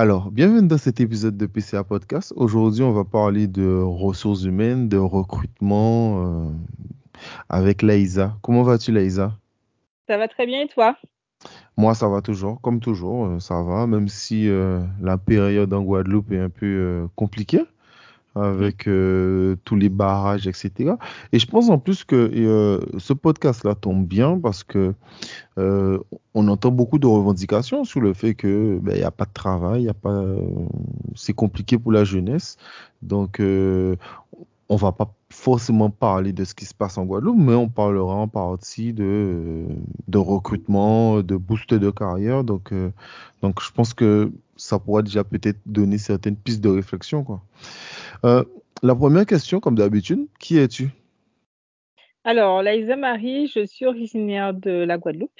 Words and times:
Alors, 0.00 0.30
bienvenue 0.30 0.68
dans 0.68 0.78
cet 0.78 1.00
épisode 1.00 1.36
de 1.36 1.46
PCA 1.46 1.82
Podcast. 1.82 2.32
Aujourd'hui, 2.36 2.84
on 2.84 2.92
va 2.92 3.02
parler 3.02 3.48
de 3.48 3.82
ressources 3.82 4.44
humaines, 4.44 4.88
de 4.88 4.96
recrutement 4.96 6.24
euh, 6.24 6.50
avec 7.48 7.82
Laïsa. 7.82 8.36
Comment 8.40 8.62
vas-tu, 8.62 8.92
Laïsa? 8.92 9.32
Ça 10.06 10.16
va 10.16 10.28
très 10.28 10.46
bien 10.46 10.62
et 10.62 10.68
toi? 10.68 10.96
Moi, 11.76 11.96
ça 11.96 12.06
va 12.06 12.22
toujours, 12.22 12.60
comme 12.60 12.78
toujours, 12.78 13.26
euh, 13.26 13.40
ça 13.40 13.60
va, 13.60 13.88
même 13.88 14.06
si 14.06 14.48
euh, 14.48 14.84
la 15.00 15.18
période 15.18 15.74
en 15.74 15.82
Guadeloupe 15.82 16.30
est 16.30 16.38
un 16.38 16.48
peu 16.48 17.08
compliquée 17.16 17.64
avec 18.40 18.86
euh, 18.86 19.56
tous 19.64 19.76
les 19.76 19.88
barrages, 19.88 20.46
etc. 20.46 20.94
Et 21.32 21.38
je 21.38 21.46
pense 21.46 21.70
en 21.70 21.78
plus 21.78 22.04
que 22.04 22.16
euh, 22.16 22.80
ce 22.98 23.12
podcast-là 23.12 23.74
tombe 23.74 24.06
bien 24.06 24.38
parce 24.38 24.64
que 24.64 24.94
euh, 25.58 25.98
on 26.34 26.48
entend 26.48 26.70
beaucoup 26.70 26.98
de 26.98 27.06
revendications 27.06 27.84
sur 27.84 28.00
le 28.00 28.14
fait 28.14 28.34
que 28.34 28.78
ben, 28.82 28.94
il 28.94 28.98
n'y 28.98 29.04
a 29.04 29.10
pas 29.10 29.24
de 29.24 29.32
travail, 29.32 29.84
y 29.84 29.88
a 29.88 29.94
pas, 29.94 30.24
c'est 31.14 31.32
compliqué 31.32 31.78
pour 31.78 31.92
la 31.92 32.04
jeunesse. 32.04 32.56
Donc, 33.02 33.40
on 34.70 34.76
va 34.76 34.92
pas 34.92 35.14
forcément 35.30 35.90
parler 35.90 36.32
de 36.32 36.44
ce 36.44 36.54
qui 36.54 36.64
se 36.64 36.74
passe 36.74 36.98
en 36.98 37.04
Guadeloupe, 37.04 37.38
mais 37.38 37.54
on 37.54 37.68
parlera 37.68 38.14
en 38.14 38.28
partie 38.28 38.92
de, 38.92 39.64
de 40.08 40.18
recrutement, 40.18 41.22
de 41.22 41.36
boost 41.36 41.72
de 41.74 41.90
carrière. 41.90 42.44
Donc, 42.44 42.72
donc, 43.42 43.62
je 43.62 43.70
pense 43.70 43.94
que 43.94 44.32
ça 44.56 44.78
pourrait 44.78 45.04
déjà 45.04 45.24
peut-être 45.24 45.58
donner 45.64 45.98
certaines 45.98 46.36
pistes 46.36 46.60
de 46.60 46.68
réflexion, 46.68 47.22
quoi. 47.24 47.40
Euh, 48.24 48.44
la 48.82 48.94
première 48.94 49.26
question, 49.26 49.60
comme 49.60 49.76
d'habitude, 49.76 50.26
qui 50.38 50.58
es-tu? 50.58 50.90
Alors, 52.24 52.62
Laïsa 52.62 52.96
Marie, 52.96 53.48
je 53.48 53.64
suis 53.64 53.86
originaire 53.86 54.54
de 54.54 54.70
la 54.70 54.98
Guadeloupe, 54.98 55.30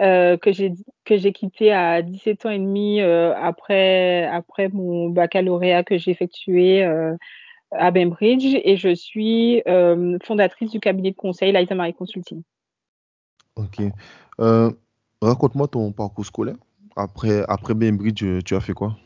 euh, 0.00 0.36
que 0.36 0.52
j'ai 0.52 1.32
quitté 1.32 1.72
à 1.72 2.02
17 2.02 2.46
ans 2.46 2.50
et 2.50 2.58
demi 2.58 3.00
euh, 3.00 3.34
après, 3.36 4.24
après 4.26 4.68
mon 4.68 5.10
baccalauréat 5.10 5.84
que 5.84 5.98
j'ai 5.98 6.10
effectué 6.10 6.84
à 7.72 7.90
Bainbridge 7.90 8.56
et 8.64 8.76
je 8.76 8.94
suis 8.94 9.62
fondatrice 10.24 10.70
du 10.70 10.80
cabinet 10.80 11.10
de 11.10 11.16
conseil 11.16 11.52
Laïsa 11.52 11.74
Marie 11.74 11.94
Consulting. 11.94 12.42
Ok. 13.56 13.82
Raconte-moi 15.20 15.68
ton 15.68 15.92
parcours 15.92 16.26
scolaire. 16.26 16.56
Après, 16.94 17.44
après 17.48 17.74
Bainbridge, 17.74 18.24
tu 18.44 18.54
as 18.54 18.60
fait 18.60 18.72
quoi? 18.72 18.96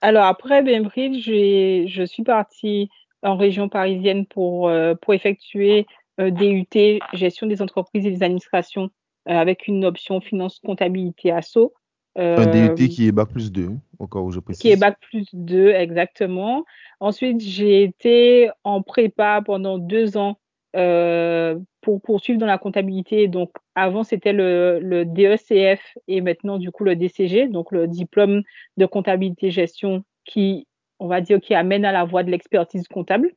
Alors 0.00 0.24
après 0.24 0.62
Bainbridge, 0.62 1.24
je 1.24 2.02
suis 2.04 2.22
partie 2.22 2.88
en 3.22 3.36
région 3.36 3.68
parisienne 3.68 4.26
pour, 4.26 4.68
euh, 4.68 4.94
pour 4.94 5.14
effectuer 5.14 5.86
euh, 6.20 6.30
DUT, 6.30 7.00
gestion 7.12 7.46
des 7.46 7.62
entreprises 7.62 8.06
et 8.06 8.10
des 8.10 8.22
administrations, 8.22 8.90
euh, 9.28 9.32
avec 9.32 9.68
une 9.68 9.84
option 9.84 10.20
finance 10.20 10.58
comptabilité 10.58 11.30
asso. 11.30 11.72
Un 12.16 12.46
DUT 12.46 12.88
qui 12.88 13.06
est 13.06 13.12
Bac 13.12 13.28
plus 13.28 13.52
2, 13.52 13.70
encore 13.98 14.24
où 14.24 14.32
je 14.32 14.40
précise. 14.40 14.60
Qui 14.60 14.70
est 14.70 14.76
Bac 14.76 14.98
plus 15.00 15.26
2, 15.32 15.70
exactement. 15.70 16.64
Ensuite, 16.98 17.40
j'ai 17.40 17.82
été 17.82 18.50
en 18.64 18.82
prépa 18.82 19.42
pendant 19.44 19.78
deux 19.78 20.16
ans 20.16 20.38
pour 20.72 22.00
poursuivre 22.02 22.38
dans 22.38 22.46
la 22.46 22.58
comptabilité. 22.58 23.28
Donc, 23.28 23.50
avant, 23.74 24.04
c'était 24.04 24.32
le, 24.32 24.78
le, 24.80 25.04
DECF 25.04 25.80
et 26.08 26.20
maintenant, 26.20 26.58
du 26.58 26.70
coup, 26.70 26.84
le 26.84 26.96
DCG, 26.96 27.48
donc 27.48 27.72
le 27.72 27.88
diplôme 27.88 28.42
de 28.76 28.86
comptabilité 28.86 29.50
gestion 29.50 30.04
qui, 30.24 30.66
on 30.98 31.08
va 31.08 31.20
dire, 31.20 31.40
qui 31.40 31.54
amène 31.54 31.84
à 31.84 31.92
la 31.92 32.04
voie 32.04 32.22
de 32.22 32.30
l'expertise 32.30 32.86
comptable. 32.88 33.32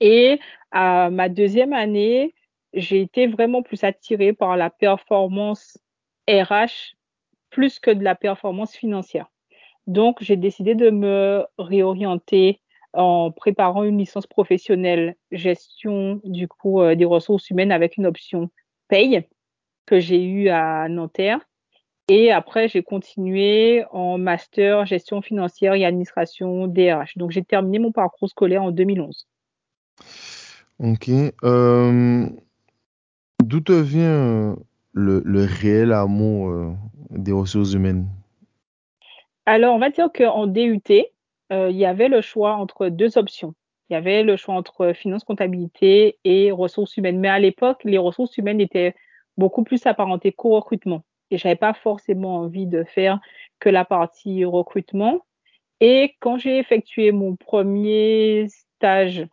Et 0.00 0.38
à 0.70 1.10
ma 1.10 1.28
deuxième 1.28 1.72
année, 1.72 2.34
j'ai 2.72 3.00
été 3.00 3.26
vraiment 3.26 3.62
plus 3.62 3.84
attirée 3.84 4.32
par 4.32 4.56
la 4.56 4.70
performance 4.70 5.78
RH 6.28 6.94
plus 7.50 7.80
que 7.80 7.90
de 7.90 8.04
la 8.04 8.14
performance 8.14 8.74
financière. 8.74 9.26
Donc, 9.86 10.18
j'ai 10.22 10.36
décidé 10.36 10.74
de 10.74 10.90
me 10.90 11.44
réorienter 11.58 12.60
en 12.92 13.30
préparant 13.30 13.84
une 13.84 13.98
licence 13.98 14.26
professionnelle 14.26 15.16
gestion 15.30 16.20
du 16.24 16.48
coup 16.48 16.80
euh, 16.80 16.94
des 16.94 17.04
ressources 17.04 17.50
humaines 17.50 17.72
avec 17.72 17.96
une 17.96 18.06
option 18.06 18.50
paye 18.88 19.26
que 19.86 20.00
j'ai 20.00 20.22
eu 20.22 20.48
à 20.48 20.88
Nanterre. 20.88 21.40
Et 22.08 22.32
après, 22.32 22.68
j'ai 22.68 22.82
continué 22.82 23.84
en 23.92 24.18
master 24.18 24.84
gestion 24.84 25.22
financière 25.22 25.74
et 25.74 25.84
administration 25.84 26.66
DRH. 26.66 27.16
Donc, 27.16 27.30
j'ai 27.30 27.44
terminé 27.44 27.78
mon 27.78 27.92
parcours 27.92 28.28
scolaire 28.28 28.64
en 28.64 28.72
2011. 28.72 29.28
Ok. 30.80 31.08
Euh, 31.44 32.26
d'où 33.44 33.60
te 33.60 33.72
vient 33.72 34.56
le, 34.92 35.22
le 35.24 35.44
réel 35.44 35.92
amour 35.92 36.48
euh, 36.48 36.72
des 37.10 37.32
ressources 37.32 37.74
humaines? 37.74 38.08
Alors, 39.46 39.74
on 39.74 39.78
va 39.78 39.90
dire 39.90 40.10
qu'en 40.12 40.46
DUT, 40.46 40.80
euh, 40.88 41.02
il 41.50 41.76
y 41.76 41.84
avait 41.84 42.08
le 42.08 42.20
choix 42.20 42.54
entre 42.54 42.88
deux 42.88 43.18
options. 43.18 43.54
Il 43.88 43.94
y 43.94 43.96
avait 43.96 44.22
le 44.22 44.36
choix 44.36 44.54
entre 44.54 44.92
finance, 44.92 45.24
comptabilité 45.24 46.18
et 46.24 46.52
ressources 46.52 46.96
humaines. 46.96 47.18
Mais 47.18 47.28
à 47.28 47.40
l'époque, 47.40 47.82
les 47.82 47.98
ressources 47.98 48.36
humaines 48.38 48.60
étaient 48.60 48.94
beaucoup 49.36 49.64
plus 49.64 49.84
apparentées 49.86 50.30
qu'au 50.30 50.50
recrutement. 50.50 51.02
Et 51.32 51.38
j'avais 51.38 51.56
pas 51.56 51.74
forcément 51.74 52.36
envie 52.36 52.66
de 52.66 52.84
faire 52.84 53.18
que 53.58 53.68
la 53.68 53.84
partie 53.84 54.44
recrutement. 54.44 55.26
Et 55.80 56.14
quand 56.20 56.38
j'ai 56.38 56.58
effectué 56.58 57.10
mon 57.10 57.34
premier 57.34 58.46
stage, 58.48 59.26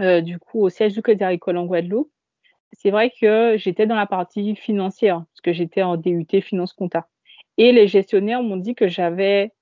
euh, 0.00 0.20
du 0.20 0.38
coup, 0.38 0.60
au 0.60 0.68
siège 0.68 0.94
du 0.94 1.02
Crédit 1.02 1.24
Agricole 1.24 1.56
en 1.56 1.64
Guadeloupe, 1.64 2.10
c'est 2.72 2.90
vrai 2.90 3.10
que 3.10 3.56
j'étais 3.56 3.86
dans 3.86 3.96
la 3.96 4.06
partie 4.06 4.54
financière, 4.54 5.24
parce 5.32 5.40
que 5.42 5.52
j'étais 5.52 5.82
en 5.82 5.96
DUT 5.96 6.26
finance 6.42 6.72
compta. 6.72 7.08
Et 7.56 7.72
les 7.72 7.88
gestionnaires 7.88 8.42
m'ont 8.42 8.56
dit 8.56 8.74
que 8.74 8.88
j'avais 8.88 9.52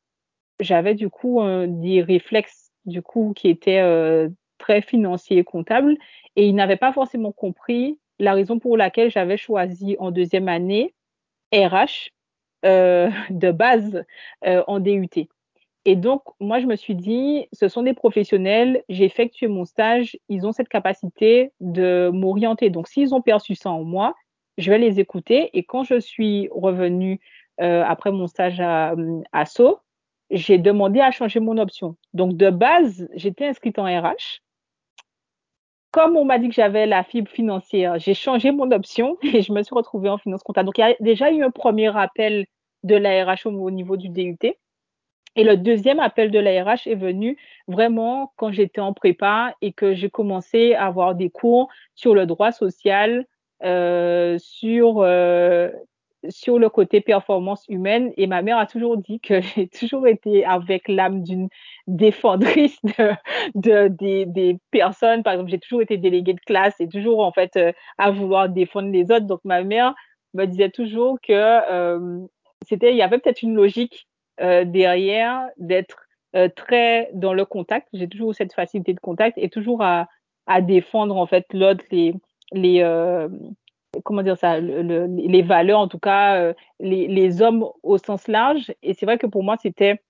j'avais 0.61 0.95
du 0.95 1.09
coup 1.09 1.41
euh, 1.41 1.67
des 1.69 2.03
réflexes 2.03 2.71
du 2.85 3.03
coup 3.03 3.33
qui 3.35 3.49
étaient 3.49 3.81
euh, 3.81 4.29
très 4.59 4.81
financiers 4.81 5.39
et 5.39 5.45
comptables 5.45 5.97
et 6.37 6.47
ils 6.47 6.55
n'avaient 6.55 6.77
pas 6.77 6.93
forcément 6.93 7.33
compris 7.33 7.99
la 8.19 8.33
raison 8.33 8.59
pour 8.59 8.77
laquelle 8.77 9.11
j'avais 9.11 9.37
choisi 9.37 9.97
en 9.99 10.11
deuxième 10.11 10.49
année 10.49 10.95
RH 11.53 12.11
euh, 12.65 13.11
de 13.31 13.51
base 13.51 14.05
en 14.43 14.81
DUT. 14.81 15.29
Et 15.89 15.95
donc, 15.95 16.23
moi, 16.41 16.59
je 16.59 16.67
me 16.67 16.75
suis 16.75 16.97
dit, 16.97 17.47
ce 17.53 17.69
sont 17.69 17.85
des 17.85 17.95
professionnels, 17.95 18.83
j'ai 18.89 19.05
effectué 19.05 19.47
mon 19.47 19.65
stage, 19.65 20.19
ils 20.29 20.45
ont 20.45 20.51
cette 20.51 20.69
capacité 20.69 21.53
de 21.61 22.11
m'orienter. 22.13 22.71
Donc, 22.71 22.89
s'ils 22.89 23.15
ont 23.15 23.23
perçu 23.23 23.55
ça 23.55 23.71
en 23.71 23.85
moi, 23.85 24.17
je 24.59 24.69
vais 24.69 24.79
les 24.79 24.99
écouter. 24.99 25.51
Et 25.57 25.63
quand 25.63 25.85
je 25.85 26.01
suis 26.01 26.49
revenue 26.51 27.21
après 27.59 28.11
mon 28.11 28.27
stage 28.27 28.61
à, 28.61 28.97
à 29.31 29.47
Sceaux, 29.47 29.79
j'ai 30.31 30.59
demandé 30.59 31.01
à 31.01 31.11
changer 31.11 31.41
mon 31.41 31.59
option. 31.59 31.97
Donc, 32.13 32.37
de 32.37 32.51
base, 32.51 33.09
j'étais 33.15 33.47
inscrite 33.47 33.79
en 33.79 33.85
RH. 33.85 34.41
Comme 35.93 36.17
on 36.17 36.25
m'a 36.25 36.39
dit 36.39 36.49
que 36.49 36.55
j'avais 36.55 36.87
la 36.87 37.05
fibre 37.05 37.31
financière, 37.31 37.99
j'ai 37.99 38.15
changé 38.15 38.51
mon 38.51 38.71
option 38.71 39.17
et 39.23 39.43
je 39.43 39.53
me 39.53 39.63
suis 39.63 39.75
retrouvée 39.75 40.09
en 40.09 40.19
finance 40.19 40.43
comptable. 40.43 40.67
Donc, 40.67 40.79
il 40.79 40.83
y 40.83 40.85
a 40.85 40.95
déjà 41.01 41.31
eu 41.31 41.43
un 41.43 41.51
premier 41.51 41.97
appel 41.97 42.47
de 42.83 42.97
la 42.97 43.25
RH 43.25 43.47
au 43.47 43.71
niveau 43.71 43.97
du 43.97 44.09
DUT. 44.09 44.39
Et 45.39 45.45
le 45.45 45.57
deuxième 45.57 46.01
appel 46.01 46.31
de 46.31 46.39
la 46.39 46.65
RH 46.65 46.87
est 46.87 46.95
venu 46.95 47.37
vraiment 47.69 48.33
quand 48.37 48.53
j'étais 48.53 48.81
en 48.81 48.95
prépa 48.95 49.55
et 49.61 49.73
que 49.73 49.95
j'ai 49.95 50.09
commencé 50.09 50.75
à 50.75 50.87
avoir 50.87 51.15
des 51.15 51.29
cours 51.29 51.69
sur 51.95 52.15
le 52.15 52.25
droit 52.25 52.53
social, 52.53 53.27
euh, 53.63 54.39
sur 54.39 55.01
euh, 55.01 55.71
sur 56.29 56.59
le 56.59 56.69
côté 56.69 57.01
performance 57.01 57.65
humaine 57.69 58.13
et 58.17 58.27
ma 58.27 58.43
mère 58.43 58.59
a 58.59 58.67
toujours 58.67 58.97
dit 58.97 59.21
que 59.21 59.41
j'ai 59.57 59.69
toujours 59.69 60.07
été 60.07 60.45
avec 60.45 60.89
l'âme 60.89 61.23
d'une 61.23 61.49
défendrice 61.87 62.79
de, 63.55 63.89
des, 63.89 64.59
personnes. 64.71 65.23
Par 65.23 65.35
exemple, 65.35 65.51
j'ai 65.51 65.59
toujours 65.59 65.83
été 65.83 65.97
déléguée 65.97 66.35
de 66.35 66.41
classe 66.41 66.75
et 66.81 66.89
toujours 66.89 67.21
en 67.21 67.33
fait 67.33 67.57
euh, 67.57 67.73
à 67.99 68.11
vouloir 68.11 68.49
défendre 68.49 68.91
les 68.91 69.11
autres. 69.11 69.27
Donc 69.27 69.41
ma 69.45 69.63
mère 69.63 69.95
me 70.35 70.45
disait 70.45 70.71
toujours 70.71 71.19
que 71.21 71.33
euh, 71.33 72.21
c'était, 72.67 72.91
il 72.91 72.97
y 72.97 73.03
avait 73.03 73.19
peut-être 73.19 73.43
une 73.43 73.55
logique 73.55 74.09
euh, 74.41 74.65
derrière 74.65 75.49
d'être 75.57 76.03
très 76.55 77.09
dans 77.15 77.33
le 77.33 77.47
contact. 77.47 77.89
J'ai 77.95 78.09
toujours 78.09 78.35
cette 78.35 78.53
facilité 78.53 78.93
de 78.93 79.01
contact 79.01 79.39
et 79.39 79.49
toujours 79.49 79.83
à, 79.83 80.07
à 80.47 80.61
défendre 80.61 81.17
en 81.17 81.27
fait 81.27 81.47
l'autre, 81.55 81.83
les, 81.91 82.13
les 82.53 82.83
comment 84.05 84.23
dire 84.23 84.39
ça, 84.39 84.61
les 84.61 85.43
valeurs, 85.43 85.81
en 85.81 85.89
tout 85.89 85.99
cas, 85.99 86.37
euh, 86.41 86.55
les, 86.81 87.43
hommes 87.43 87.67
au 87.83 87.99
sens 87.99 88.29
large. 88.29 88.73
Et 88.83 88.95
c'est 88.95 89.07
vrai 89.07 89.19
que 89.19 89.27
pour 89.27 89.43
moi, 89.43 89.57
c'était 89.61 90.01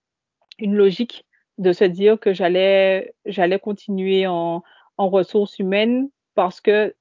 une 0.59 0.75
logique 0.75 1.25
de 1.59 1.73
se 1.73 1.85
dire 1.85 2.19
que 2.19 2.33
j'allais, 2.33 3.12
continuer 3.62 4.27
en 4.27 4.62
ressources 4.99 5.59
humaines 5.59 6.09
parce 6.35 6.61
que 6.61 6.94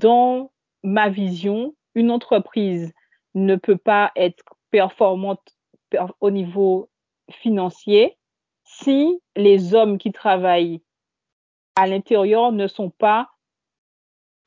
dans 0.00 0.50
ma 0.82 1.08
vision, 1.08 1.74
une 1.94 2.10
entreprise 2.10 2.92
ne 3.34 3.56
peut 3.56 3.76
pas 3.76 4.12
être 4.16 4.42
performante 4.70 5.56
au 6.20 6.30
niveau 6.30 6.88
financier 7.30 8.16
si 8.64 9.20
les 9.36 9.74
hommes 9.74 9.98
qui 9.98 10.12
travaillent 10.12 10.82
à 11.76 11.86
l'intérieur 11.86 12.52
ne 12.52 12.66
sont 12.66 12.90
pas 12.90 13.30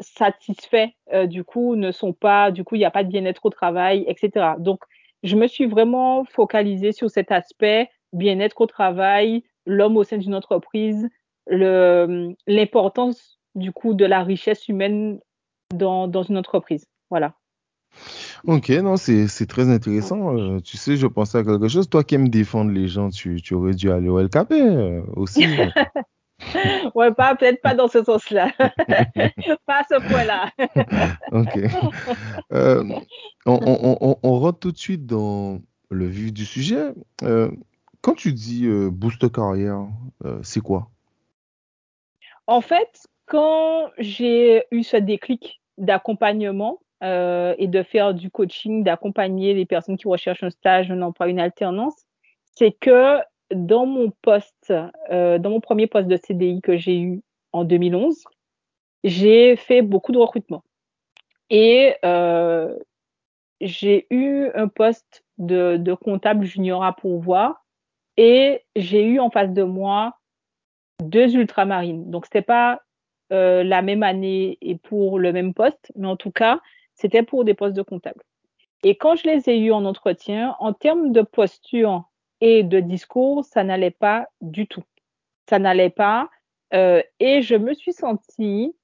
satisfaits 0.02 0.90
euh, 1.14 1.26
du 1.28 1.44
coup 1.44 1.76
ne 1.76 1.92
sont 1.92 2.14
pas 2.14 2.52
du 2.52 2.64
coup 2.64 2.76
il 2.76 2.80
n'y 2.80 2.86
a 2.86 2.92
pas 2.92 3.04
de 3.04 3.10
bien-être 3.10 3.46
au 3.46 3.50
travail 3.50 4.04
etc 4.08 4.56
donc 4.60 4.82
je 5.24 5.36
me 5.36 5.48
suis 5.48 5.66
vraiment 5.66 6.26
focalisée 6.26 6.92
sur 6.92 7.10
cet 7.10 7.32
aspect 7.32 7.90
bien-être 8.14 8.62
au 8.62 8.66
travail, 8.66 9.44
l'homme 9.66 9.98
au 9.98 10.04
sein 10.04 10.18
d'une 10.18 10.36
entreprise, 10.36 11.10
l'importance 11.48 13.40
du 13.56 13.72
coup 13.72 13.94
de 13.94 14.06
la 14.06 14.24
richesse 14.24 14.68
humaine 14.68 15.20
dans, 15.74 16.08
dans 16.08 16.24
une 16.24 16.38
entreprise. 16.38 16.86
Voilà. 17.10 17.36
Ok, 18.46 18.70
non, 18.70 18.96
c'est 18.96 19.48
très 19.48 19.70
intéressant. 19.70 20.38
Euh, 20.38 20.60
tu 20.62 20.78
sais, 20.78 20.96
je 20.96 21.08
pensais 21.08 21.40
à 21.40 21.44
quelque 21.44 21.68
chose. 21.68 21.90
Toi 21.90 22.04
qui 22.04 22.16
aimes 22.16 22.30
défendre 22.30 22.72
les 22.72 22.88
gens, 22.88 23.10
tu, 23.10 23.42
tu 23.42 23.54
aurais 23.54 23.74
dû 23.74 23.92
aller 23.92 24.08
au 24.08 24.20
LKP 24.20 24.52
euh, 24.54 25.02
aussi. 25.16 25.46
ouais, 26.96 27.14
pas 27.14 27.36
peut-être 27.36 27.62
pas 27.62 27.74
dans 27.74 27.88
ce 27.88 28.04
sens-là. 28.04 28.52
pas 29.66 29.80
à 29.80 29.84
ce 29.90 30.08
point-là. 30.08 30.50
ok. 31.32 31.60
Euh, 32.52 32.84
on, 33.46 33.60
on, 33.62 33.98
on, 34.02 34.18
on, 34.22 34.40
rentre 34.40 34.60
tout 34.60 34.72
de 34.72 34.78
suite 34.78 35.06
dans 35.06 35.60
le 35.90 36.06
vif 36.06 36.34
du 36.34 36.46
sujet. 36.46 36.94
quand 38.02 38.16
tu 38.16 38.34
dis 38.34 38.68
boost 38.92 39.32
carrière, 39.32 39.88
c'est 40.44 40.62
quoi? 40.62 40.90
En 42.48 42.62
fait, 42.62 43.08
quand 43.26 43.90
j'ai 43.98 44.64
eu 44.72 44.84
ce 44.84 44.98
déclic 44.98 45.62
d'accompagnement, 45.78 46.80
euh, 47.04 47.56
et 47.58 47.68
de 47.68 47.82
faire 47.82 48.14
du 48.14 48.30
coaching, 48.30 48.84
d'accompagner 48.84 49.56
les 49.56 49.66
personnes 49.66 49.98
qui 49.98 50.08
recherchent 50.08 50.44
un 50.44 50.52
stage, 50.52 50.92
un 50.92 51.02
emploi, 51.02 51.30
une 51.30 51.40
alternance, 51.40 51.96
c'est 52.56 52.72
que 52.72 53.18
dans 53.54 53.86
mon 53.86 54.12
poste, 54.22 54.74
euh, 55.12 55.38
dans 55.38 55.50
mon 55.50 55.60
premier 55.60 55.88
poste 55.88 56.08
de 56.08 56.18
CDI 56.18 56.62
que 56.62 56.78
j'ai 56.78 57.00
eu 57.00 57.22
en 57.52 57.64
2011, 57.64 58.24
j'ai 59.04 59.56
fait 59.56 59.82
beaucoup 59.82 60.12
de 60.12 60.18
recrutement. 60.18 60.64
Et 61.50 61.96
euh, 62.06 62.76
j'ai 63.60 64.08
eu 64.10 64.50
un 64.56 64.68
poste 64.68 65.24
de, 65.38 65.94
comptable 65.96 66.46
junior 66.46 66.84
à 66.84 66.96
pourvoir 66.96 67.66
et 68.18 68.64
j'ai 68.76 69.04
eu 69.04 69.20
en 69.20 69.30
face 69.30 69.52
de 69.52 69.64
moi 69.64 70.18
deux 71.04 71.36
ultramarines. 71.36 72.10
Donc, 72.10 72.26
c'était 72.26 72.42
pas 72.42 72.82
euh, 73.34 73.64
la 73.64 73.82
même 73.82 74.04
année 74.04 74.58
et 74.62 74.78
pour 74.78 75.20
le 75.20 75.34
même 75.34 75.54
poste, 75.54 75.92
mais 75.96 76.08
en 76.08 76.16
tout 76.16 76.32
cas, 76.32 76.60
c'était 76.94 77.24
pour 77.24 77.44
des 77.44 77.54
postes 77.54 77.76
de 77.76 77.82
comptable. 77.82 78.22
Et 78.84 78.96
quand 78.96 79.16
je 79.16 79.28
les 79.28 79.50
ai 79.50 79.60
eus 79.60 79.72
en 79.72 79.86
entretien, 79.86 80.56
en 80.60 80.74
termes 80.74 81.12
de 81.12 81.22
posture 81.22 82.11
et 82.42 82.64
de 82.64 82.80
discours, 82.80 83.46
ça 83.46 83.64
n'allait 83.64 83.92
pas 83.92 84.28
du 84.42 84.68
tout. 84.68 84.84
Ça 85.50 85.60
n'allait 85.60 85.92
pas. 85.92 86.30
Euh, 86.74 87.02
et 87.20 87.42
je 87.42 87.56
me 87.56 87.74
suis 87.74 87.94
sentie 87.94 88.76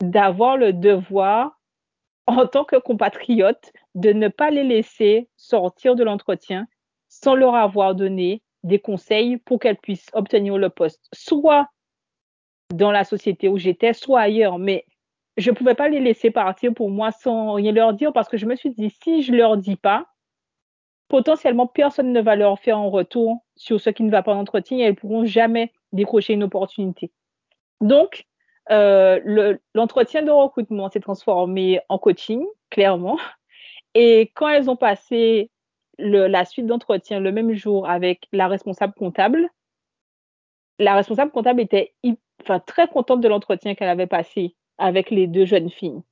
d'avoir 0.00 0.56
le 0.56 0.72
devoir, 0.72 1.60
en 2.26 2.46
tant 2.46 2.64
que 2.64 2.76
compatriote, 2.76 3.72
de 3.94 4.12
ne 4.12 4.28
pas 4.28 4.50
les 4.50 4.64
laisser 4.64 5.28
sortir 5.36 5.94
de 5.94 6.04
l'entretien 6.04 6.66
sans 7.08 7.34
leur 7.34 7.54
avoir 7.54 7.94
donné 7.94 8.42
des 8.62 8.78
conseils 8.78 9.36
pour 9.36 9.60
qu'elles 9.60 9.76
puissent 9.76 10.10
obtenir 10.12 10.58
le 10.58 10.70
poste, 10.70 11.06
soit 11.12 11.68
dans 12.74 12.90
la 12.90 13.04
société 13.04 13.48
où 13.48 13.58
j'étais, 13.58 13.92
soit 13.92 14.20
ailleurs. 14.20 14.58
Mais 14.58 14.84
je 15.36 15.50
pouvais 15.50 15.74
pas 15.74 15.88
les 15.88 16.00
laisser 16.00 16.30
partir 16.30 16.74
pour 16.74 16.90
moi 16.90 17.12
sans 17.12 17.52
rien 17.52 17.72
leur 17.72 17.92
dire 17.92 18.12
parce 18.12 18.28
que 18.28 18.36
je 18.36 18.46
me 18.46 18.56
suis 18.56 18.70
dit, 18.70 18.90
si 19.02 19.22
je 19.22 19.32
leur 19.32 19.56
dis 19.56 19.76
pas, 19.76 20.06
potentiellement 21.08 21.66
personne 21.66 22.12
ne 22.12 22.20
va 22.20 22.36
leur 22.36 22.58
faire 22.58 22.78
un 22.78 22.88
retour 22.88 23.44
sur 23.56 23.80
ce 23.80 23.90
qui 23.90 24.02
ne 24.02 24.10
va 24.10 24.22
pas 24.22 24.34
en 24.34 24.40
entretien 24.40 24.78
et 24.78 24.82
elles 24.82 24.96
pourront 24.96 25.24
jamais 25.24 25.72
décrocher 25.92 26.34
une 26.34 26.44
opportunité. 26.44 27.12
Donc, 27.80 28.26
euh, 28.70 29.56
l'entretien 29.74 30.22
de 30.22 30.30
recrutement 30.30 30.90
s'est 30.90 31.00
transformé 31.00 31.80
en 31.88 31.98
coaching, 31.98 32.44
clairement. 32.70 33.18
Et 33.94 34.32
quand 34.34 34.48
elles 34.48 34.68
ont 34.68 34.76
passé 34.76 35.50
la 35.98 36.44
suite 36.44 36.66
d'entretien 36.66 37.20
le 37.20 37.32
même 37.32 37.54
jour 37.54 37.88
avec 37.88 38.28
la 38.32 38.48
responsable 38.48 38.92
comptable, 38.94 39.48
la 40.78 40.94
responsable 40.94 41.30
comptable 41.30 41.60
était 41.60 41.94
très 42.66 42.88
contente 42.88 43.20
de 43.20 43.28
l'entretien 43.28 43.74
qu'elle 43.74 43.88
avait 43.88 44.06
passé 44.06 44.54
avec 44.78 45.10
les 45.10 45.26
deux 45.26 45.46
jeunes 45.46 45.70
filles. 45.70 46.02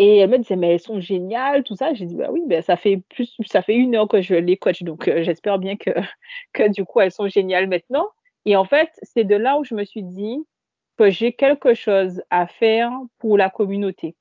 Et 0.00 0.18
elle 0.18 0.30
me 0.30 0.38
disait, 0.38 0.54
mais 0.54 0.74
elles 0.74 0.80
sont 0.80 1.00
géniales, 1.00 1.64
tout 1.64 1.74
ça. 1.74 1.92
J'ai 1.92 2.06
dit, 2.06 2.14
bah 2.14 2.28
oui, 2.30 2.42
ben, 2.46 2.62
ça 2.62 2.76
fait 2.76 2.98
plus, 3.08 3.36
ça 3.46 3.62
fait 3.62 3.74
une 3.74 3.96
heure 3.96 4.06
que 4.06 4.22
je 4.22 4.36
les 4.36 4.56
coach, 4.56 4.84
donc 4.84 5.08
euh, 5.08 5.24
j'espère 5.24 5.58
bien 5.58 5.76
que, 5.76 5.90
que 6.52 6.68
du 6.70 6.84
coup, 6.84 7.00
elles 7.00 7.10
sont 7.10 7.26
géniales 7.26 7.66
maintenant. 7.66 8.08
Et 8.44 8.54
en 8.54 8.64
fait, 8.64 8.90
c'est 9.02 9.24
de 9.24 9.34
là 9.34 9.58
où 9.58 9.64
je 9.64 9.74
me 9.74 9.84
suis 9.84 10.04
dit 10.04 10.38
que 10.98 11.10
j'ai 11.10 11.32
quelque 11.32 11.74
chose 11.74 12.22
à 12.30 12.46
faire 12.46 12.92
pour 13.18 13.36
la 13.36 13.50
communauté. 13.50 14.14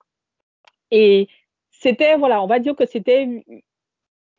Et 0.90 1.28
c'était, 1.70 2.18
voilà, 2.18 2.42
on 2.42 2.48
va 2.48 2.58
dire 2.58 2.76
que 2.76 2.88
c'était 2.88 3.44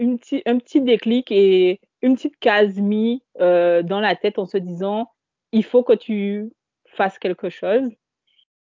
un 0.00 0.58
petit 0.58 0.80
déclic 0.80 1.30
et 1.30 1.80
une 2.02 2.16
petite 2.16 2.38
case 2.40 2.80
mise 2.80 3.20
euh, 3.40 3.84
dans 3.84 4.00
la 4.00 4.16
tête 4.16 4.40
en 4.40 4.46
se 4.46 4.58
disant, 4.58 5.08
il 5.52 5.64
faut 5.64 5.84
que 5.84 5.94
tu 5.94 6.50
fasses 6.86 7.20
quelque 7.20 7.48
chose. 7.48 7.92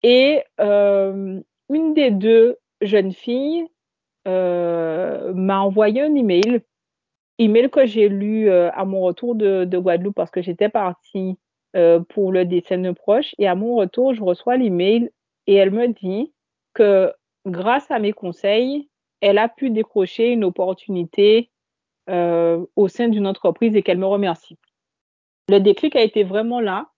Et 0.05 0.45
euh, 0.61 1.41
une 1.71 1.95
des 1.95 2.11
deux 2.11 2.59
jeunes 2.81 3.13
filles 3.13 3.67
euh, 4.29 5.33
m'a 5.33 5.61
envoyé 5.61 6.03
un 6.03 6.15
email, 6.15 6.61
email 7.39 7.71
que 7.71 7.87
j'ai 7.87 8.09
lu 8.09 8.51
euh, 8.51 8.71
à 8.73 8.85
mon 8.85 9.01
retour 9.01 9.35
de, 9.35 9.65
de 9.65 9.79
Guadeloupe 9.79 10.15
parce 10.15 10.31
que 10.31 10.43
j'étais 10.43 10.69
partie 10.69 11.39
euh, 11.77 12.01
pour 12.01 12.33
le 12.33 12.45
décès 12.45 12.79
proche. 12.95 13.35
Et 13.39 13.49
à 13.49 13.55
mon 13.55 13.77
retour, 13.77 14.15
je 14.15 14.23
reçois 14.23 14.57
l'email 14.57 15.11
et 15.47 15.55
elle 15.55 15.71
me 15.71 15.89
dit 15.89 16.33
que 16.75 17.13
grâce 17.47 17.91
à 17.91 17.99
mes 17.99 18.13
conseils, 18.13 18.89
elle 19.21 19.39
a 19.39 19.49
pu 19.49 19.71
décrocher 19.71 20.29
une 20.29 20.45
opportunité 20.45 21.51
au 22.09 22.89
sein 22.89 23.07
d'une 23.07 23.29
entreprise 23.29 23.77
et 23.77 23.83
qu'elle 23.85 23.99
me 23.99 24.07
remercie. 24.07 24.59
Le 25.49 25.61
déclic 25.61 25.95
a 25.95 26.03
été 26.03 26.25
vraiment 26.25 26.61
là 26.61 26.89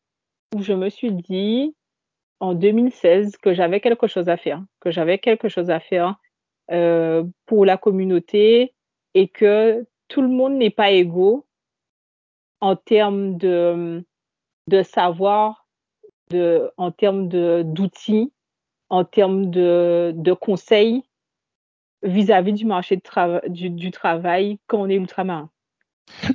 où 0.54 0.62
je 0.62 0.72
me 0.72 0.88
suis 0.88 1.12
dit, 1.12 1.74
en 2.42 2.54
2016 2.54 3.36
que 3.36 3.54
j'avais 3.54 3.80
quelque 3.80 4.08
chose 4.08 4.28
à 4.28 4.36
faire, 4.36 4.64
que 4.80 4.90
j'avais 4.90 5.18
quelque 5.18 5.48
chose 5.48 5.70
à 5.70 5.78
faire 5.78 6.16
euh, 6.72 7.22
pour 7.46 7.64
la 7.64 7.76
communauté 7.76 8.74
et 9.14 9.28
que 9.28 9.86
tout 10.08 10.22
le 10.22 10.28
monde 10.28 10.54
n'est 10.54 10.70
pas 10.70 10.90
égaux 10.90 11.46
en 12.60 12.74
termes 12.74 13.36
de, 13.36 14.04
savoir, 14.82 15.68
de, 16.30 16.68
en 16.78 16.90
termes 16.90 17.28
d'outils, 17.28 18.32
en 18.88 19.04
termes 19.04 19.48
de, 19.48 20.32
conseils 20.40 21.04
vis-à-vis 22.02 22.54
du 22.54 22.66
marché 22.66 23.00
du, 23.46 23.70
du, 23.70 23.90
travail 23.92 24.58
quand 24.66 24.80
on 24.80 24.88
est 24.88 24.96
ultramarin. 24.96 25.48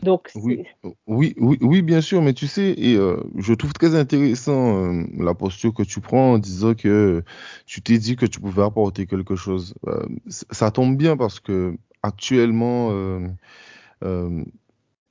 Donc, 0.04 0.32
oui, 0.36 0.64
oui, 1.08 1.34
oui, 1.38 1.58
oui, 1.62 1.82
bien 1.82 2.02
sûr, 2.02 2.22
mais 2.22 2.34
tu 2.34 2.48
sais, 2.48 2.74
et 2.78 2.96
euh, 2.96 3.24
je 3.38 3.54
trouve 3.54 3.74
très 3.74 3.96
intéressant 3.96 4.78
euh, 4.78 5.04
la 5.18 5.34
posture 5.34 5.74
que 5.74 5.84
tu 5.84 6.00
prends 6.02 6.34
en 6.34 6.38
disant 6.40 6.74
que 6.74 7.24
tu 7.66 7.82
t'es 7.82 7.98
dit 7.98 8.16
que 8.16 8.26
tu 8.26 8.40
pouvais 8.40 8.64
apporter 8.64 9.06
quelque 9.06 9.36
chose. 9.36 9.76
Euh, 9.88 10.06
ça 10.28 10.72
tombe 10.72 10.98
bien 10.98 11.16
parce 11.16 11.40
que 11.40 11.78
actuellement, 12.04 12.92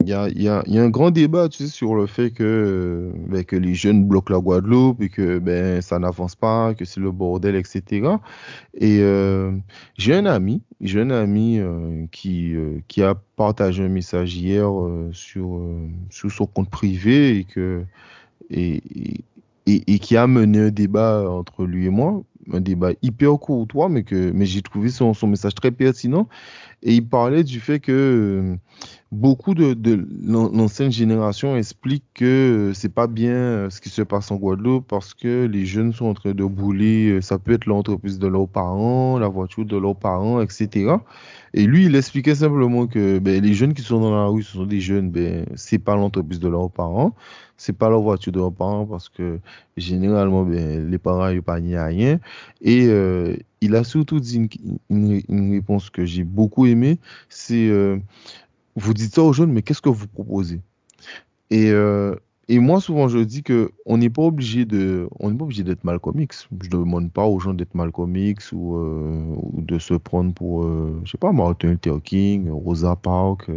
il 0.06 0.42
y 0.42 0.48
a, 0.48 0.62
un 0.66 0.88
grand 0.88 1.10
débat 1.10 1.48
tu 1.48 1.64
sais, 1.64 1.68
sur 1.68 1.96
le 1.96 2.06
fait 2.06 2.30
que, 2.30 3.10
ben, 3.26 3.44
que 3.44 3.56
les 3.56 3.74
jeunes 3.74 4.04
bloquent 4.04 4.32
la 4.32 4.40
Guadeloupe 4.40 5.02
et 5.02 5.08
que 5.08 5.38
ben, 5.38 5.82
ça 5.82 5.98
n'avance 5.98 6.36
pas, 6.36 6.74
que 6.74 6.84
c'est 6.84 7.00
le 7.00 7.10
bordel, 7.10 7.56
etc. 7.56 8.08
Et 8.74 9.00
euh, 9.00 9.50
j'ai 9.98 10.14
un 10.14 10.26
ami, 10.26 10.62
j'ai 10.80 11.00
un 11.00 11.10
ami 11.10 11.58
euh, 11.58 12.06
qui, 12.12 12.54
euh, 12.54 12.80
a 12.98 13.14
partagé 13.36 13.84
un 13.84 13.88
message 13.88 14.36
hier 14.36 14.68
euh, 14.70 15.10
sur, 15.12 15.60
son 16.10 16.46
compte 16.46 16.70
privé 16.70 17.44
et, 18.50 18.80
qui 19.98 20.16
a 20.16 20.26
mené 20.28 20.60
un 20.60 20.70
débat 20.70 21.28
entre 21.28 21.64
lui 21.64 21.86
et 21.86 21.90
moi, 21.90 22.22
un 22.52 22.60
débat 22.60 22.90
hyper 23.02 23.38
courtois, 23.40 23.88
mais, 23.88 24.04
mais 24.12 24.46
j'ai 24.46 24.62
trouvé 24.62 24.90
son 24.90 25.14
message 25.26 25.54
très 25.56 25.72
pertinent. 25.72 26.28
Et 26.82 26.94
il 26.94 27.08
parlait 27.08 27.42
du 27.42 27.58
fait 27.58 27.80
que 27.80 28.56
beaucoup 29.12 29.54
de, 29.54 29.74
de 29.74 30.06
l'ancienne 30.24 30.90
génération 30.90 31.56
expliquent 31.56 32.04
que 32.14 32.72
c'est 32.74 32.92
pas 32.92 33.06
bien 33.06 33.32
euh, 33.32 33.70
ce 33.70 33.80
qui 33.80 33.88
se 33.88 34.02
passe 34.02 34.30
en 34.30 34.36
Guadeloupe 34.36 34.86
parce 34.88 35.14
que 35.14 35.46
les 35.46 35.64
jeunes 35.64 35.92
sont 35.92 36.06
en 36.06 36.14
train 36.14 36.32
de 36.32 36.44
bouler, 36.44 37.10
euh, 37.10 37.20
ça 37.20 37.38
peut 37.38 37.52
être 37.52 37.66
l'entreprise 37.66 38.18
de 38.18 38.26
leurs 38.26 38.48
parents, 38.48 39.18
la 39.18 39.28
voiture 39.28 39.64
de 39.64 39.76
leurs 39.76 39.96
parents, 39.96 40.40
etc. 40.40 40.96
Et 41.54 41.64
lui, 41.64 41.86
il 41.86 41.94
expliquait 41.94 42.34
simplement 42.34 42.86
que 42.86 43.18
ben, 43.18 43.42
les 43.42 43.54
jeunes 43.54 43.74
qui 43.74 43.82
sont 43.82 44.00
dans 44.00 44.14
la 44.14 44.26
rue, 44.26 44.42
ce 44.42 44.52
sont 44.52 44.66
des 44.66 44.80
jeunes, 44.80 45.10
ben, 45.10 45.46
c'est 45.54 45.78
pas 45.78 45.94
l'entreprise 45.96 46.40
de 46.40 46.48
leurs 46.48 46.70
parents, 46.70 47.14
c'est 47.56 47.72
pas 47.72 47.88
leur 47.88 48.02
voiture 48.02 48.32
de 48.32 48.38
leurs 48.38 48.52
parents 48.52 48.84
parce 48.86 49.08
que 49.08 49.38
généralement, 49.76 50.44
ben, 50.44 50.90
les 50.90 50.98
parents 50.98 51.32
n'ont 51.32 51.42
pas 51.42 51.54
à 51.54 51.84
rien. 51.86 52.18
Et 52.60 52.86
euh, 52.88 53.36
il 53.60 53.74
a 53.74 53.84
surtout 53.84 54.20
dit 54.20 54.48
une, 54.90 55.52
réponse 55.52 55.90
que 55.90 56.04
j'ai 56.04 56.24
beaucoup 56.24 56.66
aimée, 56.66 56.98
c'est 57.28 57.68
euh, 57.68 57.98
vous 58.76 58.94
dites 58.94 59.14
ça 59.14 59.22
aux 59.22 59.32
jeunes, 59.32 59.52
mais 59.52 59.62
qu'est-ce 59.62 59.82
que 59.82 59.88
vous 59.88 60.06
proposez? 60.06 60.60
Et 61.50 61.70
euh, 61.70 62.14
et 62.48 62.60
moi, 62.60 62.80
souvent, 62.80 63.08
je 63.08 63.18
dis 63.18 63.42
que 63.42 63.72
on 63.86 63.98
n'est 63.98 64.10
pas 64.10 64.22
obligé 64.22 64.64
de, 64.64 65.08
on 65.18 65.30
n'est 65.30 65.36
pas 65.36 65.44
obligé 65.44 65.64
d'être 65.64 65.82
Malcolm 65.82 66.20
X. 66.20 66.46
Je 66.60 66.66
ne 66.66 66.70
demande 66.70 67.12
pas 67.12 67.26
aux 67.26 67.40
gens 67.40 67.54
d'être 67.54 67.74
Malcolm 67.74 68.14
X 68.14 68.52
ou, 68.52 68.76
euh, 68.76 69.34
ou 69.36 69.62
de 69.62 69.78
se 69.80 69.94
prendre 69.94 70.32
pour, 70.32 70.62
euh, 70.62 71.00
je 71.04 71.10
sais 71.10 71.18
pas, 71.18 71.32
Martin 71.32 71.70
Luther 71.70 72.00
King, 72.02 72.48
Rosa 72.50 72.94
Parks, 72.94 73.50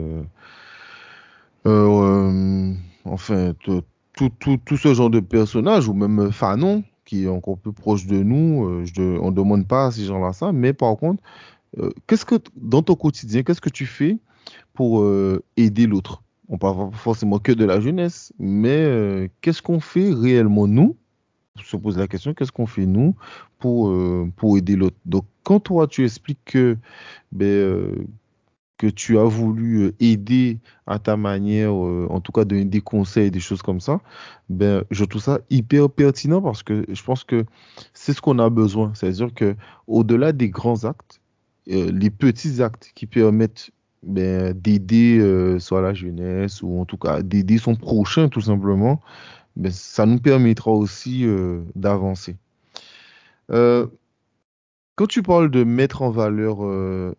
euh, 1.67 2.73
enfin, 3.05 3.53
tout, 3.63 3.83
tout, 4.15 4.57
tout, 4.65 4.77
ce 4.77 4.93
genre 4.95 5.11
de 5.11 5.19
personnages, 5.19 5.88
ou 5.88 5.93
même 5.93 6.31
Fanon, 6.31 6.83
qui 7.05 7.25
est 7.25 7.29
encore 7.29 7.59
plus 7.59 7.73
proche 7.73 8.07
de 8.07 8.23
nous. 8.23 8.83
on 8.97 9.29
ne 9.29 9.35
demande 9.35 9.67
pas 9.67 9.88
à 9.88 9.91
ces 9.91 10.05
gens-là 10.05 10.33
ça, 10.33 10.51
mais 10.51 10.73
par 10.73 10.97
contre, 10.97 11.21
qu'est-ce 12.07 12.25
que, 12.25 12.35
dans 12.55 12.81
ton 12.81 12.95
quotidien, 12.95 13.43
qu'est-ce 13.43 13.61
que 13.61 13.69
tu 13.69 13.85
fais 13.85 14.17
pour 14.79 15.01
euh, 15.01 15.43
aider 15.57 15.88
l'autre? 15.88 16.24
On 16.48 16.57
parle 16.57 16.93
forcément 16.93 17.38
que 17.38 17.51
de 17.51 17.65
la 17.65 17.81
jeunesse, 17.81 18.31
mais 18.39 18.77
euh, 18.77 19.27
qu'est-ce 19.41 19.62
qu'on 19.62 19.81
fait 19.81 20.13
réellement 20.13 20.67
nous? 20.67 20.95
On 21.57 21.62
se 21.62 21.75
pose 21.75 21.98
la 21.98 22.07
question, 22.07 22.33
qu'est-ce 22.33 22.53
qu'on 22.53 22.65
fait 22.65 22.86
nous 22.86 23.13
pour, 23.57 23.89
euh, 23.89 24.31
pour 24.38 24.57
aider 24.57 24.77
l'autre? 24.77 24.95
Donc, 25.05 25.25
quand 25.43 25.59
toi, 25.59 25.86
tu 25.86 26.05
expliques 26.05 26.39
que, 26.45 26.77
ben, 27.33 28.07
que 28.77 28.88
tu 28.88 29.19
as 29.19 29.25
voulu 29.25 29.91
aider 30.00 30.59
à 30.88 30.98
ta 30.98 31.17
manière, 31.17 31.74
en 31.74 32.21
tout 32.21 32.31
cas 32.31 32.45
donner 32.45 32.63
des 32.63 32.79
conseils, 32.79 33.31
des 33.31 33.41
choses 33.41 33.62
comme 33.62 33.81
ça, 33.81 34.00
ben, 34.48 34.86
je 34.91 35.03
trouve 35.03 35.21
ça 35.21 35.41
hyper 35.50 35.89
pertinent 35.89 36.41
parce 36.41 36.63
que 36.63 36.86
je 36.88 37.03
pense 37.03 37.25
que 37.25 37.43
c'est 37.93 38.13
ce 38.13 38.21
qu'on 38.21 38.39
a 38.39 38.50
besoin. 38.50 38.93
C'est-à-dire 38.95 39.33
que 39.33 39.57
au-delà 39.88 40.31
des 40.31 40.48
grands 40.48 40.86
actes, 40.86 41.19
les 41.67 42.09
petits 42.09 42.63
actes 42.63 42.93
qui 42.95 43.07
permettent 43.07 43.71
ben, 44.03 44.53
d'aider 44.53 45.20
euh, 45.20 45.60
soit 45.60 45.82
la 45.82 45.94
jeunesse 45.94 46.62
ou 46.62 46.79
en 46.79 46.86
tout 46.86 46.98
cas 46.98 47.22
d'aider 47.22 47.58
son 47.58 47.75
prochain 47.75 48.29
tout 48.29 48.41
simplement, 48.41 49.01
ben, 49.56 49.72
ça 49.72 50.06
nous 50.06 50.20
permettra 50.20 50.72
aussi 50.72 51.25
euh, 51.25 51.62
d'avancer. 51.75 52.38
Euh, 53.51 53.88
quand 54.96 55.08
tu 55.08 55.24
parles 55.24 55.50
de 55.50 55.63
mettre 55.63 56.01
en 56.01 56.12
valeur 56.12 56.58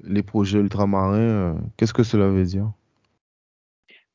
les 0.05 0.23
projets 0.23 0.59
ultramarins, 0.59 1.57
qu'est-ce 1.79 1.95
que 1.95 2.03
cela 2.03 2.29
veut 2.29 2.45
dire? 2.45 2.71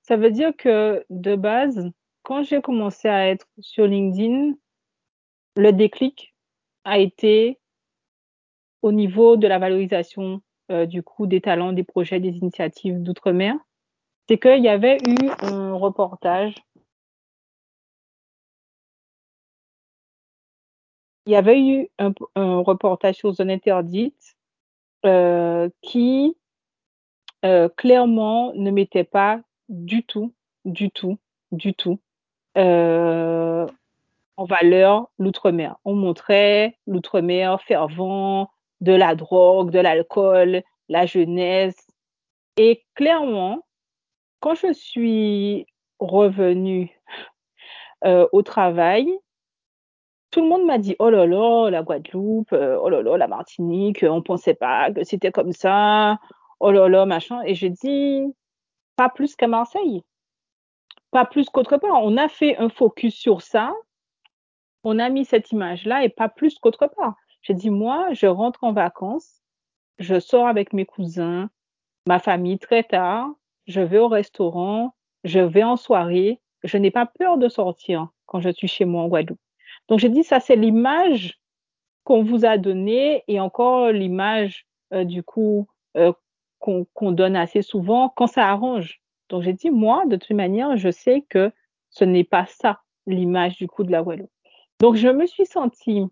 Ça 0.03 0.17
veut 0.17 0.29
dire 0.29 0.51
que 0.55 1.03
de 1.09 1.35
base, 1.35 1.89
quand 2.21 2.43
j'ai 2.43 2.61
commencé 2.61 3.07
à 3.07 3.27
être 3.27 3.47
sur 3.59 3.87
LinkedIn, 3.87 4.53
le 5.57 5.71
déclic 5.71 6.35
a 6.83 6.99
été 6.99 7.57
au 8.83 8.91
niveau 8.91 9.35
de 9.35 9.47
la 9.47 9.57
valorisation 9.57 10.41
euh, 10.71 10.85
du 10.85 11.03
coup 11.03 11.27
des 11.27 11.41
talents, 11.41 11.73
des 11.73 11.83
projets, 11.83 12.19
des 12.19 12.37
initiatives 12.37 13.01
d'outre-mer. 13.01 13.55
C'est 14.27 14.39
qu'il 14.39 14.63
y 14.63 14.69
avait 14.69 14.97
eu 15.07 15.29
un 15.41 15.73
reportage. 15.73 16.55
Il 21.27 21.33
y 21.33 21.35
avait 21.35 21.59
eu 21.59 21.89
un, 21.99 22.13
reportage 22.59 23.15
sur 23.15 23.31
Zone 23.33 23.51
Interdite 23.51 24.35
euh, 25.05 25.69
qui 25.81 26.35
euh, 27.43 27.69
clairement 27.69 28.53
ne 28.53 28.71
mettait 28.71 29.03
pas 29.03 29.41
du 29.69 30.03
tout, 30.03 30.33
du 30.65 30.91
tout, 30.91 31.17
du 31.51 31.73
tout 31.73 31.99
en 34.37 34.45
valeur 34.45 35.09
l'outre-mer. 35.17 35.77
On 35.85 35.95
montrait 35.95 36.77
l'outre-mer 36.87 37.61
fervent, 37.61 38.49
de 38.85 38.93
la 38.93 39.15
drogue, 39.15 39.71
de 39.71 39.79
l'alcool, 39.79 40.61
la 40.89 41.05
jeunesse. 41.05 41.87
Et 42.57 42.85
clairement, 42.93 43.65
quand 44.39 44.55
je 44.55 44.71
suis 44.71 45.65
revenue 45.99 46.91
euh, 48.05 48.27
au 48.31 48.43
travail, 48.43 49.09
tout 50.29 50.41
le 50.41 50.47
monde 50.47 50.65
m'a 50.65 50.77
dit 50.77 50.95
oh 50.99 51.09
là 51.09 51.25
là, 51.25 51.69
la 51.71 51.81
Guadeloupe, 51.81 52.53
euh, 52.53 52.77
oh 52.79 52.89
là 52.89 53.01
là, 53.01 53.17
la 53.17 53.27
Martinique, 53.27 54.05
on 54.07 54.21
pensait 54.21 54.53
pas 54.53 54.91
que 54.91 55.03
c'était 55.03 55.31
comme 55.31 55.51
ça, 55.51 56.19
oh 56.59 56.71
là 56.71 56.87
là, 56.87 57.05
machin. 57.05 57.41
Et 57.45 57.55
j'ai 57.55 57.71
dit 57.71 58.23
pas 58.95 59.09
plus 59.09 59.35
qu'à 59.35 59.47
Marseille, 59.47 60.03
pas 61.09 61.25
plus 61.25 61.49
qu'autre 61.49 61.77
part. 61.77 62.03
On 62.03 62.17
a 62.17 62.27
fait 62.27 62.55
un 62.57 62.69
focus 62.69 63.15
sur 63.15 63.41
ça, 63.41 63.73
on 64.83 64.99
a 64.99 65.09
mis 65.09 65.25
cette 65.25 65.51
image-là 65.51 66.03
et 66.03 66.09
pas 66.09 66.29
plus 66.29 66.59
qu'autre 66.59 66.87
part. 66.87 67.15
J'ai 67.45 67.53
dit 67.53 67.69
moi, 67.69 68.11
je 68.13 68.25
rentre 68.25 68.63
en 68.63 68.73
vacances, 68.73 69.43
je 69.99 70.19
sors 70.19 70.47
avec 70.47 70.73
mes 70.73 70.85
cousins, 70.85 71.51
ma 72.07 72.17
famille 72.17 72.57
très 72.57 72.81
tard, 72.81 73.29
je 73.67 73.81
vais 73.81 73.99
au 73.99 74.07
restaurant, 74.07 74.95
je 75.23 75.39
vais 75.39 75.63
en 75.63 75.75
soirée, 75.75 76.41
je 76.63 76.77
n'ai 76.79 76.89
pas 76.89 77.05
peur 77.05 77.37
de 77.37 77.47
sortir 77.47 78.09
quand 78.25 78.39
je 78.39 78.49
suis 78.49 78.67
chez 78.67 78.85
moi 78.85 79.03
en 79.03 79.09
Guadeloupe. 79.09 79.39
Donc 79.87 79.99
j'ai 79.99 80.09
dit 80.09 80.23
ça 80.23 80.39
c'est 80.39 80.55
l'image 80.55 81.39
qu'on 82.03 82.23
vous 82.23 82.45
a 82.45 82.57
donnée 82.57 83.23
et 83.27 83.39
encore 83.39 83.91
l'image 83.91 84.65
euh, 84.93 85.03
du 85.03 85.21
coup 85.21 85.67
euh, 85.97 86.13
qu'on 86.57 87.11
donne 87.11 87.35
assez 87.35 87.61
souvent 87.61 88.09
quand 88.09 88.25
ça 88.25 88.49
arrange. 88.49 89.01
Donc 89.29 89.43
j'ai 89.43 89.53
dit 89.53 89.69
moi 89.69 90.07
de 90.07 90.15
toute 90.15 90.35
manière 90.35 90.77
je 90.77 90.89
sais 90.89 91.23
que 91.29 91.51
ce 91.91 92.05
n'est 92.05 92.23
pas 92.23 92.47
ça 92.47 92.81
l'image 93.05 93.57
du 93.57 93.67
coup 93.67 93.83
de 93.83 93.91
la 93.91 94.01
Guadeloupe. 94.01 94.31
Donc 94.79 94.95
je 94.95 95.09
me 95.09 95.27
suis 95.27 95.45
sentie 95.45 96.05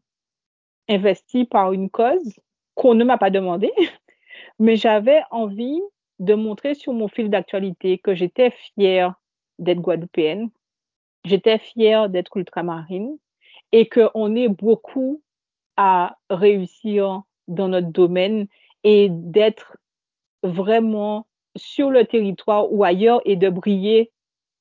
investie 0.90 1.46
par 1.46 1.74
une 1.74 1.90
cause 1.90 2.40
qu'on 2.76 2.96
ne 2.96 3.04
m'a 3.04 3.18
pas 3.18 3.30
demandé, 3.30 3.72
mais 4.60 4.76
j'avais 4.76 5.22
envie 5.32 5.82
de 6.20 6.34
montrer 6.34 6.76
sur 6.76 6.94
mon 6.94 7.08
fil 7.08 7.30
d'actualité 7.30 7.98
que 7.98 8.16
j'étais 8.16 8.52
fière 8.52 9.16
d'être 9.60 9.82
guadeloupéenne, 9.82 10.50
j'étais 11.26 11.58
fière 11.58 12.10
d'être 12.10 12.38
ultramarine 12.38 13.18
et 13.72 13.88
qu'on 13.88 14.36
est 14.36 14.50
beaucoup 14.50 15.22
à 15.78 16.18
réussir 16.30 17.24
dans 17.48 17.68
notre 17.68 17.92
domaine 17.92 18.48
et 18.84 19.10
d'être 19.10 19.78
vraiment 20.44 21.28
sur 21.56 21.90
le 21.90 22.06
territoire 22.06 22.72
ou 22.72 22.84
ailleurs 22.84 23.22
et 23.26 23.36
de 23.36 23.50
briller 23.50 24.12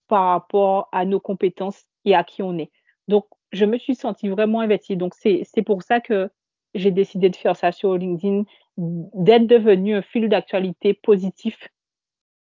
par 0.09 0.25
rapport 0.29 0.89
à 0.93 1.05
nos 1.05 1.21
compétences 1.21 1.85
et 2.05 2.15
à 2.15 2.25
qui 2.25 2.43
on 2.43 2.59
est. 2.59 2.71
Donc, 3.13 3.27
je 3.53 3.67
me 3.67 3.77
suis 3.77 3.95
sentie 3.95 4.31
vraiment 4.31 4.61
investie. 4.61 4.97
Donc, 4.97 5.13
c'est 5.15 5.63
pour 5.67 5.83
ça 5.83 6.01
que 6.01 6.31
j'ai 6.75 6.91
décidé 6.91 7.29
de 7.29 7.37
faire 7.37 7.57
ça 7.57 7.71
sur 7.71 7.95
LinkedIn, 7.99 8.45
d'être 8.79 9.47
devenu 9.47 9.95
un 9.95 10.01
fil 10.01 10.31
d'actualité 10.31 10.95
positif, 10.95 11.69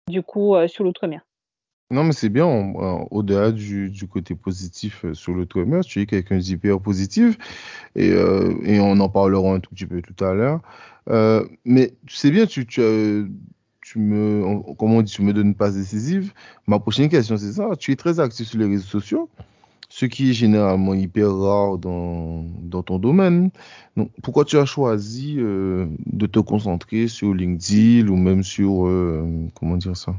du 0.08 0.24
coup, 0.24 0.56
euh, 0.56 0.66
sur 0.66 0.82
l'outre-mer. 0.82 1.20
Non, 1.92 2.02
mais 2.02 2.12
c'est 2.12 2.30
bien, 2.30 2.46
on- 2.46 3.06
au-delà 3.12 3.52
du, 3.52 3.92
côté 4.10 4.34
positif 4.34 5.04
euh, 5.04 5.14
sur 5.14 5.34
l'outre-mer, 5.34 5.84
tu 5.84 6.00
es 6.00 6.06
quelqu'un 6.06 6.38
d'hyper 6.38 6.80
positif 6.80 7.38
et, 7.94 8.10
euh, 8.10 8.52
on 8.80 8.98
en 8.98 9.08
parlera 9.08 9.54
un 9.54 9.60
tout 9.60 9.72
petit 9.72 9.86
peu 9.86 10.02
tout 10.02 10.24
à 10.24 10.34
l'heure. 10.34 10.62
Euh, 11.10 11.46
mais 11.64 11.94
sais 12.08 12.32
bien, 12.32 12.46
tu, 12.46 12.66
tu, 12.66 12.82
tu 13.82 13.98
me, 14.00 14.74
comment 14.76 14.96
on 14.96 15.02
dit, 15.02 15.12
tu 15.12 15.22
me 15.22 15.32
donnes 15.32 15.46
une 15.46 15.54
passe 15.54 15.76
décisive. 15.76 16.32
Ma 16.66 16.80
prochaine 16.80 17.08
question, 17.08 17.36
c'est 17.36 17.52
ça. 17.52 17.76
Tu 17.78 17.92
es 17.92 17.96
très 17.96 18.18
actif 18.18 18.48
sur 18.48 18.58
les 18.58 18.66
réseaux 18.66 18.82
sociaux, 18.82 19.30
ce 19.98 20.04
qui 20.04 20.28
est 20.28 20.34
généralement 20.34 20.92
hyper 20.92 21.34
rare 21.34 21.78
dans, 21.78 22.44
dans 22.60 22.82
ton 22.82 22.98
domaine. 22.98 23.48
Donc, 23.96 24.10
pourquoi 24.22 24.44
tu 24.44 24.58
as 24.58 24.66
choisi 24.66 25.36
euh, 25.38 25.86
de 26.04 26.26
te 26.26 26.38
concentrer 26.38 27.08
sur 27.08 27.32
LinkedIn 27.32 28.06
ou 28.08 28.16
même 28.16 28.42
sur, 28.42 28.86
euh, 28.86 29.26
comment 29.54 29.78
dire 29.78 29.96
ça? 29.96 30.12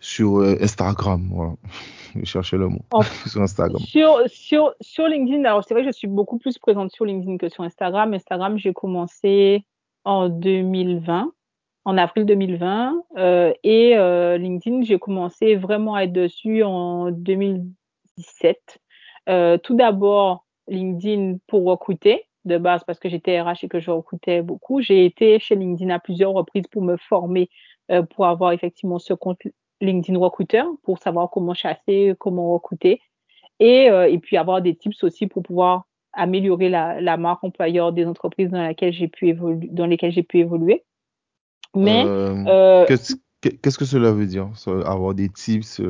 Sur 0.00 0.38
euh, 0.40 0.56
Instagram, 0.60 1.28
voilà. 1.30 1.52
Je 2.16 2.24
cherchais 2.24 2.56
le 2.56 2.70
mot. 2.70 2.80
En- 2.90 3.02
Sur 3.28 3.40
Instagram. 3.42 3.80
Sur, 3.80 4.18
sur, 4.26 4.74
sur 4.80 5.06
LinkedIn, 5.06 5.44
alors 5.44 5.62
c'est 5.64 5.72
vrai 5.72 5.84
que 5.84 5.92
je 5.92 5.96
suis 5.96 6.08
beaucoup 6.08 6.38
plus 6.38 6.58
présente 6.58 6.90
sur 6.90 7.04
LinkedIn 7.04 7.36
que 7.38 7.48
sur 7.48 7.62
Instagram. 7.62 8.12
Instagram, 8.14 8.58
j'ai 8.58 8.72
commencé 8.72 9.64
en 10.04 10.28
2020, 10.28 11.30
en 11.84 11.96
avril 11.96 12.26
2020, 12.26 12.94
euh, 13.16 13.52
et 13.62 13.96
euh, 13.96 14.36
LinkedIn, 14.38 14.82
j'ai 14.82 14.98
commencé 14.98 15.54
vraiment 15.54 15.94
à 15.94 16.02
être 16.02 16.12
dessus 16.12 16.64
en 16.64 17.12
2017. 18.16 18.78
Euh, 19.28 19.58
tout 19.58 19.76
d'abord, 19.76 20.46
LinkedIn 20.68 21.38
pour 21.46 21.64
recruter 21.64 22.24
de 22.44 22.58
base 22.58 22.82
parce 22.84 22.98
que 22.98 23.08
j'étais 23.08 23.40
RH 23.40 23.64
et 23.64 23.68
que 23.68 23.80
je 23.80 23.90
recrutais 23.90 24.42
beaucoup. 24.42 24.80
J'ai 24.80 25.04
été 25.04 25.38
chez 25.38 25.54
LinkedIn 25.54 25.90
à 25.90 26.00
plusieurs 26.00 26.32
reprises 26.32 26.66
pour 26.70 26.82
me 26.82 26.96
former, 26.96 27.48
euh, 27.90 28.02
pour 28.02 28.26
avoir 28.26 28.52
effectivement 28.52 28.98
ce 28.98 29.14
compte 29.14 29.42
LinkedIn 29.80 30.18
recruteur, 30.18 30.66
pour 30.82 30.98
savoir 30.98 31.30
comment 31.30 31.54
chasser, 31.54 32.14
comment 32.18 32.52
recruter, 32.52 33.00
et, 33.60 33.90
euh, 33.90 34.08
et 34.08 34.18
puis 34.18 34.36
avoir 34.36 34.62
des 34.62 34.74
tips 34.74 35.02
aussi 35.04 35.26
pour 35.26 35.42
pouvoir 35.42 35.86
améliorer 36.12 36.68
la, 36.68 37.00
la 37.00 37.16
marque 37.16 37.42
employeur 37.42 37.92
des 37.92 38.06
entreprises 38.06 38.50
dans, 38.50 38.62
laquelle 38.62 38.92
j'ai 38.92 39.08
pu 39.08 39.28
évoluer, 39.28 39.68
dans 39.70 39.86
lesquelles 39.86 40.12
j'ai 40.12 40.22
pu 40.22 40.38
évoluer. 40.38 40.84
Mais 41.74 42.04
qu'est-ce, 42.86 43.14
qu'est-ce 43.40 43.78
que 43.78 43.84
cela 43.84 44.12
veut 44.12 44.26
dire, 44.26 44.50
avoir 44.84 45.14
des 45.14 45.28
tips 45.28 45.80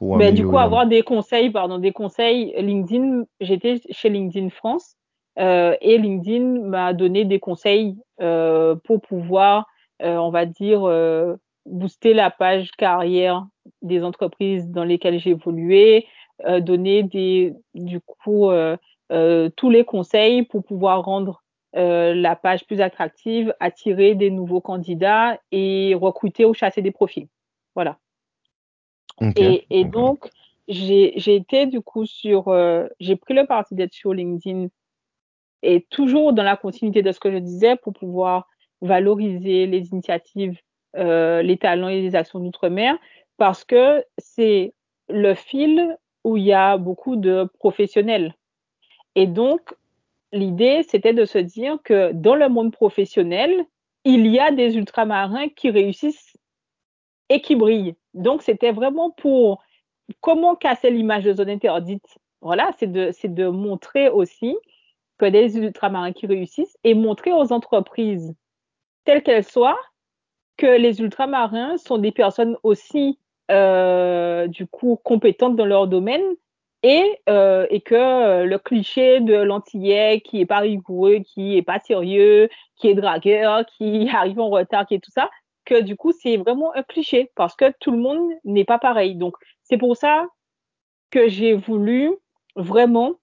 Ben, 0.00 0.34
du 0.34 0.46
coup, 0.46 0.58
avoir 0.58 0.86
des 0.86 1.02
conseils, 1.02 1.50
pardon, 1.50 1.78
des 1.78 1.92
conseils 1.92 2.54
LinkedIn. 2.56 3.24
J'étais 3.40 3.80
chez 3.90 4.08
LinkedIn 4.08 4.50
France 4.50 4.96
euh, 5.38 5.76
et 5.80 5.98
LinkedIn 5.98 6.60
m'a 6.62 6.92
donné 6.92 7.24
des 7.24 7.40
conseils 7.40 7.96
euh, 8.20 8.76
pour 8.84 9.00
pouvoir, 9.00 9.66
euh, 10.02 10.16
on 10.16 10.30
va 10.30 10.46
dire, 10.46 10.84
euh, 10.84 11.36
booster 11.66 12.14
la 12.14 12.30
page 12.30 12.70
carrière 12.72 13.46
des 13.82 14.02
entreprises 14.02 14.68
dans 14.68 14.84
lesquelles 14.84 15.18
j'ai 15.18 15.30
évolué, 15.30 16.06
euh, 16.46 16.60
donner 16.60 17.02
des, 17.02 17.54
du 17.74 18.00
coup 18.00 18.50
euh, 18.50 18.76
euh, 19.12 19.50
tous 19.56 19.70
les 19.70 19.84
conseils 19.84 20.42
pour 20.44 20.64
pouvoir 20.64 21.04
rendre 21.04 21.42
la 21.74 22.34
page 22.34 22.66
plus 22.66 22.80
attractive, 22.80 23.54
attirer 23.60 24.16
des 24.16 24.30
nouveaux 24.30 24.60
candidats 24.60 25.38
et 25.52 25.94
recruter 25.94 26.44
ou 26.44 26.52
chasser 26.52 26.82
des 26.82 26.90
profils. 26.90 27.28
Voilà. 27.76 27.98
Et, 29.36 29.66
et 29.70 29.84
donc, 29.84 30.28
j'ai 30.68 31.34
été 31.34 31.66
du 31.66 31.80
coup 31.80 32.06
sur, 32.06 32.54
j'ai 33.00 33.16
pris 33.16 33.34
le 33.34 33.46
parti 33.46 33.74
d'être 33.74 33.92
sur 33.92 34.12
LinkedIn 34.12 34.68
et 35.62 35.86
toujours 35.90 36.32
dans 36.32 36.42
la 36.42 36.56
continuité 36.56 37.02
de 37.02 37.12
ce 37.12 37.20
que 37.20 37.32
je 37.32 37.38
disais 37.38 37.76
pour 37.76 37.92
pouvoir 37.92 38.46
valoriser 38.80 39.66
les 39.66 39.88
initiatives, 39.88 40.58
euh, 40.96 41.42
les 41.42 41.56
talents 41.56 41.88
et 41.88 42.00
les 42.00 42.14
actions 42.14 42.38
d'outre-mer 42.38 42.96
parce 43.36 43.64
que 43.64 44.04
c'est 44.18 44.74
le 45.08 45.34
fil 45.34 45.96
où 46.24 46.36
il 46.36 46.44
y 46.44 46.52
a 46.52 46.76
beaucoup 46.76 47.16
de 47.16 47.48
professionnels. 47.58 48.34
Et 49.14 49.26
donc, 49.26 49.74
l'idée, 50.32 50.82
c'était 50.88 51.14
de 51.14 51.24
se 51.24 51.38
dire 51.38 51.78
que 51.82 52.12
dans 52.12 52.34
le 52.34 52.48
monde 52.48 52.72
professionnel, 52.72 53.64
il 54.04 54.26
y 54.26 54.38
a 54.38 54.50
des 54.52 54.76
ultramarins 54.76 55.48
qui 55.48 55.70
réussissent 55.70 56.27
et 57.28 57.40
qui 57.40 57.56
brillent. 57.56 57.96
Donc, 58.14 58.42
c'était 58.42 58.72
vraiment 58.72 59.10
pour 59.10 59.62
comment 60.20 60.54
casser 60.54 60.90
l'image 60.90 61.24
de 61.24 61.32
zone 61.32 61.50
interdite. 61.50 62.18
Voilà, 62.40 62.70
c'est 62.78 62.90
de, 62.90 63.12
de 63.24 63.48
montrer 63.48 64.08
aussi 64.08 64.56
que 65.18 65.26
des 65.26 65.56
ultramarins 65.58 66.12
qui 66.12 66.26
réussissent 66.26 66.78
et 66.84 66.94
montrer 66.94 67.32
aux 67.32 67.52
entreprises, 67.52 68.34
telles 69.04 69.22
qu'elles 69.22 69.44
soient, 69.44 69.78
que 70.56 70.66
les 70.66 71.00
ultramarins 71.00 71.76
sont 71.78 71.98
des 71.98 72.12
personnes 72.12 72.56
aussi 72.62 73.18
euh, 73.50 74.46
du 74.46 74.66
coup 74.66 74.98
compétentes 75.02 75.56
dans 75.56 75.64
leur 75.64 75.86
domaine 75.86 76.22
et, 76.82 77.18
euh, 77.28 77.66
et 77.70 77.80
que 77.80 78.44
le 78.44 78.58
cliché 78.58 79.20
de 79.20 79.34
l'antillais 79.34 80.20
qui 80.20 80.40
est 80.40 80.46
pas 80.46 80.58
rigoureux, 80.58 81.20
qui 81.20 81.56
est 81.56 81.62
pas 81.62 81.80
sérieux, 81.80 82.48
qui 82.76 82.88
est 82.88 82.94
dragueur, 82.94 83.66
qui 83.66 84.08
arrive 84.14 84.38
en 84.40 84.48
retard, 84.48 84.86
qui 84.86 84.94
est 84.94 85.00
tout 85.00 85.10
ça, 85.10 85.30
du 85.74 85.96
coup 85.96 86.12
c'est 86.12 86.36
vraiment 86.36 86.74
un 86.74 86.82
cliché 86.82 87.30
parce 87.34 87.54
que 87.56 87.72
tout 87.80 87.90
le 87.90 87.98
monde 87.98 88.30
n'est 88.44 88.64
pas 88.64 88.78
pareil. 88.78 89.16
Donc 89.16 89.36
c'est 89.62 89.78
pour 89.78 89.96
ça 89.96 90.26
que 91.10 91.28
j'ai 91.28 91.54
voulu 91.54 92.12
vraiment 92.56 93.14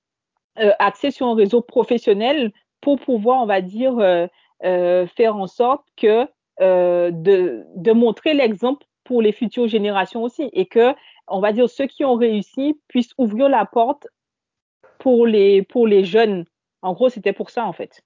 euh, 0.60 0.72
axer 0.80 1.12
sur 1.12 1.28
un 1.28 1.36
réseau 1.36 1.62
professionnel 1.62 2.52
pour 2.82 3.00
pouvoir, 3.00 3.42
on 3.42 3.46
va 3.46 3.62
dire, 3.62 3.98
euh, 4.00 4.28
euh, 4.64 5.06
faire 5.08 5.36
en 5.36 5.48
sorte 5.48 5.86
que 5.98 6.28
de, 6.60 7.92
montrer 7.92 8.34
l'exemple 8.34 8.86
pour 9.04 9.22
les 9.22 9.34
futures 9.34 9.68
générations 9.68 10.24
aussi 10.24 10.50
et 10.54 10.66
que, 10.66 10.96
on 11.28 11.42
va 11.42 11.52
dire, 11.52 11.70
ceux 11.70 11.88
qui 11.88 12.06
ont 12.06 12.16
réussi 12.16 12.80
puissent 12.88 13.14
ouvrir 13.18 13.50
la 13.50 13.66
porte 13.66 14.08
pour 15.00 15.28
les 15.28 16.04
jeunes. 16.04 16.46
En 16.82 16.94
gros, 16.94 17.10
c'était 17.10 17.34
pour 17.34 17.50
ça, 17.50 17.66
en 17.66 17.74
fait. 17.74 18.02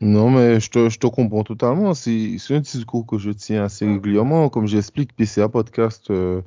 Non, 0.00 0.28
mais 0.30 0.60
je 0.60 0.68
te, 0.70 0.88
je 0.90 0.98
te 0.98 1.06
comprends 1.06 1.42
totalement. 1.42 1.94
C'est 1.94 2.36
un 2.50 2.60
discours 2.60 3.06
que 3.06 3.16
je 3.18 3.30
tiens 3.30 3.64
assez 3.64 3.86
régulièrement. 3.86 4.50
Comme 4.50 4.66
j'explique, 4.66 5.14
PCA 5.16 5.48
Podcast, 5.48 6.10
euh, 6.10 6.42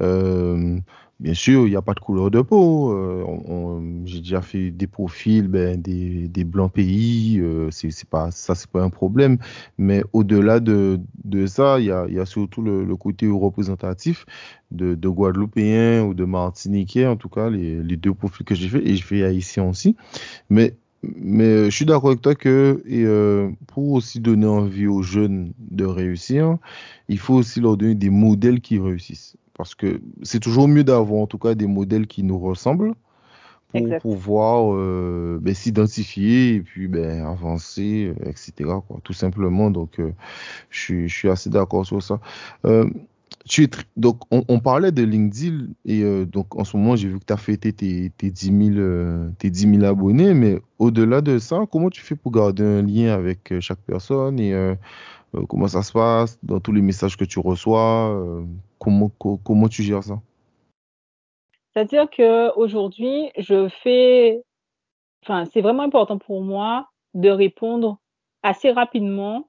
euh, 0.00 0.78
bien 1.18 1.34
sûr, 1.34 1.66
il 1.66 1.70
n'y 1.70 1.76
a 1.76 1.82
pas 1.82 1.94
de 1.94 2.00
couleur 2.00 2.30
de 2.30 2.40
peau. 2.42 2.92
Euh, 2.92 4.04
J'ai 4.04 4.20
déjà 4.20 4.40
fait 4.40 4.70
des 4.70 4.86
profils 4.86 5.48
ben, 5.48 5.82
des, 5.82 6.28
des 6.28 6.44
blancs 6.44 6.72
pays. 6.72 7.42
C'est 7.72 8.08
pas 8.08 8.30
ça, 8.30 8.54
c'est 8.54 8.70
pas 8.70 8.82
un 8.84 8.90
problème. 8.90 9.38
Mais 9.78 10.04
au-delà 10.12 10.60
de, 10.60 11.00
de 11.24 11.46
ça, 11.46 11.80
il 11.80 11.86
y 11.86 11.90
a, 11.90 12.06
y 12.08 12.20
a 12.20 12.26
surtout 12.26 12.62
le, 12.62 12.84
le 12.84 12.96
côté 12.96 13.28
représentatif 13.28 14.26
de, 14.70 14.94
de 14.94 15.08
Guadeloupéens 15.08 16.04
ou 16.04 16.14
de 16.14 16.24
Martiniquais, 16.24 17.06
en 17.08 17.16
tout 17.16 17.28
cas, 17.28 17.50
les, 17.50 17.82
les 17.82 17.96
deux 17.96 18.14
profils 18.14 18.46
que 18.46 18.54
j'ai 18.54 18.68
fait. 18.68 18.86
Et 18.86 18.94
je 18.94 19.04
fais 19.04 19.24
haïtien 19.24 19.64
aussi. 19.68 19.96
Mais 20.50 20.76
mais 21.02 21.44
euh, 21.44 21.64
je 21.66 21.70
suis 21.76 21.84
d'accord 21.84 22.10
avec 22.10 22.22
toi 22.22 22.34
que 22.34 22.82
et, 22.86 23.04
euh, 23.04 23.50
pour 23.66 23.92
aussi 23.92 24.20
donner 24.20 24.46
envie 24.46 24.86
aux 24.86 25.02
jeunes 25.02 25.52
de 25.58 25.84
réussir, 25.84 26.58
il 27.08 27.18
faut 27.18 27.34
aussi 27.34 27.60
leur 27.60 27.76
donner 27.76 27.94
des 27.94 28.10
modèles 28.10 28.60
qui 28.60 28.78
réussissent. 28.78 29.36
Parce 29.54 29.74
que 29.74 30.00
c'est 30.22 30.40
toujours 30.40 30.68
mieux 30.68 30.84
d'avoir 30.84 31.22
en 31.22 31.26
tout 31.26 31.38
cas 31.38 31.54
des 31.54 31.66
modèles 31.66 32.06
qui 32.06 32.22
nous 32.22 32.38
ressemblent 32.38 32.94
pour 33.72 33.98
pouvoir 33.98 34.74
euh, 34.74 35.38
ben, 35.40 35.54
s'identifier 35.54 36.54
et 36.54 36.60
puis 36.60 36.88
ben, 36.88 37.24
avancer, 37.24 38.12
etc. 38.26 38.52
Quoi, 38.86 39.00
tout 39.02 39.12
simplement. 39.12 39.70
Donc, 39.70 39.98
euh, 39.98 40.12
je, 40.70 40.78
suis, 40.78 41.08
je 41.08 41.14
suis 41.14 41.30
assez 41.30 41.50
d'accord 41.50 41.86
sur 41.86 42.02
ça. 42.02 42.20
Euh, 43.58 43.66
donc, 43.96 44.20
on, 44.30 44.60
parlait 44.60 44.92
de 44.92 45.02
LinkedIn 45.02 45.66
et 45.84 46.02
euh, 46.02 46.24
donc 46.24 46.56
en 46.56 46.64
ce 46.64 46.76
moment, 46.76 46.96
j'ai 46.96 47.08
vu 47.08 47.18
que 47.18 47.24
tu 47.24 47.32
as 47.32 47.36
fêté 47.36 47.72
tes, 47.72 48.10
tes, 48.10 48.30
10 48.30 48.74
000, 48.74 48.78
euh, 48.78 49.30
tes 49.38 49.50
10 49.50 49.78
000 49.80 49.84
abonnés, 49.84 50.34
mais 50.34 50.60
au-delà 50.78 51.20
de 51.20 51.38
ça, 51.38 51.64
comment 51.70 51.90
tu 51.90 52.02
fais 52.02 52.16
pour 52.16 52.32
garder 52.32 52.62
un 52.62 52.82
lien 52.82 53.12
avec 53.12 53.52
euh, 53.52 53.60
chaque 53.60 53.80
personne 53.80 54.38
et 54.38 54.54
euh, 54.54 54.74
euh, 55.34 55.44
comment 55.46 55.66
ça 55.66 55.82
se 55.82 55.92
passe 55.92 56.38
dans 56.42 56.60
tous 56.60 56.72
les 56.72 56.82
messages 56.82 57.16
que 57.16 57.24
tu 57.24 57.40
reçois 57.40 58.14
euh, 58.14 58.44
comment, 58.78 59.10
co 59.18 59.38
comment 59.38 59.68
tu 59.68 59.82
gères 59.82 60.04
ça? 60.04 60.20
C'est-à-dire 61.72 62.08
qu'aujourd'hui, 62.10 63.30
je 63.38 63.68
fais, 63.82 64.42
enfin, 65.24 65.46
c'est 65.46 65.62
vraiment 65.62 65.84
important 65.84 66.18
pour 66.18 66.42
moi 66.42 66.88
de 67.14 67.30
répondre 67.30 67.98
assez 68.42 68.70
rapidement 68.70 69.48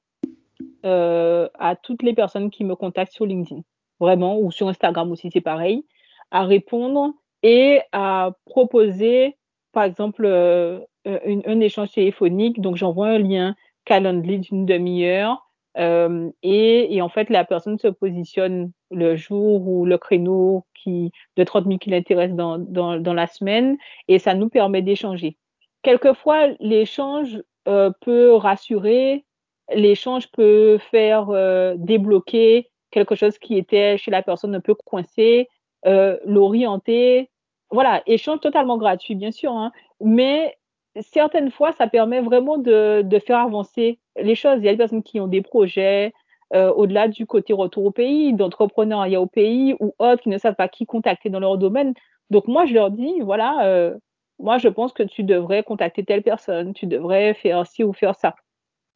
à 0.84 1.76
toutes 1.82 2.04
les 2.04 2.14
personnes 2.14 2.50
qui 2.50 2.66
me 2.66 2.76
contactent 2.76 3.14
sur 3.14 3.26
LinkedIn 3.26 3.62
vraiment, 4.04 4.38
ou 4.38 4.52
sur 4.52 4.68
Instagram 4.68 5.12
aussi, 5.12 5.30
c'est 5.32 5.42
pareil, 5.42 5.86
à 6.32 6.44
répondre 6.44 7.14
et 7.42 7.80
à 7.92 8.32
proposer, 8.46 9.38
par 9.72 9.84
exemple, 9.84 10.26
euh, 10.26 10.80
une, 11.06 11.42
un 11.46 11.60
échange 11.60 11.92
téléphonique. 11.92 12.60
Donc, 12.60 12.76
j'envoie 12.76 13.08
un 13.08 13.20
lien 13.20 13.56
Calendly 13.86 14.40
d'une 14.40 14.66
demi-heure. 14.66 15.50
Euh, 15.78 16.30
et, 16.44 16.96
et, 16.96 17.02
en 17.02 17.10
fait, 17.10 17.30
la 17.30 17.46
personne 17.46 17.80
se 17.80 17.88
positionne 17.88 18.72
le 18.92 19.16
jour 19.16 19.68
ou 19.68 19.86
le 19.86 19.98
créneau 19.98 20.66
qui, 20.76 21.12
de 21.36 21.44
30 21.44 21.66
000 21.66 21.78
qui 21.80 21.90
l'intéresse 21.90 22.34
dans, 22.34 22.60
dans, 22.60 23.00
dans, 23.00 23.14
la 23.14 23.26
semaine 23.26 23.78
et 24.08 24.20
ça 24.20 24.36
nous 24.36 24.50
permet 24.50 24.84
d'échanger. 24.84 25.38
Quelquefois, 25.82 26.50
l'échange 26.60 27.42
euh, 27.68 27.90
peut 28.02 28.36
rassurer, 28.36 29.26
l'échange 29.74 30.30
peut 30.32 30.78
faire 30.92 31.30
euh, 31.30 31.74
débloquer 31.78 32.70
quelque 32.94 33.16
chose 33.16 33.38
qui 33.38 33.58
était 33.58 33.98
chez 33.98 34.12
la 34.12 34.22
personne 34.22 34.56
un 34.56 34.62
peu 34.62 34.76
coincé, 34.76 35.50
euh, 35.86 36.18
l'orienter. 36.26 37.30
Voilà, 37.72 38.04
échange 38.06 38.40
totalement 38.40 38.78
gratuit, 38.78 39.16
bien 39.16 39.32
sûr, 39.32 39.52
hein, 39.52 39.72
mais 40.00 40.56
certaines 41.02 41.52
fois, 41.52 41.72
ça 41.74 41.88
permet 41.88 42.22
vraiment 42.22 42.58
de, 42.58 43.02
de, 43.04 43.20
faire 43.20 43.40
avancer 43.40 44.00
les 44.16 44.36
choses. 44.36 44.60
Il 44.60 44.66
y 44.66 44.70
a 44.70 44.72
des 44.72 44.78
personnes 44.78 45.04
qui 45.04 45.20
ont 45.20 45.28
des 45.28 45.42
projets 45.42 46.14
euh, 46.54 46.72
au-delà 46.72 47.08
du 47.08 47.26
côté 47.26 47.52
retour 47.52 47.86
au 47.86 47.92
pays, 47.92 48.34
d'entrepreneuriat 48.34 49.20
au 49.20 49.26
pays 49.26 49.76
ou 49.80 49.96
autres 49.98 50.22
qui 50.22 50.30
ne 50.30 50.38
savent 50.38 50.56
pas 50.56 50.68
qui 50.68 50.86
contacter 50.86 51.30
dans 51.30 51.40
leur 51.40 51.58
domaine. 51.58 51.96
Donc 52.30 52.48
moi, 52.48 52.66
je 52.66 52.76
leur 52.76 52.92
dis, 52.92 53.22
voilà, 53.22 53.66
euh, 53.66 53.96
moi, 54.40 54.60
je 54.60 54.68
pense 54.68 54.94
que 54.94 55.04
tu 55.04 55.24
devrais 55.24 55.64
contacter 55.64 56.04
telle 56.06 56.22
personne, 56.22 56.74
tu 56.74 56.86
devrais 56.86 57.34
faire 57.34 57.66
ci 57.66 57.84
ou 57.84 57.92
faire 57.92 58.16
ça. 58.16 58.36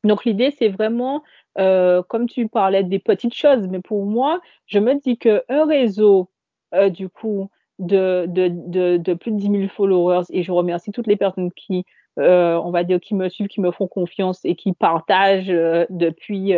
Donc 0.04 0.26
l'idée, 0.26 0.52
c'est 0.52 0.70
vraiment 0.70 1.24
euh, 1.60 2.04
comme 2.04 2.28
tu 2.28 2.48
parlais 2.48 2.84
des 2.84 3.00
petites 3.00 3.34
choses, 3.34 3.68
mais 3.68 3.82
pour 3.82 4.06
moi, 4.06 4.42
je 4.68 4.80
me 4.80 4.94
dis 4.96 5.18
qu'un 5.18 5.42
réseau, 5.50 6.30
euh, 6.76 6.90
du 6.90 7.10
coup, 7.10 7.50
de, 7.80 8.26
de, 8.28 8.98
de, 8.98 9.14
plus 9.14 9.32
de 9.32 9.38
10 9.38 9.50
000 9.52 9.68
followers, 9.70 10.26
et 10.30 10.44
je 10.44 10.52
remercie 10.52 10.92
toutes 10.92 11.08
les 11.08 11.16
personnes 11.16 11.52
qui, 11.52 11.86
euh, 12.20 12.60
on 12.64 12.72
va 12.72 12.84
dire, 12.84 13.00
qui 13.00 13.16
me 13.16 13.30
suivent, 13.30 13.48
qui 13.48 13.62
me 13.62 13.72
font 13.72 13.88
confiance 13.88 14.44
et 14.46 14.56
qui 14.56 14.74
partagent 14.74 15.48
depuis, 15.90 16.54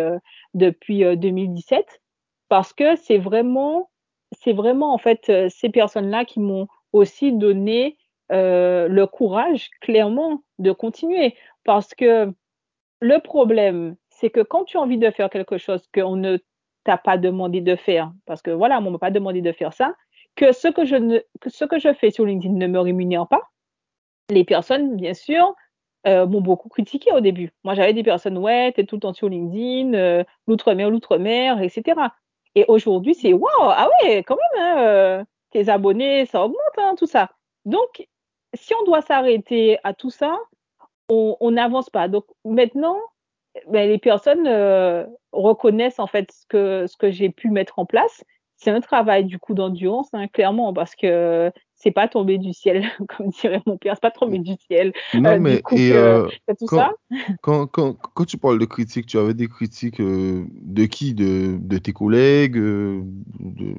depuis 0.53 1.17
2017, 1.17 2.01
parce 2.49 2.73
que 2.73 2.95
c'est 2.97 3.17
vraiment, 3.17 3.89
c'est 4.31 4.53
vraiment, 4.53 4.93
en 4.93 4.97
fait, 4.97 5.31
ces 5.49 5.69
personnes-là 5.69 6.25
qui 6.25 6.39
m'ont 6.39 6.67
aussi 6.91 7.31
donné 7.33 7.97
le 8.29 9.05
courage, 9.05 9.69
clairement, 9.81 10.43
de 10.57 10.71
continuer. 10.71 11.35
Parce 11.63 11.93
que 11.93 12.33
le 13.01 13.19
problème, 13.19 13.95
c'est 14.19 14.29
que 14.29 14.41
quand 14.41 14.65
tu 14.65 14.77
as 14.77 14.81
envie 14.81 14.97
de 14.97 15.09
faire 15.11 15.29
quelque 15.29 15.57
chose 15.57 15.81
qu'on 15.93 16.17
ne 16.17 16.37
t'a 16.83 16.97
pas 16.97 17.17
demandé 17.17 17.61
de 17.61 17.75
faire, 17.75 18.11
parce 18.25 18.41
que 18.41 18.51
voilà, 18.51 18.79
on 18.79 18.81
ne 18.81 18.89
m'a 18.91 18.99
pas 18.99 19.11
demandé 19.11 19.41
de 19.41 19.51
faire 19.51 19.73
ça, 19.73 19.95
que 20.35 20.51
ce 20.51 20.67
que, 20.67 20.85
je 20.85 20.95
ne, 20.95 21.19
ce 21.47 21.65
que 21.65 21.79
je 21.79 21.93
fais 21.93 22.11
sur 22.11 22.25
LinkedIn 22.25 22.55
ne 22.55 22.67
me 22.67 22.79
rémunère 22.79 23.27
pas, 23.27 23.41
les 24.29 24.43
personnes, 24.43 24.95
bien 24.97 25.13
sûr, 25.13 25.55
euh, 26.07 26.25
m'ont 26.27 26.41
beaucoup 26.41 26.69
critiqué 26.69 27.11
au 27.13 27.21
début. 27.21 27.51
Moi, 27.63 27.73
j'avais 27.73 27.93
des 27.93 28.03
personnes, 28.03 28.37
ouais, 28.37 28.71
t'es 28.73 28.85
tout 28.85 28.95
le 28.95 29.01
temps 29.01 29.13
sur 29.13 29.29
LinkedIn, 29.29 29.93
euh, 29.93 30.23
l'outre-mer, 30.47 30.89
l'outre-mer, 30.89 31.61
etc. 31.61 31.99
Et 32.55 32.65
aujourd'hui, 32.67 33.15
c'est 33.15 33.33
waouh, 33.33 33.49
ah 33.59 33.89
ouais, 34.03 34.23
quand 34.23 34.35
même, 34.35 34.63
hein, 34.63 34.79
euh, 34.79 35.23
tes 35.51 35.69
abonnés, 35.69 36.25
ça 36.25 36.43
augmente, 36.43 36.59
hein, 36.77 36.95
tout 36.97 37.07
ça. 37.07 37.29
Donc, 37.65 38.07
si 38.53 38.73
on 38.75 38.83
doit 38.83 39.01
s'arrêter 39.01 39.77
à 39.83 39.93
tout 39.93 40.09
ça, 40.09 40.37
on 41.09 41.51
n'avance 41.51 41.89
pas. 41.89 42.07
Donc, 42.07 42.25
maintenant, 42.45 42.97
ben, 43.67 43.89
les 43.89 43.97
personnes 43.97 44.47
euh, 44.47 45.05
reconnaissent 45.31 45.99
en 45.99 46.07
fait 46.07 46.31
ce 46.31 46.45
que, 46.47 46.87
ce 46.87 46.97
que 46.97 47.11
j'ai 47.11 47.29
pu 47.29 47.49
mettre 47.49 47.79
en 47.79 47.85
place. 47.85 48.23
C'est 48.57 48.71
un 48.71 48.81
travail 48.81 49.23
du 49.23 49.39
coup 49.39 49.53
d'endurance, 49.53 50.09
hein, 50.13 50.27
clairement, 50.27 50.73
parce 50.73 50.93
que 50.93 51.49
c'est 51.75 51.91
pas 51.91 52.09
tombé 52.09 52.37
du 52.37 52.51
ciel, 52.51 52.83
comme 53.17 53.29
dirait 53.29 53.61
mon 53.65 53.77
père, 53.77 53.93
c'est 53.95 54.01
pas 54.01 54.11
tombé 54.11 54.39
du 54.39 54.55
ciel. 54.67 54.91
Non, 55.13 55.35
Euh, 55.35 55.39
mais 55.39 55.55
du 55.55 55.61
coup, 55.63 55.75
et, 55.77 55.91
que- 55.91 55.95
euh, 55.95 56.29
tout 56.59 56.67
quand, 56.67 56.77
ça? 56.77 56.91
quand, 57.41 57.67
quand, 57.67 57.93
quand 57.93 58.25
tu 58.25 58.37
parles 58.37 58.59
de 58.59 58.65
critiques, 58.65 59.05
tu 59.05 59.17
avais 59.17 59.33
des 59.33 59.47
critiques 59.47 60.01
de 60.01 60.85
qui? 60.85 61.13
De, 61.13 61.57
de 61.57 61.77
tes 61.77 61.93
collègues, 61.93 62.55
de, 62.57 63.03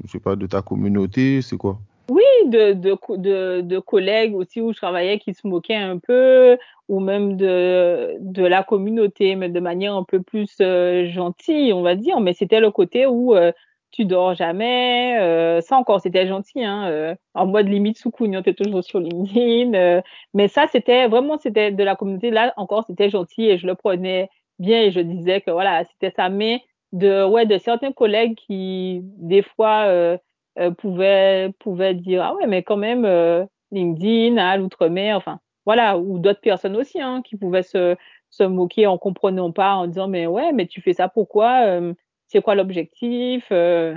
je 0.05 0.11
sais 0.11 0.21
pas, 0.21 0.35
de 0.35 0.47
ta 0.47 0.63
communauté, 0.63 1.43
c'est 1.43 1.59
quoi? 1.59 1.79
Oui, 2.11 2.25
de, 2.47 2.73
de, 2.73 2.97
de, 3.19 3.61
de 3.61 3.79
collègues 3.79 4.35
aussi 4.35 4.61
où 4.61 4.73
je 4.73 4.79
travaillais 4.79 5.21
qui 5.21 5.33
se 5.33 5.47
moquaient 5.47 5.77
un 5.77 5.99
peu, 5.99 6.59
ou 6.89 6.99
même 6.99 7.37
de, 7.37 8.17
de 8.19 8.45
la 8.45 8.65
communauté, 8.65 9.37
mais 9.37 9.49
de 9.49 9.61
manière 9.61 9.95
un 9.95 10.03
peu 10.03 10.21
plus 10.21 10.57
euh, 10.61 11.07
gentille, 11.07 11.73
on 11.73 11.83
va 11.83 11.95
dire. 11.95 12.19
Mais 12.21 12.33
c'était 12.35 12.59
le 12.59 12.73
côté 12.73 13.07
où 13.07 13.37
euh, 13.37 13.53
tu 13.93 14.07
dors 14.07 14.35
jamais. 14.35 15.19
euh, 15.21 15.61
ça 15.61 15.77
encore, 15.77 16.01
c'était 16.01 16.27
gentil, 16.27 16.65
hein, 16.65 16.89
euh, 16.89 17.15
en 17.35 17.47
mode 17.47 17.69
limite 17.69 17.97
sous 17.99 18.11
couignon, 18.11 18.43
t'es 18.43 18.55
toujours 18.55 18.83
sur 18.83 18.99
LinkedIn. 18.99 19.75
euh, 19.75 20.01
mais 20.35 20.49
ça, 20.49 20.67
c'était 20.67 21.07
vraiment, 21.07 21.39
c'était 21.39 21.71
de 21.71 21.85
la 21.85 21.95
communauté. 21.95 22.31
Là 22.33 22.53
encore, 22.57 22.85
c'était 22.89 23.09
gentil 23.11 23.45
et 23.47 23.57
je 23.59 23.69
le 23.69 23.77
prenais 23.77 24.29
bien 24.59 24.83
et 24.83 24.91
je 24.91 25.01
disais 25.01 25.43
que 25.43 25.53
voilà, 25.53 25.85
c'était 25.85 26.11
ça. 26.17 26.29
Mais 26.29 26.61
de, 26.93 27.25
ouais, 27.25 27.47
de 27.47 27.57
certains 27.59 27.93
collègues 27.93 28.35
qui, 28.37 29.01
des 29.05 29.43
fois, 29.43 30.19
euh, 30.61 30.71
pouvaient, 30.71 31.95
dire 31.95 32.23
ah 32.23 32.35
ouais 32.35 32.47
mais 32.47 32.63
quand 32.63 32.77
même 32.77 33.05
euh, 33.05 33.45
LinkedIn 33.73 34.37
à 34.37 34.57
l'outre-mer 34.57 35.17
enfin 35.17 35.41
voilà 35.67 35.99
ou 35.99 36.19
d'autres 36.19 36.41
personnes 36.41 36.77
aussi 36.77 37.01
hein, 37.01 37.23
qui 37.23 37.37
pouvaient 37.37 37.63
se, 37.63 37.97
se 38.31 38.45
moquer 38.45 38.87
en 38.87 38.99
comprenant 38.99 39.53
pas 39.53 39.75
en 39.75 39.87
disant 39.87 40.09
mais 40.09 40.27
ouais 40.27 40.53
mais 40.53 40.67
tu 40.67 40.81
fais 40.81 40.93
ça 40.95 41.09
pourquoi 41.09 41.67
Euh, 41.67 41.95
c'est 42.29 42.43
quoi 42.43 42.55
l'objectif 42.55 43.49
Euh, 43.53 43.97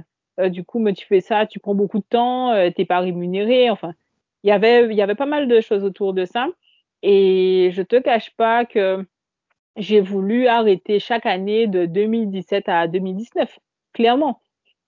du 0.49 0.63
coup 0.63 0.80
mais 0.80 0.93
tu 0.93 1.06
fais 1.06 1.21
ça 1.21 1.45
tu 1.45 1.60
prends 1.60 1.76
beaucoup 1.76 1.99
de 1.99 2.06
temps 2.10 2.52
t'es 2.76 2.86
pas 2.86 2.99
rémunéré 3.02 3.69
enfin 3.69 3.93
il 4.43 4.49
y 4.49 4.52
avait 4.52 4.86
il 4.86 4.93
y 4.95 5.02
avait 5.02 5.15
pas 5.15 5.26
mal 5.28 5.47
de 5.47 5.62
choses 5.62 5.84
autour 5.84 6.13
de 6.13 6.26
ça. 6.26 6.47
Et 7.04 7.71
je 7.73 7.82
te 7.82 7.97
cache 7.99 8.32
pas 8.36 8.65
que 8.65 9.06
j'ai 9.78 10.02
voulu 10.02 10.47
arrêter 10.47 10.99
chaque 10.99 11.26
année 11.26 11.67
de 11.67 11.86
2017 11.86 12.69
à 12.69 12.88
2019 12.88 13.60
clairement 13.93 14.41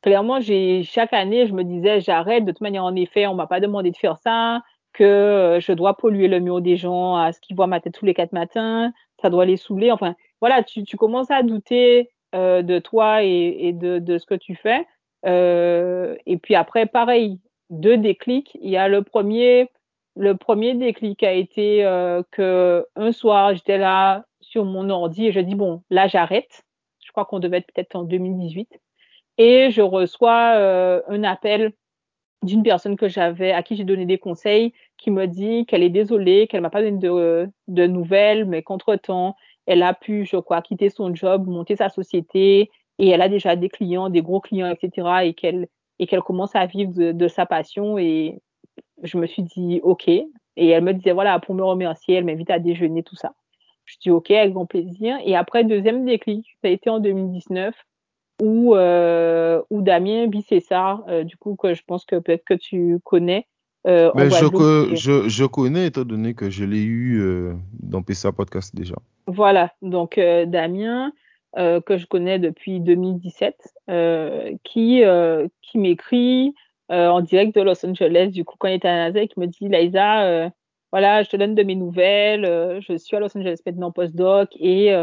clairement, 0.05 0.39
j'ai 0.39 0.83
chaque 0.83 1.13
année, 1.13 1.47
je 1.47 1.53
me 1.53 1.63
disais, 1.63 1.99
j'arrête. 1.99 2.45
De 2.45 2.51
toute 2.51 2.61
manière, 2.61 2.83
en 2.83 2.95
effet, 2.95 3.25
on 3.25 3.33
m'a 3.33 3.47
pas 3.47 3.59
demandé 3.59 3.89
de 3.89 3.97
faire 3.97 4.17
ça, 4.19 4.61
que 4.93 5.03
euh, 5.03 5.59
je 5.59 5.71
dois 5.73 5.97
polluer 5.97 6.27
le 6.27 6.39
mur 6.39 6.61
des 6.61 6.77
gens 6.77 7.15
à 7.15 7.31
ce 7.31 7.41
qu'ils 7.41 7.55
voient 7.55 7.67
ma 7.67 7.79
tête 7.79 7.95
tous 7.95 8.05
les 8.05 8.13
quatre 8.13 8.31
matins, 8.31 8.93
ça 9.21 9.29
doit 9.31 9.45
les 9.45 9.57
saouler. 9.57 9.91
Enfin, 9.91 10.15
voilà, 10.41 10.63
tu, 10.63 10.83
tu 10.83 10.95
commences 10.95 11.31
à 11.31 11.41
douter 11.41 12.11
euh, 12.35 12.61
de 12.61 12.77
toi 12.79 13.23
et, 13.23 13.57
et 13.67 13.73
de, 13.73 13.97
de, 13.97 14.17
ce 14.19 14.27
que 14.27 14.35
tu 14.35 14.55
fais. 14.55 14.85
Euh, 15.25 16.15
et 16.27 16.37
puis 16.37 16.53
après, 16.53 16.85
pareil, 16.85 17.39
deux 17.71 17.97
déclics. 17.97 18.57
Il 18.61 18.69
y 18.69 18.77
a 18.77 18.87
le 18.87 19.01
premier, 19.01 19.69
le 20.15 20.37
premier 20.37 20.75
déclic 20.75 21.23
a 21.23 21.31
été 21.33 21.83
euh, 21.83 22.21
que 22.31 22.85
un 22.95 23.11
soir, 23.11 23.55
j'étais 23.55 23.79
là 23.79 24.25
sur 24.39 24.65
mon 24.65 24.89
ordi 24.91 25.27
et 25.27 25.31
je 25.31 25.39
dis 25.39 25.55
bon, 25.55 25.81
là, 25.89 26.07
j'arrête. 26.07 26.63
Je 27.03 27.11
crois 27.11 27.25
qu'on 27.25 27.39
devait 27.39 27.57
être 27.57 27.71
peut-être 27.73 27.95
en 27.95 28.03
2018 28.03 28.69
et 29.37 29.71
je 29.71 29.81
reçois 29.81 30.53
euh, 30.55 31.01
un 31.07 31.23
appel 31.23 31.73
d'une 32.43 32.63
personne 32.63 32.95
que 32.95 33.07
j'avais 33.07 33.51
à 33.51 33.63
qui 33.63 33.75
j'ai 33.75 33.83
donné 33.83 34.05
des 34.05 34.17
conseils 34.17 34.73
qui 34.97 35.11
me 35.11 35.25
dit 35.25 35.65
qu'elle 35.65 35.83
est 35.83 35.89
désolée, 35.89 36.47
qu'elle 36.47 36.61
m'a 36.61 36.69
pas 36.69 36.81
donné 36.81 36.99
de, 36.99 37.49
de 37.67 37.87
nouvelles, 37.87 38.45
mais 38.45 38.61
qu'entre-temps, 38.61 39.35
elle 39.65 39.83
a 39.83 39.93
pu, 39.93 40.25
je 40.25 40.37
crois, 40.37 40.61
quitter 40.61 40.89
son 40.89 41.13
job, 41.13 41.47
monter 41.47 41.75
sa 41.75 41.89
société 41.89 42.69
et 42.99 43.09
elle 43.09 43.21
a 43.21 43.29
déjà 43.29 43.55
des 43.55 43.69
clients, 43.69 44.09
des 44.09 44.21
gros 44.21 44.39
clients, 44.39 44.69
etc. 44.69 45.25
et 45.25 45.33
qu'elle 45.33 45.67
et 45.97 46.07
qu'elle 46.07 46.21
commence 46.21 46.55
à 46.55 46.65
vivre 46.65 46.93
de, 46.93 47.13
de, 47.13 47.27
sa 47.29 47.45
passion 47.45 47.97
et 47.97 48.41
je 49.03 49.17
me 49.17 49.27
suis 49.27 49.43
dit 49.43 49.79
OK 49.81 50.09
et 50.09 50.27
elle 50.57 50.83
me 50.83 50.93
disait 50.93 51.13
voilà 51.13 51.39
pour 51.39 51.55
me 51.55 51.63
remercier, 51.63 52.15
elle 52.15 52.25
m'invite 52.25 52.49
à 52.49 52.59
déjeuner 52.59 53.01
tout 53.03 53.15
ça. 53.15 53.33
Je 53.85 53.97
dis 54.01 54.11
OK 54.11 54.31
avec 54.31 54.53
grand 54.53 54.65
plaisir 54.65 55.17
et 55.23 55.35
après 55.35 55.63
deuxième 55.63 56.05
déclic, 56.05 56.47
ça 56.61 56.67
a 56.67 56.71
été 56.71 56.89
en 56.89 56.99
2019 56.99 57.73
euh, 58.41 59.61
où 59.69 59.81
Damien 59.81 60.27
Bicessar, 60.27 61.03
euh, 61.07 61.23
du 61.23 61.37
coup, 61.37 61.55
que 61.55 61.73
je 61.73 61.83
pense 61.85 62.05
que 62.05 62.17
peut-être 62.17 62.43
que 62.43 62.53
tu 62.53 62.99
connais. 63.03 63.47
Euh, 63.87 64.11
Mais 64.15 64.29
je, 64.29 64.95
je, 64.95 65.29
je 65.29 65.45
connais, 65.45 65.87
étant 65.87 66.03
donné 66.03 66.33
que 66.33 66.49
je 66.49 66.65
l'ai 66.65 66.81
eu 66.81 67.21
euh, 67.21 67.53
dans 67.79 68.01
PCA 68.01 68.31
Podcast 68.31 68.75
déjà. 68.75 68.95
Voilà, 69.27 69.71
donc 69.81 70.19
Damien, 70.19 71.11
que 71.55 71.97
je 71.97 72.05
connais 72.07 72.39
depuis 72.39 72.79
2017, 72.79 73.55
euh, 73.89 74.51
qui, 74.63 75.03
qui 75.61 75.77
m'écrit 75.77 76.53
en 76.89 77.21
direct 77.21 77.55
de 77.55 77.61
Los 77.61 77.85
Angeles, 77.85 78.29
du 78.29 78.43
coup, 78.43 78.55
quand 78.59 78.67
il 78.67 78.75
était 78.75 78.87
à 78.87 79.09
NASA, 79.09 79.25
qui 79.27 79.39
me 79.39 79.47
dit, 79.47 79.67
Liza, 79.67 80.51
voilà, 80.91 81.23
je 81.23 81.29
te 81.29 81.37
donne 81.37 81.55
de 81.55 81.63
mes 81.63 81.75
nouvelles, 81.75 82.79
je 82.81 82.97
suis 82.97 83.15
à 83.15 83.19
Los 83.19 83.37
Angeles 83.37 83.59
maintenant 83.65 83.91
postdoc 83.91 84.49
et 84.59 84.95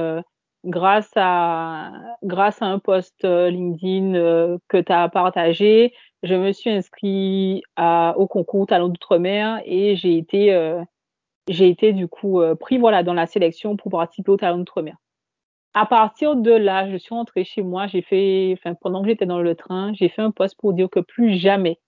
grâce 0.64 1.10
à 1.16 1.92
grâce 2.22 2.62
à 2.62 2.66
un 2.66 2.78
post 2.78 3.24
euh, 3.24 3.50
LinkedIn 3.50 4.14
euh, 4.14 4.58
que 4.68 4.78
tu 4.78 4.92
as 4.92 5.08
partagé, 5.08 5.94
je 6.22 6.34
me 6.34 6.52
suis 6.52 6.70
inscrit 6.70 7.62
à, 7.76 8.14
au 8.16 8.26
concours 8.26 8.66
Talent 8.66 8.88
d'outre-mer 8.88 9.60
et 9.64 9.96
j'ai 9.96 10.16
été 10.18 10.54
euh, 10.54 10.82
j'ai 11.48 11.68
été 11.68 11.92
du 11.92 12.08
coup 12.08 12.40
pris 12.60 12.78
voilà 12.78 13.02
dans 13.02 13.14
la 13.14 13.26
sélection 13.26 13.76
pour 13.76 13.90
participer 13.90 14.30
au 14.32 14.36
Talent 14.36 14.58
d'outre-mer. 14.58 14.96
À 15.74 15.86
partir 15.86 16.36
de 16.36 16.52
là, 16.52 16.90
je 16.90 16.96
suis 16.96 17.14
rentrée 17.14 17.44
chez 17.44 17.62
moi, 17.62 17.86
j'ai 17.86 18.02
fait 18.02 18.54
enfin 18.58 18.74
pendant 18.74 19.02
que 19.02 19.08
j'étais 19.08 19.26
dans 19.26 19.40
le 19.40 19.54
train, 19.54 19.92
j'ai 19.94 20.08
fait 20.08 20.22
un 20.22 20.30
post 20.30 20.56
pour 20.58 20.74
dire 20.74 20.88
que 20.90 21.00
plus 21.00 21.34
jamais 21.36 21.80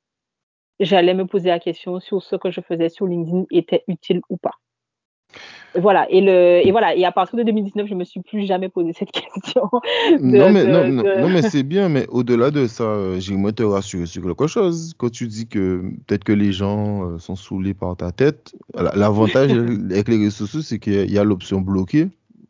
j'allais 0.81 1.15
me 1.15 1.27
poser 1.27 1.49
la 1.51 1.61
question 1.61 2.01
sur 2.01 2.23
ce 2.23 2.37
que 2.37 2.51
je 2.51 2.61
faisais 2.61 2.89
sur 2.89 3.07
LinkedIn 3.07 3.45
était 3.51 3.85
utile 3.89 4.21
ou 4.29 4.37
pas. 4.37 4.55
Voilà, 5.77 6.07
et, 6.11 6.21
le, 6.21 6.61
et 6.65 6.71
voilà, 6.71 6.95
et 6.95 7.05
à 7.05 7.11
partir 7.13 7.37
de 7.39 7.43
2019, 7.43 7.89
je 7.89 7.95
me 7.95 8.05
suis 8.05 8.23
plus 8.23 8.47
jamais 8.47 8.69
posé 8.69 8.93
cette 8.93 9.11
question. 9.35 9.69
De, 10.29 10.39
Non, 10.39 10.49
mais, 10.49 10.65
de, 10.65 10.69
non, 10.69 10.85
non, 10.85 11.05
de... 11.05 11.09
non, 11.15 11.29
mais 11.29 11.43
c'est 11.43 11.65
bien, 11.65 11.89
mais 11.89 12.07
au-delà 12.09 12.51
de 12.53 12.67
ça, 12.69 12.85
euh, 12.85 13.19
j'aimerais 13.19 13.53
te 13.53 13.65
rassurer 13.65 14.07
sur 14.07 14.23
quelque 14.23 14.47
chose. 14.47 14.95
Quand 14.97 15.11
tu 15.11 15.27
dis 15.27 15.49
que 15.49 15.83
peut-être 16.07 16.23
que 16.25 16.33
les 16.33 16.53
gens 16.53 17.11
euh, 17.15 17.19
sont 17.19 17.35
saoulés 17.35 17.75
par 17.75 17.97
ta 17.97 18.13
tête, 18.13 18.55
la- 18.77 18.95
l'avantage 18.95 19.53
avec 19.91 20.09
les 20.09 20.17
réseaux 20.19 20.31
sociaux, 20.47 20.63
c'est 20.63 20.79
qu'il 20.79 21.11
y 21.11 21.19
a- 21.19 21.25
l'option 21.25 21.61
bloquée. 21.61 22.09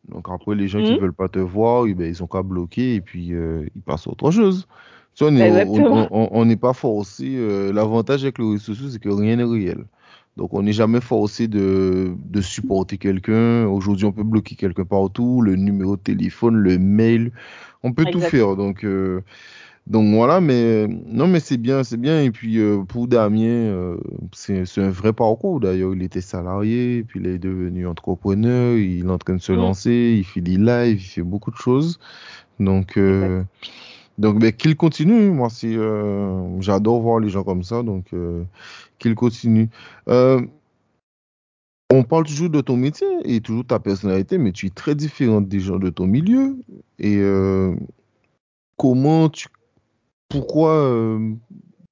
Donc 0.09 0.27
après, 0.31 0.55
les 0.55 0.69
gens 0.69 0.83
qui 0.83 0.93
Hmm, 0.93 0.97
veulent 0.97 1.15
pas 1.15 1.29
te 1.29 1.39
voir, 1.39 1.87
eh 1.87 1.95
ben, 1.95 2.07
ils 2.07 2.23
ont 2.23 2.27
qu'à 2.27 2.43
bloquer 2.43 2.97
et 2.97 3.01
puis 3.01 3.33
euh, 3.33 3.67
ils 3.75 3.81
passent 3.83 4.07
à 4.07 4.11
autre 4.11 4.31
chose. 4.31 4.67
Tu 5.15 5.25
vois, 5.25 5.33
on 5.33 6.45
n'est 6.45 6.57
pas 6.57 6.73
forcé. 6.75 7.35
euh, 7.37 7.73
l'avantage 7.73 8.23
avec 8.25 8.39
les 8.39 8.45
réseaux 8.45 8.59
sociaux, 8.75 8.89
c'est 8.91 8.99
que 8.99 9.09
rien 9.09 9.37
n'est 9.37 9.45
réel. 9.45 9.87
Donc 10.37 10.53
on 10.55 10.63
n'est 10.63 10.73
jamais 10.73 11.01
forcé 11.01 11.47
de, 11.49 12.15
de 12.19 12.41
supporter 12.41 12.99
quelqu'un. 12.99 13.67
Aujourd'hui, 13.67 14.05
on 14.07 14.13
peut 14.13 14.25
bloquer 14.25 14.57
quelqu'un 14.57 14.85
partout, 14.85 15.41
le 15.43 15.57
numéro 15.57 15.97
de 15.97 16.03
téléphone, 16.03 16.57
le 16.57 16.79
mail, 16.79 17.31
on 17.83 17.93
peut 17.93 18.07
tout 18.07 18.21
faire. 18.21 18.57
Donc, 18.57 18.85
euh, 18.85 19.21
donc 19.87 20.15
voilà, 20.15 20.41
mais 20.41 20.89
non, 20.89 21.27
mais 21.29 21.41
c'est 21.41 21.59
bien, 21.59 21.85
c'est 21.85 21.99
bien. 21.99 22.23
Et 22.23 22.31
puis 22.31 22.59
euh, 22.59 22.83
pour 22.83 23.07
Damien, 23.07 23.45
euh, 23.47 23.97
c'est 24.33 24.65
c'est 24.65 24.81
un 24.83 24.91
vrai 24.91 25.13
parcours. 25.13 25.61
D'ailleurs, 25.61 25.95
il 25.95 26.03
était 26.03 26.23
salarié, 26.23 27.05
puis 27.07 27.21
il 27.21 27.27
est 27.27 27.39
devenu 27.39 27.87
entrepreneur, 27.87 28.77
il 28.77 29.07
est 29.07 29.11
en 29.11 29.19
train 29.19 29.35
de 29.37 29.43
se 29.43 29.53
Hmm, 29.53 29.59
lancer, 29.59 30.17
il 30.19 30.25
fait 30.25 30.41
des 30.41 30.57
lives, 30.57 31.01
il 31.03 31.07
fait 31.07 31.23
beaucoup 31.23 31.51
de 31.51 31.57
choses. 31.57 31.99
Donc, 32.61 32.97
euh, 32.97 33.43
donc 34.19 34.39
ben, 34.39 34.53
qu'il 34.53 34.77
continue. 34.77 35.31
Moi, 35.31 35.49
c'est, 35.51 35.75
euh, 35.77 36.61
j'adore 36.61 37.01
voir 37.01 37.21
les 37.21 37.29
gens 37.29 37.45
comme 37.45 37.63
ça, 37.65 37.83
donc 37.83 38.07
euh, 38.15 38.45
qu'il 39.05 39.15
continue. 39.15 39.69
Euh, 40.09 40.41
on 41.91 42.03
parle 42.03 42.25
toujours 42.25 42.51
de 42.51 42.61
ton 42.61 42.77
métier 42.77 43.07
et 43.25 43.41
toujours 43.41 43.67
ta 43.67 43.79
personnalité, 43.79 44.39
mais 44.39 44.53
tu 44.53 44.67
es 44.67 44.71
très 44.71 44.95
différente 44.95 45.47
des 45.47 45.61
gens 45.61 45.79
de 45.79 45.91
ton 45.91 46.07
milieu. 46.07 46.57
Et 46.99 47.19
euh, 47.19 47.75
comment 48.77 49.29
tu, 49.29 49.49
pourquoi, 50.29 50.73
euh, 50.73 51.35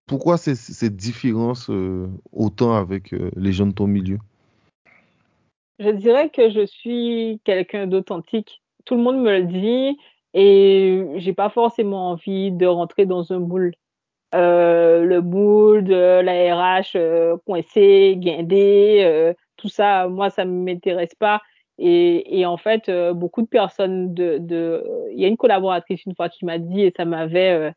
pourquoi 0.07 0.38
c'est- 0.38 0.55
c'est- 0.55 0.72
cette 0.72 0.96
différence 0.96 1.70
euh, 1.70 2.09
autant 2.33 2.75
avec 2.75 3.14
les 3.37 3.53
gens 3.53 3.66
de 3.66 3.72
ton 3.72 3.87
milieu? 3.87 4.18
Je 5.79 5.90
dirais 5.90 6.31
que 6.31 6.51
je 6.51 6.64
suis 6.64 7.40
quelqu'un 7.44 7.87
d'authentique. 7.87 8.62
Tout 8.85 8.96
le 8.96 9.03
monde 9.03 9.22
me 9.22 9.38
le 9.38 9.44
dit 9.44 9.98
et 10.35 11.05
j'ai 11.16 11.33
pas 11.35 11.51
forcément 11.51 12.11
envie 12.12 12.51
de 12.51 12.66
rentrer 12.66 13.05
dans 13.05 13.33
un 13.33 13.38
moule. 13.38 13.72
Euh, 14.34 15.04
le 15.04 15.20
de 15.82 16.20
la 16.22 16.54
RH 16.54 16.96
euh, 16.96 17.36
coincé, 17.46 18.14
guindé, 18.16 19.02
euh, 19.04 19.34
tout 19.56 19.68
ça, 19.68 20.08
moi, 20.08 20.30
ça 20.30 20.44
ne 20.44 20.52
m'intéresse 20.52 21.14
pas. 21.14 21.42
Et, 21.78 22.40
et 22.40 22.46
en 22.46 22.56
fait, 22.56 22.88
euh, 22.88 23.12
beaucoup 23.12 23.42
de 23.42 23.48
personnes 23.48 24.14
de, 24.14 24.38
de... 24.38 24.84
Il 25.12 25.20
y 25.20 25.24
a 25.24 25.28
une 25.28 25.36
collaboratrice 25.36 26.04
une 26.06 26.14
fois 26.14 26.28
qui 26.28 26.44
m'a 26.44 26.58
dit, 26.58 26.82
et 26.82 26.92
ça 26.96 27.04
m'avait 27.04 27.52
euh, 27.52 27.70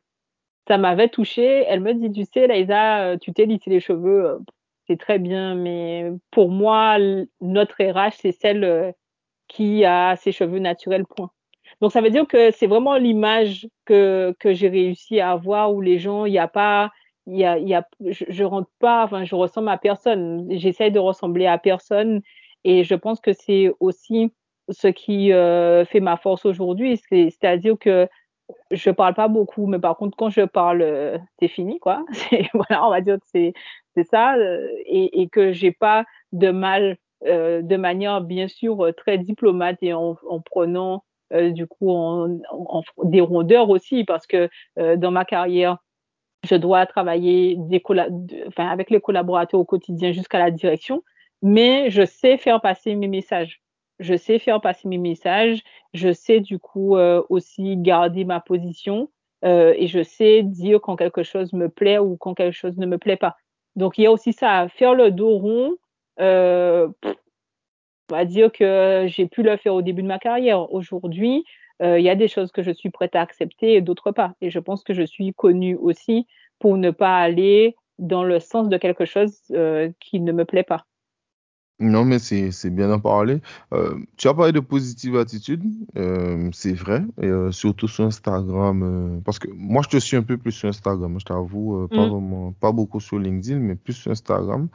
ça 0.67 0.77
m'avait 0.77 1.09
touchée. 1.09 1.65
Elle 1.67 1.81
me 1.81 1.93
dit, 1.93 2.11
tu 2.11 2.25
sais, 2.31 2.47
Laïsa, 2.47 3.17
tu 3.19 3.33
t'es 3.33 3.45
lissé 3.45 3.69
les 3.69 3.79
cheveux, 3.79 4.39
c'est 4.87 4.99
très 4.99 5.19
bien, 5.19 5.55
mais 5.55 6.11
pour 6.31 6.49
moi, 6.49 6.97
notre 7.41 7.75
RH, 7.83 8.13
c'est 8.19 8.31
celle 8.31 8.93
qui 9.47 9.85
a 9.85 10.15
ses 10.15 10.31
cheveux 10.31 10.59
naturels, 10.59 11.05
point. 11.05 11.31
Donc, 11.81 11.91
ça 11.91 12.01
veut 12.01 12.09
dire 12.09 12.27
que 12.27 12.51
c'est 12.51 12.67
vraiment 12.67 12.95
l'image 12.97 13.67
que, 13.85 14.35
que 14.39 14.53
j'ai 14.53 14.69
réussi 14.69 15.19
à 15.19 15.31
avoir 15.31 15.73
où 15.73 15.81
les 15.81 15.99
gens, 15.99 16.25
il 16.25 16.31
n'y 16.31 16.39
a 16.39 16.47
pas, 16.47 16.91
y 17.27 17.43
a, 17.43 17.57
y 17.57 17.73
a, 17.73 17.87
je, 18.05 18.25
je 18.29 18.43
rentre 18.43 18.69
pas, 18.79 19.03
enfin, 19.03 19.23
je 19.25 19.35
ressemble 19.35 19.69
à 19.69 19.77
personne. 19.77 20.47
J'essaie 20.51 20.91
de 20.91 20.99
ressembler 20.99 21.47
à 21.47 21.57
personne. 21.57 22.21
Et 22.63 22.83
je 22.83 22.95
pense 22.95 23.19
que 23.19 23.33
c'est 23.33 23.71
aussi 23.79 24.31
ce 24.69 24.87
qui 24.87 25.31
euh, 25.31 25.85
fait 25.85 25.99
ma 25.99 26.17
force 26.17 26.45
aujourd'hui. 26.45 26.99
C'est-à-dire 27.09 27.77
que 27.79 28.07
je 28.71 28.89
parle 28.91 29.13
pas 29.15 29.27
beaucoup, 29.27 29.67
mais 29.67 29.79
par 29.79 29.97
contre, 29.97 30.17
quand 30.17 30.29
je 30.29 30.41
parle, 30.41 30.81
euh, 30.81 31.17
c'est 31.39 31.47
fini, 31.47 31.79
quoi. 31.79 32.05
voilà, 32.53 32.85
on 32.85 32.89
va 32.89 33.01
dire 33.01 33.17
que 33.17 33.25
c'est 33.95 34.03
ça. 34.09 34.35
Euh, 34.35 34.67
et, 34.85 35.21
et 35.21 35.29
que 35.29 35.51
j'ai 35.51 35.71
pas 35.71 36.05
de 36.31 36.51
mal 36.51 36.97
de 37.23 37.75
manière 37.77 38.21
bien 38.21 38.47
sûr 38.47 38.91
très 38.97 39.17
diplomate 39.17 39.77
et 39.81 39.93
en 39.93 40.15
prenant 40.45 41.03
euh, 41.33 41.51
du 41.51 41.67
coup 41.67 41.91
en, 41.91 42.39
en, 42.51 42.83
des 43.03 43.21
rondeurs 43.21 43.69
aussi 43.69 44.03
parce 44.03 44.27
que 44.27 44.49
euh, 44.79 44.95
dans 44.95 45.11
ma 45.11 45.25
carrière 45.25 45.77
je 46.43 46.55
dois 46.55 46.85
travailler 46.85 47.55
des 47.57 47.81
enfin, 48.47 48.67
avec 48.67 48.89
les 48.89 49.01
collaborateurs 49.01 49.59
au 49.59 49.65
quotidien 49.65 50.11
jusqu'à 50.11 50.39
la 50.39 50.51
direction 50.51 51.03
mais 51.41 51.89
je 51.89 52.05
sais 52.05 52.37
faire 52.37 52.61
passer 52.61 52.95
mes 52.95 53.07
messages. 53.07 53.61
Je 53.99 54.15
sais 54.15 54.39
faire 54.39 54.61
passer 54.61 54.87
mes 54.87 54.97
messages. 54.97 55.61
Je 55.93 56.11
sais 56.11 56.39
du 56.39 56.59
coup 56.59 56.97
aussi 57.29 57.77
garder 57.77 58.25
ma 58.25 58.39
position 58.39 59.09
et 59.43 59.87
je 59.87 60.01
sais 60.01 60.43
dire 60.43 60.81
quand 60.81 60.95
quelque 60.95 61.23
chose 61.23 61.53
me 61.53 61.69
plaît 61.69 61.99
ou 61.99 62.17
quand 62.17 62.33
quelque 62.33 62.55
chose 62.55 62.77
ne 62.77 62.87
me 62.87 62.97
plaît 62.97 63.17
pas. 63.17 63.35
Donc 63.75 63.97
il 63.97 64.03
y 64.03 64.07
a 64.07 64.11
aussi 64.11 64.33
ça 64.33 64.67
faire 64.69 64.95
le 64.95 65.11
dos 65.11 65.37
rond 65.37 65.75
euh, 66.19 66.87
on 68.11 68.15
va 68.15 68.25
dire 68.25 68.51
que 68.51 69.05
j'ai 69.07 69.25
pu 69.27 69.43
le 69.43 69.57
faire 69.57 69.73
au 69.73 69.81
début 69.81 70.03
de 70.03 70.07
ma 70.07 70.19
carrière. 70.19 70.71
Aujourd'hui, 70.73 71.43
euh, 71.81 71.99
il 71.99 72.05
y 72.05 72.09
a 72.09 72.15
des 72.15 72.27
choses 72.27 72.51
que 72.51 72.63
je 72.63 72.71
suis 72.71 72.89
prête 72.89 73.15
à 73.15 73.21
accepter 73.21 73.73
et 73.73 73.81
d'autres 73.81 74.11
pas. 74.11 74.33
Et 74.41 74.49
je 74.49 74.59
pense 74.59 74.83
que 74.83 74.93
je 74.93 75.03
suis 75.03 75.33
connue 75.33 75.75
aussi 75.75 76.27
pour 76.59 76.77
ne 76.77 76.91
pas 76.91 77.17
aller 77.17 77.75
dans 77.99 78.23
le 78.23 78.39
sens 78.39 78.69
de 78.69 78.77
quelque 78.77 79.05
chose 79.05 79.39
euh, 79.51 79.89
qui 79.99 80.19
ne 80.19 80.31
me 80.31 80.45
plaît 80.45 80.63
pas. 80.63 80.85
Non, 81.79 82.05
mais 82.05 82.19
c'est 82.19 82.69
bien 82.69 82.87
d'en 82.87 83.01
parler. 83.01 83.41
Euh, 83.73 83.95
tu 84.15 84.29
as 84.29 84.33
parlé 84.33 84.53
de 84.53 84.61
positive 84.61 85.17
attitude, 85.17 85.61
c'est 86.53 86.71
vrai, 86.71 87.01
et 87.21 87.29
surtout 87.51 87.89
sur 87.89 88.05
Instagram, 88.05 89.21
parce 89.25 89.39
que 89.39 89.49
moi 89.51 89.81
je 89.83 89.89
te 89.89 89.97
suis 89.97 90.15
un 90.15 90.23
peu 90.23 90.37
plus 90.37 90.53
sur 90.53 90.69
Instagram, 90.69 91.19
je 91.19 91.25
t'avoue, 91.25 91.85
pas 91.89 92.05
Mm. 92.05 92.09
vraiment, 92.09 92.53
pas 92.53 92.71
beaucoup 92.71 93.01
sur 93.01 93.19
LinkedIn, 93.19 93.59
mais 93.59 93.75
plus 93.75 93.91
sur 93.91 94.09
Instagram. 94.11 94.69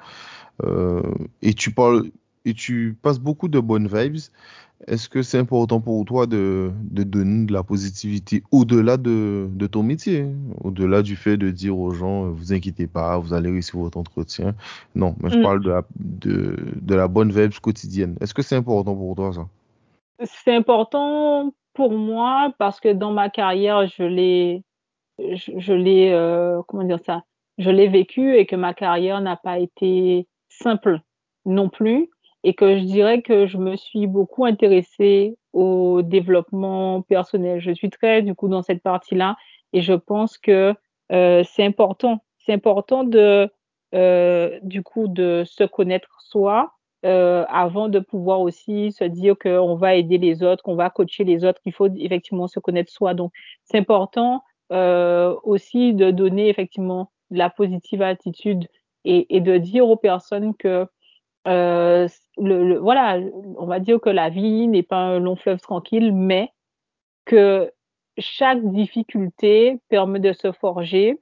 Et 1.40 1.54
tu 1.54 1.70
parles, 1.70 2.10
et 2.44 2.54
tu 2.54 2.96
passes 3.02 3.18
beaucoup 3.18 3.48
de 3.48 3.60
bonnes 3.60 3.86
vibes. 3.88 4.18
Est-ce 4.86 5.10
que 5.10 5.22
c'est 5.22 5.38
important 5.38 5.80
pour 5.80 6.02
toi 6.06 6.26
de, 6.26 6.70
de 6.90 7.02
donner 7.02 7.44
de 7.44 7.52
la 7.52 7.62
positivité 7.62 8.42
au-delà 8.50 8.96
de, 8.96 9.46
de 9.52 9.66
ton 9.66 9.82
métier, 9.82 10.24
au-delà 10.64 11.02
du 11.02 11.16
fait 11.16 11.36
de 11.36 11.50
dire 11.50 11.78
aux 11.78 11.90
gens, 11.90 12.24
euh, 12.24 12.30
vous 12.30 12.54
inquiétez 12.54 12.86
pas, 12.86 13.18
vous 13.18 13.34
allez 13.34 13.50
réussir 13.50 13.78
votre 13.78 13.98
entretien? 13.98 14.54
Non, 14.94 15.14
mais 15.22 15.28
je 15.28 15.38
Mm. 15.38 15.42
parle 15.42 15.62
de 15.62 15.70
la, 15.70 15.82
de, 15.96 16.56
de 16.80 16.94
la 16.94 17.08
bonne 17.08 17.30
vibes 17.30 17.58
quotidienne. 17.60 18.16
Est-ce 18.22 18.32
que 18.32 18.40
c'est 18.42 18.56
important 18.56 18.96
pour 18.96 19.14
toi, 19.14 19.32
ça? 19.34 19.46
C'est 20.24 20.54
important 20.54 21.52
pour 21.74 21.92
moi 21.92 22.52
parce 22.58 22.80
que 22.80 22.92
dans 22.92 23.12
ma 23.12 23.28
carrière, 23.28 23.86
je 23.86 24.02
l'ai, 24.02 24.64
je, 25.18 25.52
je 25.58 25.72
l'ai, 25.74 26.10
euh, 26.12 26.62
comment 26.66 26.84
dire 26.84 27.00
ça, 27.04 27.22
je 27.58 27.68
l'ai 27.70 27.88
vécu 27.88 28.34
et 28.34 28.46
que 28.46 28.56
ma 28.56 28.72
carrière 28.72 29.20
n'a 29.20 29.36
pas 29.36 29.58
été 29.58 30.26
simple 30.48 31.00
non 31.44 31.68
plus 31.68 32.08
et 32.44 32.54
que 32.54 32.78
je 32.78 32.84
dirais 32.84 33.22
que 33.22 33.46
je 33.46 33.58
me 33.58 33.76
suis 33.76 34.06
beaucoup 34.06 34.44
intéressée 34.44 35.36
au 35.52 36.02
développement 36.02 37.02
personnel. 37.02 37.60
Je 37.60 37.72
suis 37.72 37.90
très 37.90 38.22
du 38.22 38.34
coup 38.34 38.48
dans 38.48 38.62
cette 38.62 38.82
partie-là 38.82 39.36
et 39.72 39.82
je 39.82 39.92
pense 39.92 40.38
que 40.38 40.74
euh, 41.12 41.42
c'est 41.44 41.64
important. 41.64 42.24
C'est 42.38 42.52
important 42.52 43.04
de 43.04 43.50
euh, 43.94 44.58
du 44.62 44.82
coup 44.82 45.08
de 45.08 45.42
se 45.46 45.64
connaître 45.64 46.08
soi 46.20 46.72
euh, 47.04 47.44
avant 47.48 47.88
de 47.88 47.98
pouvoir 47.98 48.40
aussi 48.40 48.92
se 48.92 49.04
dire 49.04 49.34
qu'on 49.38 49.74
va 49.74 49.94
aider 49.94 50.18
les 50.18 50.42
autres, 50.42 50.62
qu'on 50.62 50.76
va 50.76 50.90
coacher 50.90 51.24
les 51.24 51.44
autres, 51.44 51.60
qu'il 51.62 51.72
faut 51.72 51.88
effectivement 51.96 52.46
se 52.46 52.60
connaître 52.60 52.92
soi. 52.92 53.14
Donc 53.14 53.32
c'est 53.64 53.78
important 53.78 54.42
euh, 54.72 55.34
aussi 55.42 55.94
de 55.94 56.10
donner 56.10 56.48
effectivement 56.48 57.10
la 57.30 57.50
positive 57.50 58.02
attitude 58.02 58.68
et, 59.04 59.34
et 59.34 59.40
de 59.40 59.56
dire 59.58 59.88
aux 59.88 59.96
personnes 59.96 60.54
que 60.54 60.86
euh, 61.48 62.06
voilà, 62.40 63.18
on 63.58 63.66
va 63.66 63.80
dire 63.80 64.00
que 64.00 64.10
la 64.10 64.30
vie 64.30 64.66
n'est 64.66 64.82
pas 64.82 64.96
un 64.96 65.18
long 65.18 65.36
fleuve 65.36 65.60
tranquille, 65.60 66.12
mais 66.14 66.50
que 67.24 67.70
chaque 68.18 68.64
difficulté 68.72 69.78
permet 69.88 70.20
de 70.20 70.32
se 70.32 70.52
forger 70.52 71.18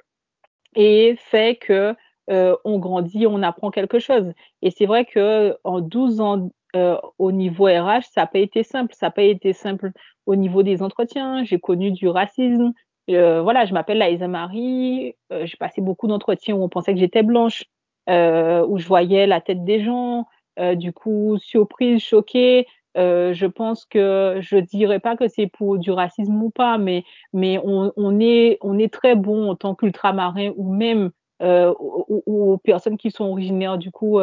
et 0.75 1.17
fait 1.17 1.57
que 1.57 1.95
euh, 2.31 2.57
on 2.65 2.79
grandit, 2.79 3.27
on 3.27 3.43
apprend 3.43 3.71
quelque 3.71 3.99
chose. 3.99 4.33
Et 4.63 4.71
c'est 4.71 4.87
vrai 4.87 5.05
que 5.05 5.57
en 5.65 5.81
12 5.81 6.21
ans 6.21 6.51
euh, 6.77 6.97
au 7.19 7.33
niveau 7.33 7.65
RH, 7.65 8.03
ça 8.13 8.23
n'a 8.23 8.27
pas 8.27 8.39
été 8.39 8.63
simple. 8.63 8.95
Ça 8.95 9.07
n'a 9.07 9.11
pas 9.11 9.23
été 9.23 9.53
simple 9.53 9.93
au 10.27 10.37
niveau 10.37 10.63
des 10.63 10.83
entretiens. 10.83 11.45
J'ai 11.45 11.59
connu 11.59 11.91
du 11.91 12.09
racisme. 12.09 12.73
Euh, 13.11 13.41
voilà, 13.41 13.65
je 13.65 13.73
m'appelle 13.73 13.99
Laïsa 13.99 14.29
Marie. 14.29 15.15
J'ai 15.31 15.57
passé 15.59 15.81
beaucoup 15.81 16.07
d'entretiens 16.07 16.55
où 16.55 16.63
on 16.63 16.69
pensait 16.69 16.93
que 16.93 17.01
j'étais 17.01 17.23
blanche, 17.23 17.65
où 18.07 18.79
je 18.79 18.87
voyais 18.87 19.27
la 19.27 19.41
tête 19.41 19.65
des 19.65 19.83
gens. 19.83 20.27
Euh, 20.59 20.75
du 20.75 20.93
coup, 20.93 21.39
surprise, 21.39 22.03
choquée. 22.03 22.67
Euh, 22.97 23.33
je 23.33 23.47
pense 23.47 23.85
que 23.85 24.39
je 24.41 24.57
dirais 24.57 24.99
pas 24.99 25.17
que 25.17 25.29
c'est 25.29 25.47
pour 25.47 25.79
du 25.79 25.91
racisme 25.91 26.43
ou 26.43 26.51
pas, 26.51 26.79
mais 26.79 27.05
mais 27.33 27.61
on, 27.63 27.93
on 27.97 28.19
est 28.19 28.59
on 28.61 28.79
est 28.79 28.93
très 28.93 29.15
bon 29.15 29.51
en 29.51 29.55
tant 29.55 29.75
qu'ultramarin 29.75 30.53
ou 30.57 30.73
même 30.73 31.11
euh, 31.43 31.73
aux, 31.79 32.59
personnes 32.59 32.97
qui 32.97 33.11
sont 33.13 33.27
originaires 33.27 33.79
du 33.79 33.93
coup 33.93 34.19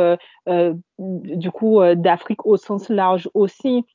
d'Afrique 1.96 2.46
au 2.46 2.58
sens 2.58 2.90
large 2.90 3.30
aussi 3.34 3.86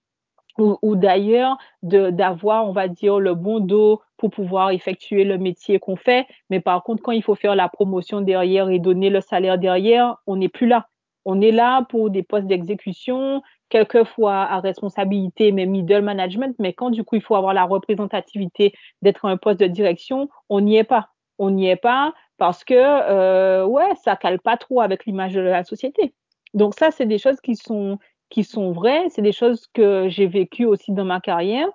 ou, 0.59 0.79
ou 0.81 0.97
d'ailleurs 0.97 1.59
d'avoir 1.83 2.67
on 2.67 2.73
va 2.73 2.89
dire 2.89 3.19
le 3.19 3.35
bon 3.35 3.61
dos 3.61 4.01
pour 4.17 4.31
pouvoir 4.31 4.71
effectuer 4.71 5.25
le 5.25 5.37
métier 5.37 5.79
qu'on 5.79 5.97
fait 5.97 6.27
mais 6.49 6.61
par 6.61 6.83
contre 6.83 7.03
quand 7.03 7.13
il 7.13 7.23
faut 7.23 7.35
faire 7.35 7.55
la 7.55 7.69
promotion 7.69 8.23
derrière 8.23 8.71
et 8.71 8.79
donner 8.79 9.11
le 9.11 9.21
salaire 9.21 9.59
derrière 9.59 10.17
on 10.27 10.37
n'est 10.37 10.49
plus 10.49 10.67
là 10.67 10.89
on 11.31 11.41
est 11.41 11.53
là 11.53 11.87
pour 11.89 12.11
des 12.11 12.25
postes 12.25 12.47
d'exécution 12.47 13.43
quelquefois 13.69 14.43
à 14.43 14.59
responsabilité 14.59 15.53
mais 15.53 15.65
middle 15.65 16.03
management. 16.03 16.57
Mais 16.59 16.73
quand 16.73 16.91
du 16.91 17.05
coup 17.05 17.15
il 17.17 17.23
faut 17.23 17.37
avoir 17.37 17.55
la 17.55 17.65
représentativité 17.65 18.75
d'être 19.03 19.25
un 19.27 19.37
poste 19.37 19.61
de 19.61 19.69
direction 19.69 20.29
on 20.49 20.61
n'y 20.61 20.77
est 20.77 20.85
pas. 20.85 21.11
On 21.39 21.51
n'y 21.51 21.69
est 21.69 21.77
pas 21.77 22.13
parce 22.37 22.65
que 22.65 22.75
euh, 22.77 23.65
ouais 23.65 23.95
ça 24.03 24.17
cale 24.17 24.41
pas 24.41 24.57
trop 24.57 24.81
avec 24.81 25.07
l'image 25.07 25.35
de 25.35 25.41
la 25.41 25.63
société. 25.63 26.15
Donc 26.53 26.75
ça 26.75 26.91
c'est 26.91 27.07
des 27.07 27.19
choses 27.19 27.41
qui 27.41 27.55
sont 27.55 27.99
qui 28.29 28.43
sont 28.43 28.73
vraies. 28.73 29.05
C'est 29.11 29.23
des 29.23 29.33
choses 29.33 29.69
que 29.73 30.09
j'ai 30.09 30.27
vécues 30.27 30.67
aussi 30.67 30.93
dans 30.93 31.05
ma 31.05 31.21
carrière 31.21 31.69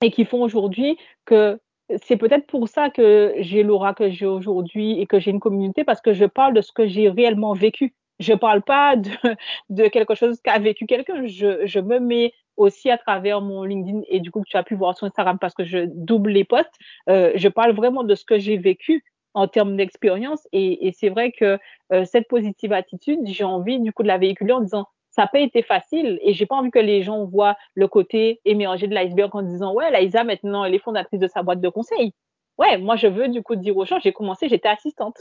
et 0.00 0.10
qui 0.10 0.24
font 0.24 0.42
aujourd'hui 0.42 0.96
que 1.26 1.60
c'est 2.02 2.16
peut-être 2.16 2.46
pour 2.46 2.68
ça 2.68 2.88
que 2.88 3.34
j'ai 3.38 3.62
l'aura 3.62 3.92
que 3.92 4.08
j'ai 4.10 4.26
aujourd'hui 4.26 5.00
et 5.00 5.06
que 5.06 5.18
j'ai 5.18 5.30
une 5.30 5.40
communauté 5.40 5.84
parce 5.84 6.00
que 6.00 6.12
je 6.14 6.24
parle 6.24 6.54
de 6.54 6.62
ce 6.62 6.72
que 6.72 6.86
j'ai 6.86 7.08
réellement 7.10 7.52
vécu 7.52 7.94
je 8.18 8.32
parle 8.34 8.62
pas 8.62 8.96
de, 9.70 9.88
quelque 9.88 10.14
chose 10.14 10.40
qu'a 10.40 10.58
vécu 10.58 10.86
quelqu'un. 10.86 11.26
Je, 11.26 11.80
me 11.80 11.98
mets 11.98 12.32
aussi 12.56 12.90
à 12.90 12.98
travers 12.98 13.40
mon 13.40 13.62
LinkedIn 13.62 14.02
et 14.08 14.20
du 14.20 14.30
coup 14.30 14.40
que 14.42 14.48
tu 14.48 14.56
as 14.56 14.62
pu 14.62 14.74
voir 14.74 14.96
sur 14.96 15.06
Instagram 15.06 15.38
parce 15.40 15.54
que 15.54 15.64
je 15.64 15.86
double 15.86 16.30
les 16.30 16.44
posts. 16.44 16.74
Euh, 17.08 17.32
je 17.36 17.48
parle 17.48 17.72
vraiment 17.72 18.04
de 18.04 18.14
ce 18.14 18.24
que 18.24 18.38
j'ai 18.38 18.56
vécu 18.56 19.04
en 19.34 19.46
termes 19.46 19.76
d'expérience 19.76 20.48
et, 20.52 20.88
et 20.88 20.92
c'est 20.92 21.10
vrai 21.10 21.32
que 21.32 21.58
euh, 21.92 22.04
cette 22.04 22.26
positive 22.28 22.72
attitude, 22.72 23.20
j'ai 23.24 23.44
envie 23.44 23.78
du 23.78 23.92
coup 23.92 24.02
de 24.02 24.08
la 24.08 24.18
véhiculer 24.18 24.52
en 24.52 24.60
disant 24.60 24.86
ça 25.10 25.22
n'a 25.22 25.28
pas 25.28 25.40
été 25.40 25.62
facile 25.62 26.18
et 26.22 26.32
j'ai 26.32 26.46
pas 26.46 26.56
envie 26.56 26.70
que 26.70 26.78
les 26.78 27.02
gens 27.02 27.24
voient 27.24 27.56
le 27.74 27.88
côté 27.88 28.40
émergé 28.44 28.88
de 28.88 28.94
l'iceberg 28.94 29.34
en 29.34 29.42
disant 29.42 29.72
ouais 29.74 29.90
Laïsa 29.90 30.24
maintenant 30.24 30.64
elle 30.64 30.74
est 30.74 30.80
fondatrice 30.80 31.20
de 31.20 31.28
sa 31.28 31.42
boîte 31.42 31.60
de 31.60 31.68
conseil. 31.68 32.12
Ouais, 32.58 32.78
moi 32.78 32.96
je 32.96 33.06
veux 33.06 33.28
du 33.28 33.42
coup 33.42 33.56
dire 33.56 33.76
aux 33.76 33.84
gens 33.84 33.98
j'ai 34.00 34.12
commencé 34.12 34.48
j'étais 34.48 34.68
assistante 34.68 35.16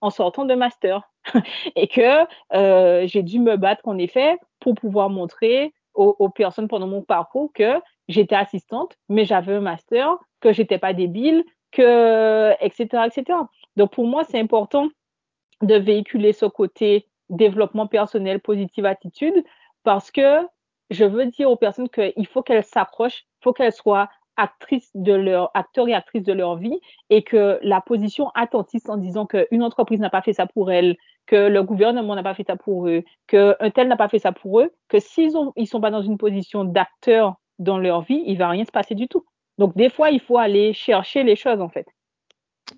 en 0.00 0.10
sortant 0.10 0.44
de 0.44 0.54
master 0.54 1.02
et 1.76 1.88
que 1.88 2.26
euh, 2.54 3.06
j'ai 3.06 3.22
dû 3.22 3.38
me 3.38 3.56
battre 3.56 3.86
en 3.86 3.98
effet 3.98 4.38
pour 4.60 4.74
pouvoir 4.74 5.10
montrer 5.10 5.72
aux, 5.94 6.28
personnes 6.28 6.68
pendant 6.68 6.86
mon 6.86 7.02
parcours 7.02 7.50
que 7.52 7.74
j'étais 8.06 8.36
assistante, 8.36 8.96
mais 9.08 9.24
j'avais 9.24 9.54
un 9.54 9.60
master, 9.60 10.16
que 10.38 10.52
j'étais 10.52 10.78
pas 10.78 10.92
débile, 10.92 11.44
que 11.72 12.52
etc 12.60 13.02
etc. 13.06 13.36
Donc 13.76 13.92
pour 13.92 14.06
moi 14.06 14.22
c'est 14.22 14.38
important 14.38 14.88
de 15.60 15.74
véhiculer 15.74 16.32
ce 16.32 16.46
côté 16.46 17.08
développement 17.30 17.88
personnel, 17.88 18.38
positive 18.38 18.86
attitude, 18.86 19.44
parce 19.82 20.12
que 20.12 20.46
je 20.90 21.04
veux 21.04 21.26
dire 21.26 21.50
aux 21.50 21.56
personnes 21.56 21.88
qu'il 21.88 22.26
faut 22.26 22.42
qu'elles 22.42 22.64
s'approchent, 22.64 23.26
il 23.40 23.44
faut 23.44 23.52
qu'elles 23.52 23.72
soient 23.72 24.08
actrices 24.38 24.90
de 24.94 25.12
leur 25.12 25.50
acteurs 25.52 25.88
et 25.88 25.94
actrices 25.94 26.24
de 26.24 26.32
leur 26.32 26.56
vie 26.56 26.80
et 27.10 27.22
que 27.22 27.58
la 27.62 27.82
position 27.82 28.30
attentiste 28.34 28.88
en 28.88 28.96
disant 28.96 29.26
qu'une 29.26 29.62
entreprise 29.62 30.00
n'a 30.00 30.08
pas 30.08 30.22
fait 30.22 30.32
ça 30.32 30.46
pour 30.46 30.72
elle, 30.72 30.96
que 31.26 31.48
le 31.48 31.62
gouvernement 31.62 32.14
n'a 32.14 32.22
pas 32.22 32.34
fait 32.34 32.46
ça 32.46 32.56
pour 32.56 32.88
eux, 32.88 33.02
qu'un 33.26 33.70
tel 33.74 33.88
n'a 33.88 33.96
pas 33.96 34.08
fait 34.08 34.18
ça 34.18 34.32
pour 34.32 34.60
eux, 34.60 34.70
que 34.88 34.98
s'ils 34.98 35.36
ont 35.36 35.52
ils 35.56 35.66
sont 35.66 35.80
pas 35.80 35.90
dans 35.90 36.02
une 36.02 36.16
position 36.16 36.64
d'acteur 36.64 37.34
dans 37.58 37.78
leur 37.78 38.02
vie, 38.02 38.22
il 38.26 38.38
va 38.38 38.48
rien 38.48 38.64
se 38.64 38.70
passer 38.70 38.94
du 38.94 39.08
tout. 39.08 39.24
Donc, 39.58 39.76
des 39.76 39.90
fois, 39.90 40.10
il 40.10 40.20
faut 40.20 40.38
aller 40.38 40.72
chercher 40.72 41.24
les 41.24 41.36
choses, 41.36 41.60
en 41.60 41.68
fait. 41.68 41.86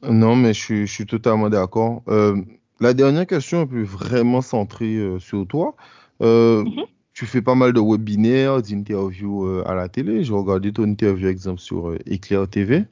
Non, 0.03 0.35
mais 0.35 0.55
je 0.55 0.61
suis, 0.61 0.87
je 0.87 0.93
suis 0.93 1.07
totalement 1.07 1.51
d'accord. 1.51 2.03
Euh, 2.09 2.37
la 2.81 2.95
dernière 2.95 3.27
question 3.27 3.63
est 3.63 3.67
plus 3.67 3.85
vraiment 3.85 4.41
centrée 4.41 4.97
euh, 4.97 5.19
sur 5.19 5.47
toi. 5.47 5.75
Euh, 6.23 6.65
Mhm. 6.65 6.87
Tu 7.21 7.27
fais 7.27 7.43
pas 7.43 7.55
mal 7.55 7.75
de 7.75 7.81
webinaires, 7.81 8.63
d'interviews 8.63 9.45
euh, 9.45 9.63
à 9.67 9.75
la 9.75 9.91
télé. 9.91 10.25
J'ai 10.25 10.33
regardé 10.33 10.73
ton 10.73 10.85
interview, 10.85 11.29
exemple, 11.29 11.61
sur 11.61 11.91
euh, 11.91 11.99
Éclair 12.07 12.49
TV. 12.49 12.87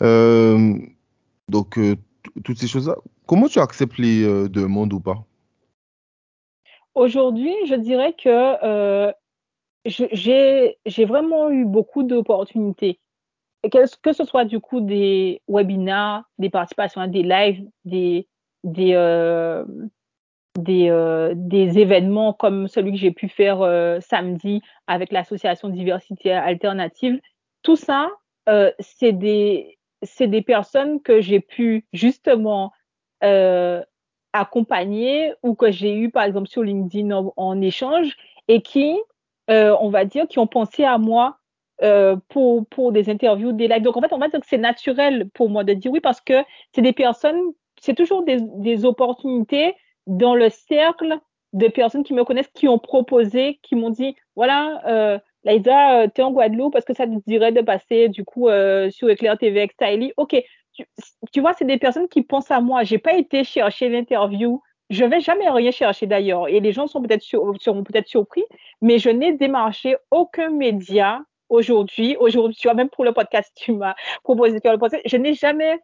Euh, 0.00 0.78
donc, 1.50 1.76
euh, 1.76 1.96
toutes 2.44 2.56
ces 2.56 2.66
choses-là, 2.66 2.96
comment 3.26 3.48
tu 3.48 3.58
acceptes 3.58 3.98
les 3.98 4.22
demandes 4.48 4.94
ou 4.94 5.00
pas? 5.00 5.22
Aujourd'hui, 6.94 7.52
je 7.66 7.74
dirais 7.74 8.14
que 8.14 9.12
j'ai 9.84 11.04
vraiment 11.04 11.50
eu 11.50 11.66
beaucoup 11.66 12.04
d'opportunités. 12.04 13.00
Que, 13.70 14.14
ce 14.14 14.24
soit 14.24 14.46
du 14.46 14.60
coup 14.60 14.80
des 14.80 15.42
webinars, 15.46 16.24
des 16.38 16.48
participations 16.48 17.02
à 17.02 17.06
des 17.06 17.22
lives, 17.22 17.68
des, 17.84 18.26
des, 18.64 18.94
des, 20.58 20.90
euh, 20.90 21.32
des 21.34 21.78
événements 21.78 22.32
comme 22.32 22.68
celui 22.68 22.92
que 22.92 22.98
j'ai 22.98 23.10
pu 23.10 23.28
faire 23.28 23.62
euh, 23.62 23.98
samedi 24.00 24.60
avec 24.86 25.12
l'association 25.12 25.68
Diversité 25.68 26.32
Alternative. 26.32 27.20
Tout 27.62 27.76
ça, 27.76 28.10
euh, 28.48 28.70
c'est 28.78 29.12
des, 29.12 29.78
des 30.20 30.42
personnes 30.42 31.00
que 31.00 31.20
j'ai 31.20 31.40
pu 31.40 31.86
justement 31.92 32.72
euh, 33.24 33.82
accompagner 34.32 35.32
ou 35.42 35.54
que 35.54 35.70
j'ai 35.70 35.94
eu 35.94 36.10
par 36.10 36.24
exemple 36.24 36.48
sur 36.48 36.62
LinkedIn 36.62 37.10
en, 37.12 37.32
en 37.36 37.60
échange 37.60 38.16
et 38.48 38.62
qui, 38.62 38.98
euh, 39.50 39.76
on 39.80 39.90
va 39.90 40.04
dire, 40.04 40.26
qui 40.28 40.38
ont 40.38 40.46
pensé 40.46 40.84
à 40.84 40.98
moi 40.98 41.38
euh, 41.82 42.16
pour, 42.28 42.66
pour 42.66 42.92
des 42.92 43.08
interviews, 43.10 43.52
des 43.52 43.68
lives. 43.68 43.82
Donc 43.82 43.96
en 43.96 44.00
fait, 44.00 44.12
on 44.12 44.18
va 44.18 44.28
dire 44.28 44.40
que 44.40 44.46
c'est 44.46 44.58
naturel 44.58 45.30
pour 45.30 45.48
moi 45.48 45.64
de 45.64 45.72
dire 45.72 45.92
oui 45.92 46.00
parce 46.00 46.20
que 46.20 46.34
c'est 46.74 46.82
des 46.82 46.92
personnes, 46.92 47.40
c'est 47.80 47.94
toujours 47.94 48.24
des, 48.24 48.38
des 48.40 48.84
opportunités 48.84 49.74
dans 50.06 50.34
le 50.34 50.50
cercle 50.50 51.18
de 51.52 51.68
personnes 51.68 52.04
qui 52.04 52.14
me 52.14 52.24
connaissent, 52.24 52.50
qui 52.54 52.68
ont 52.68 52.78
proposé, 52.78 53.60
qui 53.62 53.74
m'ont 53.74 53.90
dit, 53.90 54.16
voilà, 54.36 54.82
euh, 54.86 55.18
Laïda, 55.44 56.02
euh, 56.02 56.08
t'es 56.12 56.22
en 56.22 56.32
Guadeloupe, 56.32 56.72
parce 56.72 56.84
que 56.84 56.94
ça 56.94 57.06
te 57.06 57.12
dirait 57.26 57.52
de 57.52 57.60
passer 57.60 58.08
du 58.08 58.24
coup 58.24 58.48
euh, 58.48 58.90
sur 58.90 59.10
Éclair 59.10 59.36
TV 59.36 59.60
avec 59.60 59.72
Stylie? 59.72 60.12
Ok, 60.16 60.36
tu, 60.72 60.86
tu 61.32 61.40
vois, 61.40 61.52
c'est 61.52 61.64
des 61.64 61.78
personnes 61.78 62.08
qui 62.08 62.22
pensent 62.22 62.50
à 62.50 62.60
moi. 62.60 62.84
J'ai 62.84 62.98
pas 62.98 63.14
été 63.14 63.44
chercher 63.44 63.88
l'interview. 63.88 64.62
Je 64.88 65.04
vais 65.04 65.20
jamais 65.20 65.48
rien 65.48 65.70
chercher 65.70 66.06
d'ailleurs. 66.06 66.48
Et 66.48 66.60
les 66.60 66.72
gens 66.72 66.86
sont 66.86 67.02
peut-être 67.02 67.22
sur, 67.22 67.54
seront 67.60 67.84
peut-être 67.84 68.08
surpris, 68.08 68.44
mais 68.80 68.98
je 68.98 69.10
n'ai 69.10 69.32
démarché 69.32 69.96
aucun 70.10 70.50
média 70.50 71.20
aujourd'hui. 71.48 72.16
Aujourd'hui, 72.18 72.56
tu 72.56 72.68
vois, 72.68 72.74
même 72.74 72.88
pour 72.88 73.04
le 73.04 73.12
podcast, 73.12 73.52
tu 73.56 73.72
m'as 73.72 73.94
proposé 74.22 74.56
de 74.56 74.60
faire 74.60 74.72
le 74.72 74.78
podcast. 74.78 75.02
Je 75.06 75.16
n'ai 75.16 75.34
jamais 75.34 75.78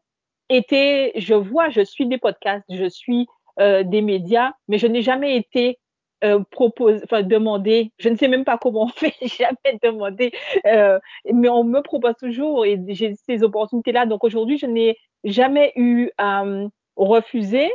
été, 0.49 1.13
je 1.17 1.35
vois, 1.35 1.69
je 1.69 1.83
suis 1.83 2.07
des 2.07 2.19
podcasts, 2.19 2.65
je 2.71 2.89
suis 2.89 3.27
euh, 3.61 3.83
des 3.83 4.03
médias, 4.03 4.53
mais 4.69 4.79
je 4.79 4.87
n'ai 4.87 5.03
jamais 5.03 5.37
été 5.37 5.79
euh, 6.25 6.43
propose, 6.51 7.01
enfin 7.05 7.23
demandé, 7.23 7.93
je 7.99 8.09
ne 8.09 8.17
sais 8.17 8.29
même 8.29 8.45
pas 8.45 8.59
comment 8.59 8.85
on 8.85 8.89
fait, 8.89 9.15
jamais 9.23 9.79
demandé, 9.83 10.33
euh, 10.67 10.99
mais 11.33 11.49
on 11.49 11.65
me 11.65 11.81
propose 11.81 12.15
toujours 12.19 12.67
et 12.67 12.81
j'ai 12.89 13.15
ces 13.15 13.43
opportunités-là. 13.43 14.07
Donc 14.07 14.25
aujourd'hui, 14.25 14.59
je 14.59 14.67
n'ai 14.67 14.97
jamais 15.25 15.73
eu 15.77 16.11
à 16.19 16.45
euh, 16.45 16.69
refuser 16.97 17.71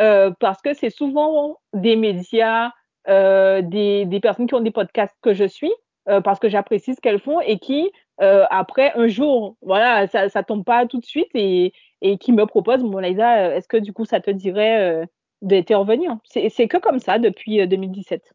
euh, 0.00 0.30
parce 0.38 0.62
que 0.62 0.74
c'est 0.74 0.90
souvent 0.90 1.58
des 1.72 1.96
médias, 1.96 2.70
euh, 3.08 3.62
des, 3.62 4.04
des 4.06 4.20
personnes 4.20 4.46
qui 4.46 4.54
ont 4.54 4.60
des 4.60 4.70
podcasts 4.70 5.16
que 5.22 5.34
je 5.34 5.44
suis, 5.44 5.72
euh, 6.08 6.20
parce 6.20 6.38
que 6.38 6.48
j'apprécie 6.48 6.94
ce 6.94 7.00
qu'elles 7.00 7.20
font 7.20 7.40
et 7.40 7.58
qui, 7.58 7.90
après 8.20 8.92
un 8.96 9.06
jour, 9.06 9.56
voilà, 9.62 10.08
ça, 10.08 10.28
ça 10.28 10.42
tombe 10.42 10.64
pas 10.64 10.86
tout 10.86 10.98
de 10.98 11.04
suite 11.04 11.30
et, 11.34 11.72
et 12.00 12.18
qui 12.18 12.32
me 12.32 12.46
proposent, 12.46 12.82
bon 12.82 12.98
Laïsa, 12.98 13.54
est-ce 13.56 13.68
que 13.68 13.76
du 13.76 13.92
coup 13.92 14.04
ça 14.04 14.20
te 14.20 14.30
dirait 14.30 15.06
euh, 15.42 15.46
d'intervenir. 15.46 16.16
C'est, 16.24 16.68
que 16.68 16.78
comme 16.78 16.98
ça 16.98 17.18
depuis 17.18 17.66
2017. 17.66 18.34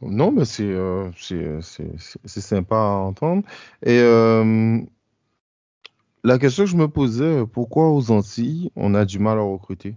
Non, 0.00 0.32
mais 0.32 0.44
c'est 0.44 0.64
euh, 0.64 1.10
sympa 2.26 2.76
à 2.76 2.96
entendre. 2.96 3.44
Et 3.84 4.00
euh, 4.00 4.78
la 6.24 6.38
question 6.38 6.64
que 6.64 6.70
je 6.70 6.76
me 6.76 6.88
posais, 6.88 7.46
pourquoi 7.46 7.90
aux 7.90 8.10
Antilles, 8.10 8.70
on 8.74 8.94
a 8.94 9.04
du 9.04 9.18
mal 9.18 9.38
à 9.38 9.42
recruter? 9.42 9.94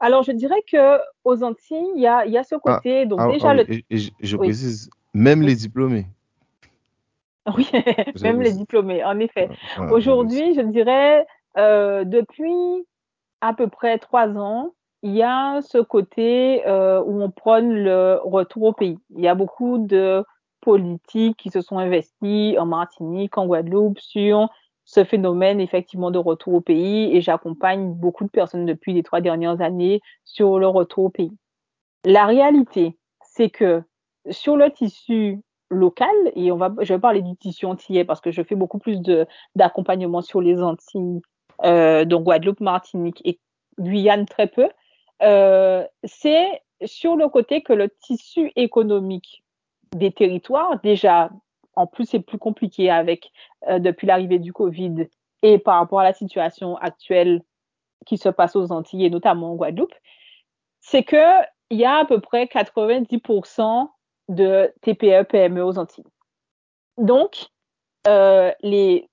Alors, 0.00 0.22
je 0.22 0.30
dirais 0.30 0.62
que 0.70 0.98
aux 1.24 1.42
Antilles, 1.42 1.90
il 1.96 2.02
y 2.02 2.06
a, 2.06 2.24
y 2.24 2.38
a 2.38 2.44
ce 2.44 2.54
Ah, 2.54 2.76
côté. 2.76 3.04
Donc, 3.06 3.18
ah, 3.20 3.26
ah 3.28 3.32
déjà, 3.32 3.50
oui, 3.50 3.56
le. 3.56 3.72
et, 3.72 3.84
et 3.90 3.98
je, 3.98 4.10
je 4.20 4.36
Oui, 4.36 4.46
précise, 4.46 4.90
même 5.12 5.42
les 5.42 5.56
diplômés. 5.56 6.06
oui, 7.56 7.68
même 8.22 8.40
les 8.40 8.52
diplômés, 8.52 9.02
en 9.02 9.18
effet. 9.18 9.48
Ah, 9.50 9.88
ah. 9.88 9.92
Aujourd'hui, 9.92 10.54
je 10.54 10.60
dirais, 10.60 11.26
euh, 11.56 12.04
depuis 12.04 12.86
à 13.40 13.54
peu 13.54 13.68
près 13.68 13.98
trois 13.98 14.28
ans, 14.36 14.72
il 15.02 15.14
y 15.14 15.22
a 15.22 15.60
ce 15.62 15.78
côté 15.78 16.66
euh, 16.66 17.02
où 17.02 17.22
on 17.22 17.30
prône 17.30 17.72
le 17.72 18.18
retour 18.24 18.64
au 18.64 18.72
pays. 18.72 18.98
Il 19.16 19.22
y 19.22 19.28
a 19.28 19.34
beaucoup 19.34 19.78
de 19.78 20.24
politiques 20.60 21.36
qui 21.36 21.50
se 21.50 21.60
sont 21.60 21.78
investis 21.78 22.58
en 22.58 22.66
Martinique, 22.66 23.38
en 23.38 23.46
Guadeloupe, 23.46 24.00
sur 24.00 24.48
ce 24.84 25.04
phénomène 25.04 25.60
effectivement 25.60 26.10
de 26.10 26.18
retour 26.18 26.54
au 26.54 26.60
pays 26.60 27.14
et 27.14 27.20
j'accompagne 27.20 27.92
beaucoup 27.92 28.24
de 28.24 28.30
personnes 28.30 28.64
depuis 28.64 28.94
les 28.94 29.02
trois 29.02 29.20
dernières 29.20 29.60
années 29.60 30.00
sur 30.24 30.58
le 30.58 30.66
retour 30.66 31.04
au 31.04 31.10
pays. 31.10 31.36
La 32.04 32.24
réalité, 32.24 32.96
c'est 33.20 33.50
que 33.50 33.82
sur 34.30 34.56
le 34.56 34.70
tissu 34.70 35.42
local, 35.70 36.08
et 36.34 36.50
on 36.50 36.56
va, 36.56 36.72
je 36.80 36.94
vais 36.94 37.00
parler 37.00 37.20
du 37.20 37.36
tissu 37.36 37.66
antillais 37.66 38.04
parce 38.04 38.20
que 38.20 38.30
je 38.30 38.42
fais 38.42 38.54
beaucoup 38.54 38.78
plus 38.78 39.00
d'accompagnement 39.54 40.22
sur 40.22 40.40
les 40.40 40.62
Antilles, 40.62 41.20
donc 41.62 42.24
Guadeloupe, 42.24 42.60
Martinique 42.60 43.20
et 43.24 43.38
Guyane 43.78 44.26
très 44.26 44.46
peu, 44.46 44.68
euh, 45.22 45.84
c'est 46.04 46.62
sur 46.84 47.16
le 47.16 47.28
côté 47.28 47.62
que 47.62 47.72
le 47.72 47.88
tissu 47.88 48.52
économique 48.56 49.42
des 49.96 50.12
territoires, 50.12 50.80
déjà, 50.80 51.30
en 51.74 51.86
plus, 51.86 52.06
c'est 52.06 52.20
plus 52.20 52.38
compliqué 52.38 52.90
avec, 52.90 53.32
euh, 53.68 53.78
depuis 53.78 54.06
l'arrivée 54.06 54.38
du 54.38 54.52
Covid 54.52 55.08
et 55.42 55.58
par 55.58 55.78
rapport 55.78 56.00
à 56.00 56.04
la 56.04 56.12
situation 56.12 56.76
actuelle 56.76 57.42
qui 58.06 58.18
se 58.18 58.28
passe 58.28 58.54
aux 58.56 58.70
Antilles 58.72 59.06
et 59.06 59.10
notamment 59.10 59.52
en 59.52 59.56
Guadeloupe, 59.56 59.94
c'est 60.80 61.02
que 61.02 61.42
il 61.70 61.78
y 61.78 61.84
a 61.84 61.96
à 61.96 62.04
peu 62.04 62.20
près 62.20 62.46
90% 62.46 63.88
de 64.28 64.72
TPE, 64.80 65.24
PME 65.24 65.62
aux 65.62 65.78
Antilles. 65.78 66.04
Donc, 66.96 67.48
euh, 68.06 68.52
les 68.62 69.08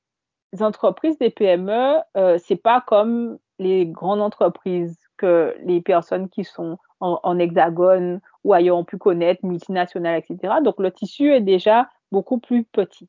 entreprises 0.61 1.17
des 1.17 1.29
PME, 1.29 1.97
euh, 2.17 2.37
c'est 2.43 2.55
pas 2.55 2.81
comme 2.81 3.37
les 3.59 3.85
grandes 3.85 4.21
entreprises 4.21 4.97
que 5.17 5.55
les 5.63 5.81
personnes 5.81 6.29
qui 6.29 6.43
sont 6.43 6.77
en, 6.99 7.39
hexagone 7.39 8.19
ou 8.43 8.53
ailleurs 8.53 8.77
ont 8.77 8.83
pu 8.83 8.97
connaître, 8.97 9.45
multinationales, 9.45 10.19
etc. 10.19 10.55
Donc, 10.63 10.79
le 10.79 10.91
tissu 10.91 11.31
est 11.33 11.41
déjà 11.41 11.89
beaucoup 12.11 12.39
plus 12.39 12.63
petit. 12.63 13.07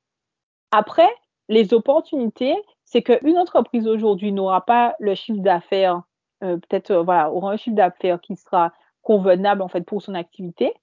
Après, 0.71 1.09
les 1.49 1.73
opportunités, 1.73 2.55
c'est 2.85 3.03
qu'une 3.03 3.39
entreprise 3.39 3.87
aujourd'hui 3.87 4.33
n'aura 4.33 4.65
pas 4.65 4.97
le 4.99 5.15
chiffre 5.15 5.41
d'affaires, 5.41 6.03
euh, 6.43 6.57
peut-être, 6.57 6.91
euh, 6.91 7.03
voilà, 7.03 7.31
aura 7.31 7.53
un 7.53 7.57
chiffre 7.57 7.77
d'affaires 7.77 8.21
qui 8.21 8.37
sera 8.37 8.73
convenable 9.03 9.63
en 9.63 9.69
fait 9.69 9.83
pour 9.83 10.03
son 10.03 10.15
activité. 10.15 10.75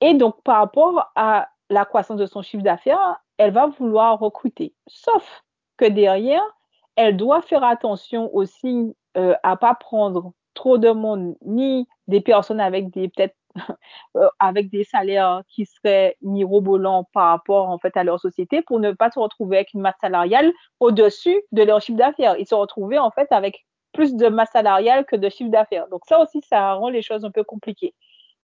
Et 0.00 0.14
donc, 0.14 0.42
par 0.42 0.58
rapport 0.58 1.10
à 1.16 1.48
la 1.70 1.84
croissance 1.84 2.18
de 2.18 2.26
son 2.26 2.42
chiffre 2.42 2.62
d'affaires, 2.62 3.20
elle 3.38 3.52
va 3.52 3.66
vouloir 3.66 4.18
recruter. 4.18 4.74
Sauf 4.86 5.42
que 5.76 5.84
derrière, 5.84 6.42
elle 6.96 7.16
doit 7.16 7.42
faire 7.42 7.64
attention 7.64 8.34
aussi 8.34 8.94
euh, 9.16 9.34
à 9.42 9.56
pas 9.56 9.74
prendre 9.74 10.32
trop 10.54 10.78
de 10.78 10.90
monde, 10.90 11.36
ni 11.44 11.86
des 12.08 12.20
personnes 12.20 12.60
avec 12.60 12.90
des 12.90 13.08
peut-être 13.08 13.36
euh, 14.16 14.28
avec 14.38 14.70
des 14.70 14.84
salaires 14.84 15.42
qui 15.48 15.66
seraient 15.66 16.16
mirobolants 16.22 17.08
par 17.12 17.28
rapport 17.28 17.68
en 17.68 17.78
fait 17.78 17.96
à 17.96 18.04
leur 18.04 18.20
société 18.20 18.62
pour 18.62 18.80
ne 18.80 18.92
pas 18.92 19.10
se 19.10 19.18
retrouver 19.18 19.56
avec 19.58 19.74
une 19.74 19.80
masse 19.80 19.96
salariale 20.00 20.52
au-dessus 20.80 21.42
de 21.52 21.62
leur 21.62 21.80
chiffre 21.80 21.98
d'affaires. 21.98 22.36
Ils 22.38 22.46
se 22.46 22.54
retrouver 22.54 22.98
en 22.98 23.10
fait 23.10 23.30
avec 23.30 23.64
plus 23.92 24.14
de 24.14 24.28
masse 24.28 24.50
salariale 24.52 25.06
que 25.06 25.16
de 25.16 25.28
chiffre 25.28 25.50
d'affaires. 25.50 25.88
Donc 25.88 26.02
ça 26.06 26.20
aussi, 26.20 26.40
ça 26.48 26.74
rend 26.74 26.88
les 26.88 27.02
choses 27.02 27.24
un 27.24 27.30
peu 27.30 27.44
compliquées. 27.44 27.94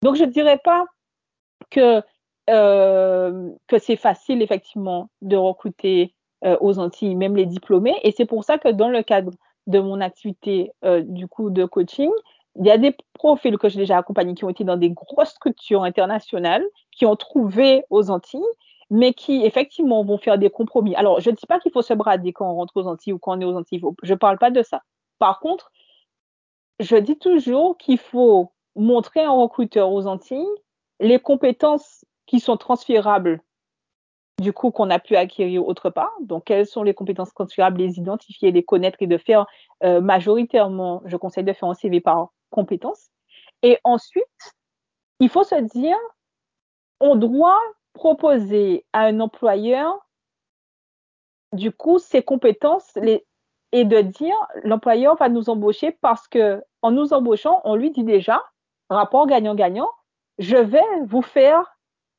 Donc 0.03 0.17
je 0.17 0.25
ne 0.25 0.31
dirais 0.31 0.59
pas 0.63 0.87
que, 1.71 2.03
euh, 2.51 3.51
que 3.69 3.79
c'est 3.79 3.97
facile 3.97 4.43
effectivement 4.43 5.11
de 5.21 5.37
recruter 5.37 6.15
euh, 6.45 6.57
aux 6.61 6.79
Antilles, 6.79 7.15
même 7.15 7.37
les 7.37 7.47
diplômés. 7.47 7.95
Et 8.03 8.13
c'est 8.13 8.27
pour 8.27 8.45
ça 8.45 8.59
que 8.59 8.69
dans 8.69 8.89
le 8.89 9.03
cadre 9.03 9.33
de 9.67 9.79
mon 9.79 10.01
activité 10.01 10.73
euh, 10.85 11.03
du 11.03 11.29
coup 11.29 11.51
de 11.51 11.65
coaching, 11.65 12.11
il 12.57 12.67
y 12.67 12.71
a 12.71 12.79
des 12.79 12.95
profils 13.15 13.57
que 13.59 13.69
j'ai 13.69 13.79
déjà 13.79 13.99
accompagnés 13.99 14.35
qui 14.35 14.45
ont 14.45 14.51
été 14.51 14.65
dans 14.65 14.77
des 14.77 14.91
grosses 14.91 15.31
structures 15.31 15.85
internationales, 15.85 16.65
qui 16.91 17.07
ont 17.07 17.17
trouvé 17.17 17.85
aux 17.89 18.11
Antilles, 18.11 18.43
mais 18.91 19.15
qui 19.15 19.45
effectivement 19.45 20.05
vont 20.05 20.19
faire 20.19 20.37
des 20.37 20.51
compromis. 20.51 20.95
Alors, 20.97 21.21
je 21.21 21.31
ne 21.31 21.37
dis 21.37 21.47
pas 21.47 21.59
qu'il 21.59 21.73
faut 21.73 21.81
se 21.81 21.95
brader 21.95 22.33
quand 22.33 22.51
on 22.51 22.57
rentre 22.57 22.77
aux 22.77 22.87
Antilles 22.87 23.15
ou 23.15 23.19
quand 23.19 23.39
on 23.39 23.41
est 23.41 23.45
aux 23.45 23.57
Antilles. 23.57 23.81
Je 24.03 24.13
ne 24.13 24.19
parle 24.19 24.39
pas 24.39 24.51
de 24.51 24.63
ça. 24.63 24.83
Par 25.19 25.41
contre, 25.41 25.73
je 26.79 26.97
dis 26.97 27.17
toujours 27.17 27.79
qu'il 27.79 27.99
faut 27.99 28.53
montrer 28.77 29.21
à 29.21 29.29
un 29.29 29.41
recruteur 29.41 29.91
aux 29.93 30.07
Antilles 30.07 30.47
les 31.01 31.19
compétences 31.19 32.05
qui 32.27 32.41
sont 32.41 32.57
transférables 32.57 33.41
du 34.43 34.53
coup, 34.53 34.71
qu'on 34.71 34.91
a 34.91 34.99
pu 34.99 35.17
acquérir 35.17 35.67
autre 35.67 35.89
part. 35.89 36.13
Donc, 36.21 36.45
quelles 36.45 36.67
sont 36.67 36.83
les 36.83 36.93
compétences 36.93 37.33
transférables, 37.33 37.81
les 37.81 37.99
identifier, 37.99 38.51
les 38.51 38.63
connaître 38.63 38.99
et 39.01 39.07
de 39.07 39.17
faire 39.17 39.47
euh, 39.85 40.01
majoritairement, 40.01 41.01
je 41.07 41.17
conseille 41.17 41.45
de 41.45 41.53
faire 41.53 41.69
un 41.69 41.75
CV 41.75 42.01
par 42.01 42.29
compétences. 42.51 43.09
Et 43.63 43.79
ensuite, 43.85 44.55
il 45.21 45.29
faut 45.29 45.45
se 45.45 45.55
dire, 45.55 45.97
on 47.01 47.17
doit 47.17 47.61
proposer 47.95 48.85
à 48.93 49.03
un 49.03 49.21
employeur, 49.21 49.95
du 51.53 51.71
coup, 51.73 51.99
ses 51.99 52.23
compétences 52.23 52.97
et 53.73 53.85
de 53.85 54.01
dire, 54.01 54.35
l'employeur 54.65 55.17
va 55.17 55.29
nous 55.29 55.49
embaucher 55.49 55.93
parce 55.93 56.29
que 56.29 56.63
en 56.83 56.91
nous 56.91 57.13
embauchant, 57.13 57.61
on 57.65 57.77
lui 57.77 57.91
dit 57.91 58.05
déjà, 58.05 58.43
rapport 58.91 59.27
gagnant-gagnant, 59.27 59.89
je 60.39 60.57
vais 60.57 60.85
vous 61.07 61.23
faire 61.23 61.72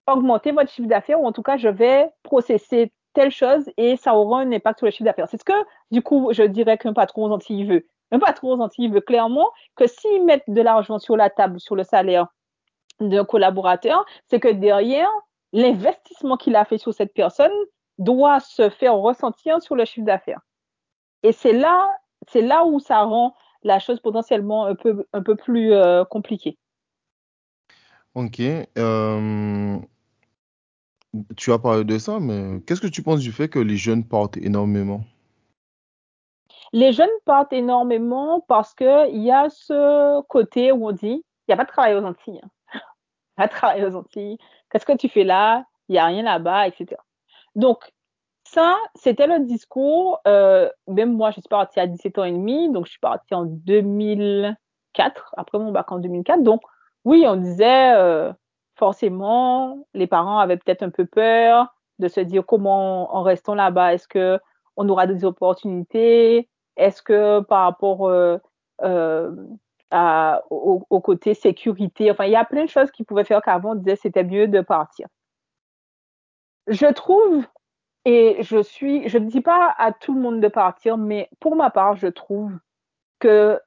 augmenter 0.08 0.52
votre 0.52 0.70
chiffre 0.70 0.88
d'affaires 0.88 1.22
ou 1.22 1.26
en 1.26 1.32
tout 1.32 1.44
cas, 1.44 1.58
je 1.58 1.70
vais 1.70 2.10
processer 2.24 2.92
telle 3.14 3.32
chose 3.32 3.70
et 3.78 3.96
ça 3.96 4.16
aura 4.16 4.42
un 4.42 4.52
impact 4.52 4.80
sur 4.80 4.86
le 4.86 4.92
chiffre 4.92 5.06
d'affaires. 5.06 5.28
C'est 5.30 5.40
ce 5.40 5.46
que, 5.46 5.54
du 5.92 6.02
coup, 6.02 6.30
je 6.32 6.44
dirais 6.44 6.78
qu'un 6.78 6.94
patron 6.94 7.26
aux 7.26 7.32
Antilles 7.32 7.66
veut. 7.66 7.88
Un 8.12 8.20
patron 8.20 8.54
aux 8.54 8.62
Antilles 8.62 8.90
veut 8.90 9.02
clairement 9.02 9.50
que 9.76 9.88
s'ils 9.88 10.26
mettent 10.26 10.44
de 10.48 10.62
l'argent 10.62 11.00
sur 11.00 11.16
la 11.16 11.30
table, 11.30 11.60
sur 11.60 11.76
le 11.76 11.84
salaire 11.84 12.28
d'un 13.00 13.26
collaborateur, 13.26 14.06
c'est 14.30 14.40
que 14.40 14.50
derrière, 14.50 15.10
l'investissement 15.52 16.38
qu'il 16.38 16.56
a 16.56 16.66
fait 16.66 16.78
sur 16.78 16.94
cette 16.94 17.14
personne 17.14 17.52
doit 17.98 18.40
se 18.40 18.70
faire 18.70 18.96
ressentir 18.96 19.62
sur 19.62 19.76
le 19.76 19.86
chiffre 19.86 20.06
d'affaires. 20.06 20.42
Et 21.22 21.32
c'est 21.32 21.54
là, 21.54 21.90
c'est 22.28 22.42
là 22.42 22.66
où 22.66 22.80
ça 22.80 23.04
rend 23.04 23.36
la 23.64 23.80
chose 23.80 24.00
potentiellement 24.00 24.66
un 24.66 24.76
peu, 24.76 25.08
un 25.14 25.24
peu 25.24 25.36
plus 25.36 25.74
euh, 25.74 26.04
compliquée. 26.06 26.58
Ok. 28.16 28.42
Euh, 28.78 29.80
tu 31.36 31.52
as 31.52 31.60
parlé 31.60 31.84
de 31.84 31.98
ça, 31.98 32.20
mais 32.20 32.62
qu'est-ce 32.62 32.82
que 32.82 32.88
tu 32.88 33.04
penses 33.04 33.20
du 33.20 33.32
fait 33.32 33.50
que 33.50 33.60
les 33.60 33.78
jeunes 33.78 34.04
partent 34.04 34.38
énormément? 34.38 35.02
Les 36.72 36.92
jeunes 36.92 37.10
partent 37.26 37.54
énormément 37.54 38.44
parce 38.48 38.74
qu'il 38.74 39.24
y 39.24 39.32
a 39.32 39.50
ce 39.50 40.22
côté 40.24 40.72
où 40.72 40.88
on 40.88 40.92
dit, 40.92 41.24
il 41.48 41.50
n'y 41.50 41.54
a 41.54 41.58
pas 41.58 41.66
de 41.66 41.70
travail 41.70 41.96
aux 41.96 42.04
Antilles. 42.04 42.42
Hein. 42.74 42.80
Pas 43.36 43.48
de 43.48 43.52
travail 43.52 43.86
aux 43.86 43.96
Antilles. 43.96 44.38
Qu'est-ce 44.70 44.86
que 44.86 44.96
tu 44.96 45.10
fais 45.10 45.24
là? 45.24 45.66
Il 45.90 45.94
n'y 45.94 46.00
a 46.00 46.06
rien 46.06 46.24
là-bas, 46.24 46.68
etc. 46.68 46.96
Donc, 47.56 47.92
ça, 48.44 48.78
c'était 48.96 49.28
le 49.28 49.40
discours. 49.40 50.20
Euh, 50.28 50.70
même 50.88 51.14
moi, 51.14 51.30
je 51.32 51.42
suis 51.42 51.50
partie 51.50 51.80
à 51.80 51.88
17 51.88 52.20
ans 52.20 52.24
et 52.24 52.32
demi, 52.32 52.72
donc 52.72 52.86
je 52.86 52.92
suis 52.92 53.00
partie 53.00 53.34
en 53.34 53.46
2004, 53.46 55.34
après 55.38 55.60
mon 55.60 55.72
bac 55.72 55.92
en 55.92 56.00
2004. 56.00 56.44
Donc, 56.44 56.62
oui, 57.06 57.26
on 57.28 57.36
disait 57.36 57.94
euh, 57.96 58.32
forcément, 58.76 59.86
les 59.94 60.08
parents 60.08 60.40
avaient 60.40 60.58
peut-être 60.58 60.84
un 60.84 60.90
peu 60.90 61.06
peur 61.06 61.74
de 62.00 62.08
se 62.08 62.20
dire 62.20 62.46
comment, 62.46 63.16
en 63.16 63.24
restant 63.24 63.56
là-bas, 63.56 63.94
est-ce 63.94 64.08
que 64.08 64.40
on 64.76 64.90
aura 64.90 65.08
des 65.08 65.26
opportunités? 65.26 66.50
Est-ce 66.78 67.02
que 67.02 67.42
par 67.42 67.64
rapport 67.66 68.10
euh, 68.10 68.38
à, 69.92 70.42
au, 70.50 70.84
au, 70.90 71.02
côté 71.02 71.34
sécurité, 71.36 72.10
enfin, 72.12 72.26
il 72.26 72.32
y 72.32 72.36
a 72.36 72.46
plein 72.46 72.66
de 72.66 72.70
choses 72.70 72.92
qui 72.92 73.04
pouvaient 73.04 73.24
faire 73.24 73.42
qu'avant 73.42 73.74
on 73.74 73.76
disait 73.76 73.96
c'était 73.96 74.24
mieux 74.24 74.48
de 74.48 74.62
partir. 74.62 75.08
Je 76.68 76.88
trouve 76.88 77.46
et 78.06 78.38
je 78.42 78.62
suis, 78.62 79.08
je 79.08 79.18
ne 79.18 79.28
dis 79.28 79.42
pas 79.42 79.74
à 79.78 79.92
tout 79.92 80.14
le 80.14 80.22
monde 80.22 80.42
de 80.42 80.48
partir, 80.48 80.98
mais 80.98 81.30
pour 81.40 81.56
ma 81.56 81.70
part, 81.70 81.96
je 81.96 82.08
trouve 82.08 82.52
que 83.20 83.60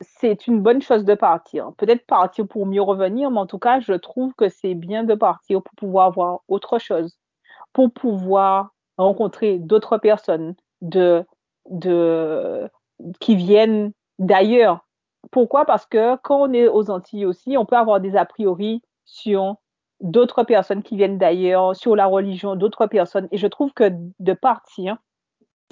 c'est 0.00 0.46
une 0.46 0.60
bonne 0.60 0.82
chose 0.82 1.04
de 1.04 1.14
partir. 1.14 1.72
Peut-être 1.78 2.06
partir 2.06 2.46
pour 2.46 2.66
mieux 2.66 2.82
revenir, 2.82 3.30
mais 3.30 3.40
en 3.40 3.46
tout 3.46 3.58
cas, 3.58 3.80
je 3.80 3.92
trouve 3.92 4.34
que 4.34 4.48
c'est 4.48 4.74
bien 4.74 5.04
de 5.04 5.14
partir 5.14 5.62
pour 5.62 5.74
pouvoir 5.74 6.10
voir 6.12 6.40
autre 6.48 6.78
chose, 6.78 7.18
pour 7.72 7.92
pouvoir 7.92 8.70
rencontrer 8.98 9.58
d'autres 9.58 9.98
personnes 9.98 10.54
de, 10.82 11.24
de, 11.70 12.68
qui 13.20 13.36
viennent 13.36 13.92
d'ailleurs. 14.18 14.86
Pourquoi? 15.30 15.64
Parce 15.64 15.86
que 15.86 16.16
quand 16.16 16.40
on 16.42 16.52
est 16.52 16.68
aux 16.68 16.90
Antilles 16.90 17.26
aussi, 17.26 17.56
on 17.56 17.66
peut 17.66 17.76
avoir 17.76 18.00
des 18.00 18.16
a 18.16 18.24
priori 18.24 18.82
sur 19.04 19.56
d'autres 20.00 20.44
personnes 20.44 20.82
qui 20.82 20.96
viennent 20.96 21.18
d'ailleurs, 21.18 21.74
sur 21.74 21.96
la 21.96 22.06
religion 22.06 22.54
d'autres 22.54 22.86
personnes. 22.86 23.28
Et 23.32 23.38
je 23.38 23.46
trouve 23.46 23.72
que 23.72 23.90
de 24.20 24.32
partir, 24.34 24.98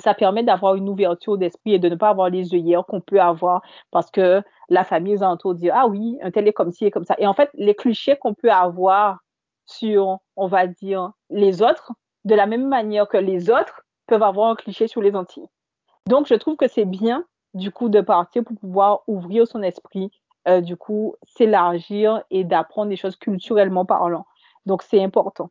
ça 0.03 0.15
permet 0.15 0.43
d'avoir 0.43 0.75
une 0.75 0.89
ouverture 0.89 1.39
d'esprit 1.39 1.75
et 1.75 1.79
de 1.79 1.89
ne 1.89 1.95
pas 1.95 2.09
avoir 2.09 2.31
les 2.31 2.55
œillères 2.55 2.85
qu'on 2.85 3.01
peut 3.01 3.21
avoir 3.21 3.63
parce 3.91 4.11
que 4.11 4.43
la 4.69 4.85
famille 4.85 5.15
aux 5.15 5.23
alentours 5.23 5.55
dit 5.55 5.71
ah 5.71 5.87
oui, 5.87 6.19
un 6.23 6.31
tel 6.31 6.49
est 6.49 6.53
comme 6.53 6.73
ci 6.73 6.87
et 6.87 6.91
comme 6.91 7.05
ça. 7.05 7.15
Et 7.19 7.27
en 7.27 7.35
fait, 7.35 7.51
les 7.55 7.75
clichés 7.75 8.17
qu'on 8.17 8.35
peut 8.35 8.51
avoir 8.51 9.19
sur, 9.67 10.19
on 10.37 10.47
va 10.47 10.67
dire, 10.67 11.13
les 11.31 11.63
autres, 11.63 11.93
de 12.25 12.35
la 12.35 12.47
même 12.47 12.69
manière 12.69 13.09
que 13.09 13.17
les 13.17 13.51
autres 13.51 13.83
peuvent 14.07 14.23
avoir 14.23 14.51
un 14.51 14.55
cliché 14.55 14.89
sur 14.89 15.01
les 15.01 15.15
Antilles. 15.15 15.49
Donc, 16.07 16.27
je 16.27 16.35
trouve 16.35 16.57
que 16.57 16.69
c'est 16.69 16.85
bien, 16.85 17.25
du 17.55 17.71
coup, 17.71 17.89
de 17.89 18.01
partir 18.01 18.45
pour 18.45 18.57
pouvoir 18.57 19.03
ouvrir 19.07 19.47
son 19.47 19.63
esprit 19.63 20.11
euh, 20.47 20.61
du 20.61 20.77
coup, 20.77 21.17
s'élargir 21.23 22.23
et 22.31 22.45
d'apprendre 22.45 22.91
des 22.91 22.97
choses 22.97 23.17
culturellement 23.17 23.87
parlant. 23.87 24.27
Donc, 24.67 24.83
c'est 24.83 25.03
important. 25.03 25.51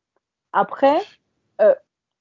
Après, 0.51 0.99
euh, 1.61 1.73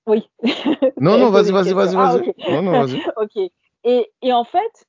oui. 0.07 0.29
Non, 1.01 1.19
non, 1.19 1.31
vas-y, 1.31 1.51
vas-y, 1.51 1.73
vas-y, 1.73 1.97
ah, 1.97 2.17
vas-y. 2.17 2.53
Non, 2.53 2.63
non, 2.63 2.73
vas-y. 2.73 3.03
ok. 3.17 3.51
Et, 3.85 4.13
et, 4.23 4.33
en 4.33 4.45
fait, 4.45 4.87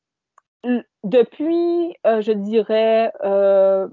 depuis, 1.03 1.95
euh, 2.05 2.21
je 2.21 2.31
dirais, 2.31 3.11
euh, 3.23 3.87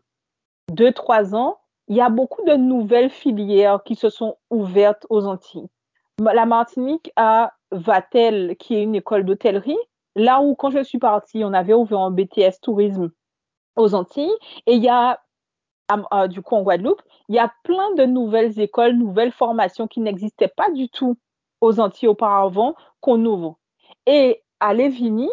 deux, 0.70 0.92
trois 0.92 1.34
ans, 1.34 1.58
il 1.88 1.96
y 1.96 2.00
a 2.00 2.08
beaucoup 2.08 2.44
de 2.44 2.54
nouvelles 2.54 3.10
filières 3.10 3.82
qui 3.84 3.96
se 3.96 4.10
sont 4.10 4.36
ouvertes 4.50 5.06
aux 5.10 5.26
Antilles. 5.26 5.68
La 6.20 6.46
Martinique 6.46 7.10
a 7.16 7.52
Vatel, 7.72 8.56
qui 8.58 8.76
est 8.76 8.82
une 8.82 8.94
école 8.94 9.24
d'hôtellerie. 9.24 9.78
Là 10.14 10.40
où, 10.42 10.54
quand 10.54 10.70
je 10.70 10.82
suis 10.82 10.98
partie, 10.98 11.42
on 11.44 11.52
avait 11.52 11.72
ouvert 11.72 12.00
un 12.00 12.10
BTS 12.10 12.60
tourisme 12.60 13.10
aux 13.76 13.94
Antilles. 13.94 14.32
Et 14.66 14.74
il 14.74 14.82
y 14.82 14.88
a, 14.88 15.20
du 16.28 16.42
coup, 16.42 16.54
en 16.56 16.62
Guadeloupe, 16.62 17.02
il 17.28 17.34
y 17.34 17.38
a 17.38 17.52
plein 17.64 17.94
de 17.94 18.04
nouvelles 18.04 18.58
écoles, 18.60 18.92
nouvelles 18.92 19.32
formations 19.32 19.86
qui 19.86 20.00
n'existaient 20.00 20.48
pas 20.48 20.70
du 20.70 20.88
tout 20.88 21.16
aux 21.60 21.80
Antilles 21.80 22.08
auparavant 22.08 22.74
qu'on 23.00 23.24
ouvre. 23.24 23.58
Et 24.06 24.42
à 24.60 24.74
Lévigny, 24.74 25.28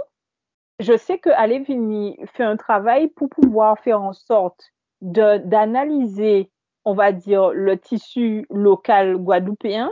je 0.79 0.95
sais 0.95 1.17
que 1.17 1.29
Lévigny 1.47 2.17
fait 2.33 2.43
un 2.43 2.57
travail 2.57 3.07
pour 3.07 3.29
pouvoir 3.29 3.79
faire 3.79 4.01
en 4.01 4.13
sorte 4.13 4.71
d'analyser, 5.01 6.51
on 6.85 6.93
va 6.93 7.11
dire, 7.11 7.51
le 7.51 7.77
tissu 7.77 8.45
local 8.49 9.17
guadeloupéen 9.17 9.91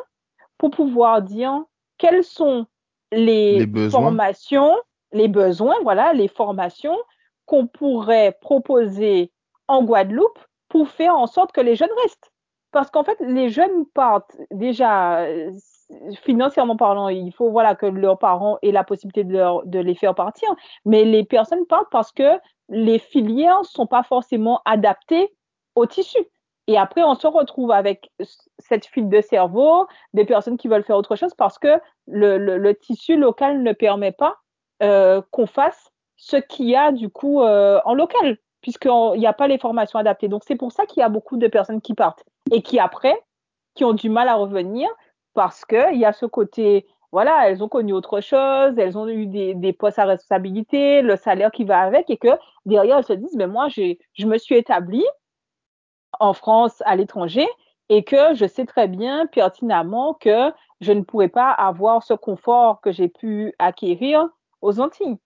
pour 0.57 0.71
pouvoir 0.71 1.21
dire 1.21 1.63
quelles 1.97 2.23
sont 2.23 2.65
les, 3.11 3.65
les 3.65 3.89
formations, 3.89 4.75
les 5.11 5.27
besoins, 5.27 5.75
voilà, 5.83 6.13
les 6.13 6.27
formations 6.27 6.97
qu'on 7.45 7.67
pourrait 7.67 8.37
proposer 8.41 9.31
en 9.67 9.83
Guadeloupe 9.83 10.39
faire 10.83 11.15
en 11.15 11.27
sorte 11.27 11.53
que 11.53 11.61
les 11.61 11.75
jeunes 11.75 11.93
restent. 12.03 12.33
Parce 12.71 12.91
qu'en 12.91 13.05
fait, 13.05 13.17
les 13.21 13.49
jeunes 13.49 13.85
partent 13.93 14.35
déjà 14.51 15.21
euh, 15.21 15.51
financièrement 16.23 16.75
parlant, 16.75 17.07
il 17.07 17.31
faut 17.31 17.49
voilà 17.49 17.73
que 17.75 17.85
leurs 17.85 18.19
parents 18.19 18.57
aient 18.61 18.73
la 18.73 18.83
possibilité 18.83 19.23
de, 19.23 19.79
les 19.79 19.95
faire 19.95 20.13
partir. 20.13 20.53
Mais 20.83 21.05
les 21.05 21.23
personnes 21.23 21.65
partent 21.67 21.91
parce 21.91 22.11
que 22.11 22.37
les 22.67 22.99
filières 22.99 23.63
sont 23.63 23.87
pas 23.87 24.03
forcément 24.03 24.61
adaptées 24.65 25.33
au 25.75 25.85
tissu. 25.85 26.19
Et 26.67 26.77
après, 26.77 27.03
on 27.03 27.15
se 27.15 27.27
retrouve 27.27 27.71
avec 27.71 28.11
cette 28.57 28.87
fuite 28.87 29.07
de 29.07 29.21
cerveau, 29.21 29.87
des 30.13 30.25
personnes 30.25 30.57
qui 30.57 30.67
veulent 30.67 30.83
faire 30.83 30.97
autre 30.97 31.15
chose 31.15 31.33
parce 31.35 31.57
que 31.57 31.79
le 32.07 32.73
tissu 32.73 33.15
local 33.15 33.61
ne 33.61 33.71
permet 33.71 34.11
pas 34.11 34.35
euh, 34.83 35.21
qu'on 35.31 35.47
fasse 35.47 35.89
ce 36.17 36.35
qu'il 36.35 36.67
y 36.67 36.75
a 36.75 36.91
du 36.91 37.09
coup 37.09 37.41
euh, 37.41 37.79
en 37.85 37.93
local, 37.93 38.37
puisqu'il 38.65 39.19
n'y 39.19 39.27
a 39.27 39.33
pas 39.33 39.47
les 39.47 39.59
formations 39.59 39.99
adaptées. 39.99 40.27
Donc 40.27 40.41
c'est 40.43 40.55
pour 40.55 40.71
ça 40.71 40.87
qu'il 40.87 41.01
y 41.01 41.03
a 41.03 41.09
beaucoup 41.09 41.37
de 41.37 41.47
personnes 41.47 41.81
qui 41.81 41.93
partent 41.93 42.25
et 42.51 42.63
qui 42.63 42.79
après, 42.79 43.15
qui 43.75 43.85
ont 43.85 43.93
du 43.93 44.09
mal 44.09 44.27
à 44.27 44.33
revenir 44.33 44.89
parce 45.35 45.65
qu'il 45.65 45.99
y 45.99 46.03
a 46.03 46.13
ce 46.13 46.25
côté, 46.25 46.87
voilà, 47.11 47.47
elles 47.47 47.63
ont 47.63 47.67
connu 47.67 47.93
autre 47.93 48.21
chose, 48.21 48.73
elles 48.79 48.97
ont 48.97 49.07
eu 49.07 49.27
des, 49.27 49.53
des 49.53 49.71
postes 49.71 49.99
à 49.99 50.05
responsabilité, 50.05 51.03
le 51.03 51.15
salaire 51.15 51.51
qui 51.51 51.63
va 51.63 51.81
avec 51.81 52.09
et 52.09 52.17
que 52.17 52.29
derrière 52.65 52.97
elles 52.97 53.03
se 53.03 53.13
disent, 53.13 53.35
mais 53.35 53.45
moi 53.45 53.67
je 53.69 54.25
me 54.25 54.39
suis 54.39 54.55
établie 54.55 55.05
en 56.19 56.33
France, 56.33 56.81
à 56.87 56.95
l'étranger, 56.95 57.47
et 57.89 58.03
que 58.03 58.33
je 58.33 58.47
sais 58.47 58.65
très 58.65 58.87
bien 58.87 59.27
pertinemment 59.27 60.15
que 60.15 60.51
je 60.81 60.91
ne 60.91 61.01
pourrais 61.01 61.29
pas 61.29 61.51
avoir 61.51 62.01
ce 62.01 62.15
confort 62.15 62.81
que 62.81 62.91
j'ai 62.91 63.09
pu 63.09 63.53
acquérir 63.59 64.27
aux 64.61 64.79
Antilles. 64.79 65.19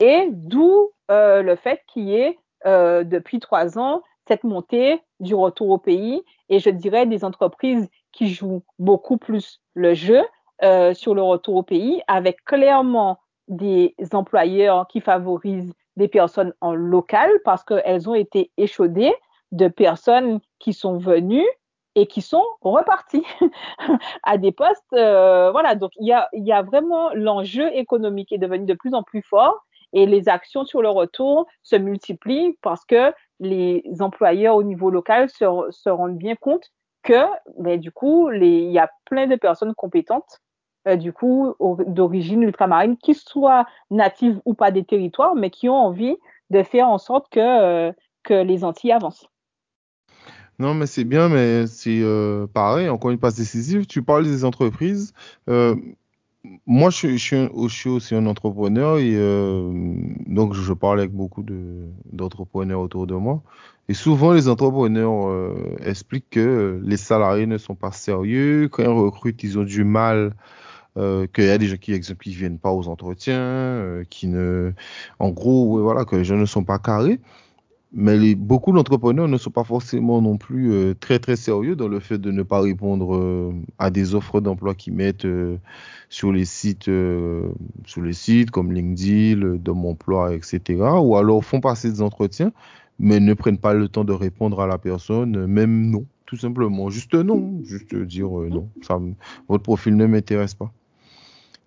Et 0.00 0.30
d'où 0.32 0.90
euh, 1.10 1.42
le 1.42 1.54
fait 1.56 1.82
qu'il 1.86 2.04
y 2.04 2.14
ait 2.14 2.38
euh, 2.66 3.04
depuis 3.04 3.40
trois 3.40 3.78
ans 3.78 4.02
cette 4.28 4.44
montée 4.44 5.00
du 5.20 5.34
retour 5.34 5.70
au 5.70 5.78
pays 5.78 6.22
et 6.48 6.58
je 6.58 6.70
dirais 6.70 7.06
des 7.06 7.24
entreprises 7.24 7.88
qui 8.12 8.28
jouent 8.28 8.62
beaucoup 8.78 9.18
plus 9.18 9.60
le 9.74 9.94
jeu 9.94 10.22
euh, 10.62 10.94
sur 10.94 11.14
le 11.14 11.22
retour 11.22 11.56
au 11.56 11.62
pays 11.62 12.02
avec 12.08 12.44
clairement 12.44 13.18
des 13.48 13.94
employeurs 14.12 14.88
qui 14.88 15.00
favorisent 15.00 15.72
des 15.96 16.08
personnes 16.08 16.52
en 16.60 16.74
local 16.74 17.30
parce 17.44 17.62
qu'elles 17.62 18.08
ont 18.08 18.14
été 18.14 18.50
échaudées 18.56 19.14
de 19.52 19.68
personnes 19.68 20.40
qui 20.58 20.72
sont 20.72 20.98
venues 20.98 21.46
et 21.94 22.06
qui 22.06 22.20
sont 22.20 22.44
repartis 22.60 23.24
à 24.22 24.38
des 24.38 24.52
postes. 24.52 24.84
Euh, 24.92 25.50
voilà, 25.50 25.74
donc 25.74 25.92
il 25.98 26.06
y 26.06 26.12
a, 26.12 26.28
y 26.32 26.52
a 26.52 26.62
vraiment 26.62 27.10
l'enjeu 27.14 27.74
économique 27.74 28.32
est 28.32 28.38
devenu 28.38 28.66
de 28.66 28.74
plus 28.74 28.94
en 28.94 29.02
plus 29.02 29.22
fort 29.22 29.64
et 29.92 30.06
les 30.06 30.28
actions 30.28 30.64
sur 30.64 30.82
le 30.82 30.88
retour 30.88 31.46
se 31.62 31.76
multiplient 31.76 32.56
parce 32.62 32.84
que 32.84 33.12
les 33.40 33.82
employeurs 34.00 34.56
au 34.56 34.62
niveau 34.62 34.90
local 34.90 35.28
se, 35.28 35.88
rendent 35.88 36.18
bien 36.18 36.34
compte 36.34 36.72
que 37.02 37.24
ben, 37.58 37.78
du 37.78 37.92
coup, 37.92 38.30
il 38.30 38.70
y 38.70 38.78
a 38.78 38.90
plein 39.04 39.26
de 39.26 39.36
personnes 39.36 39.74
compétentes 39.74 40.40
euh, 40.86 40.94
du 40.96 41.12
coup 41.12 41.54
d'origine 41.88 42.42
ultramarine, 42.42 42.96
qui 42.96 43.14
soient 43.14 43.66
natives 43.90 44.40
ou 44.44 44.54
pas 44.54 44.70
des 44.70 44.84
territoires, 44.84 45.34
mais 45.34 45.50
qui 45.50 45.68
ont 45.68 45.74
envie 45.74 46.16
de 46.50 46.62
faire 46.62 46.88
en 46.88 46.98
sorte 46.98 47.28
que, 47.30 47.40
euh, 47.40 47.92
les 48.28 48.64
Antilles 48.64 48.92
avancent. 48.92 49.28
Non, 50.58 50.74
mais 50.74 50.86
c'est 50.86 51.04
bien, 51.04 51.28
mais 51.28 51.66
c'est 51.66 52.00
euh, 52.00 52.46
pareil, 52.46 52.88
encore 52.88 53.10
une 53.10 53.18
passe 53.18 53.36
décisive. 53.36 53.86
Tu 53.86 54.02
parles 54.02 54.24
des 54.24 54.44
entreprises. 54.44 55.12
Moi, 56.66 56.90
je, 56.90 57.16
suis 57.16 57.88
aussi 57.88 58.14
un 58.14 58.26
entrepreneur 58.26 58.98
et 58.98 59.14
donc 60.26 60.54
je 60.54 60.72
parle 60.72 61.00
avec 61.00 61.12
beaucoup 61.12 61.44
d'entrepreneurs 62.12 62.80
autour 62.80 63.06
de 63.06 63.14
moi. 63.14 63.42
Et 63.88 63.94
souvent, 63.94 64.32
les 64.32 64.48
entrepreneurs 64.48 65.54
expliquent 65.84 66.30
que 66.30 66.80
les 66.84 66.96
salariés 66.96 67.46
ne 67.46 67.58
sont 67.58 67.74
pas 67.74 67.92
sérieux, 67.92 68.68
quand 68.70 68.82
ils 68.82 68.88
recrutent, 68.88 69.42
ils 69.42 69.58
ont 69.58 69.64
du 69.64 69.84
mal 69.84 70.32
euh, 70.96 71.26
qu'il 71.26 71.44
y 71.44 71.50
a 71.50 71.58
des 71.58 71.66
gens 71.66 71.76
qui, 71.76 71.92
exemple, 71.92 72.22
qui 72.22 72.30
viennent 72.30 72.58
pas 72.58 72.72
aux 72.72 72.88
entretiens, 72.88 73.34
euh, 73.34 74.04
qui 74.08 74.28
ne, 74.28 74.72
en 75.18 75.28
gros, 75.28 75.82
voilà, 75.82 76.06
que 76.06 76.16
les 76.16 76.24
gens 76.24 76.36
ne 76.36 76.46
sont 76.46 76.64
pas 76.64 76.78
carrés. 76.78 77.20
Mais 77.92 78.16
les, 78.18 78.34
beaucoup 78.34 78.72
d'entrepreneurs 78.72 79.28
ne 79.28 79.38
sont 79.38 79.50
pas 79.50 79.64
forcément 79.64 80.20
non 80.20 80.36
plus 80.36 80.72
euh, 80.72 80.94
très 80.98 81.18
très 81.18 81.36
sérieux 81.36 81.76
dans 81.76 81.88
le 81.88 82.00
fait 82.00 82.18
de 82.18 82.30
ne 82.30 82.42
pas 82.42 82.60
répondre 82.60 83.54
à 83.78 83.90
des 83.90 84.14
offres 84.14 84.40
d'emploi 84.40 84.74
qu'ils 84.74 84.92
mettent 84.92 85.26
sur 86.08 86.32
les 86.32 86.44
sites, 86.44 86.90
sur 87.86 88.02
les 88.02 88.12
sites 88.12 88.50
comme 88.50 88.72
LinkedIn, 88.72 89.56
Dom 89.56 89.86
Emploi, 89.86 90.34
etc. 90.34 90.60
Ou 91.00 91.16
alors 91.16 91.44
font 91.44 91.60
passer 91.60 91.90
des 91.90 92.02
entretiens, 92.02 92.52
mais 92.98 93.20
ne 93.20 93.34
prennent 93.34 93.58
pas 93.58 93.74
le 93.74 93.88
temps 93.88 94.04
de 94.04 94.12
répondre 94.12 94.60
à 94.60 94.66
la 94.66 94.78
personne, 94.78 95.46
même 95.46 95.90
non, 95.90 96.04
tout 96.26 96.36
simplement, 96.36 96.90
juste 96.90 97.14
non, 97.14 97.60
juste 97.64 97.94
dire 97.94 98.28
non, 98.28 98.68
ça, 98.82 99.00
votre 99.48 99.62
profil 99.62 99.96
ne 99.96 100.06
m'intéresse 100.06 100.54
pas. 100.54 100.72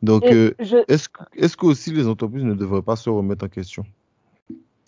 Donc, 0.01 0.23
euh, 0.25 0.53
est-ce 0.87 1.09
est 1.35 1.55
que 1.55 1.65
aussi 1.65 1.91
les 1.91 2.07
entreprises 2.07 2.43
ne 2.43 2.53
devraient 2.53 2.81
pas 2.81 2.95
se 2.95 3.09
remettre 3.09 3.45
en 3.45 3.49
question? 3.49 3.85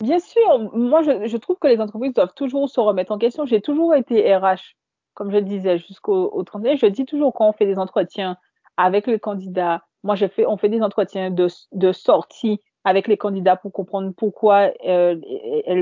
Bien 0.02 0.18
sûr, 0.18 0.72
moi 0.74 1.02
je, 1.02 1.28
je, 1.28 1.36
trouve 1.36 1.56
que 1.60 1.68
les 1.68 1.80
entreprises 1.80 2.12
doivent 2.12 2.34
toujours 2.34 2.68
se 2.68 2.80
remettre 2.80 3.12
en 3.12 3.18
question. 3.18 3.46
J'ai 3.46 3.60
toujours 3.60 3.94
été 3.94 4.34
RH, 4.36 4.74
comme 5.14 5.30
je 5.30 5.38
disais, 5.38 5.78
jusqu'au 5.78 6.28
au 6.32 6.42
31. 6.42 6.74
Je 6.74 6.86
dis 6.86 7.04
toujours 7.06 7.32
quand 7.32 7.48
on 7.48 7.52
fait 7.52 7.66
des 7.66 7.78
entretiens 7.78 8.36
avec 8.76 9.06
les 9.06 9.20
candidats, 9.20 9.84
moi 10.02 10.16
je 10.16 10.26
fais, 10.26 10.44
on 10.44 10.56
fait 10.56 10.68
des 10.68 10.82
entretiens 10.82 11.30
de, 11.30 11.46
de 11.70 11.92
sortie 11.92 12.60
avec 12.82 13.06
les 13.06 13.16
candidats 13.16 13.54
pour 13.54 13.72
comprendre 13.72 14.12
pourquoi 14.16 14.72
euh, 14.84 15.16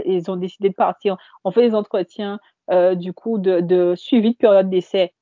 ils 0.04 0.30
ont 0.30 0.36
décidé 0.36 0.68
de 0.68 0.74
partir. 0.74 1.16
On 1.44 1.50
fait 1.50 1.66
des 1.66 1.74
entretiens 1.74 2.40
euh, 2.70 2.94
du 2.94 3.14
coup 3.14 3.38
de, 3.38 3.60
de, 3.60 3.94
suivi 3.96 4.32
de 4.32 4.36
période 4.36 4.68
d'essai. 4.68 5.14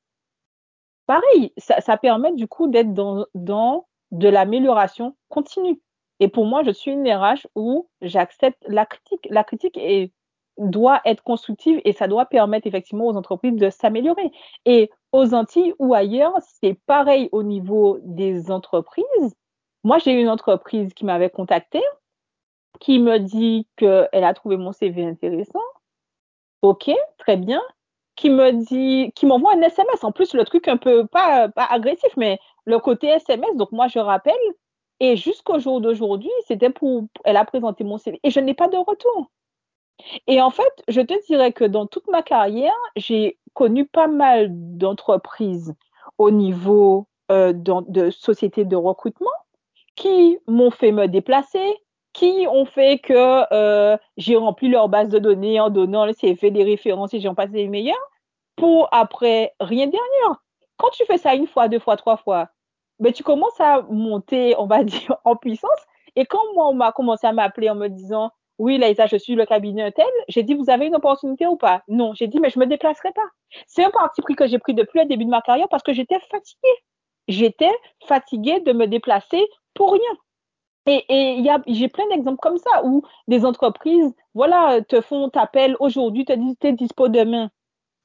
Pareil, 1.07 1.53
ça, 1.57 1.80
ça, 1.80 1.96
permet 1.96 2.34
du 2.34 2.49
coup 2.49 2.66
d'être 2.66 2.92
dans, 2.92 3.26
dans 3.34 3.86
de 4.11 4.28
l'amélioration 4.28 5.16
continue. 5.28 5.80
Et 6.21 6.29
pour 6.29 6.47
moi, 6.47 6.62
je 6.64 6.71
suis 6.71 6.91
une 6.91 7.09
RH 7.09 7.47
où 7.55 7.89
j'accepte 8.01 8.62
la 8.66 8.87
critique. 8.87 9.27
La 9.31 9.45
critique 9.45 9.77
est, 9.77 10.12
doit 10.59 11.01
être 11.05 11.23
constructive 11.23 11.81
et 11.85 11.93
ça 11.93 12.09
doit 12.09 12.27
permettre 12.27 12.66
effectivement 12.66 13.07
aux 13.07 13.16
entreprises 13.16 13.55
de 13.55 13.71
s'améliorer. 13.71 14.33
Et 14.64 14.91
aux 15.12 15.35
Antilles 15.35 15.75
ou 15.79 15.95
ailleurs, 15.95 16.35
c'est 16.61 16.79
pareil 16.87 17.29
au 17.33 17.43
niveau 17.43 17.99
des 18.03 18.51
entreprises. 18.51 19.37
Moi, 19.85 19.99
j'ai 19.99 20.12
une 20.12 20.29
entreprise 20.29 20.93
qui 20.95 21.05
m'avait 21.05 21.31
contacté, 21.31 21.81
qui 22.81 22.99
me 22.99 23.19
dit 23.19 23.66
qu'elle 23.77 24.09
a 24.12 24.35
trouvé 24.35 24.57
mon 24.57 24.73
CV 24.73 25.05
intéressant. 25.05 25.62
OK, 26.62 26.91
très 27.19 27.37
bien. 27.37 27.62
Qui 28.16 28.31
me 28.31 28.51
dit, 28.53 29.12
qui 29.14 29.27
m'envoie 29.27 29.53
un 29.55 29.62
SMS. 29.62 30.03
En 30.03 30.12
plus, 30.12 30.35
le 30.35 30.45
truc 30.45 30.66
un 30.69 30.77
peu 30.77 31.07
pas, 31.07 31.49
pas 31.49 31.66
agressif, 31.66 32.11
mais 32.16 32.39
le 32.64 32.79
côté 32.81 33.07
SMS. 33.09 33.57
Donc, 33.57 33.71
moi, 33.73 33.87
je 33.89 34.01
rappelle. 34.01 34.35
Et 35.01 35.16
jusqu'au 35.16 35.59
jour 35.59 35.80
d'aujourd'hui, 35.80 36.30
c'était 36.46 36.70
pour. 36.70 37.05
Elle 37.24 37.36
a 37.36 37.44
présenté 37.44 37.84
mon 37.84 37.99
CV. 37.99 38.18
Et 38.22 38.30
je 38.30 38.40
n'ai 38.40 38.55
pas 38.55 38.68
de 38.68 38.76
retour. 38.76 39.30
Et 40.26 40.40
en 40.40 40.51
fait, 40.51 40.82
je 40.88 41.01
te 41.01 41.14
dirais 41.26 41.53
que 41.53 41.64
dans 41.64 41.86
toute 41.86 42.07
ma 42.09 42.22
carrière, 42.22 42.76
j'ai 42.96 43.38
connu 43.55 43.84
pas 43.84 44.07
mal 44.07 44.49
d'entreprises 44.51 45.74
au 46.18 46.30
niveau 46.30 47.07
euh, 47.30 47.53
de, 47.53 48.11
sociétés 48.11 48.64
de 48.64 48.76
recrutement 48.76 49.30
qui 49.96 50.38
m'ont 50.46 50.70
fait 50.70 50.92
me 50.92 51.09
déplacer, 51.09 51.76
qui 52.12 52.46
ont 52.49 52.64
fait 52.64 52.99
que 52.99 53.53
euh, 53.53 53.96
j'ai 54.16 54.36
rempli 54.36 54.68
leur 54.68 54.88
base 54.88 55.09
de 55.09 55.18
données 55.18 55.61
en 55.61 55.70
donnant 55.70 56.07
le 56.07 56.12
CV, 56.12 56.51
des 56.51 56.64
références 56.64 57.14
et 57.14 57.20
j'en 57.20 57.34
passé 57.34 57.55
les 57.55 57.68
meilleurs, 57.68 57.96
pour 58.57 58.88
après 58.92 59.55
rien 59.61 59.86
derrière. 59.86 60.42
Quand 60.76 60.90
tu 60.90 61.05
fais 61.05 61.18
ça 61.18 61.34
une 61.34 61.49
fois, 61.49 61.68
deux 61.68 61.80
fois, 61.80 61.96
trois 61.96 62.16
fois, 62.16 62.49
mais 63.01 63.12
tu 63.12 63.22
commences 63.22 63.61
à 63.61 63.82
monter, 63.82 64.55
on 64.59 64.66
va 64.66 64.84
dire, 64.84 65.16
en 65.24 65.36
puissance. 65.36 65.80
Et 66.16 66.26
quand 66.26 66.42
moi, 66.55 66.68
on 66.68 66.74
m'a 66.74 66.92
commencé 66.92 67.26
à 67.26 67.32
m'appeler 67.32 67.70
en 67.70 67.74
me 67.74 67.88
disant, 67.88 68.30
oui, 68.59 68.76
Laïsa, 68.78 69.07
je 69.07 69.16
suis 69.16 69.34
le 69.34 69.46
cabinet 69.46 69.92
tel, 69.92 70.07
j'ai 70.28 70.42
dit, 70.42 70.55
vous 70.55 70.68
avez 70.68 70.86
une 70.86 70.96
opportunité 70.96 71.46
ou 71.46 71.57
pas? 71.57 71.82
Non, 71.88 72.12
j'ai 72.14 72.26
dit, 72.26 72.40
mais 72.40 72.51
je 72.51 72.59
me 72.59 72.66
déplacerai 72.66 73.12
pas. 73.12 73.28
C'est 73.68 73.84
un 73.84 73.90
parti 73.90 74.20
pris 74.20 74.34
que 74.34 74.46
j'ai 74.49 74.59
pris 74.59 74.74
depuis 74.74 75.01
le 75.01 75.07
début 75.07 75.24
de 75.24 75.30
ma 75.30 75.40
carrière 75.42 75.68
parce 75.68 75.82
que 75.84 75.92
j'étais 75.92 76.18
fatiguée. 76.30 76.76
J'étais 77.28 77.70
fatiguée 78.07 78.61
de 78.61 78.72
me 78.72 78.86
déplacer 78.86 79.46
pour 79.74 79.92
rien. 79.92 80.18
Et, 80.86 81.05
et 81.09 81.44
j'ai 81.68 81.88
plein 81.88 82.09
d'exemples 82.09 82.40
comme 82.40 82.59
ça 82.59 82.84
où 82.84 83.03
des 83.28 83.44
entreprises, 83.44 84.14
voilà, 84.34 84.80
te 84.82 85.01
font, 85.01 85.28
t'appellent 85.28 85.76
aujourd'hui, 85.80 86.24
te 86.24 86.32
disent, 86.32 86.57
t'es 86.59 86.72
dispo 86.72 87.09
demain. 87.09 87.51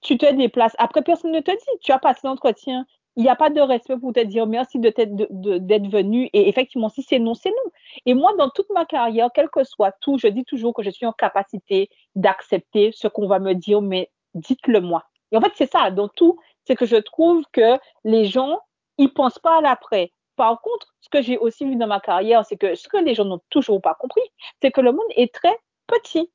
Tu 0.02 0.18
te 0.18 0.32
déplaces. 0.34 0.76
Après, 0.78 1.02
personne 1.02 1.32
ne 1.32 1.40
te 1.40 1.52
dit, 1.52 1.80
tu 1.82 1.94
as 1.94 2.00
passé 2.00 2.22
l'entretien, 2.26 2.86
il 3.16 3.24
n'y 3.24 3.30
a 3.30 3.36
pas 3.36 3.50
de 3.50 3.62
respect 3.62 3.98
pour 3.98 4.14
te 4.14 4.20
dire 4.22 4.48
merci 4.48 4.80
d'être 4.80 4.98
venu. 4.98 6.30
Et 6.34 6.50
effectivement, 6.50 6.90
si 6.90 7.04
c'est 7.04 7.20
non, 7.20 7.34
c'est 7.34 7.50
non. 7.50 7.72
Et 8.06 8.14
moi, 8.14 8.34
dans 8.38 8.50
toute 8.50 8.70
ma 8.72 8.86
carrière, 8.86 9.30
quel 9.34 9.50
que 9.50 9.64
soit 9.64 9.92
tout, 10.02 10.18
je 10.18 10.28
dis 10.28 10.44
toujours 10.46 10.74
que 10.74 10.84
je 10.84 10.90
suis 10.90 11.06
en 11.06 11.14
capacité 11.14 11.90
d'accepter 12.16 12.92
ce 12.92 13.08
qu'on 13.08 13.28
va 13.28 13.40
me 13.40 13.54
dire, 13.54 13.82
mais 13.82 14.10
dites-le 14.34 14.82
moi. 14.82 15.04
Et 15.32 15.38
en 15.38 15.42
fait, 15.42 15.52
c'est 15.56 15.72
ça, 15.72 15.92
dans 15.92 16.08
tout, 16.08 16.40
c'est 16.66 16.76
que 16.76 16.86
je 16.86 16.96
trouve 16.96 17.44
que 17.52 17.78
les 18.04 18.26
gens, 18.26 18.60
ils 18.98 19.14
pensent 19.14 19.40
pas 19.40 19.58
à 19.58 19.62
l'après. 19.62 20.12
Par 20.36 20.60
contre, 20.62 20.88
ce 21.02 21.10
que 21.10 21.22
j'ai 21.22 21.38
aussi 21.38 21.66
vu 21.66 21.76
dans 21.76 21.88
ma 21.88 22.00
carrière, 22.00 22.44
c'est 22.46 22.58
que 22.58 22.74
ce 22.74 22.88
que 22.88 22.98
les 22.98 23.14
gens 23.14 23.26
n'ont 23.26 23.42
toujours 23.50 23.80
pas 23.80 23.94
compris, 23.94 24.24
c'est 24.62 24.72
que 24.72 24.82
le 24.82 24.92
monde 24.92 25.02
est 25.16 25.34
très 25.34 25.56
petit. 25.86 26.32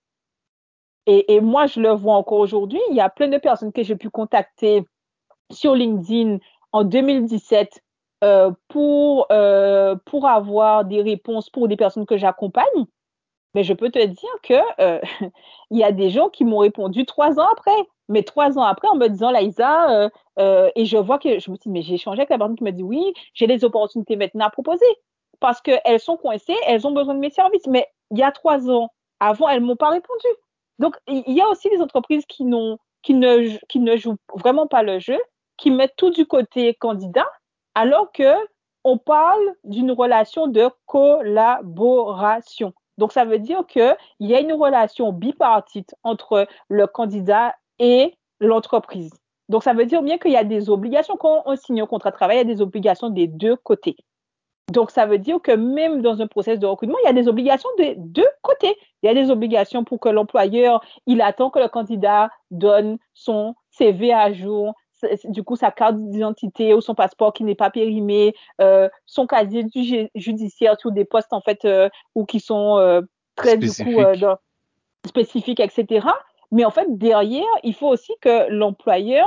Et, 1.07 1.35
et 1.35 1.41
moi, 1.41 1.66
je 1.66 1.81
le 1.81 1.91
vois 1.91 2.14
encore 2.14 2.39
aujourd'hui. 2.39 2.81
Il 2.91 2.97
y 2.97 3.01
a 3.01 3.09
plein 3.09 3.29
de 3.29 3.39
personnes 3.39 3.72
que 3.72 3.83
j'ai 3.83 3.97
pu 3.97 4.11
contacter 4.11 4.85
sur 5.51 5.74
LinkedIn 5.74 6.39
en 6.72 6.84
2017 6.84 7.82
euh, 8.24 8.50
pour, 8.68 9.26
euh, 9.30 9.94
pour 10.04 10.26
avoir 10.26 10.84
des 10.84 11.02
réponses 11.02 11.50
pour 11.50 11.68
des 11.68 11.76
personnes 11.76 12.06
que 12.06 12.16
j'accompagne, 12.16 12.86
mais 13.54 13.62
je 13.62 13.72
peux 13.72 13.90
te 13.90 14.04
dire 14.04 14.30
que 14.42 14.54
euh, 14.80 15.00
il 15.70 15.78
y 15.78 15.84
a 15.84 15.92
des 15.92 16.10
gens 16.10 16.28
qui 16.28 16.44
m'ont 16.44 16.58
répondu 16.58 17.06
trois 17.06 17.38
ans 17.38 17.46
après. 17.52 17.86
Mais 18.10 18.22
trois 18.22 18.58
ans 18.58 18.62
après, 18.62 18.88
en 18.88 18.96
me 18.96 19.06
disant, 19.08 19.30
Laïsa, 19.30 20.10
et 20.38 20.84
je 20.86 20.96
vois 20.96 21.18
que 21.18 21.38
je 21.40 21.50
me 21.50 21.56
dis, 21.58 21.68
mais 21.68 21.82
j'ai 21.82 21.96
échangé 21.96 22.20
avec 22.20 22.30
la 22.30 22.38
personne 22.38 22.56
qui 22.56 22.64
m'a 22.64 22.72
dit, 22.72 22.82
oui, 22.82 23.12
j'ai 23.34 23.46
des 23.46 23.64
opportunités 23.64 24.16
maintenant 24.16 24.46
à 24.46 24.50
proposer. 24.50 24.86
Parce 25.40 25.60
qu'elles 25.60 26.00
sont 26.00 26.16
coincées, 26.16 26.56
elles 26.66 26.86
ont 26.86 26.92
besoin 26.92 27.14
de 27.14 27.20
mes 27.20 27.28
services. 27.28 27.66
Mais 27.66 27.86
il 28.10 28.16
y 28.16 28.22
a 28.22 28.32
trois 28.32 28.70
ans, 28.70 28.88
avant, 29.20 29.46
elles 29.50 29.60
m'ont 29.60 29.76
pas 29.76 29.90
répondu. 29.90 30.26
Donc, 30.78 30.96
il 31.06 31.34
y 31.34 31.42
a 31.42 31.48
aussi 31.48 31.68
des 31.68 31.82
entreprises 31.82 32.24
qui, 32.24 32.44
qui, 33.02 33.12
ne, 33.14 33.58
qui 33.66 33.78
ne 33.78 33.96
jouent 33.98 34.16
vraiment 34.34 34.66
pas 34.66 34.82
le 34.82 34.98
jeu 35.00 35.18
qui 35.59 35.70
mettent 35.70 35.96
tout 35.96 36.11
du 36.11 36.26
côté 36.26 36.74
candidat, 36.74 37.26
alors 37.74 38.11
que 38.12 38.32
on 38.84 38.96
parle 38.96 39.54
d'une 39.64 39.92
relation 39.92 40.46
de 40.46 40.70
collaboration. 40.86 42.72
Donc, 42.96 43.12
ça 43.12 43.24
veut 43.24 43.38
dire 43.38 43.66
qu'il 43.66 43.96
y 44.20 44.34
a 44.34 44.40
une 44.40 44.52
relation 44.52 45.12
bipartite 45.12 45.94
entre 46.02 46.46
le 46.68 46.86
candidat 46.86 47.54
et 47.78 48.14
l'entreprise. 48.40 49.12
Donc, 49.48 49.62
ça 49.62 49.72
veut 49.72 49.86
dire 49.86 50.02
bien 50.02 50.18
qu'il 50.18 50.32
y 50.32 50.36
a 50.36 50.44
des 50.44 50.70
obligations. 50.70 51.16
Quand 51.16 51.42
on 51.46 51.56
signe 51.56 51.82
un 51.82 51.86
contrat 51.86 52.11
de 52.11 52.16
travail, 52.16 52.36
il 52.36 52.48
y 52.48 52.52
a 52.52 52.54
des 52.54 52.61
obligations 52.61 53.11
des 53.11 53.26
deux 53.26 53.56
côtés. 53.56 53.96
Donc, 54.72 54.90
ça 54.90 55.06
veut 55.06 55.18
dire 55.18 55.40
que 55.40 55.52
même 55.52 56.02
dans 56.02 56.20
un 56.20 56.26
processus 56.26 56.59
de 56.59 56.66
recrutement, 56.66 56.98
il 57.02 57.06
y 57.06 57.11
a 57.11 57.14
des 57.14 57.28
obligations 57.28 57.68
des 57.78 57.94
deux 57.96 58.28
côtés. 58.42 58.76
Il 59.02 59.06
y 59.06 59.09
a 59.09 59.14
des 59.14 59.30
obligations 59.30 59.84
pour 59.84 60.00
que 60.00 60.09
l'employeur, 60.09 60.82
il 61.06 61.22
attend 61.22 61.50
que 61.50 61.59
le 61.59 61.68
candidat 61.68 62.30
donne 62.50 62.98
son 63.14 63.54
CV 63.70 64.12
à 64.12 64.32
jour, 64.32 64.74
du 65.24 65.42
coup 65.42 65.57
sa 65.57 65.70
carte 65.70 65.96
d'identité 65.96 66.74
ou 66.74 66.80
son 66.80 66.94
passeport 66.94 67.32
qui 67.32 67.44
n'est 67.44 67.55
pas 67.55 67.70
périmé, 67.70 68.34
euh, 68.61 68.88
son 69.07 69.26
casier 69.26 69.66
judiciaire 70.14 70.78
sur 70.78 70.92
des 70.92 71.05
postes 71.05 71.32
en 71.32 71.40
fait 71.40 71.64
euh, 71.64 71.88
ou 72.14 72.24
qui 72.24 72.40
sont 72.40 72.78
euh, 72.78 73.03
très 73.36 73.57
du 73.57 73.68
coup 73.68 74.03
spécifiques, 75.07 75.61
etc. 75.61 76.07
Mais 76.51 76.64
en 76.64 76.70
fait 76.70 76.86
derrière, 76.88 77.46
il 77.62 77.74
faut 77.74 77.88
aussi 77.88 78.12
que 78.20 78.51
l'employeur 78.51 79.26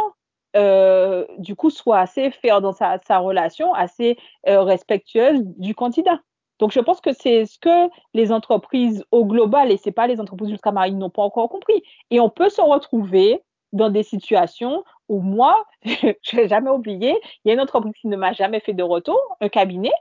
du 1.38 1.56
coup, 1.56 1.70
soit 1.70 2.00
assez 2.00 2.30
fair 2.30 2.60
dans 2.60 2.74
sa, 2.74 3.00
sa 3.08 3.20
relation, 3.20 3.74
assez 3.74 4.18
respectueuse 4.46 5.42
du 5.58 5.74
candidat. 5.74 6.20
Donc, 6.62 6.72
je 6.72 6.80
pense 6.80 7.02
que 7.02 7.12
c'est 7.12 7.48
ce 7.48 7.58
que 7.58 7.90
les 8.14 8.32
entreprises 8.32 9.04
au 9.10 9.26
global, 9.26 9.72
et 9.72 9.78
c'est 9.78 9.92
pas 9.92 10.06
les 10.06 10.22
entreprises 10.22 10.52
ultramarines, 10.52 11.00
n'ont 11.00 11.10
pas 11.10 11.24
encore 11.24 11.50
compris. 11.50 11.82
Et 12.12 12.20
on 12.20 12.30
peut 12.30 12.50
se 12.50 12.62
retrouver 12.62 13.42
dans 13.74 13.90
des 13.90 14.04
situations 14.04 14.84
où 15.12 15.20
moi, 15.20 15.66
je 15.84 16.36
n'ai 16.36 16.48
jamais 16.48 16.70
oublié, 16.70 17.20
il 17.44 17.50
y 17.50 17.52
a 17.52 17.54
une 17.54 17.60
entreprise 17.60 17.94
qui 18.00 18.08
ne 18.08 18.16
m'a 18.16 18.32
jamais 18.32 18.62
fait 18.62 18.74
de 18.74 18.82
retour, 18.82 19.20
un 19.42 19.50
cabinet, 19.50 19.92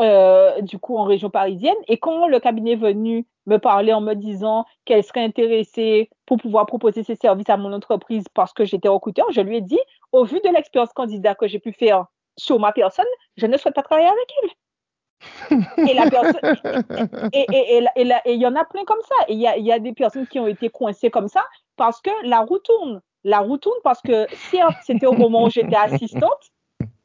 euh, 0.00 0.60
du 0.60 0.78
coup 0.78 0.98
en 0.98 1.04
région 1.04 1.30
parisienne. 1.30 1.76
Et 1.86 1.98
quand 1.98 2.26
le 2.26 2.40
cabinet 2.40 2.72
est 2.72 2.76
venu 2.76 3.26
me 3.46 3.58
parler 3.58 3.92
en 3.92 4.00
me 4.00 4.14
disant 4.14 4.64
qu'elle 4.84 5.04
serait 5.04 5.22
intéressée 5.22 6.10
pour 6.26 6.38
pouvoir 6.38 6.66
proposer 6.66 7.04
ses 7.04 7.14
services 7.14 7.48
à 7.48 7.56
mon 7.56 7.72
entreprise 7.72 8.24
parce 8.34 8.52
que 8.52 8.64
j'étais 8.64 8.88
recruteur, 8.88 9.30
je 9.30 9.40
lui 9.40 9.58
ai 9.58 9.60
dit, 9.60 9.78
au 10.10 10.24
vu 10.24 10.40
de 10.44 10.48
l'expérience 10.50 10.92
candidat 10.92 11.36
que 11.36 11.46
j'ai 11.46 11.60
pu 11.60 11.72
faire 11.72 12.06
sur 12.36 12.58
ma 12.58 12.72
personne, 12.72 13.06
je 13.36 13.46
ne 13.46 13.56
souhaite 13.56 13.74
pas 13.74 13.82
travailler 13.82 14.08
avec 14.08 14.34
elle. 14.42 15.88
et 15.88 15.94
la 15.94 16.10
personne, 16.10 17.30
et, 17.32 17.46
et, 17.52 17.78
et, 17.78 18.12
et, 18.24 18.32
il 18.34 18.40
y 18.40 18.46
en 18.46 18.56
a 18.56 18.64
plein 18.64 18.84
comme 18.84 19.00
ça. 19.02 19.14
Et 19.28 19.34
il 19.34 19.40
y 19.40 19.46
a, 19.46 19.56
y 19.58 19.70
a 19.70 19.78
des 19.78 19.92
personnes 19.92 20.26
qui 20.26 20.40
ont 20.40 20.48
été 20.48 20.70
coincées 20.70 21.10
comme 21.10 21.28
ça 21.28 21.44
parce 21.76 22.00
que 22.00 22.10
la 22.24 22.40
roue 22.40 22.58
tourne. 22.58 23.00
La 23.24 23.40
roue 23.40 23.58
tourne 23.58 23.78
parce 23.82 24.00
que 24.00 24.26
certes, 24.50 24.76
c'était 24.84 25.06
au 25.06 25.12
moment 25.12 25.44
où 25.44 25.50
j'étais 25.50 25.76
assistante, 25.76 26.50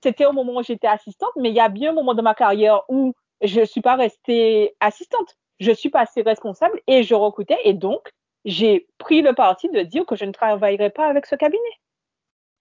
c'était 0.01 0.25
au 0.25 0.33
moment 0.33 0.59
où 0.59 0.63
j'étais 0.63 0.87
assistante, 0.87 1.31
mais 1.37 1.49
il 1.49 1.55
y 1.55 1.59
a 1.59 1.69
bien 1.69 1.91
un 1.91 1.93
moment 1.93 2.13
de 2.13 2.21
ma 2.21 2.33
carrière 2.33 2.81
où 2.89 3.13
je 3.41 3.61
ne 3.61 3.65
suis 3.65 3.81
pas 3.81 3.95
restée 3.95 4.75
assistante. 4.79 5.37
Je 5.59 5.71
suis 5.71 5.89
passée 5.89 6.21
responsable 6.21 6.81
et 6.87 7.03
je 7.03 7.15
recrutais. 7.15 7.57
Et 7.63 7.73
donc, 7.73 8.09
j'ai 8.45 8.87
pris 8.97 9.21
le 9.21 9.33
parti 9.33 9.69
de 9.69 9.81
dire 9.81 10.05
que 10.05 10.15
je 10.15 10.25
ne 10.25 10.31
travaillerai 10.31 10.89
pas 10.89 11.07
avec 11.07 11.25
ce 11.25 11.35
cabinet. 11.35 11.61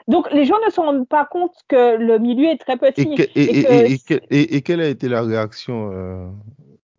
Donc, 0.08 0.30
les 0.32 0.44
gens 0.44 0.58
ne 0.64 0.70
se 0.70 0.80
rendent 0.80 1.08
pas 1.08 1.24
compte 1.24 1.54
que 1.68 1.96
le 1.96 2.18
milieu 2.18 2.48
est 2.48 2.58
très 2.58 2.76
petit. 2.76 3.14
Et, 3.34 4.60
quelle 4.62 4.80
a 4.80 4.88
été 4.88 5.08
la 5.08 5.22
réaction 5.22 5.90
euh, 5.92 6.26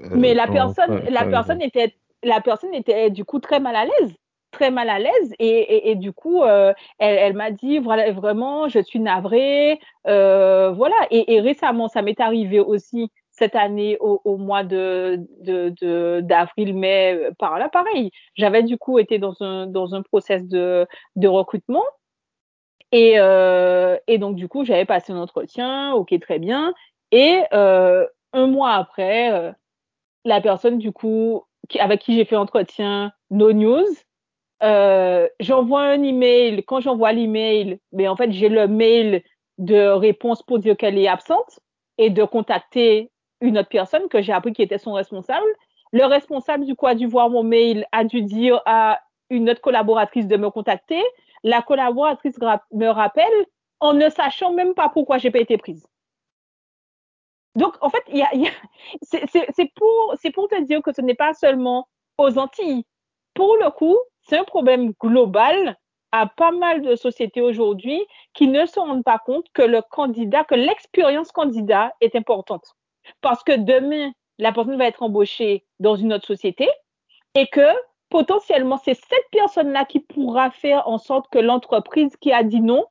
euh, 0.01 0.09
Mais 0.11 0.33
la 0.33 0.47
personne, 0.47 1.03
la 1.09 1.25
personne 1.25 1.61
était, 1.61 1.95
la 2.23 2.39
personne 2.41 2.73
était 2.73 3.09
du 3.09 3.25
coup 3.25 3.39
très 3.39 3.59
mal 3.59 3.75
à 3.75 3.85
l'aise 3.85 4.13
très 4.53 4.71
mal 4.71 4.89
à 4.89 4.99
l'aise 4.99 5.33
et, 5.39 5.91
et, 5.91 5.95
du 5.95 6.13
coup 6.13 6.43
euh, 6.43 6.73
elle, 6.99 7.17
elle 7.17 7.33
m'a 7.33 7.51
dit 7.51 7.79
voilà 7.79 8.11
vraiment 8.11 8.69
je 8.69 8.79
suis 8.79 8.99
navrée 8.99 9.79
euh, 10.07 10.71
voilà. 10.71 10.95
Et, 11.11 11.41
récemment 11.41 11.89
ça 11.89 12.01
m'est 12.01 12.21
arrivé 12.21 12.59
aussi 12.61 13.11
cette 13.31 13.55
année 13.55 13.97
au, 13.99 14.37
mois 14.37 14.63
de 14.63 15.19
d'avril 16.21 16.73
de, 16.73 16.79
mai 16.79 17.15
euh, 17.15 17.31
par 17.37 17.57
là 17.59 17.67
pareil. 17.67 18.11
J'avais 18.35 18.63
du 18.63 18.77
coup 18.77 18.99
été 18.99 19.19
dans 19.19 19.35
un 19.41 19.67
dans 19.67 19.95
un 19.95 20.03
process 20.03 20.47
de 20.47 20.87
de 21.17 21.27
recrutement 21.27 21.83
et 22.91 23.15
et 24.07 24.17
donc 24.19 24.35
du 24.35 24.47
coup 24.47 24.63
j'avais 24.63 24.85
passé 24.85 25.11
un 25.11 25.17
entretien 25.17 25.93
ok 25.93 26.17
très 26.21 26.39
bien. 26.39 26.73
Et 27.11 27.41
un 27.51 28.47
mois 28.47 28.73
après 28.73 29.53
la 30.25 30.41
personne 30.41 30.77
du 30.77 30.91
coup 30.91 31.43
avec 31.79 32.01
qui 32.01 32.15
j'ai 32.15 32.25
fait 32.25 32.35
l'entretien 32.35 33.11
no 33.31 33.51
news 33.51 33.85
euh, 34.61 35.27
j'envoie 35.39 35.81
un 35.81 36.03
email. 36.03 36.63
Quand 36.63 36.79
j'envoie 36.79 37.11
l'email, 37.11 37.79
mais 37.91 38.07
en 38.07 38.15
fait, 38.15 38.31
j'ai 38.31 38.49
le 38.49 38.67
mail 38.67 39.23
de 39.57 39.87
réponse 39.87 40.43
pour 40.43 40.59
dire 40.59 40.77
qu'elle 40.77 40.97
est 40.97 41.07
absente 41.07 41.59
et 41.97 42.09
de 42.09 42.23
contacter 42.23 43.11
une 43.41 43.57
autre 43.57 43.69
personne 43.69 44.07
que 44.07 44.21
j'ai 44.21 44.33
appris 44.33 44.53
qui 44.53 44.61
était 44.61 44.77
son 44.77 44.93
responsable. 44.93 45.45
Le 45.91 46.05
responsable 46.05 46.65
du 46.65 46.75
coup 46.75 46.87
a 46.87 46.95
dû 46.95 47.05
voir 47.05 47.29
mon 47.29 47.43
mail, 47.43 47.85
a 47.91 48.03
dû 48.03 48.21
dire 48.21 48.61
à 48.65 48.99
une 49.29 49.49
autre 49.49 49.61
collaboratrice 49.61 50.27
de 50.27 50.37
me 50.37 50.49
contacter. 50.49 51.01
La 51.43 51.61
collaboratrice 51.61 52.37
me 52.71 52.87
rappelle 52.87 53.45
en 53.79 53.93
ne 53.93 54.09
sachant 54.09 54.53
même 54.53 54.73
pas 54.73 54.89
pourquoi 54.89 55.17
j'ai 55.17 55.29
pas 55.29 55.39
été 55.39 55.57
prise. 55.57 55.85
Donc, 57.55 57.75
en 57.81 57.89
fait, 57.89 58.03
c'est 59.03 60.31
pour 60.31 60.47
te 60.47 60.61
dire 60.63 60.81
que 60.81 60.93
ce 60.93 61.01
n'est 61.01 61.13
pas 61.13 61.33
seulement 61.33 61.87
aux 62.17 62.39
Antilles. 62.39 62.85
Pour 63.35 63.57
le 63.57 63.69
coup, 63.69 63.97
c'est 64.23 64.37
un 64.37 64.43
problème 64.43 64.93
global 64.99 65.77
à 66.11 66.27
pas 66.27 66.51
mal 66.51 66.81
de 66.81 66.95
sociétés 66.95 67.41
aujourd'hui 67.41 67.99
qui 68.33 68.47
ne 68.47 68.65
se 68.65 68.79
rendent 68.79 69.03
pas 69.03 69.19
compte 69.19 69.47
que 69.53 69.63
le 69.63 69.81
candidat, 69.81 70.43
que 70.43 70.55
l'expérience 70.55 71.31
candidat 71.31 71.93
est 72.01 72.15
importante. 72.15 72.75
Parce 73.21 73.43
que 73.43 73.53
demain, 73.53 74.11
la 74.37 74.51
personne 74.51 74.77
va 74.77 74.85
être 74.85 75.03
embauchée 75.03 75.65
dans 75.79 75.95
une 75.95 76.13
autre 76.13 76.27
société 76.27 76.69
et 77.35 77.47
que 77.47 77.67
potentiellement, 78.09 78.77
c'est 78.77 78.93
cette 78.93 79.25
personne-là 79.31 79.85
qui 79.85 79.99
pourra 79.99 80.51
faire 80.51 80.87
en 80.87 80.99
sorte 80.99 81.31
que 81.31 81.39
l'entreprise 81.39 82.15
qui 82.17 82.31
a 82.31 82.43
dit 82.43 82.61
non 82.61 82.85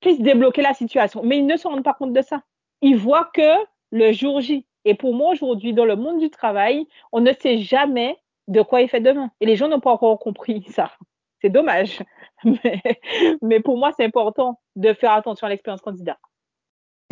puisse 0.00 0.20
débloquer 0.20 0.62
la 0.62 0.72
situation. 0.72 1.22
Mais 1.22 1.38
ils 1.38 1.46
ne 1.46 1.58
se 1.58 1.68
rendent 1.68 1.84
pas 1.84 1.94
compte 1.94 2.14
de 2.14 2.22
ça. 2.22 2.42
Ils 2.80 2.96
voient 2.96 3.30
que 3.34 3.52
le 3.90 4.12
jour 4.12 4.40
J. 4.40 4.66
Et 4.86 4.94
pour 4.94 5.12
moi, 5.14 5.32
aujourd'hui, 5.32 5.74
dans 5.74 5.84
le 5.84 5.96
monde 5.96 6.18
du 6.18 6.30
travail, 6.30 6.86
on 7.12 7.20
ne 7.20 7.32
sait 7.34 7.58
jamais 7.58 8.16
de 8.50 8.62
quoi 8.62 8.82
il 8.82 8.88
fait 8.88 9.00
demain. 9.00 9.30
Et 9.40 9.46
les 9.46 9.56
gens 9.56 9.68
n'ont 9.68 9.80
pas 9.80 9.92
encore 9.92 10.18
compris 10.18 10.64
ça. 10.70 10.90
C'est 11.40 11.50
dommage. 11.50 12.02
Mais, 13.42 13.60
pour 13.60 13.78
moi, 13.78 13.92
c'est 13.96 14.04
important 14.04 14.60
de 14.76 14.92
faire 14.92 15.12
attention 15.12 15.46
à 15.46 15.50
l'expérience 15.50 15.80
candidat. 15.80 16.18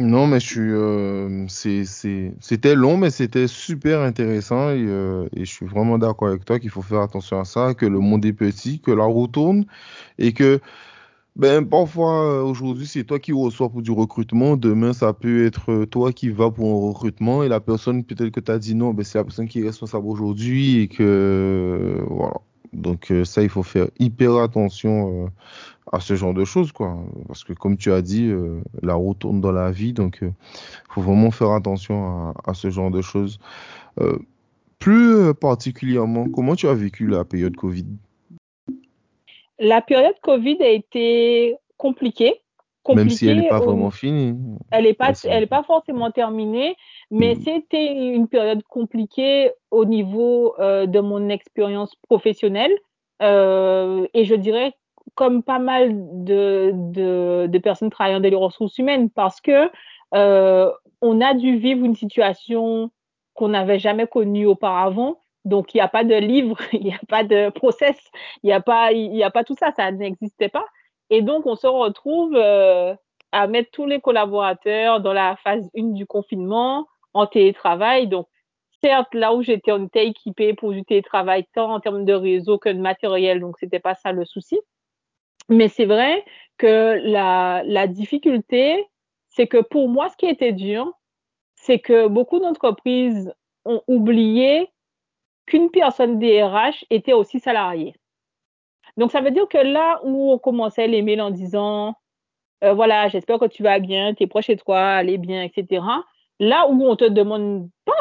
Non, 0.01 0.29
mais 0.29 0.39
je 0.39 0.47
suis. 0.47 0.71
Euh, 0.71 1.47
c'était 1.49 2.77
long, 2.77 2.97
mais 2.97 3.11
c'était 3.11 3.49
super 3.49 4.01
intéressant 4.01 4.71
et, 4.71 4.85
euh, 4.87 5.29
et, 5.35 5.45
je 5.45 5.53
suis 5.53 5.67
vraiment 5.67 5.99
d'accord 5.99 6.29
avec 6.29 6.45
toi 6.45 6.61
qu'il 6.61 6.71
faut 6.71 6.83
faire 6.83 7.01
attention 7.01 7.41
à 7.41 7.45
ça, 7.45 7.75
que 7.75 7.85
le 7.85 7.99
monde 7.99 8.25
est 8.25 8.33
petit, 8.33 8.81
que 8.81 8.93
la 8.93 9.03
roue 9.03 9.27
tourne 9.27 9.67
et 10.19 10.33
que 10.33 10.61
ben, 11.39 11.65
parfois, 11.65 12.25
euh, 12.25 12.43
aujourd'hui, 12.43 12.89
c'est 12.89 13.05
toi 13.05 13.21
qui 13.21 13.33
reçois 13.33 13.69
pour 13.71 13.81
du 13.81 13.93
recrutement. 13.93 14.57
Demain, 14.57 14.93
ça 14.93 15.13
peut 15.13 15.47
être 15.47 15.71
euh, 15.71 15.87
toi 15.87 16.13
qui 16.13 16.31
vas 16.31 16.51
pour 16.51 16.69
un 16.69 16.89
recrutement 16.89 17.45
et 17.45 17.49
la 17.49 17.61
personne, 17.61 18.03
peut-être 18.03 18.31
que 18.31 18.41
tu 18.41 18.51
as 18.51 18.59
dit 18.59 18.75
non, 18.75 18.93
ben, 18.93 19.05
c'est 19.05 19.19
la 19.19 19.25
personne 19.25 19.47
qui 19.47 19.61
est 19.61 19.65
responsable 19.65 20.07
aujourd'hui 20.09 20.81
et 20.81 20.89
que, 20.89 21.05
euh, 21.05 22.05
voilà. 22.11 22.35
Donc, 22.73 23.13
ça, 23.25 23.43
il 23.43 23.49
faut 23.49 23.63
faire 23.63 23.89
hyper 23.99 24.37
attention 24.37 25.31
à 25.91 26.01
ce 26.01 26.17
genre 26.17 26.35
de 26.35 26.45
choses, 26.45 26.71
quoi. 26.71 26.99
Parce 27.27 27.43
que, 27.43 27.55
comme 27.55 27.79
tu 27.79 27.91
as 27.93 28.03
dit, 28.03 28.31
la 28.83 28.95
roue 28.95 29.15
tourne 29.15 29.41
dans 29.41 29.53
la 29.53 29.71
vie. 29.71 29.95
Donc, 29.95 30.19
il 30.21 30.33
faut 30.91 31.01
vraiment 31.01 31.31
faire 31.31 31.53
attention 31.53 32.29
à, 32.29 32.35
à, 32.47 32.55
ce 32.55 32.69
genre 32.69 32.91
de 32.91 33.01
choses. 33.01 33.41
plus 34.79 35.33
particulièrement, 35.35 36.29
comment 36.29 36.57
tu 36.57 36.69
as 36.69 36.75
vécu 36.75 37.07
la 37.07 37.25
période 37.25 37.57
Covid? 37.57 37.87
La 39.59 39.81
période 39.81 40.19
Covid 40.23 40.59
a 40.61 40.69
été 40.69 41.57
compliquée. 41.77 42.41
Même 42.95 43.11
si 43.11 43.29
elle 43.29 43.41
n'est 43.41 43.49
pas 43.49 43.61
vraiment 43.61 43.91
finie. 43.91 44.35
Elle 44.71 44.85
n'est 44.85 44.95
pas, 44.95 45.13
elle 45.25 45.43
est 45.43 45.47
pas 45.47 45.63
forcément 45.63 46.11
terminée, 46.11 46.75
mais 47.11 47.35
mm. 47.35 47.41
c'était 47.43 47.93
une 48.15 48.29
période 48.29 48.63
compliquée 48.63 49.51
au 49.71 49.85
niveau 49.85 50.55
euh, 50.59 50.87
de 50.87 51.01
mon 51.01 51.29
expérience 51.29 51.95
professionnelle. 52.09 52.73
Euh, 53.21 54.07
et 54.15 54.25
je 54.25 54.35
dirais 54.35 54.73
comme 55.17 55.43
pas 55.43 55.59
mal 55.59 55.91
de, 56.25 56.71
de, 56.75 57.47
de, 57.49 57.59
personnes 57.59 57.91
travaillant 57.91 58.21
dans 58.21 58.31
les 58.31 58.37
ressources 58.37 58.79
humaines, 58.79 59.11
parce 59.11 59.41
que 59.41 59.71
euh, 60.15 60.71
on 61.03 61.21
a 61.21 61.35
dû 61.35 61.57
vivre 61.57 61.85
une 61.85 61.97
situation 61.97 62.91
qu'on 63.35 63.49
n'avait 63.49 63.79
jamais 63.79 64.07
connue 64.07 64.47
auparavant 64.47 65.19
donc, 65.49 65.75
il 65.75 65.79
n'y 65.79 65.83
a 65.83 65.89
pas 65.89 66.05
de 66.05 66.15
livre, 66.15 66.57
il 66.73 66.85
n'y 66.85 66.95
a 66.95 67.01
pas 67.09 67.25
de 67.25 67.51
process, 67.51 67.97
il 68.43 68.49
n'y 68.49 68.53
a, 68.53 68.61
pas, 68.61 68.93
il 68.93 69.23
a 69.23 69.31
pas 69.31 69.45
tout 69.45 69.57
ça, 69.59 69.73
ça 69.73 69.91
n'existait 69.91 70.49
pas. 70.49 70.67
Et 71.11 71.23
donc, 71.23 71.47
on 71.47 71.57
se 71.57 71.67
retrouve 71.67 72.35
euh, 72.37 72.95
à 73.33 73.47
mettre 73.47 73.71
tous 73.71 73.87
les 73.87 74.01
collaborateurs 74.01 75.01
dans 75.01 75.13
la 75.13 75.37
phase 75.37 75.69
1 75.77 75.95
du 75.95 76.07
confinement 76.07 76.87
en 77.15 77.27
télétravail. 77.27 78.09
Donc, 78.09 78.27
certes, 78.83 79.15
là 79.15 79.35
où 79.35 79.43
j'étais, 79.43 79.73
on 79.73 79.87
était 79.87 80.07
équipé 80.07 80.55
pour 80.55 80.73
du 80.73 80.85
télétravail, 80.85 81.47
tant 81.55 81.73
en 81.73 81.81
termes 81.81 82.05
de 82.05 82.13
réseau 82.13 82.59
que 82.59 82.69
de 82.69 82.79
matériel, 82.79 83.41
donc 83.41 83.57
c'était 83.59 83.81
pas 83.81 83.95
ça 83.95 84.13
le 84.13 84.25
souci. 84.25 84.61
Mais 85.49 85.69
c'est 85.69 85.87
vrai 85.87 86.25
que 86.59 87.01
la, 87.05 87.63
la 87.65 87.87
difficulté, 87.87 88.87
c'est 89.31 89.47
que 89.47 89.63
pour 89.63 89.89
moi, 89.89 90.11
ce 90.11 90.17
qui 90.17 90.27
était 90.27 90.53
dur, 90.53 90.93
c'est 91.55 91.79
que 91.79 92.07
beaucoup 92.07 92.39
d'entreprises 92.39 93.33
ont 93.65 93.83
oublié 93.89 94.69
qu'une 95.49 95.71
personne 95.71 96.19
DRH 96.19 96.85
était 96.91 97.13
aussi 97.13 97.41
salariée. 97.41 97.95
Donc, 98.97 99.13
ça 99.13 99.21
veut 99.21 99.31
dire 99.31 99.49
que 99.49 99.59
là 99.59 100.01
où 100.05 100.33
on 100.33 100.39
commençait 100.39 100.89
les 100.89 101.03
mails 101.03 101.21
en 101.23 101.31
disant, 101.31 101.95
euh, 102.65 102.75
voilà, 102.75 103.09
j'espère 103.09 103.39
que 103.39 103.47
tu 103.47 103.63
vas 103.63 103.79
bien, 103.79 104.15
tu 104.15 104.25
es 104.25 104.27
proche 104.27 104.49
de 104.49 104.55
toi, 104.55 104.81
allez 104.81 105.19
bien, 105.19 105.43
etc. 105.43 105.85
Là 106.41 106.69
où 106.69 106.85
on 106.85 106.97
te 106.97 107.05
demande 107.05 107.69
pas, 107.85 107.93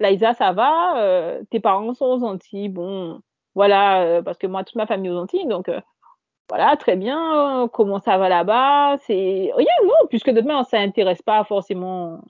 Laïsa, 0.00 0.34
ça 0.34 0.52
va, 0.52 0.98
euh, 1.02 1.42
tes 1.50 1.60
parents 1.60 1.94
sont 1.94 2.06
aux 2.06 2.24
Antilles, 2.24 2.68
bon, 2.68 3.20
voilà, 3.54 4.02
euh, 4.02 4.22
parce 4.22 4.38
que 4.38 4.46
moi, 4.46 4.64
toute 4.64 4.76
ma 4.76 4.86
famille 4.86 5.10
est 5.10 5.14
aux 5.14 5.18
Antilles, 5.18 5.46
donc 5.46 5.70
voilà, 6.48 6.76
très 6.76 6.96
bien, 6.96 7.68
comment 7.72 8.00
ça 8.00 8.18
va 8.18 8.28
là-bas, 8.28 8.98
c'est 9.06 9.50
rien, 9.54 9.74
non, 9.84 10.06
puisque 10.08 10.30
demain, 10.30 10.64
ça 10.64 10.78
n'intéresse 10.78 11.22
pas 11.22 11.42
forcément 11.44 12.20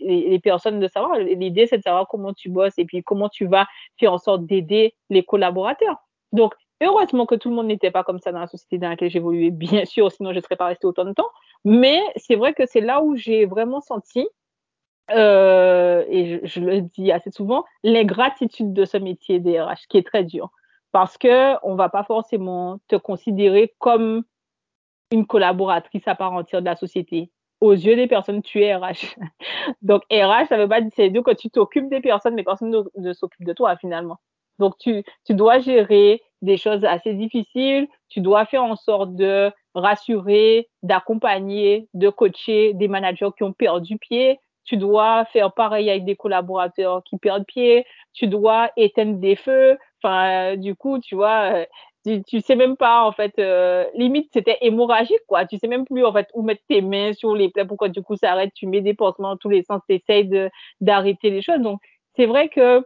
les, 0.00 0.38
personnes 0.38 0.80
de 0.80 0.88
savoir. 0.88 1.18
L'idée, 1.18 1.66
c'est 1.66 1.78
de 1.78 1.82
savoir 1.82 2.06
comment 2.08 2.32
tu 2.32 2.48
bosses 2.48 2.78
et 2.78 2.84
puis 2.84 3.02
comment 3.02 3.28
tu 3.28 3.46
vas 3.46 3.66
faire 3.98 4.12
en 4.12 4.18
sorte 4.18 4.46
d'aider 4.46 4.94
les 5.10 5.24
collaborateurs. 5.24 5.96
Donc, 6.32 6.54
Heureusement 6.82 7.24
que 7.24 7.34
tout 7.34 7.48
le 7.48 7.54
monde 7.54 7.68
n'était 7.68 7.90
pas 7.90 8.04
comme 8.04 8.18
ça 8.18 8.32
dans 8.32 8.40
la 8.40 8.46
société 8.46 8.78
dans 8.78 8.90
laquelle 8.90 9.10
j'évoluais, 9.10 9.50
bien 9.50 9.84
sûr, 9.84 10.12
sinon 10.12 10.32
je 10.32 10.36
ne 10.36 10.40
serais 10.42 10.56
pas 10.56 10.66
restée 10.66 10.86
autant 10.86 11.04
de 11.04 11.12
temps. 11.12 11.30
Mais 11.64 12.00
c'est 12.16 12.36
vrai 12.36 12.52
que 12.52 12.66
c'est 12.66 12.80
là 12.80 13.02
où 13.02 13.16
j'ai 13.16 13.46
vraiment 13.46 13.80
senti, 13.80 14.28
euh, 15.12 16.04
et 16.08 16.40
je, 16.44 16.46
je, 16.46 16.60
le 16.60 16.82
dis 16.82 17.12
assez 17.12 17.30
souvent, 17.30 17.64
l'ingratitude 17.82 18.72
de 18.72 18.84
ce 18.84 18.96
métier 18.96 19.40
DRH 19.40 19.86
qui 19.88 19.98
est 19.98 20.06
très 20.06 20.24
dur. 20.24 20.50
Parce 20.92 21.18
que 21.18 21.54
on 21.64 21.74
va 21.76 21.88
pas 21.88 22.04
forcément 22.04 22.78
te 22.88 22.96
considérer 22.96 23.74
comme 23.78 24.24
une 25.10 25.26
collaboratrice 25.26 26.06
à 26.06 26.14
part 26.14 26.32
entière 26.32 26.60
de 26.60 26.66
la 26.66 26.76
société. 26.76 27.30
Aux 27.60 27.72
yeux 27.72 27.96
des 27.96 28.06
personnes, 28.06 28.42
tu 28.42 28.62
es 28.62 28.74
RH. 28.74 29.16
Donc, 29.82 30.02
RH, 30.10 30.48
ça 30.48 30.58
veut 30.58 30.68
pas 30.68 30.80
dire, 30.80 30.90
c'est 30.94 31.10
que 31.10 31.34
tu 31.34 31.50
t'occupes 31.50 31.88
des 31.88 32.00
personnes, 32.00 32.34
mais 32.34 32.44
personne 32.44 32.70
ne, 32.70 32.82
ne 32.96 33.12
s'occupe 33.12 33.44
de 33.44 33.52
toi 33.52 33.76
finalement. 33.76 34.18
Donc, 34.58 34.78
tu, 34.78 35.04
tu 35.24 35.34
dois 35.34 35.58
gérer 35.58 36.22
des 36.42 36.56
choses 36.56 36.84
assez 36.84 37.14
difficiles. 37.14 37.88
Tu 38.08 38.20
dois 38.20 38.46
faire 38.46 38.64
en 38.64 38.76
sorte 38.76 39.14
de 39.14 39.50
rassurer, 39.74 40.68
d'accompagner, 40.82 41.88
de 41.94 42.08
coacher 42.08 42.72
des 42.74 42.88
managers 42.88 43.30
qui 43.36 43.42
ont 43.44 43.52
perdu 43.52 43.98
pied. 43.98 44.38
Tu 44.64 44.76
dois 44.76 45.24
faire 45.26 45.52
pareil 45.52 45.88
avec 45.90 46.04
des 46.04 46.16
collaborateurs 46.16 47.02
qui 47.04 47.18
perdent 47.18 47.46
pied. 47.46 47.86
Tu 48.12 48.26
dois 48.26 48.70
éteindre 48.76 49.18
des 49.18 49.36
feux. 49.36 49.78
Enfin, 50.02 50.52
euh, 50.52 50.56
du 50.56 50.74
coup, 50.74 50.98
tu 50.98 51.14
vois, 51.14 51.52
euh, 51.54 51.66
tu, 52.06 52.22
tu 52.22 52.40
sais 52.40 52.56
même 52.56 52.76
pas 52.76 53.04
en 53.04 53.12
fait 53.12 53.32
euh, 53.38 53.84
limite 53.94 54.30
c'était 54.32 54.58
hémorragique 54.60 55.20
quoi. 55.26 55.44
Tu 55.46 55.58
sais 55.58 55.68
même 55.68 55.84
plus 55.84 56.04
en 56.04 56.12
fait 56.12 56.28
où 56.34 56.42
mettre 56.42 56.62
tes 56.68 56.80
mains 56.80 57.12
sur 57.12 57.34
les 57.34 57.50
plaies 57.50 57.64
pourquoi 57.64 57.88
du 57.88 58.02
coup 58.02 58.16
ça 58.16 58.32
arrête 58.32 58.52
tu 58.54 58.66
mets 58.66 58.80
des 58.80 58.94
pansements 58.94 59.30
dans 59.30 59.36
tous 59.36 59.48
les 59.48 59.62
sens 59.64 59.80
tu 59.88 59.96
essayes 59.96 60.26
de 60.28 60.50
d'arrêter 60.80 61.30
les 61.30 61.42
choses. 61.42 61.60
Donc 61.60 61.80
c'est 62.16 62.26
vrai 62.26 62.48
que 62.48 62.84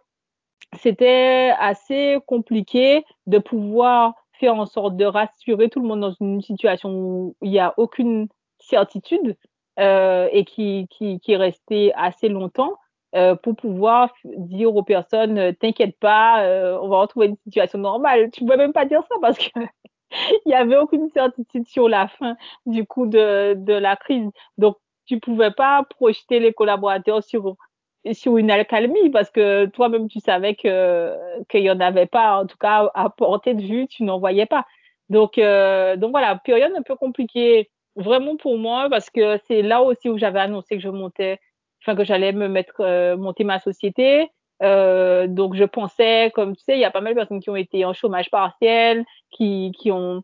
c'était 0.78 1.52
assez 1.58 2.18
compliqué 2.26 3.04
de 3.26 3.38
pouvoir 3.38 4.14
faire 4.32 4.54
en 4.54 4.66
sorte 4.66 4.96
de 4.96 5.04
rassurer 5.04 5.68
tout 5.68 5.80
le 5.80 5.88
monde 5.88 6.00
dans 6.00 6.14
une 6.20 6.40
situation 6.40 6.90
où 6.90 7.36
il 7.42 7.50
n'y 7.50 7.58
a 7.58 7.74
aucune 7.76 8.28
certitude 8.58 9.36
euh, 9.78 10.28
et 10.32 10.44
qui, 10.44 10.86
qui, 10.90 11.20
qui 11.20 11.32
est 11.32 11.36
restée 11.36 11.92
assez 11.94 12.28
longtemps 12.28 12.76
euh, 13.16 13.34
pour 13.34 13.56
pouvoir 13.56 14.12
dire 14.24 14.74
aux 14.74 14.82
personnes 14.82 15.38
euh, 15.38 15.52
t'inquiète 15.52 15.98
pas, 15.98 16.44
euh, 16.44 16.78
on 16.80 16.88
va 16.88 16.98
retrouver 16.98 17.26
une 17.26 17.36
situation 17.44 17.78
normale. 17.78 18.30
Tu 18.30 18.44
ne 18.44 18.48
pouvais 18.48 18.56
même 18.56 18.72
pas 18.72 18.84
dire 18.84 19.02
ça 19.08 19.16
parce 19.20 19.38
que 19.38 19.50
il 20.12 20.42
n'y 20.46 20.54
avait 20.54 20.76
aucune 20.76 21.10
certitude 21.10 21.66
sur 21.68 21.88
la 21.88 22.08
fin 22.08 22.36
du 22.66 22.86
coup 22.86 23.06
de, 23.06 23.54
de 23.54 23.72
la 23.72 23.96
crise. 23.96 24.30
Donc 24.58 24.76
tu 25.06 25.18
pouvais 25.20 25.50
pas 25.50 25.84
projeter 25.84 26.40
les 26.40 26.52
collaborateurs 26.52 27.22
sur 27.24 27.56
sur 28.12 28.38
une 28.38 28.50
accalmie 28.50 29.10
parce 29.10 29.30
que 29.30 29.66
toi-même 29.66 30.08
tu 30.08 30.20
savais 30.20 30.54
que 30.54 31.14
qu'il 31.48 31.62
y 31.62 31.70
en 31.70 31.80
avait 31.80 32.06
pas 32.06 32.40
en 32.40 32.46
tout 32.46 32.56
cas 32.56 32.90
à 32.94 33.10
portée 33.10 33.54
de 33.54 33.62
vue 33.62 33.86
tu 33.88 34.04
n'en 34.04 34.18
voyais 34.18 34.46
pas 34.46 34.66
donc 35.10 35.36
euh, 35.36 35.96
donc 35.96 36.12
voilà 36.12 36.36
période 36.36 36.72
un 36.76 36.82
peu 36.82 36.96
compliquée 36.96 37.68
vraiment 37.96 38.36
pour 38.36 38.56
moi 38.56 38.88
parce 38.88 39.10
que 39.10 39.38
c'est 39.48 39.62
là 39.62 39.82
aussi 39.82 40.08
où 40.08 40.16
j'avais 40.16 40.40
annoncé 40.40 40.76
que 40.76 40.82
je 40.82 40.88
montais 40.88 41.38
enfin 41.82 41.96
que 41.96 42.04
j'allais 42.04 42.32
me 42.32 42.48
mettre 42.48 42.80
euh, 42.80 43.16
monter 43.16 43.44
ma 43.44 43.60
société 43.60 44.30
euh, 44.62 45.26
donc 45.26 45.54
je 45.54 45.64
pensais 45.64 46.30
comme 46.34 46.56
tu 46.56 46.62
sais 46.64 46.74
il 46.74 46.80
y 46.80 46.84
a 46.84 46.90
pas 46.90 47.00
mal 47.00 47.14
de 47.14 47.18
personnes 47.18 47.40
qui 47.40 47.50
ont 47.50 47.56
été 47.56 47.84
en 47.84 47.92
chômage 47.92 48.30
partiel 48.30 49.04
qui 49.30 49.72
qui 49.78 49.90
ont 49.90 50.22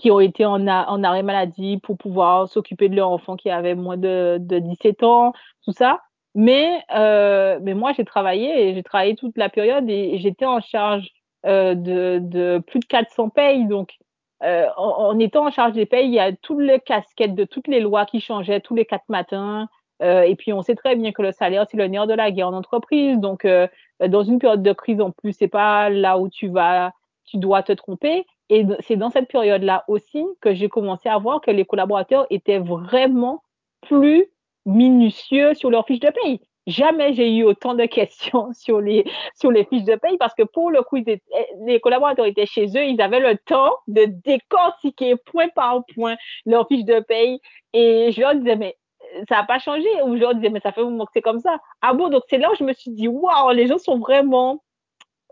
qui 0.00 0.10
ont 0.10 0.20
été 0.20 0.44
en, 0.44 0.66
en 0.66 1.04
arrêt 1.04 1.22
maladie 1.22 1.78
pour 1.82 1.98
pouvoir 1.98 2.48
s'occuper 2.48 2.88
de 2.88 2.96
leur 2.96 3.10
enfant 3.10 3.36
qui 3.36 3.50
avait 3.50 3.74
moins 3.74 3.96
de, 3.96 4.38
de 4.40 4.58
17 4.58 5.02
ans 5.02 5.32
tout 5.64 5.72
ça 5.72 6.00
mais, 6.34 6.82
euh, 6.94 7.58
mais 7.62 7.74
moi, 7.74 7.92
j'ai 7.92 8.04
travaillé 8.04 8.68
et 8.68 8.74
j'ai 8.74 8.82
travaillé 8.82 9.16
toute 9.16 9.36
la 9.36 9.48
période 9.48 9.88
et, 9.88 10.14
et 10.14 10.18
j'étais 10.18 10.46
en 10.46 10.60
charge 10.60 11.10
euh, 11.46 11.74
de, 11.74 12.20
de, 12.22 12.62
plus 12.66 12.80
de 12.80 12.86
400 12.86 13.28
payes. 13.30 13.66
Donc, 13.66 13.98
euh, 14.42 14.66
en, 14.76 15.10
en, 15.10 15.18
étant 15.18 15.46
en 15.46 15.50
charge 15.50 15.74
des 15.74 15.86
payes, 15.86 16.06
il 16.06 16.14
y 16.14 16.20
a 16.20 16.32
toutes 16.32 16.60
les 16.60 16.80
casquettes 16.80 17.34
de 17.34 17.44
toutes 17.44 17.68
les 17.68 17.80
lois 17.80 18.06
qui 18.06 18.20
changeaient 18.20 18.60
tous 18.60 18.74
les 18.74 18.86
quatre 18.86 19.08
matins. 19.08 19.68
Euh, 20.02 20.22
et 20.22 20.34
puis, 20.34 20.52
on 20.52 20.62
sait 20.62 20.74
très 20.74 20.96
bien 20.96 21.12
que 21.12 21.22
le 21.22 21.32
salaire, 21.32 21.66
c'est 21.70 21.76
le 21.76 21.86
nerf 21.86 22.06
de 22.06 22.14
la 22.14 22.30
guerre 22.30 22.48
en 22.48 22.54
entreprise. 22.54 23.18
Donc, 23.18 23.44
euh, 23.44 23.68
dans 24.08 24.22
une 24.22 24.38
période 24.38 24.62
de 24.62 24.72
crise 24.72 25.00
en 25.00 25.10
plus, 25.10 25.32
c'est 25.32 25.48
pas 25.48 25.90
là 25.90 26.18
où 26.18 26.28
tu 26.28 26.48
vas, 26.48 26.92
tu 27.24 27.36
dois 27.36 27.62
te 27.62 27.72
tromper. 27.72 28.26
Et 28.48 28.66
c'est 28.80 28.96
dans 28.96 29.10
cette 29.10 29.28
période-là 29.28 29.84
aussi 29.88 30.24
que 30.40 30.52
j'ai 30.54 30.68
commencé 30.68 31.08
à 31.08 31.18
voir 31.18 31.40
que 31.40 31.50
les 31.50 31.64
collaborateurs 31.64 32.26
étaient 32.30 32.58
vraiment 32.58 33.42
plus 33.80 34.26
minutieux 34.66 35.54
sur 35.54 35.70
leurs 35.70 35.86
fiches 35.86 36.00
de 36.00 36.10
paye. 36.10 36.40
Jamais 36.66 37.12
j'ai 37.14 37.34
eu 37.34 37.44
autant 37.44 37.74
de 37.74 37.84
questions 37.86 38.52
sur 38.52 38.80
les, 38.80 39.04
sur 39.34 39.50
les 39.50 39.64
fiches 39.64 39.84
de 39.84 39.96
paye 39.96 40.16
parce 40.18 40.34
que 40.34 40.42
pour 40.42 40.70
le 40.70 40.82
coup, 40.82 40.96
étaient, 40.96 41.22
les 41.64 41.80
collaborateurs 41.80 42.26
étaient 42.26 42.46
chez 42.46 42.66
eux, 42.66 42.84
ils 42.84 43.00
avaient 43.00 43.20
le 43.20 43.36
temps 43.38 43.74
de 43.88 44.04
décortiquer 44.04 45.16
point 45.16 45.48
par 45.54 45.84
point 45.94 46.16
leurs 46.46 46.68
fiches 46.68 46.84
de 46.84 47.00
paye 47.00 47.40
et 47.72 48.12
je 48.12 48.20
leur 48.20 48.34
disais, 48.34 48.56
mais 48.56 48.76
ça 49.28 49.36
n'a 49.36 49.44
pas 49.44 49.58
changé. 49.58 49.88
Ou 50.04 50.14
leur 50.14 50.34
disais, 50.34 50.50
mais 50.50 50.60
ça 50.60 50.72
fait 50.72 50.80
un 50.80 50.84
moment 50.84 51.06
que 51.06 51.12
c'est 51.14 51.22
comme 51.22 51.40
ça. 51.40 51.58
Ah 51.80 51.94
bon, 51.94 52.08
donc 52.08 52.22
c'est 52.28 52.38
là 52.38 52.50
où 52.52 52.54
je 52.54 52.64
me 52.64 52.72
suis 52.72 52.90
dit, 52.90 53.08
waouh, 53.08 53.50
les 53.52 53.66
gens 53.66 53.78
sont 53.78 53.98
vraiment 53.98 54.62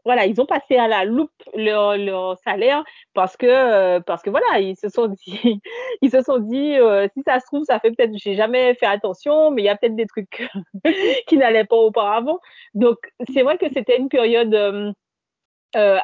voilà, 0.04 0.26
ils 0.26 0.40
ont 0.40 0.46
passé 0.46 0.76
à 0.76 0.88
la 0.88 1.04
loupe 1.04 1.30
leur, 1.54 1.96
leur 1.96 2.38
salaire 2.38 2.84
parce 3.14 3.36
que 3.36 3.46
euh, 3.46 4.00
parce 4.00 4.22
que 4.22 4.30
voilà, 4.30 4.60
ils 4.60 4.76
se 4.76 4.88
sont 4.88 5.08
dit 5.26 5.60
ils 6.02 6.10
se 6.10 6.22
sont 6.22 6.38
dit 6.38 6.76
euh, 6.76 7.06
si 7.14 7.22
ça 7.26 7.40
se 7.40 7.46
trouve 7.46 7.64
ça 7.64 7.80
fait 7.80 7.90
peut-être 7.90 8.12
j'ai 8.16 8.34
jamais 8.34 8.74
fait 8.74 8.86
attention 8.86 9.50
mais 9.50 9.62
il 9.62 9.64
y 9.66 9.68
a 9.68 9.76
peut-être 9.76 9.96
des 9.96 10.06
trucs 10.06 10.48
qui 11.26 11.36
n'allaient 11.36 11.64
pas 11.64 11.76
auparavant. 11.76 12.38
Donc 12.74 12.98
c'est 13.32 13.42
vrai 13.42 13.58
que 13.58 13.66
c'était 13.72 13.98
une 13.98 14.08
période 14.08 14.54
euh, 14.54 14.92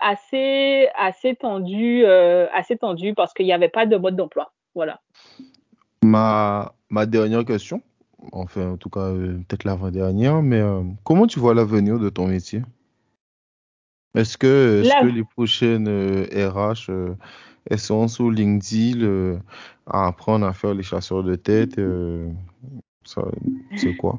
assez 0.00 0.88
assez 0.94 1.34
tendue 1.34 2.04
assez 2.04 2.76
tendue 2.76 3.14
parce 3.14 3.32
qu'il 3.32 3.46
n'y 3.46 3.52
avait 3.52 3.68
pas 3.68 3.86
de 3.86 3.96
mode 3.96 4.16
d'emploi. 4.16 4.52
Voilà. 4.74 5.00
Ma 6.06 6.72
ma 6.88 7.04
dernière 7.04 7.44
question, 7.44 7.82
enfin 8.32 8.72
en 8.72 8.76
tout 8.76 8.90
cas 8.90 9.10
peut-être 9.10 9.64
l'avant-dernière, 9.64 10.40
mais 10.42 10.62
comment 11.04 11.26
tu 11.26 11.40
vois 11.40 11.54
l'avenir 11.54 11.98
de 11.98 12.08
ton 12.08 12.28
métier? 12.28 12.62
Est-ce 14.16 14.38
que, 14.38 14.82
est 14.82 15.00
que, 15.02 15.06
les 15.06 15.24
prochaines 15.24 15.86
RH 15.88 16.88
euh, 16.88 17.14
elles 17.70 17.78
sont 17.78 18.08
sur 18.08 18.30
LinkedIn 18.30 19.02
euh, 19.02 19.38
à 19.86 20.06
apprendre 20.06 20.46
à 20.46 20.54
faire 20.54 20.72
les 20.72 20.82
chasseurs 20.82 21.22
de 21.22 21.34
tête 21.34 21.78
euh, 21.78 22.26
C'est 23.04 23.94
quoi? 23.96 24.18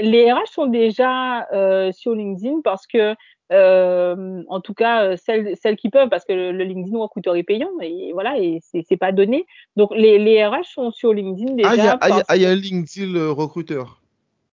Les 0.00 0.32
RH 0.32 0.50
sont 0.50 0.66
déjà 0.66 1.46
sur 1.92 2.14
LinkedIn 2.14 2.62
parce 2.64 2.86
que, 2.86 3.14
en 3.52 4.60
tout 4.60 4.74
cas, 4.74 5.16
celles, 5.16 5.56
celles 5.56 5.76
qui 5.76 5.90
peuvent, 5.90 6.08
parce 6.08 6.24
que 6.24 6.32
le, 6.32 6.52
le 6.52 6.64
LinkedIn 6.64 6.98
recruteur 6.98 7.36
est 7.36 7.42
payant 7.42 7.70
et 7.80 8.10
voilà, 8.12 8.38
et 8.38 8.60
c'est 8.62 8.96
pas 8.96 9.12
donné. 9.12 9.46
Donc 9.76 9.90
les, 9.94 10.18
les, 10.18 10.44
RH 10.44 10.64
sont 10.74 10.90
sur 10.90 11.12
LinkedIn 11.12 11.54
déjà. 11.54 11.70
Ah, 11.70 12.08
il 12.08 12.16
y, 12.16 12.22
ah, 12.28 12.36
y, 12.36 12.46
a 12.46 12.50
un 12.50 12.54
LinkedIn 12.54 13.32
recruteur. 13.32 14.02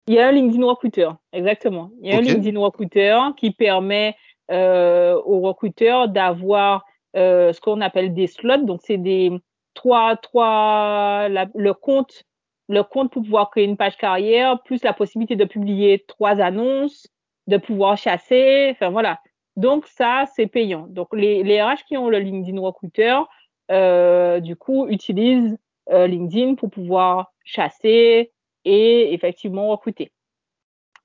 Il 0.07 0.15
y 0.15 0.19
a 0.19 0.27
un 0.27 0.31
LinkedIn 0.31 0.65
recruteur, 0.65 1.17
exactement. 1.33 1.91
Il 2.01 2.09
y 2.09 2.13
a 2.13 2.17
okay. 2.17 2.31
un 2.31 2.33
LinkedIn 2.33 2.59
recruteur 2.59 3.35
qui 3.35 3.51
permet 3.51 4.15
euh, 4.51 5.13
aux 5.25 5.41
recruteurs 5.41 6.07
d'avoir 6.07 6.83
euh, 7.15 7.53
ce 7.53 7.61
qu'on 7.61 7.81
appelle 7.81 8.15
des 8.15 8.25
slots. 8.25 8.63
Donc, 8.63 8.81
c'est 8.83 8.97
des 8.97 9.31
trois, 9.75 10.15
trois, 10.15 11.29
la, 11.29 11.45
le 11.53 11.73
compte, 11.75 12.23
le 12.67 12.81
compte 12.81 13.11
pour 13.11 13.21
pouvoir 13.21 13.51
créer 13.51 13.65
une 13.65 13.77
page 13.77 13.97
carrière, 13.97 14.63
plus 14.63 14.83
la 14.83 14.93
possibilité 14.93 15.35
de 15.35 15.45
publier 15.45 16.03
trois 16.07 16.41
annonces, 16.41 17.07
de 17.49 17.57
pouvoir 17.57 17.97
chasser. 17.97 18.69
Enfin, 18.71 18.89
voilà. 18.89 19.19
Donc, 19.55 19.85
ça, 19.87 20.25
c'est 20.35 20.47
payant. 20.47 20.87
Donc, 20.87 21.09
les, 21.13 21.43
les 21.43 21.61
RH 21.61 21.83
qui 21.87 21.97
ont 21.97 22.09
le 22.09 22.19
LinkedIn 22.19 22.61
recruteur, 22.61 23.27
euh, 23.71 24.39
du 24.39 24.55
coup, 24.55 24.87
utilisent 24.87 25.57
euh, 25.91 26.07
LinkedIn 26.07 26.55
pour 26.55 26.69
pouvoir 26.69 27.33
chasser 27.43 28.31
et 28.63 29.13
effectivement 29.13 29.67
recruter. 29.69 30.11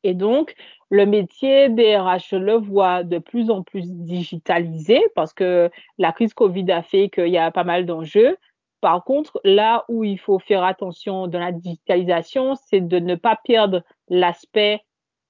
Et 0.04 0.14
donc, 0.14 0.54
le 0.90 1.06
métier 1.06 1.70
des 1.70 1.96
RH, 1.96 2.28
je 2.30 2.36
le 2.36 2.54
vois 2.54 3.02
de 3.02 3.18
plus 3.18 3.50
en 3.50 3.62
plus 3.62 3.90
digitalisé 3.90 5.00
parce 5.14 5.32
que 5.32 5.70
la 5.98 6.12
crise 6.12 6.34
Covid 6.34 6.70
a 6.70 6.82
fait 6.82 7.08
qu'il 7.08 7.28
y 7.28 7.38
a 7.38 7.50
pas 7.50 7.64
mal 7.64 7.86
d'enjeux. 7.86 8.36
Par 8.82 9.02
contre, 9.02 9.40
là 9.44 9.86
où 9.88 10.04
il 10.04 10.18
faut 10.18 10.38
faire 10.38 10.62
attention 10.62 11.26
dans 11.26 11.38
la 11.38 11.52
digitalisation, 11.52 12.54
c'est 12.54 12.82
de 12.82 12.98
ne 12.98 13.14
pas 13.14 13.40
perdre 13.42 13.82
l'aspect 14.08 14.82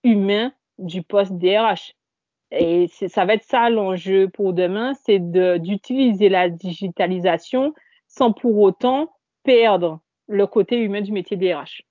humain 0.03 0.53
du 0.79 1.03
poste 1.03 1.33
DRH. 1.33 1.95
Et 2.51 2.89
ça 2.89 3.25
va 3.25 3.35
être 3.35 3.45
ça 3.45 3.69
l'enjeu 3.71 4.29
pour 4.29 4.53
demain, 4.53 4.95
c'est 4.95 5.19
d'utiliser 5.19 6.29
la 6.29 6.49
digitalisation 6.49 7.75
sans 8.07 8.33
pour 8.33 8.59
autant 8.59 9.13
perdre 9.43 10.01
le 10.29 10.47
côté 10.47 10.79
humain 10.79 11.01
du 11.01 11.13
métier 11.13 11.37
DRH. 11.37 11.83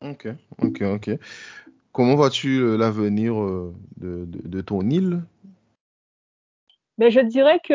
Ok, 0.00 0.28
ok, 0.58 0.82
ok. 0.82 1.10
Comment 1.92 2.14
vois-tu 2.16 2.58
euh, 2.60 2.76
l'avenir 2.76 3.40
euh, 3.40 3.74
de, 3.98 4.24
de, 4.24 4.48
de, 4.48 4.60
ton 4.62 4.80
île? 4.88 5.22
Ben, 6.98 7.10
Je 7.10 7.20
dirais 7.20 7.60
que 7.62 7.74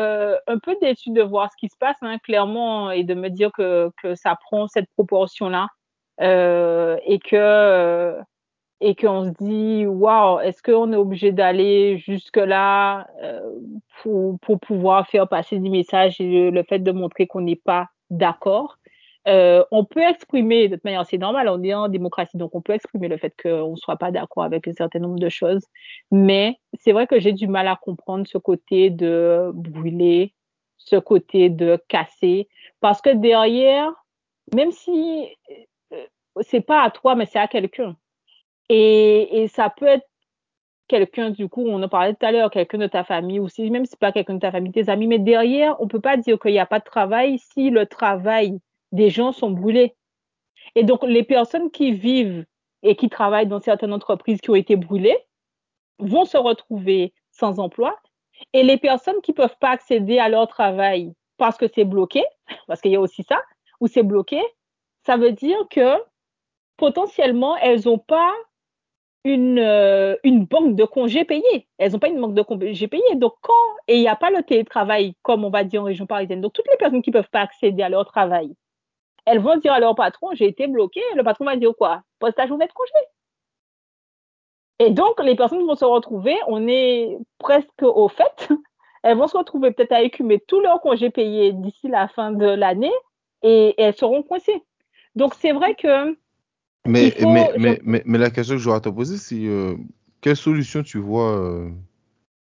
euh, 0.00 0.38
un 0.46 0.58
peu 0.58 0.76
déçu 0.80 1.10
de 1.10 1.22
voir 1.22 1.50
ce 1.50 1.56
qui 1.58 1.68
se 1.68 1.76
passe, 1.76 1.96
hein, 2.00 2.18
clairement, 2.18 2.90
et 2.92 3.02
de 3.02 3.14
me 3.14 3.28
dire 3.28 3.50
que, 3.52 3.90
que 4.02 4.14
ça 4.14 4.36
prend 4.46 4.68
cette 4.68 4.88
proportion-là 4.96 5.68
euh, 6.20 6.96
et 7.04 7.18
que 7.18 8.16
et 8.80 8.94
qu'on 8.94 9.24
se 9.24 9.30
dit 9.42 9.86
waouh, 9.86 10.40
est-ce 10.40 10.62
qu'on 10.62 10.92
est 10.92 10.96
obligé 10.96 11.32
d'aller 11.32 11.98
jusque 11.98 12.36
là 12.36 13.06
euh, 13.22 13.40
pour, 14.02 14.38
pour 14.40 14.60
pouvoir 14.60 15.06
faire 15.08 15.28
passer 15.28 15.58
des 15.58 15.70
messages 15.70 16.20
et 16.20 16.50
le 16.50 16.62
fait 16.62 16.80
de 16.80 16.92
montrer 16.92 17.26
qu'on 17.26 17.40
n'est 17.40 17.56
pas 17.56 17.88
d'accord? 18.10 18.78
Euh, 19.28 19.64
on 19.72 19.84
peut 19.84 20.02
exprimer, 20.02 20.68
de 20.68 20.76
toute 20.76 20.84
manière, 20.84 21.04
c'est 21.04 21.18
normal, 21.18 21.48
on 21.48 21.62
est 21.62 21.74
en 21.74 21.88
démocratie, 21.88 22.36
donc 22.36 22.54
on 22.54 22.60
peut 22.60 22.74
exprimer 22.74 23.08
le 23.08 23.16
fait 23.16 23.34
qu'on 23.42 23.72
ne 23.72 23.76
soit 23.76 23.96
pas 23.96 24.12
d'accord 24.12 24.44
avec 24.44 24.68
un 24.68 24.72
certain 24.72 25.00
nombre 25.00 25.18
de 25.18 25.28
choses. 25.28 25.64
Mais 26.12 26.60
c'est 26.74 26.92
vrai 26.92 27.06
que 27.08 27.18
j'ai 27.18 27.32
du 27.32 27.48
mal 27.48 27.66
à 27.66 27.76
comprendre 27.76 28.26
ce 28.28 28.38
côté 28.38 28.90
de 28.90 29.50
brûler, 29.54 30.32
ce 30.76 30.96
côté 30.96 31.50
de 31.50 31.82
casser, 31.88 32.48
parce 32.80 33.00
que 33.00 33.10
derrière, 33.10 33.90
même 34.54 34.70
si 34.70 35.26
euh, 35.92 36.06
c'est 36.42 36.60
pas 36.60 36.82
à 36.82 36.90
toi, 36.90 37.16
mais 37.16 37.26
c'est 37.26 37.40
à 37.40 37.48
quelqu'un. 37.48 37.96
Et, 38.68 39.42
et 39.42 39.48
ça 39.48 39.70
peut 39.70 39.86
être 39.86 40.06
quelqu'un, 40.88 41.30
du 41.30 41.48
coup, 41.48 41.64
on 41.66 41.82
en 41.82 41.88
parlait 41.88 42.14
tout 42.14 42.26
à 42.26 42.32
l'heure, 42.32 42.50
quelqu'un 42.50 42.78
de 42.78 42.86
ta 42.86 43.04
famille, 43.04 43.40
ou 43.40 43.48
si 43.48 43.70
même 43.70 43.84
si 43.84 43.90
c'est 43.90 43.98
pas 43.98 44.12
quelqu'un 44.12 44.34
de 44.34 44.40
ta 44.40 44.52
famille, 44.52 44.72
tes 44.72 44.88
amis, 44.88 45.06
mais 45.06 45.18
derrière, 45.18 45.80
on 45.80 45.88
peut 45.88 46.00
pas 46.00 46.16
dire 46.16 46.38
qu'il 46.38 46.52
n'y 46.52 46.58
a 46.58 46.66
pas 46.66 46.78
de 46.78 46.84
travail 46.84 47.38
si 47.38 47.70
le 47.70 47.86
travail 47.86 48.58
des 48.92 49.10
gens 49.10 49.32
sont 49.32 49.50
brûlés. 49.50 49.94
Et 50.74 50.84
donc, 50.84 51.02
les 51.04 51.22
personnes 51.22 51.70
qui 51.70 51.92
vivent 51.92 52.44
et 52.82 52.96
qui 52.96 53.08
travaillent 53.08 53.46
dans 53.46 53.60
certaines 53.60 53.92
entreprises 53.92 54.40
qui 54.40 54.50
ont 54.50 54.54
été 54.54 54.76
brûlées 54.76 55.18
vont 55.98 56.24
se 56.24 56.36
retrouver 56.36 57.12
sans 57.30 57.58
emploi. 57.58 57.98
Et 58.52 58.62
les 58.62 58.76
personnes 58.76 59.20
qui 59.22 59.32
peuvent 59.32 59.56
pas 59.58 59.70
accéder 59.70 60.18
à 60.18 60.28
leur 60.28 60.46
travail 60.46 61.12
parce 61.38 61.56
que 61.56 61.66
c'est 61.72 61.84
bloqué, 61.84 62.22
parce 62.66 62.80
qu'il 62.80 62.92
y 62.92 62.96
a 62.96 63.00
aussi 63.00 63.22
ça, 63.22 63.40
ou 63.80 63.86
c'est 63.86 64.02
bloqué, 64.02 64.40
ça 65.04 65.16
veut 65.16 65.32
dire 65.32 65.58
que 65.70 65.96
potentiellement, 66.76 67.56
elles 67.56 67.86
n'ont 67.86 67.98
pas 67.98 68.32
une, 69.26 69.58
euh, 69.58 70.16
une 70.22 70.44
banque 70.44 70.76
de 70.76 70.84
congés 70.84 71.24
payés. 71.24 71.66
Elles 71.78 71.92
n'ont 71.92 71.98
pas 71.98 72.08
une 72.08 72.20
banque 72.20 72.34
de 72.34 72.42
congés 72.42 72.88
payés. 72.88 73.16
Donc, 73.16 73.34
quand, 73.42 73.52
et 73.88 73.96
il 73.96 74.00
n'y 74.00 74.08
a 74.08 74.16
pas 74.16 74.30
le 74.30 74.42
télétravail, 74.42 75.14
comme 75.22 75.44
on 75.44 75.50
va 75.50 75.64
dire 75.64 75.82
en 75.82 75.86
région 75.86 76.06
parisienne. 76.06 76.40
Donc, 76.40 76.52
toutes 76.52 76.68
les 76.70 76.76
personnes 76.76 77.02
qui 77.02 77.10
ne 77.10 77.14
peuvent 77.14 77.30
pas 77.30 77.40
accéder 77.40 77.82
à 77.82 77.88
leur 77.88 78.06
travail, 78.06 78.54
elles 79.24 79.40
vont 79.40 79.56
dire 79.56 79.72
à 79.72 79.80
leur 79.80 79.96
patron, 79.96 80.28
j'ai 80.34 80.46
été 80.46 80.68
bloqué. 80.68 81.00
Le 81.16 81.24
patron 81.24 81.44
va 81.44 81.56
dire 81.56 81.72
quoi? 81.76 82.02
Pose 82.20 82.34
ta 82.34 82.46
journée 82.46 82.66
de 82.66 82.72
congé. 82.72 82.92
Et 84.78 84.90
donc, 84.90 85.20
les 85.22 85.34
personnes 85.34 85.66
vont 85.66 85.74
se 85.74 85.84
retrouver, 85.84 86.36
on 86.46 86.68
est 86.68 87.18
presque 87.38 87.82
au 87.82 88.08
fait, 88.08 88.48
elles 89.02 89.16
vont 89.16 89.26
se 89.26 89.36
retrouver 89.36 89.72
peut-être 89.72 89.92
à 89.92 90.02
écumer 90.02 90.38
tous 90.38 90.60
leurs 90.60 90.80
congés 90.80 91.10
payés 91.10 91.52
d'ici 91.52 91.88
la 91.88 92.08
fin 92.08 92.30
de 92.30 92.46
l'année 92.46 92.92
et 93.42 93.74
elles 93.78 93.96
seront 93.96 94.22
coincées. 94.22 94.62
Donc, 95.14 95.34
c'est 95.34 95.52
vrai 95.52 95.74
que 95.74 96.16
mais, 96.86 97.10
faut, 97.10 97.30
mais, 97.30 97.50
je... 97.54 97.60
mais, 97.60 97.80
mais, 97.84 98.02
mais, 98.04 98.18
la 98.18 98.30
question 98.30 98.54
que 98.54 98.60
j'aurais 98.60 98.78
à 98.78 98.80
te 98.80 98.88
poser, 98.88 99.16
c'est 99.16 99.46
euh, 99.46 99.76
quelle 100.20 100.36
solution 100.36 100.82
tu 100.82 100.98
vois 100.98 101.38
euh, 101.38 101.68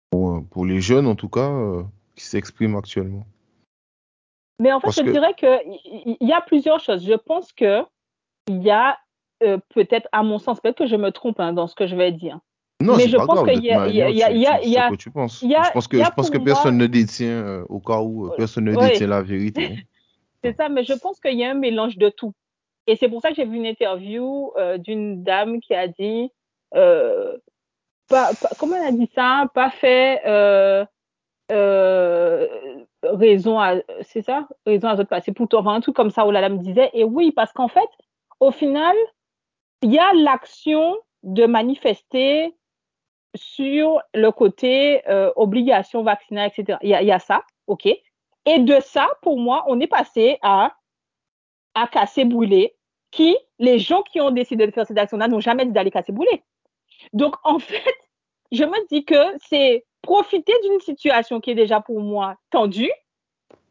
pour, 0.10 0.44
pour, 0.50 0.66
les 0.66 0.82
jeunes, 0.82 1.08
en 1.08 1.16
tout 1.16 1.30
cas, 1.30 1.50
euh, 1.50 1.84
qui 2.16 2.24
s'expriment 2.24 2.76
actuellement? 2.76 3.26
Mais 4.60 4.72
en 4.72 4.80
fait, 4.80 4.88
Parce 4.88 4.98
je 4.98 5.04
que... 5.04 5.12
dirais 5.12 5.34
qu'il 5.36 6.18
y 6.22 6.34
a 6.34 6.42
plusieurs 6.42 6.80
choses. 6.80 7.06
Je 7.06 7.14
pense 7.14 7.54
qu'il 7.54 7.86
y 8.50 8.70
a 8.70 8.98
peut-être, 9.70 10.08
à 10.12 10.24
mon 10.24 10.38
sens, 10.38 10.60
peut-être 10.60 10.80
que 10.80 10.88
je 10.88 10.98
me 10.98 11.12
trompe 11.12 11.40
hein, 11.40 11.54
dans 11.54 11.68
ce 11.68 11.76
que 11.76 11.88
je 11.88 11.96
vais 11.96 12.12
dire. 12.12 12.40
Non, 12.82 12.96
mais 12.96 13.10
je 13.10 13.18
pense 13.18 13.28
grave, 13.28 13.50
qu'il 13.50 13.66
y 13.66 13.72
a, 13.72 13.88
y 13.88 14.02
a, 14.02 14.10
y 14.10 14.24
a, 14.24 14.32
y 14.32 14.46
a, 14.46 14.64
y 14.64 14.78
a, 14.78 14.90
que 14.90 14.96
tu 14.96 15.12
penses. 15.12 15.42
Y 15.42 15.50
je 15.50 15.72
pense 15.72 15.88
que, 15.88 15.98
je 15.98 16.10
pense 16.12 16.30
personne 16.30 16.78
moi- 16.78 16.84
ne 16.84 16.88
détient, 16.88 17.64
au 17.68 17.80
cas 17.80 18.00
où, 18.00 18.32
personne 18.38 18.66
ne 18.66 18.76
détient 18.76 19.08
la 19.08 19.22
vérité. 19.22 19.66
hein. 19.66 19.76
C'est 20.44 20.56
ça, 20.56 20.70
mais 20.70 20.84
je 20.84 20.94
pense 20.94 21.20
qu'il 21.20 21.38
y 21.38 21.44
a 21.44 21.52
un 21.52 21.56
mélange 21.56 21.98
de 21.98 22.10
tout. 22.10 22.34
Et 22.90 22.96
c'est 22.96 23.08
pour 23.08 23.22
ça 23.22 23.30
que 23.30 23.36
j'ai 23.36 23.46
vu 23.46 23.58
une 23.58 23.68
interview 23.68 24.52
euh, 24.58 24.80
d'une 24.80 25.22
dame 25.22 25.60
qui 25.60 25.76
a 25.76 25.88
dit, 25.88 26.32
euh, 26.74 27.38
pas, 28.08 28.32
comment 28.58 28.78
elle 28.78 28.88
a 28.88 28.92
dit 28.92 29.08
ça, 29.14 29.46
pas 29.54 29.70
fait 29.70 30.24
euh, 30.26 30.84
raison 33.04 33.60
à, 33.60 33.76
c'est 34.02 34.24
ça, 34.24 34.48
raison 34.66 34.88
à 34.88 34.96
autres 34.96 35.04
passer 35.04 35.32
pour 35.32 35.48
toi, 35.48 35.62
un 35.68 35.82
truc 35.82 35.96
comme 35.96 36.10
ça 36.10 36.26
où 36.26 36.32
la 36.32 36.42
dame 36.42 36.58
disait. 36.58 36.90
Et 36.94 37.04
oui, 37.04 37.32
parce 37.32 37.54
qu'en 37.54 37.68
fait, 37.68 37.88
au 38.40 38.50
final, 38.50 38.96
il 39.84 39.94
y 39.94 40.00
a 40.00 40.12
l'action 40.14 40.98
de 41.22 41.46
manifester 41.46 42.56
sur 43.36 44.02
le 44.16 44.32
côté 44.32 45.04
obligation 45.36 46.02
vaccinale, 46.02 46.50
etc. 46.52 46.80
Il 46.82 46.90
y 46.90 47.06
y 47.06 47.12
a 47.12 47.20
ça, 47.20 47.44
ok? 47.68 47.86
Et 47.86 48.58
de 48.58 48.80
ça, 48.80 49.08
pour 49.22 49.38
moi, 49.38 49.64
on 49.68 49.80
est 49.80 49.86
passé 49.86 50.40
à 50.42 50.74
à 51.76 51.88
casser 51.88 52.26
brûler, 52.26 52.76
qui 53.12 53.38
les 53.60 53.80
gens 53.80 54.02
qui 54.04 54.22
ont 54.22 54.32
décidé 54.32 54.66
de 54.66 54.72
faire 54.72 54.86
cette 54.86 54.98
action-là 54.98 55.28
n'ont 55.28 55.40
jamais 55.40 55.66
dit 55.66 55.72
d'aller 55.72 55.92
casser 55.92 56.12
brûler. 56.12 56.44
Donc 57.14 57.36
en 57.44 57.60
fait, 57.60 57.96
je 58.52 58.64
me 58.64 58.88
dis 58.88 59.06
que 59.06 59.38
c'est 59.50 59.86
profiter 60.02 60.54
d'une 60.64 60.80
situation 60.80 61.40
qui 61.40 61.52
est 61.52 61.56
déjà 61.56 61.82
pour 61.82 62.00
moi 62.02 62.36
tendue. 62.52 62.92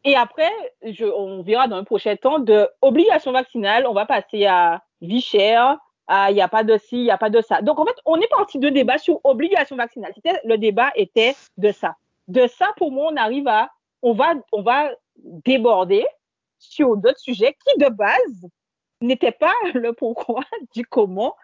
Et 0.05 0.15
après, 0.15 0.51
je, 0.83 1.05
on 1.05 1.41
verra 1.41 1.67
dans 1.67 1.75
un 1.75 1.83
prochain 1.83 2.15
temps 2.15 2.39
de 2.39 2.69
obligation 2.81 3.31
vaccinale, 3.31 3.85
on 3.87 3.93
va 3.93 4.05
passer 4.05 4.45
à 4.45 4.81
vie 5.01 5.21
chère, 5.21 5.77
il 6.09 6.33
n'y 6.33 6.41
a 6.41 6.47
pas 6.47 6.63
de 6.63 6.77
ci, 6.77 6.97
il 6.97 7.03
n'y 7.03 7.11
a 7.11 7.17
pas 7.17 7.29
de 7.29 7.41
ça. 7.41 7.61
Donc 7.61 7.79
en 7.79 7.85
fait, 7.85 7.95
on 8.05 8.19
est 8.19 8.27
parti 8.27 8.59
de 8.59 8.69
débat 8.69 8.97
sur 8.97 9.19
obligation 9.23 9.75
vaccinale. 9.75 10.13
Le 10.43 10.57
débat 10.57 10.91
était 10.95 11.35
de 11.57 11.71
ça. 11.71 11.95
De 12.27 12.47
ça, 12.47 12.71
pour 12.77 12.91
moi, 12.91 13.09
on 13.11 13.15
arrive 13.15 13.47
à, 13.47 13.69
on 14.01 14.13
va, 14.13 14.33
on 14.51 14.61
va 14.61 14.91
déborder 15.15 16.05
sur 16.57 16.95
d'autres 16.97 17.19
sujets 17.19 17.55
qui 17.65 17.77
de 17.79 17.89
base 17.89 18.47
n'étaient 19.01 19.31
pas 19.31 19.53
le 19.73 19.93
pourquoi 19.93 20.41
du 20.73 20.85
comment 20.85 21.35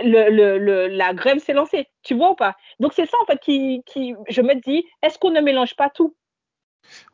le, 0.00 0.30
le, 0.30 0.58
le, 0.58 0.86
la 0.86 1.12
grève 1.12 1.38
s'est 1.38 1.52
lancée. 1.54 1.88
Tu 2.02 2.14
vois 2.14 2.30
ou 2.30 2.34
pas? 2.34 2.56
Donc 2.78 2.92
c'est 2.94 3.06
ça 3.06 3.16
en 3.22 3.26
fait 3.26 3.40
qui, 3.40 3.82
qui 3.84 4.14
je 4.28 4.42
me 4.42 4.54
dis, 4.54 4.84
est-ce 5.02 5.18
qu'on 5.18 5.30
ne 5.30 5.40
mélange 5.40 5.74
pas 5.74 5.90
tout? 5.90 6.14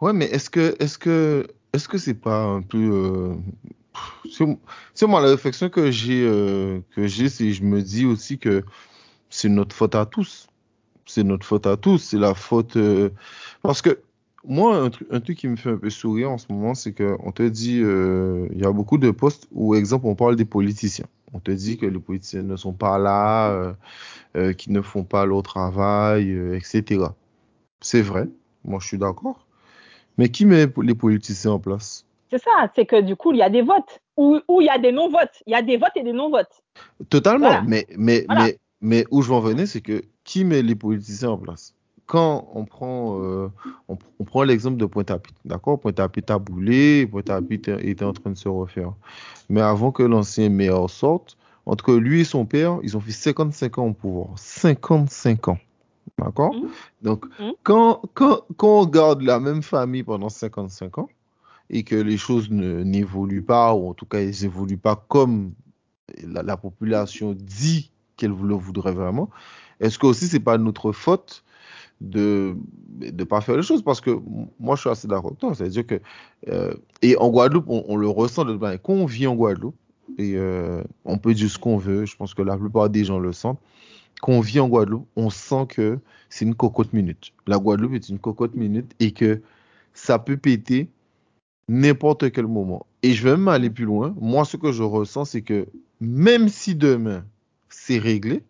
Ouais, 0.00 0.12
mais 0.12 0.26
est-ce 0.26 0.50
que, 0.50 0.76
est-ce 0.78 0.98
que, 0.98 1.46
est-ce 1.72 1.88
que 1.88 1.98
c'est 1.98 2.14
pas 2.14 2.42
un 2.42 2.62
peu, 2.62 2.78
euh, 2.78 3.34
c'est 4.94 5.06
moi 5.06 5.20
la 5.20 5.28
réflexion 5.28 5.68
que 5.68 5.90
j'ai, 5.90 6.24
euh, 6.26 6.80
que 6.94 7.06
j'ai, 7.06 7.28
c'est 7.28 7.52
je 7.52 7.62
me 7.62 7.82
dis 7.82 8.04
aussi 8.06 8.38
que 8.38 8.64
c'est 9.30 9.48
notre 9.48 9.74
faute 9.74 9.94
à 9.94 10.06
tous. 10.06 10.46
C'est 11.06 11.24
notre 11.24 11.46
faute 11.46 11.66
à 11.66 11.76
tous. 11.76 11.98
C'est 11.98 12.18
la 12.18 12.34
faute, 12.34 12.76
euh, 12.76 13.10
parce 13.62 13.82
que 13.82 14.00
moi, 14.46 14.76
un, 14.76 14.90
truc- 14.90 15.08
un 15.10 15.20
truc 15.20 15.38
qui 15.38 15.48
me 15.48 15.56
fait 15.56 15.70
un 15.70 15.76
peu 15.76 15.90
sourire 15.90 16.30
en 16.30 16.38
ce 16.38 16.46
moment, 16.52 16.74
c'est 16.74 16.92
que 16.92 17.16
on 17.20 17.32
te 17.32 17.42
dit, 17.42 17.80
euh, 17.82 18.48
il 18.52 18.60
y 18.60 18.64
a 18.64 18.72
beaucoup 18.72 18.98
de 18.98 19.10
postes 19.10 19.48
où, 19.52 19.74
exemple, 19.74 20.06
on 20.06 20.14
parle 20.14 20.36
des 20.36 20.44
politiciens. 20.44 21.06
On 21.32 21.40
te 21.40 21.50
dit 21.50 21.76
que 21.78 21.86
les 21.86 21.98
politiciens 21.98 22.42
ne 22.42 22.56
sont 22.56 22.72
pas 22.72 22.98
là, 22.98 23.50
euh, 23.52 23.72
euh, 24.36 24.52
qu'ils 24.52 24.72
ne 24.72 24.82
font 24.82 25.04
pas 25.04 25.26
leur 25.26 25.42
travail, 25.42 26.30
etc. 26.54 27.16
C'est 27.80 28.02
vrai, 28.02 28.28
moi 28.64 28.78
je 28.80 28.86
suis 28.88 28.98
d'accord. 28.98 29.46
Mais 30.18 30.28
qui 30.30 30.46
met 30.46 30.66
les 30.82 30.94
politiciens 30.94 31.52
en 31.52 31.58
place? 31.58 32.06
C'est 32.30 32.42
ça, 32.42 32.70
c'est 32.74 32.86
que 32.86 33.00
du 33.00 33.16
coup, 33.16 33.32
il 33.32 33.38
y 33.38 33.42
a 33.42 33.50
des 33.50 33.62
votes 33.62 34.00
ou 34.16 34.40
ou 34.48 34.60
il 34.60 34.66
y 34.66 34.70
a 34.70 34.78
des 34.78 34.92
non-votes. 34.92 35.42
Il 35.46 35.52
y 35.52 35.56
a 35.56 35.62
des 35.62 35.76
votes 35.76 35.96
et 35.96 36.02
des 36.02 36.12
non-votes. 36.12 36.62
Totalement, 37.08 37.46
Voilà. 37.46 37.62
mais, 37.66 37.86
mais, 37.96 38.24
Voilà. 38.26 38.42
mais, 38.44 38.58
mais 38.80 39.06
où 39.10 39.22
je 39.22 39.28
veux 39.28 39.34
en 39.34 39.40
venir, 39.40 39.66
c'est 39.68 39.80
que 39.80 40.02
qui 40.24 40.44
met 40.44 40.62
les 40.62 40.74
politiciens 40.74 41.30
en 41.30 41.38
place? 41.38 41.74
Quand 42.06 42.48
on 42.54 42.64
prend, 42.64 43.18
euh, 43.22 43.48
on, 43.88 43.96
on 44.18 44.24
prend 44.24 44.42
l'exemple 44.42 44.76
de 44.76 44.84
Pointe-à-Pitre, 44.86 45.40
d'accord? 45.44 45.80
Pointe-à-Pitre 45.80 46.34
a 46.34 46.38
brûlé, 46.38 47.06
Pointe-à-Pitre 47.06 47.78
était 47.84 48.04
en 48.04 48.12
train 48.12 48.30
de 48.30 48.36
se 48.36 48.48
refaire. 48.48 48.92
Mais 49.48 49.60
avant 49.62 49.90
que 49.90 50.02
l'ancien 50.02 50.48
maire 50.50 50.88
sorte, 50.90 51.36
entre 51.66 51.94
lui 51.94 52.20
et 52.20 52.24
son 52.24 52.44
père, 52.44 52.78
ils 52.82 52.96
ont 52.96 53.00
fait 53.00 53.10
55 53.12 53.78
ans 53.78 53.86
au 53.86 53.92
pouvoir. 53.94 54.28
55 54.36 55.48
ans, 55.48 55.58
d'accord? 56.18 56.54
Mhm. 56.54 56.68
Donc, 57.02 57.24
Mhm. 57.38 57.52
quand, 57.62 58.02
quand, 58.12 58.40
quand 58.56 58.80
on 58.82 58.86
garde 58.86 59.22
la 59.22 59.40
même 59.40 59.62
famille 59.62 60.02
pendant 60.02 60.28
55 60.28 60.98
ans 60.98 61.08
et 61.70 61.82
que 61.84 61.96
les 61.96 62.18
choses 62.18 62.50
n'évoluent 62.50 63.42
pas, 63.42 63.74
ou 63.74 63.88
en 63.88 63.94
tout 63.94 64.04
cas, 64.04 64.18
elles 64.18 64.34
n'évoluent 64.42 64.76
pas 64.76 65.02
comme 65.08 65.52
la, 66.22 66.42
la 66.42 66.58
population 66.58 67.34
dit 67.34 67.90
qu'elle 68.16 68.32
le 68.32 68.54
voudrait 68.54 68.92
vraiment, 68.92 69.30
est-ce 69.80 69.98
que 69.98 70.06
aussi 70.06 70.26
c'est 70.26 70.40
pas 70.40 70.58
notre 70.58 70.92
faute 70.92 71.42
de 72.10 72.56
ne 73.00 73.24
pas 73.24 73.40
faire 73.40 73.56
les 73.56 73.62
choses? 73.62 73.82
Parce 73.82 74.00
que 74.00 74.10
moi, 74.60 74.76
je 74.76 74.82
suis 74.82 74.90
assez 74.90 75.08
d'accord. 75.08 75.34
C'est-à-dire 75.40 75.86
que, 75.86 76.00
euh, 76.48 76.74
et 77.02 77.16
en 77.16 77.30
Guadeloupe, 77.30 77.66
on, 77.68 77.96
le 77.96 78.08
ressent 78.08 78.44
de 78.44 78.54
manière. 78.54 78.80
Quand 78.82 78.92
on 78.92 79.06
vit 79.06 79.26
en 79.26 79.34
Guadeloupe, 79.34 79.76
et 80.18 80.34
euh, 80.36 80.82
on 81.04 81.18
peut 81.18 81.34
dire 81.34 81.50
ce 81.50 81.58
qu'on 81.58 81.76
veut, 81.76 82.06
je 82.06 82.14
pense 82.16 82.34
que 82.34 82.42
la 82.42 82.56
plupart 82.56 82.90
des 82.90 83.04
gens 83.04 83.18
le 83.18 83.32
sentent, 83.32 83.60
quand 84.22 84.32
on 84.32 84.40
vit 84.40 84.60
en 84.60 84.68
Guadeloupe, 84.68 85.06
on 85.16 85.30
sent 85.30 85.66
que 85.68 85.98
c'est 86.28 86.44
une 86.44 86.54
cocotte 86.54 86.92
minute. 86.92 87.32
La 87.46 87.58
Guadeloupe 87.58 87.94
est 87.94 88.08
une 88.08 88.18
cocotte 88.18 88.54
minute 88.54 88.92
et 89.00 89.12
que 89.12 89.42
ça 89.92 90.18
peut 90.18 90.36
péter 90.36 90.88
n'importe 91.68 92.30
quel 92.30 92.46
moment. 92.46 92.86
Et 93.02 93.12
je 93.12 93.24
vais 93.24 93.36
même 93.36 93.48
aller 93.48 93.70
plus 93.70 93.84
loin. 93.84 94.14
Moi, 94.20 94.44
ce 94.44 94.56
que 94.56 94.72
je 94.72 94.82
ressens, 94.82 95.26
c'est 95.26 95.42
que 95.42 95.66
même 96.00 96.48
si 96.48 96.74
demain 96.74 97.24
c'est 97.68 97.98
réglé, 97.98 98.42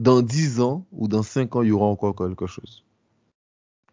dans 0.00 0.22
10 0.22 0.60
ans 0.60 0.86
ou 0.92 1.08
dans 1.08 1.22
5 1.22 1.56
ans, 1.56 1.62
il 1.62 1.68
y 1.68 1.72
aura 1.72 1.86
encore 1.86 2.16
quelque 2.16 2.46
chose. 2.46 2.84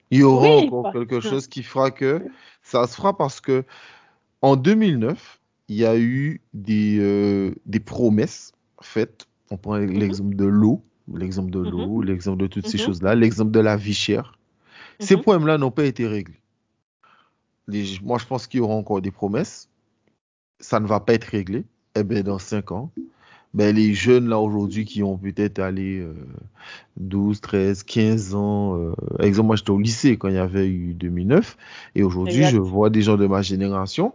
Il 0.10 0.20
y 0.20 0.24
aura 0.24 0.47
Oui, 0.47 0.68
encore 0.68 0.93
quelque 0.93 1.20
chose 1.20 1.47
qui 1.47 1.64
fera 1.64 1.91
que 1.91 2.26
ça 2.64 2.88
se 2.88 2.95
fera 2.95 3.16
parce 3.16 3.41
que 3.41 3.66
en 4.41 4.55
2009, 4.55 5.41
il 5.68 5.76
y 5.76 5.86
a 5.86 5.97
eu 5.97 6.39
des, 6.53 6.97
euh, 6.99 7.53
des 7.66 7.82
promesses 7.82 8.53
faites 8.82 9.28
On 9.51 9.58
prend 9.58 9.76
l'exemple 9.76 10.36
de 10.36 10.45
l'eau, 10.45 10.82
l'exemple 11.14 11.51
de 11.51 11.60
l'eau, 11.60 12.01
l'exemple 12.01 12.38
de 12.38 12.47
toutes 12.47 12.68
ces 12.68 12.78
choses-là, 12.78 13.14
l'exemple 13.14 13.51
de 13.51 13.60
la 13.60 13.76
vie 13.76 13.93
chère. 13.93 14.38
Ces 14.99 15.18
problèmes-là 15.18 15.58
n'ont 15.58 15.72
pas 15.72 15.84
été 15.84 16.08
réglés. 16.08 16.39
moi, 18.01 18.18
je 18.18 18.26
pense 18.26 18.47
qu'il 18.47 18.60
y 18.60 18.62
aura 18.62 18.76
encore 18.76 19.01
des 19.01 19.12
promesses. 19.12 19.70
Ça 20.62 20.80
ne 20.80 20.88
va 20.88 21.01
pas 21.01 21.14
être 21.14 21.26
réglé. 21.26 21.66
Eh 21.95 22.03
bien, 22.03 22.24
dans 22.24 22.39
cinq 22.39 22.72
ans, 22.72 22.91
ben, 23.53 23.75
les 23.75 23.93
jeunes 23.93 24.27
là 24.27 24.39
aujourd'hui 24.39 24.85
qui 24.85 25.03
ont 25.03 25.17
peut-être 25.17 25.59
allé 25.59 26.05
12, 26.97 27.41
13, 27.41 27.83
15 27.83 28.35
ans. 28.35 28.77
Euh, 28.77 28.93
exemple, 29.19 29.47
moi 29.47 29.55
j'étais 29.55 29.69
au 29.69 29.79
lycée 29.79 30.17
quand 30.17 30.29
il 30.29 30.35
y 30.35 30.39
avait 30.39 30.67
eu 30.67 30.93
2009 30.93 31.57
et 31.95 32.03
aujourd'hui 32.03 32.43
je 32.43 32.57
vois 32.57 32.89
des 32.89 33.01
gens 33.01 33.17
de 33.17 33.27
ma 33.27 33.41
génération 33.41 34.13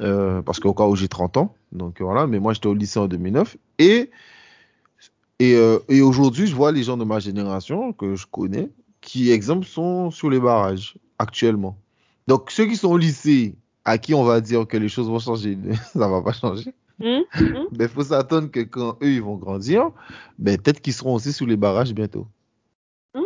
euh, 0.00 0.42
parce 0.42 0.60
qu'au 0.60 0.74
cas 0.74 0.84
où 0.84 0.96
j'ai 0.96 1.08
30 1.08 1.36
ans, 1.36 1.54
donc 1.72 2.00
voilà, 2.00 2.26
mais 2.26 2.40
moi 2.40 2.52
j'étais 2.52 2.66
au 2.66 2.74
lycée 2.74 2.98
en 2.98 3.06
2009 3.06 3.56
et 3.78 4.10
et, 5.38 5.54
euh, 5.54 5.78
et 5.88 6.00
aujourd'hui 6.00 6.46
je 6.46 6.54
vois 6.54 6.72
les 6.72 6.82
gens 6.82 6.96
de 6.96 7.04
ma 7.04 7.18
génération 7.18 7.92
que 7.92 8.16
je 8.16 8.26
connais 8.26 8.70
qui 9.00 9.30
exemple 9.30 9.66
sont 9.66 10.10
sur 10.10 10.30
les 10.30 10.40
barrages 10.40 10.96
actuellement. 11.18 11.78
Donc 12.26 12.50
ceux 12.50 12.66
qui 12.66 12.76
sont 12.76 12.88
au 12.88 12.98
lycée 12.98 13.54
à 13.84 13.98
qui 13.98 14.14
on 14.14 14.24
va 14.24 14.40
dire 14.40 14.66
que 14.66 14.76
les 14.76 14.88
choses 14.88 15.08
vont 15.08 15.20
changer, 15.20 15.56
ça 15.92 16.08
va 16.08 16.22
pas 16.22 16.32
changer. 16.32 16.74
Il 16.98 17.24
hum, 17.40 17.56
hum. 17.56 17.68
ben, 17.72 17.88
faut 17.88 18.02
s'attendre 18.02 18.50
que 18.50 18.60
quand 18.60 18.96
eux 19.02 19.12
ils 19.12 19.22
vont 19.22 19.36
grandir, 19.36 19.90
ben, 20.38 20.56
peut-être 20.56 20.80
qu'ils 20.80 20.94
seront 20.94 21.14
aussi 21.14 21.32
sous 21.32 21.46
les 21.46 21.56
barrages 21.56 21.92
bientôt. 21.92 22.26
Hum. 23.14 23.24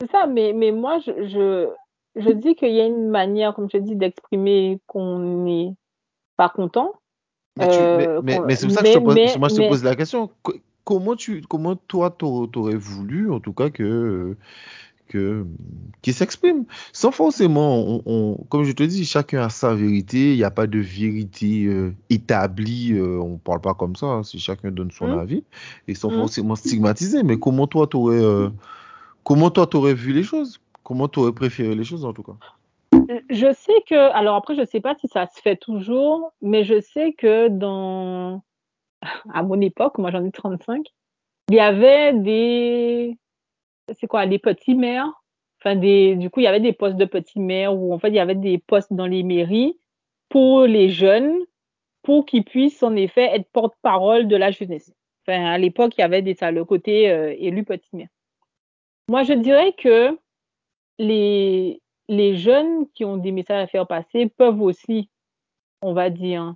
C'est 0.00 0.10
ça, 0.10 0.26
mais, 0.26 0.52
mais 0.52 0.72
moi 0.72 0.98
je, 1.00 1.12
je, 1.28 1.68
je 2.16 2.30
dis 2.30 2.54
qu'il 2.54 2.72
y 2.72 2.80
a 2.80 2.86
une 2.86 3.10
manière, 3.10 3.54
comme 3.54 3.68
je 3.70 3.78
dis, 3.78 3.96
d'exprimer 3.96 4.80
qu'on 4.86 5.18
n'est 5.18 5.74
pas 6.36 6.48
content. 6.48 6.92
Mais, 7.56 7.68
euh, 7.70 8.20
mais, 8.22 8.56
c'est 8.56 8.66
pour 8.66 8.74
ça 8.74 8.82
que 8.82 8.88
je 8.88 8.94
te 8.94 8.98
pose, 8.98 9.38
moi, 9.38 9.48
je 9.48 9.56
te 9.56 9.68
pose 9.68 9.84
la 9.84 9.94
question. 9.94 10.30
Comment, 10.84 11.14
tu, 11.16 11.42
comment 11.42 11.76
toi, 11.76 12.10
t'aurais 12.10 12.76
voulu, 12.76 13.30
en 13.30 13.40
tout 13.40 13.52
cas, 13.52 13.70
que, 13.70 14.36
que, 15.14 15.46
qui 16.02 16.12
s'exprime. 16.12 16.64
Sans 16.92 17.12
forcément, 17.12 18.02
on, 18.04 18.36
comme 18.48 18.64
je 18.64 18.72
te 18.72 18.82
dis, 18.82 19.04
chacun 19.04 19.42
a 19.42 19.48
sa 19.48 19.74
vérité. 19.74 20.32
Il 20.32 20.36
n'y 20.36 20.44
a 20.44 20.50
pas 20.50 20.66
de 20.66 20.80
vérité 20.80 21.66
euh, 21.66 21.94
établie. 22.10 22.92
Euh, 22.92 23.20
on 23.20 23.34
ne 23.34 23.38
parle 23.38 23.60
pas 23.60 23.74
comme 23.74 23.94
ça. 23.94 24.06
Hein, 24.06 24.22
si 24.24 24.40
chacun 24.40 24.72
donne 24.72 24.90
son 24.90 25.06
mmh. 25.06 25.18
avis 25.18 25.44
et 25.86 25.94
sans 25.94 26.10
mmh. 26.10 26.16
forcément 26.16 26.56
stigmatiser. 26.56 27.22
Mais 27.22 27.38
comment 27.38 27.68
toi, 27.68 27.86
tu 27.86 27.96
aurais, 27.96 28.22
euh, 28.22 28.50
comment 29.22 29.50
toi, 29.50 29.68
aurais 29.74 29.94
vu 29.94 30.12
les 30.12 30.24
choses? 30.24 30.60
Comment 30.82 31.06
tu 31.06 31.20
aurais 31.20 31.32
préféré 31.32 31.76
les 31.76 31.84
choses 31.84 32.04
en 32.04 32.12
tout 32.12 32.24
cas? 32.24 32.34
Je 33.30 33.52
sais 33.54 33.82
que, 33.88 34.12
alors 34.12 34.34
après, 34.34 34.56
je 34.56 34.62
ne 34.62 34.66
sais 34.66 34.80
pas 34.80 34.94
si 35.00 35.06
ça 35.08 35.26
se 35.26 35.40
fait 35.40 35.56
toujours, 35.56 36.32
mais 36.42 36.64
je 36.64 36.80
sais 36.80 37.12
que 37.12 37.48
dans, 37.48 38.42
à 39.32 39.42
mon 39.42 39.60
époque, 39.60 39.98
moi 39.98 40.10
j'en 40.10 40.24
ai 40.24 40.30
35, 40.30 40.86
il 41.50 41.56
y 41.56 41.60
avait 41.60 42.14
des 42.14 43.18
c'est 43.92 44.06
quoi, 44.06 44.24
les 44.26 44.38
petits 44.38 44.74
maires? 44.74 45.10
Enfin, 45.60 45.76
des, 45.76 46.16
du 46.16 46.30
coup, 46.30 46.40
il 46.40 46.44
y 46.44 46.46
avait 46.48 46.60
des 46.60 46.72
postes 46.72 46.96
de 46.96 47.04
petits 47.04 47.40
maires 47.40 47.74
où, 47.74 47.92
en 47.92 47.98
fait, 47.98 48.08
il 48.08 48.14
y 48.14 48.20
avait 48.20 48.34
des 48.34 48.58
postes 48.58 48.92
dans 48.92 49.06
les 49.06 49.22
mairies 49.22 49.78
pour 50.28 50.64
les 50.64 50.90
jeunes, 50.90 51.38
pour 52.02 52.26
qu'ils 52.26 52.44
puissent, 52.44 52.82
en 52.82 52.94
effet, 52.96 53.30
être 53.34 53.48
porte-parole 53.52 54.28
de 54.28 54.36
la 54.36 54.50
jeunesse. 54.50 54.92
Enfin, 55.26 55.44
à 55.46 55.58
l'époque, 55.58 55.94
il 55.96 56.02
y 56.02 56.04
avait 56.04 56.22
des, 56.22 56.34
ça, 56.34 56.50
le 56.50 56.64
côté 56.64 57.10
euh, 57.10 57.34
élu 57.38 57.64
petit 57.64 57.96
maire. 57.96 58.08
Moi, 59.08 59.22
je 59.22 59.32
dirais 59.32 59.72
que 59.72 60.18
les, 60.98 61.80
les 62.08 62.36
jeunes 62.36 62.86
qui 62.92 63.04
ont 63.04 63.16
des 63.16 63.32
messages 63.32 63.64
à 63.64 63.66
faire 63.66 63.86
passer 63.86 64.26
peuvent 64.28 64.60
aussi, 64.60 65.08
on 65.80 65.94
va 65.94 66.10
dire, 66.10 66.54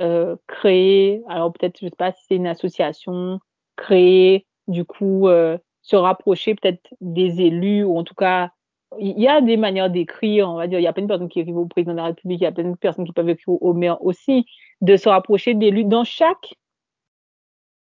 euh, 0.00 0.36
créer, 0.46 1.22
alors 1.28 1.52
peut-être, 1.52 1.78
je 1.80 1.86
sais 1.86 1.96
pas 1.96 2.12
si 2.12 2.24
c'est 2.26 2.36
une 2.36 2.46
association, 2.46 3.40
créer, 3.76 4.46
du 4.66 4.84
coup, 4.84 5.28
euh, 5.28 5.58
se 5.88 5.96
rapprocher 5.96 6.54
peut-être 6.54 6.94
des 7.00 7.40
élus, 7.40 7.82
ou 7.82 7.96
en 7.96 8.04
tout 8.04 8.14
cas, 8.14 8.50
il 8.98 9.18
y 9.18 9.26
a 9.26 9.40
des 9.40 9.56
manières 9.56 9.88
d'écrire, 9.88 10.50
on 10.50 10.56
va 10.56 10.66
dire, 10.66 10.78
il 10.78 10.82
y 10.82 10.86
a 10.86 10.92
plein 10.92 11.04
de 11.04 11.08
personnes 11.08 11.30
qui 11.30 11.40
écrivent 11.40 11.56
au 11.56 11.64
président 11.64 11.92
de 11.92 11.96
la 11.96 12.04
République, 12.04 12.42
il 12.42 12.44
y 12.44 12.46
a 12.46 12.52
plein 12.52 12.70
de 12.70 12.76
personnes 12.76 13.06
qui 13.06 13.12
peuvent 13.12 13.28
écrire 13.30 13.62
au 13.62 13.72
maire 13.72 14.02
aussi, 14.04 14.44
de 14.82 14.96
se 14.98 15.08
rapprocher 15.08 15.54
d'élus. 15.54 15.84
Dans 15.84 16.04
chaque, 16.04 16.56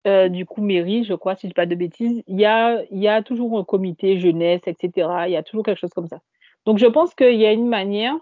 euh, 0.06 0.28
du 0.28 0.44
coup, 0.44 0.60
mairie, 0.60 1.04
je 1.04 1.14
crois, 1.14 1.36
si 1.36 1.46
je 1.46 1.48
dis 1.48 1.54
pas 1.54 1.64
de 1.64 1.74
bêtises, 1.74 2.22
il 2.26 2.38
y 2.38 2.44
a, 2.44 2.84
y 2.90 3.08
a 3.08 3.22
toujours 3.22 3.58
un 3.58 3.64
comité 3.64 4.18
jeunesse, 4.18 4.60
etc. 4.66 5.08
Il 5.26 5.32
y 5.32 5.36
a 5.36 5.42
toujours 5.42 5.64
quelque 5.64 5.80
chose 5.80 5.94
comme 5.94 6.06
ça. 6.06 6.18
Donc, 6.66 6.76
je 6.76 6.86
pense 6.86 7.14
qu'il 7.14 7.36
y 7.36 7.46
a 7.46 7.52
une 7.52 7.68
manière 7.68 8.14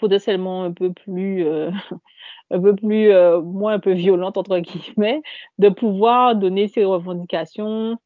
potentiellement 0.00 0.64
un 0.64 0.72
peu 0.72 0.92
plus, 0.92 1.46
euh, 1.46 1.70
un 2.50 2.60
peu 2.60 2.74
plus, 2.74 3.12
euh, 3.12 3.40
moins 3.40 3.74
un 3.74 3.78
peu 3.78 3.92
violente, 3.92 4.36
entre 4.36 4.58
guillemets, 4.58 5.22
de 5.58 5.68
pouvoir 5.68 6.34
donner 6.34 6.66
ses 6.66 6.84
revendications, 6.84 7.96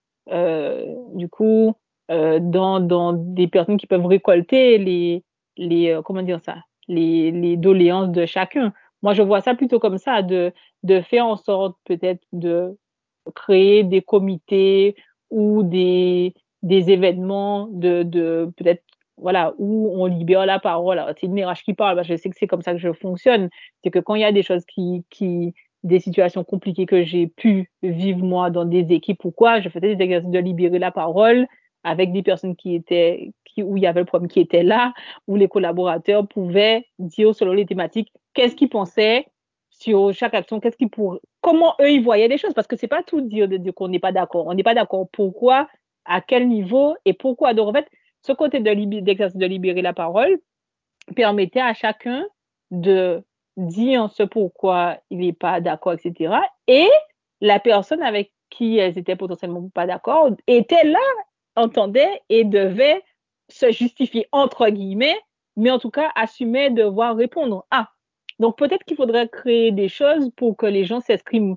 du 1.15 1.29
coup, 1.29 1.75
euh, 2.11 2.41
dans, 2.41 2.81
dans 2.81 3.13
des 3.13 3.47
personnes 3.47 3.77
qui 3.77 3.87
peuvent 3.87 4.07
récolter 4.07 4.79
les, 4.79 5.23
les 5.57 5.91
euh, 5.91 6.03
comment 6.03 6.23
dire 6.23 6.41
ça, 6.45 6.57
les, 6.89 7.31
les 7.31 7.57
doléances 7.57 8.11
de 8.11 8.27
chacun. 8.27 8.73
Moi, 9.03 9.15
je 9.15 9.23
vois 9.23 9.41
ça 9.41 9.55
plutôt 9.55 9.79
comme 9.79 9.97
ça, 9.99 10.23
de, 10.23 10.53
de 10.83 11.01
faire 11.03 11.27
en 11.27 11.37
sorte 11.37 11.77
peut-être 11.85 12.21
de 12.33 12.77
créer 13.37 13.85
des 13.85 14.03
comités 14.03 14.97
ou 15.31 15.63
des, 15.63 16.35
des 16.63 16.91
événements 16.91 17.69
de, 17.71 18.03
de 18.03 18.51
peut-être 18.57 18.83
voilà 19.17 19.55
où 19.59 19.93
on 19.95 20.07
libère 20.07 20.47
la 20.47 20.59
parole. 20.59 21.01
C'est 21.17 21.27
une 21.27 21.35
mirage 21.35 21.63
qui 21.63 21.75
parle. 21.75 22.03
je 22.03 22.17
sais 22.17 22.29
que 22.29 22.37
c'est 22.37 22.49
comme 22.49 22.63
ça 22.63 22.73
que 22.73 22.79
je 22.79 22.93
fonctionne. 22.93 23.51
C'est 23.85 23.91
que 23.91 24.01
quand 24.01 24.17
il 24.17 24.23
y 24.23 24.25
a 24.25 24.33
des 24.33 24.43
choses 24.43 24.65
qui 24.67 25.05
qui 25.11 25.55
des 25.83 26.01
situations 26.01 26.45
compliquées 26.45 26.87
que 26.87 27.05
j'ai 27.05 27.27
pu 27.27 27.71
vivre 27.83 28.25
moi 28.25 28.51
dans 28.51 28.65
des 28.65 28.93
équipes 28.93 29.25
ou 29.25 29.31
quoi, 29.31 29.61
je 29.61 29.69
faisais 29.69 29.95
des 29.95 30.05
exercices 30.05 30.31
de 30.31 30.39
libérer 30.39 30.79
la 30.79 30.91
parole 30.91 31.47
avec 31.85 32.13
des 32.13 32.23
personnes 32.23 32.57
qui 32.57 32.75
étaient, 32.75 33.33
qui, 33.45 33.63
où 33.63 33.77
il 33.77 33.83
y 33.83 33.87
avait 33.87 34.01
le 34.01 34.07
problème 34.07 34.29
qui 34.29 34.41
était 34.41 34.63
là, 34.63 34.93
où 35.27 35.37
les 35.37 35.49
collaborateurs 35.49 36.29
pouvaient 36.29 36.87
dire 36.99 37.35
selon 37.35 37.53
les 37.53 37.65
thématiques 37.65 38.13
qu'est-ce 38.35 38.55
qu'ils 38.55 38.69
pensaient 38.69 39.27
sur 39.71 40.13
chaque 40.13 40.35
action, 40.35 40.61
qu'est-ce 40.61 40.77
qu'ils 40.77 40.91
pour, 40.91 41.19
comment 41.41 41.75
eux 41.81 41.91
ils 41.91 42.03
voyaient 42.03 42.29
les 42.29 42.37
choses, 42.37 42.53
parce 42.53 42.67
que 42.67 42.77
c'est 42.77 42.87
pas 42.89 43.03
tout 43.03 43.23
dire 43.23 43.49
de 43.49 43.57
dire 43.57 43.73
qu'on 43.73 43.89
n'est 43.89 43.99
pas 43.99 44.13
d'accord. 44.13 44.47
On 44.47 44.55
n'est 44.55 44.63
pas 44.63 44.75
d'accord 44.75 45.09
pourquoi, 45.11 45.69
à 46.05 46.21
quel 46.21 46.49
niveau 46.49 46.97
et 47.07 47.15
pourquoi. 47.15 47.55
Donc 47.55 47.69
en 47.69 47.73
fait, 47.73 47.89
ce 48.23 48.33
côté 48.33 48.61
d'exercice 48.61 49.39
de 49.39 49.47
libérer 49.47 49.81
la 49.81 49.95
parole 49.95 50.39
permettait 51.17 51.61
à 51.61 51.73
chacun 51.73 52.27
de 52.71 53.23
dire 53.57 54.11
ce 54.11 54.23
pourquoi 54.23 54.99
il 55.11 55.19
n'est 55.19 55.33
pas 55.33 55.61
d'accord, 55.61 55.93
etc. 55.93 56.35
Et 56.67 56.89
la 57.41 57.59
personne 57.59 58.03
avec 58.03 58.33
qui 58.51 58.79
elles 58.79 58.99
étaient 58.99 59.17
potentiellement 59.17 59.69
pas 59.73 59.87
d'accord 59.87 60.31
était 60.47 60.85
là, 60.85 60.99
entendait 61.57 62.21
et 62.29 62.45
devait 62.45 63.03
se 63.49 63.71
justifier 63.71 64.27
entre 64.33 64.69
guillemets, 64.69 65.19
mais 65.57 65.71
en 65.71 65.79
tout 65.79 65.91
cas 65.91 66.11
assumer 66.15 66.71
devoir 66.71 67.17
répondre. 67.17 67.67
Ah, 67.71 67.89
donc 68.39 68.57
peut-être 68.57 68.85
qu'il 68.85 68.97
faudrait 68.97 69.29
créer 69.29 69.71
des 69.71 69.89
choses 69.89 70.31
pour 70.37 70.57
que 70.57 70.67
les 70.67 70.85
gens 70.85 71.01
s'expriment, 71.01 71.57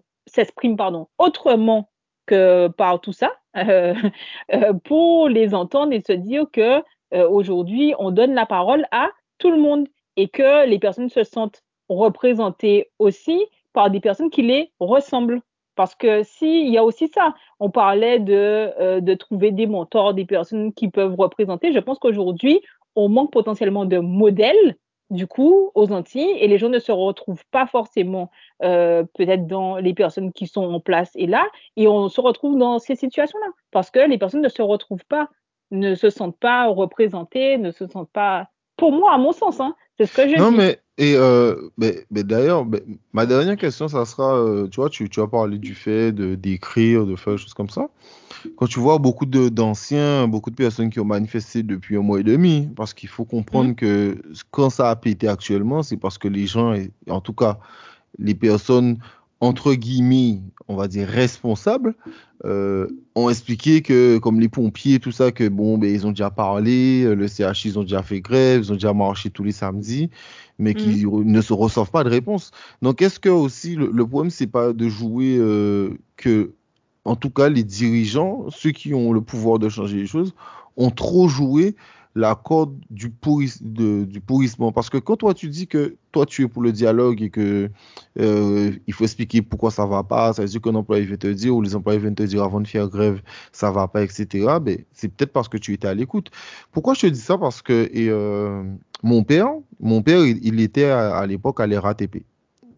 autrement 1.18 1.90
que 2.26 2.68
par 2.68 3.02
tout 3.02 3.14
ça, 3.14 3.32
euh, 3.58 3.94
euh, 4.54 4.74
pour 4.74 5.30
les 5.30 5.54
entendre 5.54 5.94
et 5.94 6.02
se 6.02 6.14
dire 6.14 6.46
que 6.52 6.84
euh, 7.14 7.30
aujourd'hui 7.30 7.94
on 8.00 8.12
donne 8.12 8.34
la 8.34 8.46
parole 8.46 8.86
à 8.92 9.10
tout 9.38 9.52
le 9.52 9.58
monde 9.58 9.88
et 10.18 10.28
que 10.28 10.68
les 10.68 10.80
personnes 10.80 11.10
se 11.10 11.24
sentent 11.24 11.64
représentés 11.96 12.92
aussi 13.00 13.46
par 13.74 13.90
des 13.90 14.00
personnes 14.00 14.30
qui 14.30 14.42
les 14.42 14.72
ressemblent. 14.80 15.42
Parce 15.76 15.96
que 15.96 16.22
si, 16.24 16.66
il 16.66 16.72
y 16.72 16.78
a 16.78 16.84
aussi 16.84 17.08
ça. 17.08 17.34
On 17.60 17.72
parlait 17.72 18.20
de, 18.20 18.72
euh, 18.80 19.02
de 19.02 19.14
trouver 19.16 19.52
des 19.52 19.66
mentors, 19.66 20.14
des 20.14 20.26
personnes 20.26 20.72
qui 20.72 20.90
peuvent 20.90 21.16
représenter. 21.18 21.74
Je 21.74 21.80
pense 21.80 21.98
qu'aujourd'hui, 21.98 22.62
on 22.96 23.10
manque 23.10 23.32
potentiellement 23.32 23.86
de 23.86 23.98
modèles, 23.98 24.78
du 25.10 25.28
coup, 25.28 25.72
aux 25.74 25.92
Antilles, 25.92 26.38
et 26.40 26.48
les 26.48 26.58
gens 26.58 26.70
ne 26.70 26.80
se 26.80 26.92
retrouvent 26.92 27.44
pas 27.52 27.66
forcément 27.66 28.30
euh, 28.64 29.04
peut-être 29.16 29.48
dans 29.48 29.78
les 29.78 29.94
personnes 29.94 30.32
qui 30.32 30.48
sont 30.48 30.64
en 30.64 30.80
place 30.80 31.12
et 31.16 31.28
là, 31.28 31.46
et 31.76 31.88
on 31.88 32.08
se 32.08 32.22
retrouve 32.22 32.58
dans 32.58 32.80
ces 32.80 32.96
situations-là. 32.96 33.48
Parce 33.72 33.90
que 33.90 34.00
les 34.00 34.18
personnes 34.18 34.42
ne 34.42 34.50
se 34.50 34.62
retrouvent 34.62 35.06
pas, 35.06 35.30
ne 35.72 35.96
se 35.96 36.10
sentent 36.10 36.40
pas 36.40 36.68
représentées, 36.68 37.58
ne 37.58 37.72
se 37.72 37.88
sentent 37.88 38.12
pas, 38.12 38.48
pour 38.78 38.92
moi, 38.92 39.14
à 39.14 39.18
mon 39.18 39.32
sens, 39.32 39.60
hein, 39.60 39.76
c'est 40.06 40.22
ce 40.22 40.28
que 40.28 40.30
je 40.30 40.40
non, 40.40 40.52
mais 40.52 40.80
et 40.98 41.16
euh, 41.16 41.56
mais, 41.78 42.06
mais 42.12 42.24
d'ailleurs, 42.24 42.66
ma 43.14 43.26
dernière 43.26 43.58
question, 43.58 43.88
ça 43.88 44.06
sera, 44.06 44.36
euh, 44.36 44.68
tu 44.68 44.76
vois, 44.80 44.90
tu, 44.90 45.10
tu 45.10 45.22
as 45.22 45.28
parlé 45.28 45.58
du 45.58 45.74
fait 45.74 46.12
de 46.12 46.36
d'écrire, 46.36 47.06
de 47.06 47.16
faire 47.16 47.34
des 47.34 47.40
choses 47.40 47.54
comme 47.54 47.70
ça. 47.70 47.90
Quand 48.58 48.68
tu 48.68 48.80
vois 48.80 49.00
beaucoup 49.00 49.26
de 49.26 49.50
d'anciens, 49.50 50.28
beaucoup 50.28 50.52
de 50.52 50.56
personnes 50.56 50.90
qui 50.90 51.00
ont 51.00 51.06
manifesté 51.06 51.64
depuis 51.64 51.98
un 51.98 52.02
mois 52.02 52.20
et 52.20 52.24
demi, 52.24 52.68
parce 52.76 52.94
qu'il 52.94 53.10
faut 53.10 53.26
comprendre 53.26 53.72
mmh. 53.72 53.76
que 53.76 54.22
quand 54.52 54.70
ça 54.70 54.90
a 54.90 54.96
pété 54.96 55.28
actuellement, 55.28 55.82
c'est 55.82 55.98
parce 55.98 56.18
que 56.18 56.28
les 56.28 56.46
gens, 56.46 56.76
en 57.10 57.22
tout 57.22 57.34
cas, 57.34 57.58
les 58.20 58.36
personnes 58.36 58.98
entre 59.44 59.74
guillemets, 59.74 60.40
on 60.70 60.78
va 60.78 60.88
dire 60.88 61.06
responsables, 61.06 61.96
euh, 62.46 62.88
ont 63.14 63.30
expliqué 63.30 63.82
que, 63.82 64.18
comme 64.18 64.40
les 64.40 64.48
pompiers, 64.48 65.00
tout 65.00 65.12
ça, 65.12 65.34
que 65.34 65.50
bon, 65.50 65.78
ben, 65.78 65.94
ils 65.94 66.08
ont 66.08 66.12
déjà 66.12 66.30
parlé, 66.30 67.04
euh, 67.04 67.14
le 67.14 67.28
CHI, 67.28 67.68
ils 67.68 67.78
ont 67.78 67.82
déjà 67.82 68.02
fait 68.04 68.22
grève, 68.22 68.62
ils 68.64 68.72
ont 68.72 68.76
déjà 68.76 68.94
marché 68.94 69.30
tous 69.30 69.44
les 69.44 69.52
samedis, 69.52 70.10
mais 70.60 70.74
qui 70.74 71.06
mm. 71.06 71.24
ne 71.26 71.42
se 71.42 71.52
reçoivent 71.52 71.92
pas 71.92 72.06
de 72.06 72.10
réponse. 72.10 72.52
Donc, 72.82 73.02
est-ce 73.02 73.20
que 73.20 73.28
aussi 73.28 73.76
le, 73.76 74.08
problème, 74.08 74.30
c'est 74.30 74.48
pas 74.48 74.72
de 74.72 74.88
jouer 74.88 75.36
euh, 75.38 75.90
que 76.16 76.54
en 77.04 77.18
tout 77.18 77.30
cas, 77.30 77.50
les 77.50 77.66
dirigeants, 77.66 78.46
ceux 78.50 78.72
qui 78.72 78.94
ont 78.94 79.12
le 79.12 79.20
pouvoir 79.20 79.60
de 79.60 79.68
changer 79.68 79.98
les 79.98 80.08
choses, 80.08 80.34
ont 80.78 80.90
trop 80.90 81.28
joué 81.28 81.76
la 82.16 82.36
corde 82.36 82.78
du, 82.90 83.12
du 83.12 84.22
pourrissement. 84.22 84.72
Parce 84.72 84.90
que 84.90 84.98
quand 84.98 85.18
toi 85.18 85.34
tu 85.34 85.50
dis 85.50 85.68
que 85.68 85.96
toi 86.12 86.26
tu 86.26 86.44
es 86.44 86.48
pour 86.48 86.62
le 86.62 86.72
dialogue 86.72 87.22
et 87.24 87.30
que 87.30 87.72
euh, 88.20 88.72
il 88.86 88.94
faut 88.94 89.04
expliquer 89.04 89.42
pourquoi 89.42 89.72
ça 89.72 89.86
va 89.86 90.04
pas, 90.04 90.34
ça 90.34 90.44
veut 90.44 90.48
dire 90.48 90.62
qu'un 90.62 90.76
employé 90.76 91.06
va 91.06 91.18
te 91.18 91.28
dire 91.28 91.56
ou 91.56 91.62
les 91.62 91.76
employés 91.76 92.00
viennent 92.00 92.14
te 92.14 92.24
dire 92.24 92.44
avant 92.44 92.62
de 92.62 92.68
faire 92.68 92.88
grève 92.88 93.22
ça 93.52 93.72
va 93.72 93.88
pas, 93.88 94.04
etc. 94.04 94.58
Ben, 94.62 94.78
c'est 94.94 95.10
peut-être 95.10 95.34
parce 95.34 95.48
que 95.48 95.58
tu 95.58 95.74
étais 95.74 95.88
à 95.88 95.94
l'écoute. 95.94 96.30
Pourquoi 96.72 96.94
je 96.94 97.02
te 97.02 97.08
dis 97.08 97.20
ça? 97.20 97.38
Parce 97.38 97.62
que 97.62 97.90
et, 97.92 98.10
euh, 98.10 98.64
mon 99.02 99.24
père, 99.24 99.50
mon 99.80 100.02
père, 100.02 100.24
il, 100.24 100.60
était 100.60 100.86
à, 100.86 101.26
l'époque 101.26 101.60
à 101.60 101.68
l'RATP. 101.68 102.24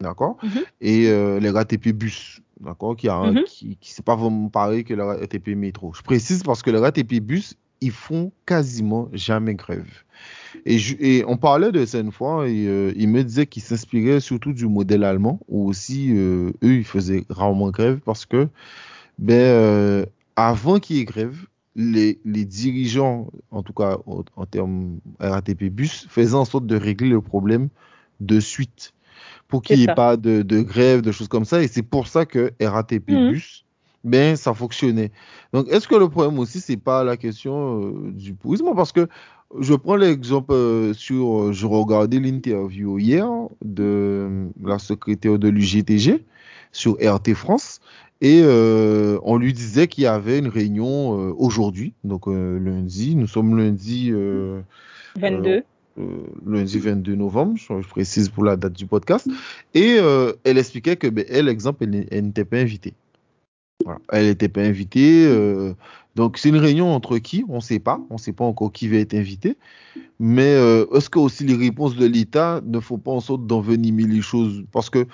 D'accord? 0.00 0.36
Mm-hmm. 0.42 0.64
Et 0.80 1.08
euh, 1.08 1.40
les 1.40 1.50
RATP 1.50 1.88
bus, 1.88 2.40
d'accord? 2.60 2.96
Qui, 2.96 3.08
a 3.08 3.14
mm-hmm. 3.14 3.44
qui, 3.44 3.76
qui 3.80 3.92
c'est 3.92 4.04
pas 4.04 4.16
vraiment 4.16 4.48
pareil 4.48 4.84
que 4.84 4.94
le 4.94 5.04
RATP 5.04 5.48
métro. 5.48 5.92
Je 5.94 6.02
précise 6.02 6.42
parce 6.42 6.62
que 6.62 6.70
le 6.70 6.80
RATP 6.80 7.20
bus, 7.20 7.54
ils 7.80 7.90
font 7.90 8.32
quasiment 8.46 9.08
jamais 9.12 9.54
grève. 9.54 9.88
Et, 10.64 10.78
et 11.00 11.24
on 11.26 11.36
parlait 11.36 11.72
de 11.72 11.84
ça 11.84 12.00
une 12.00 12.12
fois, 12.12 12.48
et 12.48 12.66
euh, 12.66 12.92
il 12.96 13.08
me 13.08 13.22
disait 13.22 13.46
qu'il 13.46 13.62
s'inspirait 13.62 14.20
surtout 14.20 14.52
du 14.52 14.66
modèle 14.66 15.04
allemand, 15.04 15.40
où 15.48 15.68
aussi 15.68 16.12
euh, 16.12 16.50
eux, 16.62 16.76
ils 16.76 16.84
faisaient 16.84 17.24
rarement 17.28 17.70
grève 17.70 18.00
parce 18.04 18.24
que, 18.24 18.48
ben, 19.18 19.34
euh, 19.34 20.06
avant 20.36 20.78
qu'il 20.78 20.96
y 20.96 21.00
ait 21.00 21.04
grève, 21.04 21.36
les, 21.74 22.18
les, 22.24 22.46
dirigeants, 22.46 23.30
en 23.50 23.62
tout 23.62 23.74
cas 23.74 23.98
en, 24.06 24.46
termes 24.46 24.98
RATP 25.20 25.64
bus, 25.64 26.06
faisaient 26.08 26.34
en 26.34 26.46
sorte 26.46 26.66
de 26.66 26.76
régler 26.76 27.10
le 27.10 27.20
problème 27.20 27.68
de 28.20 28.40
suite 28.40 28.94
pour 29.46 29.60
qu'il 29.60 29.78
n'y 29.78 29.84
ait 29.84 29.94
pas 29.94 30.16
de, 30.16 30.40
de, 30.40 30.62
grève, 30.62 31.02
de 31.02 31.12
choses 31.12 31.28
comme 31.28 31.44
ça. 31.44 31.62
Et 31.62 31.68
c'est 31.68 31.82
pour 31.82 32.08
ça 32.08 32.24
que 32.24 32.50
RATP 32.60 33.10
mmh. 33.10 33.30
bus 33.30 33.65
ben 34.06 34.36
ça 34.36 34.54
fonctionnait. 34.54 35.10
Donc 35.52 35.68
est-ce 35.68 35.88
que 35.88 35.96
le 35.96 36.08
problème 36.08 36.38
aussi 36.38 36.60
c'est 36.60 36.76
pas 36.76 37.04
la 37.04 37.16
question 37.16 37.82
euh, 37.82 38.12
du 38.12 38.34
pourrissement 38.34 38.74
parce 38.74 38.92
que 38.92 39.08
je 39.60 39.74
prends 39.74 39.96
l'exemple 39.96 40.52
euh, 40.52 40.94
sur 40.94 41.40
euh, 41.40 41.52
je 41.52 41.66
regardais 41.66 42.20
l'interview 42.20 42.98
hier 42.98 43.28
de 43.64 44.48
la 44.62 44.78
secrétaire 44.78 45.38
de 45.38 45.48
l'UGTG 45.48 46.24
sur 46.72 46.96
RT 47.02 47.34
France 47.34 47.80
et 48.22 48.42
on 48.44 49.36
lui 49.36 49.52
disait 49.52 49.88
qu'il 49.88 50.04
y 50.04 50.06
avait 50.06 50.38
une 50.38 50.48
réunion 50.48 51.10
aujourd'hui 51.38 51.92
donc 52.02 52.26
lundi 52.26 53.14
nous 53.14 53.26
sommes 53.26 53.58
lundi 53.58 54.10
22 55.20 55.64
lundi 56.46 56.78
22 56.78 57.14
novembre, 57.14 57.56
je 57.56 57.88
précise 57.88 58.30
pour 58.30 58.44
la 58.44 58.56
date 58.56 58.72
du 58.72 58.86
podcast, 58.86 59.28
et 59.74 59.98
elle 60.44 60.58
expliquait 60.58 60.96
que, 60.96 61.08
ben, 61.08 61.26
elle, 61.28 61.48
exemple, 61.48 61.86
elle 62.10 62.24
n'était 62.24 62.46
pas 62.46 62.58
invitée. 62.58 62.94
Elle 64.10 64.26
n'était 64.26 64.48
pas 64.48 64.62
invitée. 64.62 65.26
Euh, 65.26 65.74
donc 66.14 66.38
c'est 66.38 66.48
une 66.48 66.56
réunion 66.56 66.94
entre 66.94 67.18
qui? 67.18 67.44
On 67.48 67.56
ne 67.56 67.60
sait 67.60 67.78
pas. 67.78 68.00
On 68.10 68.14
ne 68.14 68.18
sait 68.18 68.32
pas 68.32 68.44
encore 68.44 68.72
qui 68.72 68.88
va 68.88 68.96
être 68.96 69.14
invité. 69.14 69.56
Mais 70.18 70.54
euh, 70.54 70.86
est-ce 70.94 71.10
que 71.10 71.18
aussi 71.18 71.44
les 71.44 71.54
réponses 71.54 71.96
de 71.96 72.06
l'État 72.06 72.60
ne 72.64 72.80
font 72.80 72.98
pas 72.98 73.10
en 73.10 73.20
sorte 73.20 73.46
d'envenimer 73.46 74.04
les 74.04 74.22
choses? 74.22 74.64
Parce 74.72 74.90
que 74.90 75.06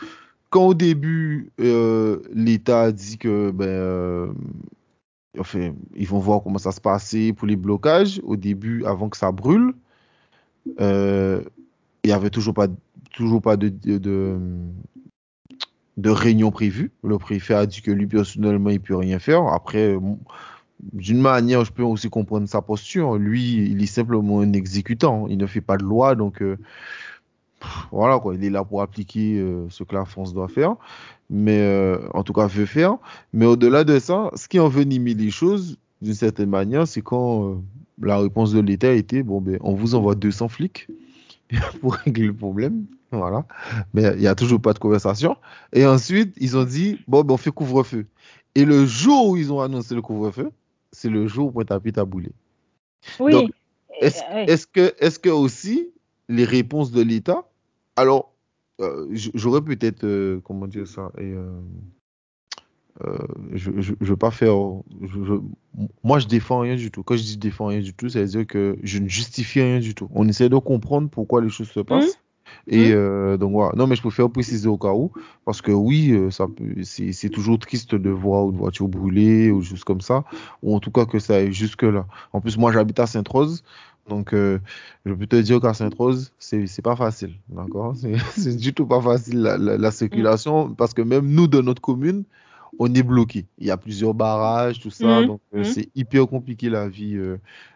quand 0.51 0.66
au 0.68 0.75
début 0.75 1.51
euh, 1.61 2.20
l'État 2.33 2.83
a 2.83 2.93
dit 2.93 3.18
que 3.18 3.51
ben 3.51 4.35
enfin 5.39 5.73
ils 5.97 6.07
vont 6.07 6.18
voir 6.18 6.43
comment 6.43 6.59
ça 6.59 6.73
se 6.73 6.81
passait 6.81 7.33
pour 7.33 7.49
les 7.49 7.57
blocages 7.57 8.20
au 8.25 8.37
début 8.37 8.85
avant 8.85 9.09
que 9.09 9.16
ça 9.16 9.33
brûle, 9.33 9.75
il 10.79 11.43
n'y 12.05 12.12
avait 12.12 12.31
toujours 12.31 12.55
pas 12.55 12.68
toujours 13.12 13.43
pas 13.43 13.57
de, 13.57 13.73
réunion 16.05 16.51
prévue. 16.51 16.93
Le 17.03 17.18
préfet 17.18 17.55
a 17.55 17.66
dit 17.66 17.82
que 17.82 17.90
lui, 17.90 18.07
personnellement, 18.07 18.70
il 18.70 18.80
peut 18.80 18.97
rien 18.97 19.18
faire. 19.18 19.47
Après, 19.49 19.97
d'une 20.93 21.20
manière, 21.20 21.64
je 21.64 21.72
peux 21.72 21.82
aussi 21.82 22.11
comprendre 22.11 22.49
sa 22.49 22.61
posture. 22.61 23.16
Lui, 23.16 23.70
il 23.70 23.82
est 23.82 23.86
simplement 23.86 24.40
un 24.40 24.53
exécutant. 24.53 25.26
Il 25.28 25.38
ne 25.38 25.47
fait 25.47 25.61
pas 25.61 25.76
de 25.76 25.84
loi, 25.84 26.14
donc 26.14 26.43
euh, 26.43 26.59
voilà 27.93 28.18
quoi. 28.18 28.34
Il 28.34 28.45
est 28.45 28.51
là 28.51 28.64
pour 28.64 28.82
appliquer 28.82 29.38
euh, 29.38 29.66
ce 29.70 29.84
que 29.84 29.95
la 29.95 30.05
France 30.05 30.34
doit 30.34 30.49
faire, 30.49 30.76
mais 31.30 31.61
euh, 31.61 31.99
en 32.14 32.24
tout 32.24 32.32
cas 32.32 32.47
veut 32.47 32.66
faire. 32.66 32.97
Mais 33.32 33.47
au-delà 33.47 33.84
de 33.84 33.99
ça, 33.99 34.30
ce 34.34 34.49
qui 34.49 34.59
envenime 34.59 35.05
les 35.05 35.30
choses, 35.30 35.78
d'une 36.01 36.14
certaine 36.14 36.51
manière, 36.51 36.88
c'est 36.88 37.03
quand 37.03 37.62
la 38.01 38.18
réponse 38.18 38.53
de 38.53 38.61
l'État 38.61 38.93
était 38.93 39.22
bon 39.22 39.40
ben, 39.40 39.59
on 39.61 39.74
vous 39.74 39.95
envoie 39.95 40.16
200 40.16 40.49
flics 40.49 40.88
pour 41.80 41.95
régler 41.95 42.26
le 42.26 42.34
problème. 42.34 42.86
Voilà. 43.13 43.45
Mais 43.95 44.03
il 44.15 44.21
n'y 44.21 44.27
a 44.27 44.35
toujours 44.35 44.61
pas 44.61 44.73
de 44.73 44.79
conversation. 44.79 45.37
Et 45.73 45.87
ensuite, 45.87 46.35
ils 46.39 46.57
ont 46.57 46.65
dit, 46.65 47.01
bon, 47.07 47.23
ben, 47.23 47.35
on 47.35 47.37
fait 47.37 47.51
couvre-feu. 47.51 48.07
Et 48.55 48.65
le 48.65 48.87
jour 48.87 49.29
où 49.29 49.37
ils 49.37 49.53
ont 49.53 49.61
annoncé 49.61 49.95
le 49.95 50.03
couvre-feu, 50.03 50.51
c'est 50.91 51.09
le 51.09 51.27
jour 51.27 51.49
où 51.49 51.53
Pointe-à-Pitre 51.53 52.01
a 52.01 52.05
boulé. 52.05 52.33
Oui. 53.21 53.51
est-ce 54.01 54.67
que, 54.67 54.95
est 54.99 55.21
que 55.21 55.31
aussi 55.31 55.91
les 56.29 56.45
réponses 56.45 56.91
de 56.91 57.03
l'État, 57.03 57.45
alors, 57.97 58.33
euh, 58.81 59.07
j'aurais 59.13 59.61
peut-être, 59.61 60.05
euh, 60.05 60.41
comment 60.45 60.67
dire 60.67 60.87
ça, 60.87 61.13
et, 61.19 61.33
euh, 61.33 61.61
je 63.53 63.71
ne 63.71 64.07
veux 64.07 64.17
pas 64.17 64.31
faire. 64.31 64.55
moi, 66.05 66.19
je 66.19 66.27
défends 66.27 66.61
rien 66.61 66.77
du 66.77 66.91
tout. 66.91 67.03
Quand 67.03 67.17
je 67.17 67.23
dis 67.23 67.37
défends 67.37 67.67
rien 67.67 67.81
du 67.81 67.95
tout, 67.95 68.09
ça 68.09 68.21
veut 68.21 68.27
dire 68.27 68.47
que 68.47 68.79
je 68.83 68.99
ne 68.99 69.09
justifie 69.09 69.61
rien 69.61 69.81
du 69.81 69.95
tout. 69.95 70.09
On 70.15 70.29
essaie 70.29 70.49
de 70.49 70.57
comprendre 70.57 71.09
pourquoi 71.09 71.41
les 71.41 71.49
choses 71.49 71.71
se 71.71 71.81
passent. 71.81 72.19
Et 72.67 72.91
mmh. 72.91 72.95
euh, 72.95 73.37
donc 73.37 73.53
voilà. 73.53 73.73
Non, 73.77 73.87
mais 73.87 73.97
je 73.97 74.03
préfère 74.03 74.31
préciser 74.31 74.69
au 74.69 74.79
cas 74.79 74.93
où, 74.93 75.11
parce 75.45 75.61
que 75.61 75.73
oui, 75.73 76.13
euh, 76.13 76.31
ça 76.31 76.47
c'est 76.85 77.29
toujours 77.29 77.59
triste 77.59 77.95
de 77.95 78.11
voir 78.11 78.51
une 78.51 78.57
voiture 78.57 78.89
brûlée 78.89 79.51
ou 79.51 79.63
juste 79.63 79.85
comme 79.85 80.01
ça, 80.01 80.25
ou 80.63 80.75
en 80.75 80.81
tout 80.81 80.91
cas 80.91 81.05
que 81.05 81.19
ça 81.19 81.37
aille 81.37 81.53
jusque 81.53 81.83
là. 81.83 82.07
En 82.33 82.41
plus, 82.41 82.57
moi, 82.59 82.73
j'habite 82.73 83.01
à 83.01 83.07
Sainte-Rose, 83.07 83.65
donc 84.09 84.33
euh, 84.33 84.59
je 85.05 85.13
peux 85.13 85.27
te 85.27 85.37
dire 85.37 85.61
qu'à 85.61 85.75
Sainte-Rose, 85.75 86.33
c'est 86.39 86.83
pas 86.83 86.97
facile, 86.97 87.35
d'accord? 87.49 87.95
C'est 88.37 88.57
du 88.57 88.73
tout 88.73 88.87
pas 88.87 89.01
facile 89.01 89.43
la, 89.43 89.59
la, 89.59 89.91
circulation, 89.91 90.69
mmh. 90.69 90.77
parce 90.77 90.95
que 90.95 91.03
même 91.03 91.27
nous 91.27 91.49
de 91.49 91.61
notre 91.61 91.83
commune, 91.83 92.25
on 92.79 92.93
est 92.95 93.03
bloqué. 93.03 93.47
Il 93.59 93.67
y 93.67 93.71
a 93.71 93.77
plusieurs 93.77 94.15
barrages, 94.15 94.81
tout 94.81 94.91
ça, 94.91 95.21
mmh. 95.21 95.27
donc 95.27 95.41
c'est 95.63 95.91
hyper 95.95 96.27
compliqué 96.27 96.71
la 96.71 96.89
vie, 96.89 97.19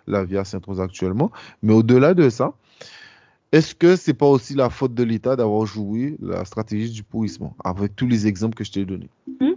la 0.07 0.25
vie 0.25 0.39
à 0.39 0.45
Sainte-Rose 0.45 0.81
actuellement. 0.81 1.31
Mais 1.63 1.75
au-delà 1.75 2.15
de 2.15 2.31
ça 2.31 2.55
est-ce 3.57 3.75
que 3.75 3.97
c'est 3.97 4.15
pas 4.15 4.27
aussi 4.27 4.55
la 4.55 4.69
faute 4.69 4.93
de 4.93 5.03
l'État 5.03 5.35
d'avoir 5.35 5.65
joué 5.65 6.17
la 6.21 6.45
stratégie 6.45 6.91
du 6.91 7.03
pourrissement, 7.03 7.57
avec 7.65 7.97
tous 7.97 8.07
les 8.07 8.27
exemples 8.27 8.55
que 8.55 8.65
je 8.65 8.73
t'ai 8.73 8.85
donnés? 8.85 9.09
Hmm? 9.41 9.55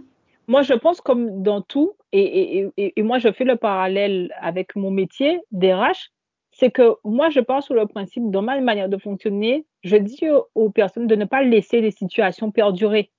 Moi, 0.48 0.62
je 0.62 0.72
pense 0.72 1.00
comme 1.00 1.42
dans 1.42 1.60
tout, 1.60 1.92
et, 2.12 2.70
moi, 2.98 3.18
je 3.18 3.30
fais 3.30 3.44
le 3.44 3.56
parallèle 3.56 4.34
avec 4.40 4.74
mon 4.74 4.90
métier 4.90 5.38
d'RH, 5.52 6.10
c'est 6.52 6.70
que 6.70 6.94
moi, 7.04 7.28
je 7.28 7.40
pense 7.40 7.66
sur 7.66 7.74
le 7.74 7.86
principe, 7.86 8.30
dans 8.30 8.42
ma 8.42 8.58
manière 8.60 8.88
de 8.88 8.96
fonctionner, 8.96 9.66
je 9.84 9.96
dis 9.96 10.20
aux 10.54 10.70
personnes 10.70 11.06
de 11.06 11.14
ne 11.14 11.26
pas 11.26 11.42
laisser 11.42 11.80
les 11.80 11.90
situations 11.90 12.50
perdurer, 12.50 13.10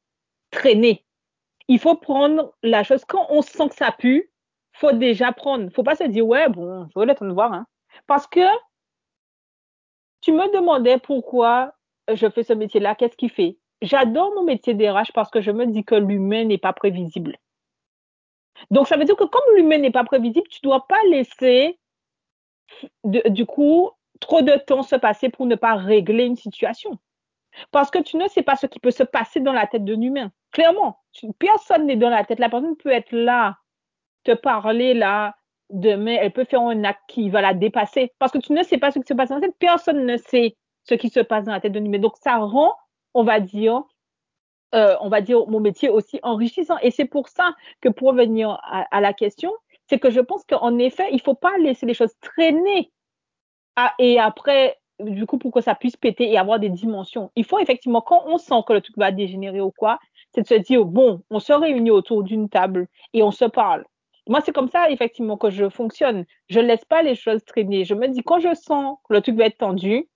traîner. 0.49 1.05
Il 1.67 1.79
faut 1.79 1.95
prendre 1.95 2.53
la 2.63 2.83
chose, 2.83 3.05
quand 3.07 3.27
on 3.29 3.41
sent 3.41 3.69
que 3.69 3.75
ça 3.75 3.95
pue, 3.97 4.31
faut 4.73 4.91
déjà 4.93 5.31
prendre. 5.31 5.71
faut 5.71 5.83
pas 5.83 5.95
se 5.95 6.05
dire, 6.05 6.25
ouais, 6.25 6.49
bon, 6.49 6.87
je 6.93 6.99
vais 6.99 7.05
le 7.05 7.33
voir. 7.33 7.53
Hein. 7.53 7.67
Parce 8.07 8.25
que 8.25 8.41
tu 10.21 10.31
me 10.31 10.51
demandais 10.53 10.97
pourquoi 10.99 11.73
je 12.11 12.29
fais 12.29 12.43
ce 12.43 12.53
métier-là, 12.53 12.95
qu'est-ce 12.95 13.17
qu'il 13.17 13.29
fait? 13.29 13.57
J'adore 13.81 14.33
mon 14.35 14.43
métier 14.43 14.73
d'RH 14.73 15.11
parce 15.13 15.31
que 15.31 15.41
je 15.41 15.51
me 15.51 15.65
dis 15.65 15.83
que 15.83 15.95
l'humain 15.95 16.45
n'est 16.45 16.57
pas 16.57 16.73
prévisible. 16.73 17.37
Donc, 18.69 18.87
ça 18.87 18.97
veut 18.97 19.05
dire 19.05 19.15
que 19.15 19.23
comme 19.23 19.41
l'humain 19.55 19.79
n'est 19.79 19.91
pas 19.91 20.03
prévisible, 20.03 20.47
tu 20.49 20.59
ne 20.63 20.69
dois 20.69 20.85
pas 20.87 21.01
laisser, 21.09 21.79
du 23.03 23.45
coup, 23.45 23.89
trop 24.19 24.41
de 24.41 24.55
temps 24.55 24.83
se 24.83 24.95
passer 24.95 25.29
pour 25.29 25.47
ne 25.47 25.55
pas 25.55 25.75
régler 25.75 26.25
une 26.25 26.35
situation. 26.35 26.99
Parce 27.71 27.89
que 27.89 27.99
tu 27.99 28.17
ne 28.17 28.27
sais 28.27 28.43
pas 28.43 28.55
ce 28.55 28.67
qui 28.67 28.79
peut 28.79 28.91
se 28.91 29.03
passer 29.03 29.39
dans 29.39 29.51
la 29.51 29.67
tête 29.67 29.83
d'un 29.83 29.99
humain. 29.99 30.31
Clairement, 30.51 30.99
personne 31.39 31.87
n'est 31.87 31.95
dans 31.95 32.09
la 32.09 32.23
tête. 32.23 32.39
La 32.39 32.49
personne 32.49 32.77
peut 32.77 32.91
être 32.91 33.11
là, 33.11 33.57
te 34.23 34.33
parler 34.33 34.93
là, 34.93 35.35
demain, 35.71 36.17
elle 36.19 36.31
peut 36.31 36.43
faire 36.43 36.61
un 36.61 36.83
acte 36.83 37.01
qui 37.07 37.29
va 37.29 37.41
la 37.41 37.53
dépasser. 37.53 38.11
Parce 38.19 38.31
que 38.31 38.37
tu 38.37 38.53
ne 38.53 38.63
sais 38.63 38.77
pas 38.77 38.91
ce 38.91 38.99
qui 38.99 39.07
se 39.07 39.13
passe 39.13 39.29
dans 39.29 39.35
la 39.35 39.41
tête. 39.41 39.55
Personne 39.59 40.05
ne 40.05 40.17
sait 40.17 40.55
ce 40.83 40.95
qui 40.95 41.09
se 41.09 41.19
passe 41.19 41.45
dans 41.45 41.51
la 41.51 41.59
tête 41.59 41.71
de 41.73 41.79
humain. 41.79 41.99
Donc, 41.99 42.17
ça 42.21 42.37
rend, 42.37 42.73
on 43.13 43.23
va 43.23 43.39
dire, 43.39 43.83
euh, 44.73 44.95
on 45.01 45.09
va 45.09 45.21
dire, 45.21 45.47
mon 45.47 45.59
métier 45.59 45.89
aussi 45.89 46.19
enrichissant. 46.23 46.77
Et 46.81 46.91
c'est 46.91 47.05
pour 47.05 47.27
ça 47.27 47.53
que 47.81 47.89
pour 47.89 48.09
revenir 48.09 48.59
à, 48.63 49.01
la 49.01 49.13
question, 49.13 49.53
c'est 49.89 49.99
que 49.99 50.09
je 50.09 50.19
pense 50.19 50.43
qu'en 50.45 50.77
effet, 50.77 51.09
il 51.11 51.21
faut 51.21 51.35
pas 51.35 51.57
laisser 51.57 51.85
les 51.85 51.93
choses 51.93 52.13
traîner. 52.21 52.91
Ah, 53.75 53.93
et 53.99 54.19
après, 54.19 54.77
du 54.99 55.25
coup, 55.25 55.37
pour 55.37 55.51
que 55.51 55.61
ça 55.61 55.75
puisse 55.75 55.97
péter 55.97 56.31
et 56.31 56.37
avoir 56.37 56.59
des 56.59 56.69
dimensions. 56.69 57.31
Il 57.35 57.45
faut 57.45 57.59
effectivement, 57.59 58.01
quand 58.01 58.23
on 58.27 58.37
sent 58.37 58.63
que 58.67 58.73
le 58.73 58.81
truc 58.81 58.97
va 58.97 59.11
dégénérer 59.11 59.61
ou 59.61 59.71
quoi, 59.71 59.99
c'est 60.33 60.41
de 60.41 60.47
se 60.47 60.55
dire, 60.55 60.85
bon, 60.85 61.21
on 61.29 61.39
se 61.39 61.53
réunit 61.53 61.91
autour 61.91 62.23
d'une 62.23 62.49
table 62.49 62.87
et 63.13 63.23
on 63.23 63.31
se 63.31 63.45
parle. 63.45 63.85
Moi, 64.27 64.41
c'est 64.41 64.53
comme 64.53 64.69
ça, 64.69 64.89
effectivement, 64.89 65.37
que 65.37 65.49
je 65.49 65.69
fonctionne. 65.69 66.25
Je 66.47 66.59
ne 66.59 66.67
laisse 66.67 66.85
pas 66.85 67.01
les 67.01 67.15
choses 67.15 67.43
traîner. 67.43 67.85
Je 67.85 67.95
me 67.95 68.07
dis, 68.07 68.21
quand 68.23 68.39
je 68.39 68.53
sens 68.53 68.97
que 69.07 69.13
le 69.13 69.21
truc 69.21 69.35
va 69.35 69.45
être 69.45 69.57
tendu, 69.57 70.07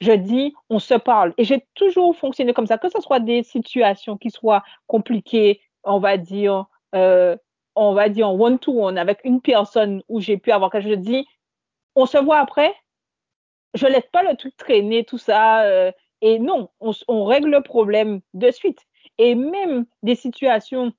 je 0.00 0.12
dis, 0.12 0.54
on 0.68 0.78
se 0.78 0.94
parle. 0.94 1.32
Et 1.38 1.44
j'ai 1.44 1.66
toujours 1.74 2.14
fonctionné 2.16 2.52
comme 2.52 2.66
ça, 2.66 2.78
que 2.78 2.88
ce 2.88 3.00
soit 3.00 3.20
des 3.20 3.42
situations 3.42 4.16
qui 4.16 4.30
soient 4.30 4.62
compliquées, 4.86 5.60
on 5.84 5.98
va 5.98 6.18
dire, 6.18 6.66
euh, 6.94 7.36
on 7.74 7.94
va 7.94 8.08
dire, 8.08 8.28
en 8.28 8.38
one-to-one 8.38 8.98
avec 8.98 9.20
une 9.24 9.40
personne 9.40 10.02
où 10.08 10.20
j'ai 10.20 10.36
pu 10.36 10.52
avoir 10.52 10.70
quelque 10.70 10.84
chose, 10.84 10.92
je 10.92 10.96
dis, 10.96 11.26
on 11.94 12.06
se 12.06 12.18
voit 12.18 12.38
après. 12.38 12.74
Je 13.74 13.86
laisse 13.86 14.06
pas 14.12 14.22
le 14.22 14.36
truc 14.36 14.56
traîner, 14.56 15.04
tout 15.04 15.18
ça. 15.18 15.62
Euh, 15.62 15.92
et 16.20 16.38
non, 16.38 16.70
on, 16.80 16.92
on, 17.08 17.24
règle 17.24 17.50
le 17.50 17.62
problème 17.62 18.20
de 18.34 18.50
suite. 18.50 18.80
Et 19.18 19.34
même 19.34 19.86
des 20.02 20.14
situations 20.14 20.92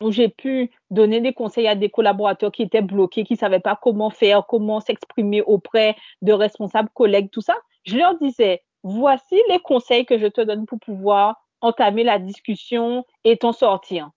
où 0.00 0.10
j'ai 0.10 0.28
pu 0.28 0.70
donner 0.90 1.20
des 1.20 1.32
conseils 1.32 1.68
à 1.68 1.74
des 1.74 1.90
collaborateurs 1.90 2.52
qui 2.52 2.62
étaient 2.62 2.82
bloqués, 2.82 3.24
qui 3.24 3.34
ne 3.34 3.38
savaient 3.38 3.60
pas 3.60 3.78
comment 3.80 4.10
faire, 4.10 4.46
comment 4.46 4.80
s'exprimer 4.80 5.42
auprès 5.42 5.96
de 6.22 6.32
responsables, 6.32 6.90
collègues, 6.94 7.30
tout 7.30 7.40
ça, 7.40 7.56
je 7.84 7.96
leur 7.96 8.18
disais, 8.18 8.62
voici 8.82 9.40
les 9.48 9.58
conseils 9.60 10.04
que 10.04 10.18
je 10.18 10.26
te 10.26 10.40
donne 10.40 10.66
pour 10.66 10.78
pouvoir 10.78 11.36
entamer 11.60 12.04
la 12.04 12.18
discussion 12.18 13.04
et 13.24 13.38
t'en 13.38 13.52
sortir. 13.52 14.10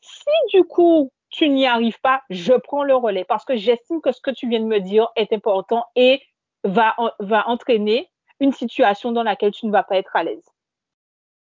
Si 0.00 0.30
du 0.52 0.64
coup, 0.64 1.10
tu 1.30 1.48
n'y 1.48 1.66
arrives 1.66 2.00
pas, 2.00 2.22
je 2.28 2.52
prends 2.52 2.84
le 2.84 2.94
relais 2.94 3.24
parce 3.24 3.44
que 3.44 3.56
j'estime 3.56 4.00
que 4.00 4.12
ce 4.12 4.20
que 4.20 4.30
tu 4.30 4.48
viens 4.48 4.60
de 4.60 4.66
me 4.66 4.80
dire 4.80 5.08
est 5.16 5.32
important 5.32 5.84
et 5.96 6.20
va, 6.64 6.94
va 7.20 7.48
entraîner 7.48 8.10
une 8.40 8.52
situation 8.52 9.12
dans 9.12 9.22
laquelle 9.22 9.52
tu 9.52 9.66
ne 9.66 9.72
vas 9.72 9.82
pas 9.82 9.96
être 9.96 10.14
à 10.14 10.24
l'aise. 10.24 10.51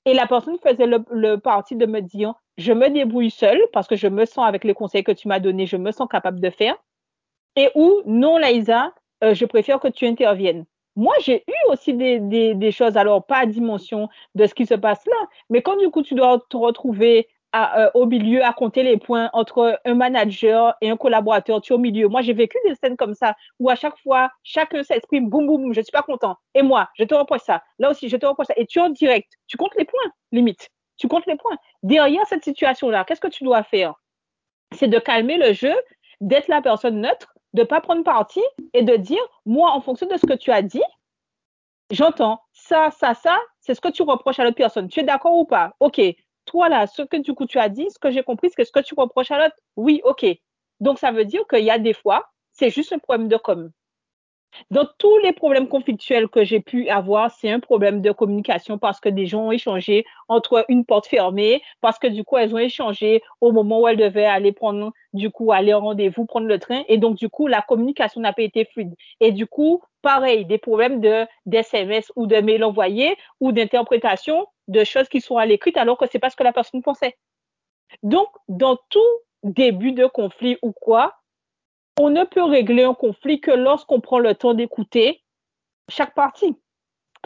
Et 0.09 0.15
la 0.15 0.27
personne 0.27 0.57
faisait 0.59 0.87
le, 0.87 1.37
parti 1.37 1.77
de 1.77 1.85
me 1.85 2.01
dire, 2.01 2.33
je 2.57 2.73
me 2.73 2.89
débrouille 2.89 3.31
seule 3.31 3.61
parce 3.75 3.87
que 3.87 3.95
je 3.95 4.09
me 4.09 4.25
sens 4.25 4.49
avec 4.49 4.65
les 4.65 4.73
conseils 4.73 5.05
que 5.05 5.13
tu 5.13 5.29
m'as 5.29 5.39
donnés, 5.39 5.67
je 5.67 5.77
me 5.77 5.93
sens 5.93 6.09
capable 6.11 6.41
de 6.41 6.49
faire. 6.49 6.75
Et 7.57 7.69
ou, 7.75 8.01
non, 8.07 8.39
Laïsa, 8.39 8.95
euh, 9.23 9.35
je 9.35 9.45
préfère 9.45 9.81
que 9.81 9.89
tu 9.89 10.07
interviennes. 10.07 10.65
Moi, 10.97 11.13
j'ai 11.21 11.45
eu 11.47 11.71
aussi 11.71 11.93
des, 11.93 12.73
choses, 12.73 12.97
alors 12.97 13.27
pas 13.27 13.41
à 13.41 13.47
dimension 13.47 14.09
de 14.35 14.47
ce 14.47 14.55
qui 14.55 14.65
se 14.65 14.73
passe 14.73 15.05
là, 15.05 15.29
mais 15.51 15.61
quand 15.61 15.77
du 15.77 15.91
coup 15.91 16.03
tu 16.03 16.15
dois 16.15 16.43
te 16.49 16.57
retrouver 16.57 17.29
euh, 17.57 17.91
au 17.95 18.07
milieu 18.07 18.45
à 18.45 18.53
compter 18.53 18.83
les 18.83 18.99
points 18.99 19.31
entre 19.33 19.81
un 19.85 19.95
manager 19.95 20.75
et 20.81 20.91
un 20.91 20.97
collaborateur, 20.97 21.61
tu 21.61 21.73
es 21.73 21.77
au 21.77 21.79
milieu. 21.79 22.09
Moi, 22.09 22.20
j'ai 22.23 22.35
vécu 22.35 22.59
des 22.66 22.75
scènes 22.75 22.97
comme 22.97 23.15
ça 23.15 23.35
où 23.59 23.70
à 23.70 23.75
chaque 23.75 23.99
fois, 23.99 24.31
chacun 24.43 24.83
s'exprime, 24.83 25.29
boum, 25.29 25.47
boum, 25.47 25.73
je 25.73 25.81
suis 25.81 25.93
pas 25.93 26.03
content. 26.03 26.37
Et 26.55 26.62
moi, 26.62 26.89
je 26.99 27.05
te 27.05 27.15
reproche 27.15 27.43
ça. 27.43 27.62
Là 27.79 27.91
aussi, 27.91 28.09
je 28.09 28.16
te 28.16 28.27
reproche 28.27 28.49
ça. 28.49 28.55
Et 28.57 28.66
tu 28.66 28.79
es 28.79 28.83
en 28.83 28.91
direct. 28.91 29.33
Tu 29.47 29.57
comptes 29.57 29.75
les 29.77 29.85
points, 29.85 30.12
limite. 30.33 30.69
Tu 30.99 31.09
comptes 31.09 31.27
les 31.27 31.37
points. 31.37 31.57
Derrière 31.83 32.27
cette 32.27 32.45
situation-là, 32.45 33.05
qu'est-ce 33.05 33.20
que 33.20 33.29
tu 33.29 33.45
dois 33.45 33.62
faire? 33.62 33.95
C'est 34.75 34.89
de 34.89 34.99
calmer 34.99 35.39
le 35.39 35.55
jeu, 35.55 35.75
d'être 36.20 36.49
la 36.49 36.61
personne 36.61 37.01
neutre 37.01 37.33
de 37.55 37.62
pas 37.62 37.81
prendre 37.81 38.05
parti 38.05 38.43
et 38.75 38.83
de 38.83 38.97
dire, 38.97 39.23
moi, 39.47 39.70
en 39.73 39.81
fonction 39.81 40.07
de 40.07 40.16
ce 40.16 40.27
que 40.27 40.35
tu 40.35 40.51
as 40.51 40.62
dit, 40.62 40.83
j'entends 41.91 42.41
ça, 42.53 42.91
ça, 42.91 43.15
ça, 43.15 43.39
c'est 43.61 43.75
ce 43.75 43.81
que 43.81 43.89
tu 43.89 44.03
reproches 44.03 44.39
à 44.39 44.45
l'autre 44.45 44.57
personne. 44.57 44.89
Tu 44.89 45.01
es 45.01 45.05
d'accord 45.05 45.37
ou 45.37 45.45
pas? 45.45 45.75
OK. 45.81 46.01
Toi, 46.49 46.70
là, 46.70 46.87
ce 46.87 47.03
que 47.03 47.19
du 47.19 47.35
coup 47.35 47.45
tu 47.47 47.59
as 47.59 47.69
dit, 47.69 47.87
ce 47.91 47.99
que 47.99 48.11
j'ai 48.11 48.23
compris, 48.23 48.49
ce 48.51 48.73
que 48.73 48.81
tu 48.81 48.95
reproches 48.97 49.31
à 49.31 49.39
l'autre, 49.39 49.57
oui, 49.77 50.01
OK. 50.05 50.25
Donc, 50.81 50.99
ça 50.99 51.12
veut 51.12 51.27
dire 51.27 51.43
qu'il 51.47 51.65
y 51.65 51.70
a 51.70 51.79
des 51.79 51.93
fois, 51.93 52.31
c'est 52.53 52.70
juste 52.70 52.91
un 52.95 52.99
problème 52.99 53.29
de 53.29 53.37
com. 53.37 53.70
Dans 54.70 54.87
tous 54.99 55.19
les 55.19 55.35
problèmes 55.35 55.69
conflictuels 55.69 56.27
que 56.29 56.45
j'ai 56.45 56.61
pu 56.61 56.89
avoir, 56.89 57.31
c'est 57.31 57.51
un 57.51 57.61
problème 57.61 58.01
de 58.01 58.12
communication 58.12 58.79
parce 58.79 58.99
que 58.99 59.11
des 59.11 59.27
gens 59.27 59.49
ont 59.49 59.53
échangé 59.53 60.07
entre 60.27 60.65
une 60.70 60.87
porte 60.87 61.07
fermée, 61.07 61.61
parce 61.83 61.99
que 61.99 62.07
du 62.07 62.25
coup, 62.25 62.39
elles 62.39 62.55
ont 62.55 62.59
échangé 62.59 63.23
au 63.43 63.53
moment 63.53 63.83
où 63.83 63.89
elles 63.89 63.99
devaient 63.99 64.25
aller 64.25 64.53
prendre, 64.53 64.93
du 65.12 65.31
coup, 65.31 65.53
aller 65.53 65.75
au 65.75 65.81
rendez-vous, 65.81 66.25
prendre 66.25 66.47
le 66.47 66.59
train. 66.59 66.83
Et 66.89 66.97
donc, 66.97 67.16
du 67.16 67.29
coup, 67.29 67.47
la 67.47 67.61
communication 67.61 68.23
n'a 68.23 68.33
pas 68.33 68.41
été 68.41 68.65
fluide. 68.65 68.95
Et 69.20 69.33
du 69.33 69.47
coup, 69.47 69.83
pareil, 70.01 70.47
des 70.47 70.59
problèmes 70.59 71.03
de, 71.03 71.27
d'SMS 71.45 72.11
ou 72.16 72.27
de 72.27 72.37
mail 72.37 72.65
envoyé 72.65 73.16
ou 73.41 73.53
d'interprétation 73.53 74.47
de 74.69 74.85
choses 74.85 75.09
qui 75.09 75.20
sont 75.20 75.36
à 75.36 75.47
l'écrit 75.47 75.73
alors 75.74 75.99
que 75.99 76.07
c'est 76.11 76.19
pas 76.19 76.31
ce 76.31 76.36
que 76.36 76.45
la 76.45 76.53
personne 76.53 76.82
pensait. 76.82 77.16
Donc, 78.03 78.28
dans 78.49 78.77
tout 78.90 79.01
début 79.43 79.93
de 79.93 80.07
conflit 80.07 80.59
ou 80.62 80.73
quoi, 80.73 81.19
on 81.99 82.11
ne 82.11 82.24
peut 82.24 82.45
régler 82.45 82.85
un 82.85 82.95
conflit 82.95 83.40
que 83.40 83.51
lorsqu'on 83.51 84.01
prend 84.01 84.19
le 84.19 84.35
temps 84.35 84.55
d'écouter 84.55 85.23
chaque 85.89 86.15
partie, 86.15 86.57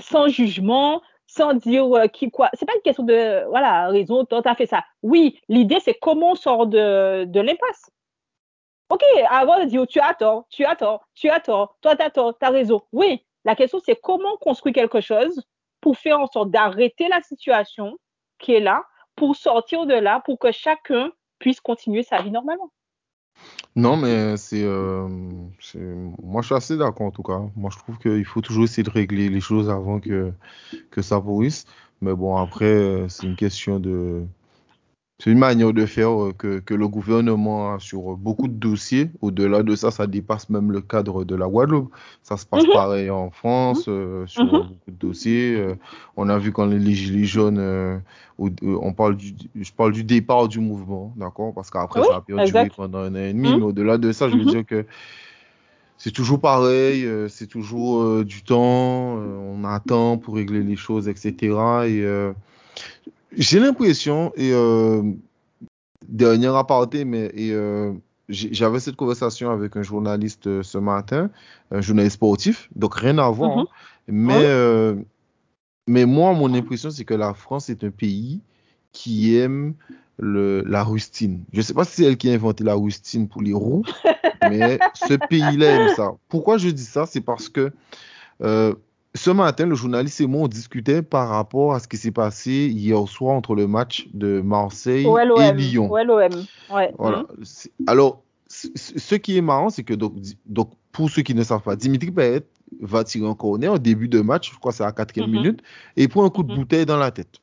sans 0.00 0.28
jugement, 0.28 1.02
sans 1.26 1.54
dire 1.54 1.90
euh, 1.96 2.06
qui 2.06 2.30
quoi. 2.30 2.50
C'est 2.54 2.66
pas 2.66 2.74
une 2.74 2.82
question 2.82 3.04
de 3.04 3.44
voilà 3.48 3.88
raison, 3.88 4.24
toi 4.24 4.42
t'as 4.42 4.54
fait 4.54 4.66
ça. 4.66 4.84
Oui, 5.02 5.40
l'idée 5.48 5.80
c'est 5.80 5.94
comment 5.94 6.32
on 6.32 6.34
sort 6.34 6.66
de, 6.66 7.24
de 7.24 7.40
l'impasse. 7.40 7.90
Ok, 8.90 9.02
avant 9.30 9.60
de 9.60 9.64
dire 9.64 9.86
tu 9.86 10.00
as 10.00 10.14
tort, 10.14 10.46
tu 10.50 10.64
as 10.64 10.76
tort, 10.76 11.08
tu 11.14 11.30
as 11.30 11.40
tort, 11.40 11.76
toi 11.80 11.96
t'as 11.96 12.10
tort, 12.10 12.36
t'as 12.38 12.50
raison. 12.50 12.82
Oui, 12.92 13.24
la 13.44 13.56
question 13.56 13.80
c'est 13.84 13.96
comment 13.96 14.36
construire 14.38 14.74
quelque 14.74 15.00
chose 15.00 15.42
pour 15.82 15.98
faire 15.98 16.18
en 16.18 16.26
sorte 16.26 16.50
d'arrêter 16.50 17.08
la 17.08 17.20
situation 17.20 17.98
qui 18.38 18.54
est 18.54 18.60
là, 18.60 18.84
pour 19.16 19.36
sortir 19.36 19.84
de 19.84 19.94
là, 19.94 20.22
pour 20.24 20.38
que 20.38 20.50
chacun 20.50 21.12
puisse 21.38 21.60
continuer 21.60 22.02
sa 22.02 22.22
vie 22.22 22.30
normalement. 22.30 22.72
Non, 23.74 23.96
mais 23.96 24.36
c'est, 24.36 24.62
euh, 24.62 25.08
Moi, 25.08 26.42
je 26.42 26.46
suis 26.46 26.54
assez 26.54 26.76
d'accord 26.76 27.06
en 27.06 27.10
tout 27.10 27.22
cas. 27.22 27.40
Moi, 27.56 27.70
je 27.72 27.78
trouve 27.78 27.98
qu'il 27.98 28.24
faut 28.24 28.40
toujours 28.40 28.64
essayer 28.64 28.82
de 28.82 28.90
régler 28.90 29.28
les 29.28 29.40
choses 29.40 29.68
avant 29.68 30.00
que, 30.00 30.32
que 30.90 31.02
ça 31.02 31.20
pourrisse. 31.20 31.66
Mais 32.00 32.14
bon, 32.14 32.36
après, 32.36 32.66
euh, 32.66 33.08
c'est 33.08 33.26
une 33.26 33.36
question 33.36 33.80
de, 33.80 34.24
c'est 35.22 35.30
une 35.30 35.38
manière 35.38 35.72
de 35.72 35.86
faire 35.86 36.20
euh, 36.20 36.32
que, 36.36 36.58
que, 36.58 36.74
le 36.74 36.88
gouvernement 36.88 37.74
a 37.74 37.78
sur 37.78 38.16
beaucoup 38.16 38.48
de 38.48 38.54
dossiers. 38.54 39.08
Au-delà 39.20 39.62
de 39.62 39.76
ça, 39.76 39.92
ça 39.92 40.08
dépasse 40.08 40.50
même 40.50 40.72
le 40.72 40.80
cadre 40.80 41.22
de 41.22 41.36
la 41.36 41.46
Guadeloupe. 41.46 41.92
Ça 42.24 42.36
se 42.36 42.44
passe 42.44 42.64
mhm. 42.64 42.72
pareil 42.72 43.08
en 43.08 43.30
France, 43.30 43.86
mhm. 43.86 43.94
euh, 43.94 44.26
sur 44.26 44.42
mhm. 44.42 44.50
beaucoup 44.50 44.90
de 44.90 44.96
dossiers. 44.98 45.54
Euh, 45.54 45.76
on 46.16 46.28
a 46.28 46.38
vu 46.38 46.50
quand 46.50 46.66
les 46.66 46.92
Gilets 46.92 47.24
jaunes, 47.24 48.02
on 48.36 48.92
parle 48.94 49.16
du, 49.16 49.32
je 49.54 49.70
parle 49.70 49.92
du 49.92 50.02
départ 50.02 50.48
du 50.48 50.58
mouvement, 50.58 51.14
d'accord? 51.16 51.54
Parce 51.54 51.70
qu'après, 51.70 52.02
ça 52.02 52.16
a 52.16 52.20
perduré 52.20 52.68
pendant 52.76 52.98
un 52.98 53.12
an 53.12 53.14
et 53.14 53.32
demi. 53.32 53.54
Mais 53.54 53.62
au-delà 53.62 53.98
de 53.98 54.10
ça, 54.10 54.28
je 54.28 54.36
veux 54.36 54.44
dire 54.44 54.66
que 54.66 54.84
c'est 55.98 56.10
toujours 56.10 56.40
pareil, 56.40 57.08
c'est 57.28 57.46
toujours 57.46 58.24
du 58.24 58.42
temps, 58.42 59.14
on 59.14 59.62
attend 59.62 60.18
pour 60.18 60.34
régler 60.34 60.64
les 60.64 60.74
choses, 60.74 61.08
etc. 61.08 61.54
Et 61.86 62.04
j'ai 63.36 63.60
l'impression, 63.60 64.32
et 64.36 64.52
euh, 64.52 65.02
dernière 66.08 66.56
aparté, 66.56 67.04
mais 67.04 67.30
euh, 67.38 67.92
j'avais 68.28 68.80
cette 68.80 68.96
conversation 68.96 69.50
avec 69.50 69.76
un 69.76 69.82
journaliste 69.82 70.46
euh, 70.46 70.62
ce 70.62 70.78
matin, 70.78 71.30
un 71.70 71.80
journaliste 71.80 72.14
sportif, 72.14 72.68
donc 72.74 72.94
rien 72.94 73.18
à 73.18 73.28
voir. 73.30 73.56
Mm-hmm. 73.56 73.60
Hein. 73.60 73.66
mais, 74.08 74.44
euh, 74.44 74.94
mais 75.86 76.06
moi, 76.06 76.32
mon 76.34 76.52
impression, 76.54 76.90
c'est 76.90 77.04
que 77.04 77.14
la 77.14 77.34
France 77.34 77.70
est 77.70 77.84
un 77.84 77.90
pays 77.90 78.40
qui 78.92 79.36
aime 79.36 79.74
le, 80.18 80.62
la 80.66 80.84
rustine. 80.84 81.44
Je 81.52 81.58
ne 81.58 81.62
sais 81.62 81.74
pas 81.74 81.84
si 81.84 81.96
c'est 81.96 82.04
elle 82.04 82.16
qui 82.16 82.30
a 82.30 82.34
inventé 82.34 82.64
la 82.64 82.74
rustine 82.74 83.28
pour 83.28 83.42
les 83.42 83.54
roues, 83.54 83.84
mais 84.50 84.78
ce 84.94 85.14
pays-là 85.14 85.66
aime 85.66 85.94
ça. 85.96 86.12
Pourquoi 86.28 86.58
je 86.58 86.68
dis 86.68 86.84
ça? 86.84 87.06
C'est 87.06 87.20
parce 87.20 87.48
que 87.48 87.72
euh, 88.42 88.74
ce 89.14 89.30
matin, 89.30 89.66
le 89.66 89.74
journaliste 89.74 90.20
et 90.20 90.26
moi, 90.26 90.42
on 90.42 90.48
discutait 90.48 91.02
par 91.02 91.28
rapport 91.28 91.74
à 91.74 91.80
ce 91.80 91.88
qui 91.88 91.96
s'est 91.96 92.12
passé 92.12 92.68
hier 92.72 93.06
soir 93.08 93.34
entre 93.34 93.54
le 93.54 93.66
match 93.66 94.08
de 94.14 94.40
Marseille 94.40 95.06
et 95.06 95.52
Lyon. 95.52 95.88
Ouais. 96.72 96.94
Voilà. 96.98 97.26
Alors, 97.86 98.22
ce 98.48 99.14
qui 99.16 99.36
est 99.36 99.42
marrant, 99.42 99.70
c'est 99.70 99.82
que 99.82 99.94
donc, 99.94 100.14
donc, 100.46 100.70
pour 100.92 101.10
ceux 101.10 101.22
qui 101.22 101.34
ne 101.34 101.42
savent 101.42 101.62
pas, 101.62 101.76
Dimitri 101.76 102.10
Payet 102.10 102.42
va 102.80 103.04
tirer 103.04 103.26
un 103.26 103.34
corner 103.34 103.74
au 103.74 103.78
début 103.78 104.08
de 104.08 104.20
match, 104.20 104.50
je 104.52 104.58
crois 104.58 104.72
que 104.72 104.78
c'est 104.78 104.82
à 104.82 104.86
la 104.86 104.92
quatrième 104.92 105.28
mm 105.28 105.32
minute, 105.32 105.62
et 105.96 106.04
il 106.04 106.08
prend 106.08 106.24
un 106.24 106.30
coup 106.30 106.42
de 106.42 106.52
mm-hmm. 106.52 106.56
bouteille 106.56 106.86
dans 106.86 106.96
la 106.96 107.10
tête. 107.10 107.38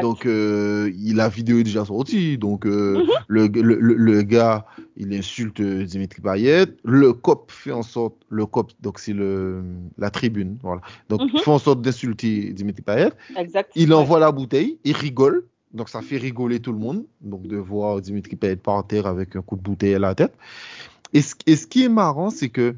Donc, 0.00 0.26
euh, 0.26 0.90
la 1.14 1.28
vidéo 1.28 1.58
est 1.58 1.64
déjà 1.64 1.84
sortie. 1.84 2.38
Donc, 2.38 2.66
euh, 2.66 2.98
mhm. 2.98 3.06
le, 3.28 3.46
le, 3.48 3.94
le, 3.94 4.22
gars, 4.22 4.66
il 4.96 5.12
insulte 5.14 5.60
Dimitri 5.60 6.20
Payet. 6.20 6.66
Le 6.84 7.12
COP 7.12 7.50
fait 7.50 7.72
en 7.72 7.82
sorte, 7.82 8.16
le 8.28 8.46
COP, 8.46 8.72
donc 8.80 8.98
c'est 8.98 9.14
la 9.98 10.10
tribune, 10.10 10.58
voilà. 10.62 10.80
Donc, 11.08 11.20
il 11.24 11.32
mhm. 11.32 11.40
fait 11.40 11.50
en 11.50 11.58
sorte 11.58 11.82
d'insulter 11.82 12.52
Dimitri 12.52 12.82
Payet. 12.82 13.12
Exact. 13.36 13.70
Il 13.74 13.92
envoie 13.92 14.18
la 14.18 14.32
bouteille, 14.32 14.78
il 14.84 14.96
rigole. 14.96 15.44
Donc, 15.74 15.90
ça 15.90 16.00
fait 16.00 16.16
rigoler 16.16 16.60
tout 16.60 16.72
le 16.72 16.78
monde. 16.78 17.04
Donc, 17.20 17.46
de 17.46 17.56
voir 17.56 18.00
Dimitri 18.00 18.36
Payet 18.36 18.56
par 18.56 18.86
terre 18.86 19.06
avec 19.06 19.36
un 19.36 19.42
coup 19.42 19.56
de 19.56 19.62
bouteille 19.62 19.94
à 19.94 19.98
la 19.98 20.14
tête. 20.14 20.32
Et 21.12 21.22
ce, 21.22 21.34
et 21.46 21.56
ce 21.56 21.66
qui 21.66 21.84
est 21.84 21.88
marrant, 21.88 22.30
c'est 22.30 22.48
que, 22.48 22.74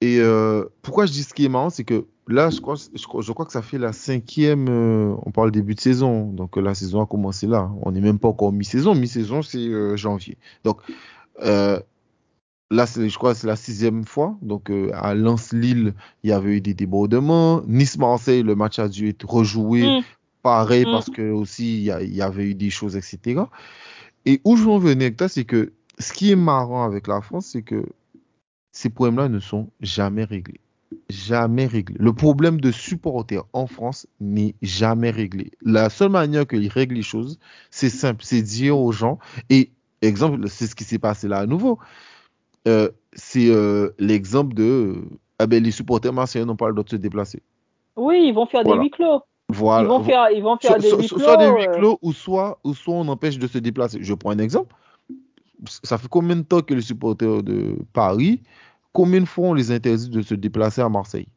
et 0.00 0.18
euh, 0.20 0.64
pourquoi 0.82 1.06
je 1.06 1.12
dis 1.12 1.22
ce 1.22 1.34
qui 1.34 1.44
est 1.44 1.48
marrant, 1.48 1.70
c'est 1.70 1.84
que 1.84 2.04
là, 2.28 2.50
je 2.50 2.60
crois, 2.60 2.74
je, 2.76 3.32
crois 3.32 3.46
que 3.46 3.52
ça 3.52 3.62
fait 3.62 3.78
la 3.78 3.92
cinquième, 3.92 4.68
euh, 4.68 5.14
on 5.24 5.30
parle 5.30 5.50
début 5.50 5.74
de 5.74 5.80
saison, 5.80 6.26
donc 6.26 6.58
euh, 6.58 6.60
la 6.60 6.74
saison 6.74 7.00
a 7.02 7.06
commencé 7.06 7.46
là. 7.46 7.70
On 7.82 7.92
n'est 7.92 8.00
même 8.00 8.18
pas 8.18 8.28
encore 8.28 8.52
mi-saison, 8.52 8.94
mi-saison 8.94 9.42
c'est 9.42 9.58
euh, 9.58 9.96
janvier. 9.96 10.36
Donc 10.64 10.80
là, 11.38 12.84
je 12.84 13.16
crois 13.16 13.32
que 13.32 13.38
c'est 13.38 13.46
la 13.46 13.56
sixième 13.56 14.04
fois. 14.04 14.36
Donc 14.42 14.72
à 14.92 15.14
Lens-Lille, 15.14 15.94
il 16.24 16.30
y 16.30 16.32
avait 16.32 16.56
eu 16.56 16.60
des 16.60 16.74
débordements. 16.74 17.62
Nice-Marseille, 17.66 18.42
le 18.42 18.56
match 18.56 18.78
a 18.78 18.88
dû 18.88 19.08
être 19.08 19.28
rejoué, 19.28 20.00
mm. 20.00 20.02
pareil, 20.42 20.84
mm. 20.84 20.90
parce 20.90 21.10
que 21.10 21.30
aussi 21.30 21.78
il 21.78 22.14
y, 22.14 22.22
avait 22.22 22.44
eu 22.44 22.54
des 22.54 22.70
choses, 22.70 22.96
etc. 22.96 23.42
Et 24.24 24.40
où 24.44 24.56
je 24.56 24.64
veux 24.64 24.70
en 24.70 24.78
venir 24.78 25.06
avec 25.06 25.16
toi, 25.16 25.28
c'est 25.28 25.44
que 25.44 25.72
ce 25.98 26.12
qui 26.12 26.32
est 26.32 26.36
marrant 26.36 26.84
avec 26.84 27.06
la 27.06 27.20
France, 27.20 27.46
c'est 27.52 27.62
que 27.62 27.84
ces 28.72 28.90
problèmes-là 28.90 29.28
ne 29.28 29.38
sont 29.38 29.70
jamais 29.80 30.24
réglés 30.24 30.60
jamais 31.10 31.66
réglé. 31.66 31.96
Le 31.98 32.12
problème 32.12 32.60
de 32.60 32.70
supporter 32.70 33.42
en 33.52 33.66
France 33.66 34.06
n'est 34.20 34.54
jamais 34.62 35.10
réglé. 35.10 35.52
La 35.62 35.90
seule 35.90 36.10
manière 36.10 36.46
qu'ils 36.46 36.68
règlent 36.68 36.94
les 36.94 37.02
choses, 37.02 37.38
c'est 37.70 37.90
simple, 37.90 38.22
c'est 38.24 38.42
dire 38.42 38.78
aux 38.78 38.92
gens, 38.92 39.18
et 39.50 39.70
Exemple, 40.02 40.48
c'est 40.48 40.66
ce 40.66 40.74
qui 40.74 40.84
s'est 40.84 40.98
passé 40.98 41.28
là 41.28 41.38
à 41.38 41.46
nouveau. 41.46 41.78
Euh, 42.68 42.90
c'est 43.12 43.48
euh, 43.48 43.90
l'exemple 43.98 44.54
de 44.54 45.04
ah 45.38 45.46
ben, 45.46 45.62
les 45.62 45.70
supporters 45.70 46.12
marseillais 46.12 46.44
n'ont 46.44 46.56
pas 46.56 46.68
le 46.68 46.74
droit 46.74 46.84
de 46.84 46.90
se 46.90 46.96
déplacer. 46.96 47.42
Oui, 47.96 48.26
ils 48.28 48.34
vont 48.34 48.46
faire 48.46 48.64
des 48.64 48.74
huis 48.74 48.90
clos. 48.90 49.22
Voilà. 49.48 49.84
Ils 49.84 49.88
vont 49.88 50.04
faire, 50.04 50.30
ils 50.30 50.42
vont 50.42 50.56
faire 50.58 50.78
des 50.78 50.90
huis 50.90 51.08
clos. 51.08 51.18
Soit 51.18 51.36
des 51.36 51.48
huis 51.48 51.68
clos 51.74 51.98
ou 52.02 52.12
soit, 52.12 52.58
ou 52.64 52.74
soit 52.74 52.94
on 52.94 53.08
empêche 53.08 53.38
de 53.38 53.46
se 53.46 53.58
déplacer. 53.58 53.98
Je 54.02 54.12
prends 54.14 54.30
un 54.30 54.38
exemple. 54.38 54.74
Ça 55.82 55.96
fait 55.96 56.08
combien 56.08 56.36
de 56.36 56.42
temps 56.42 56.60
que 56.60 56.74
les 56.74 56.82
supporters 56.82 57.42
de 57.42 57.78
Paris, 57.94 58.42
combien 58.96 59.20
de 59.20 59.26
fois 59.26 59.48
on 59.48 59.52
les 59.54 59.70
interdit 59.72 60.08
de 60.08 60.22
se 60.22 60.34
déplacer 60.34 60.80
à 60.80 60.88
Marseille 60.88 61.28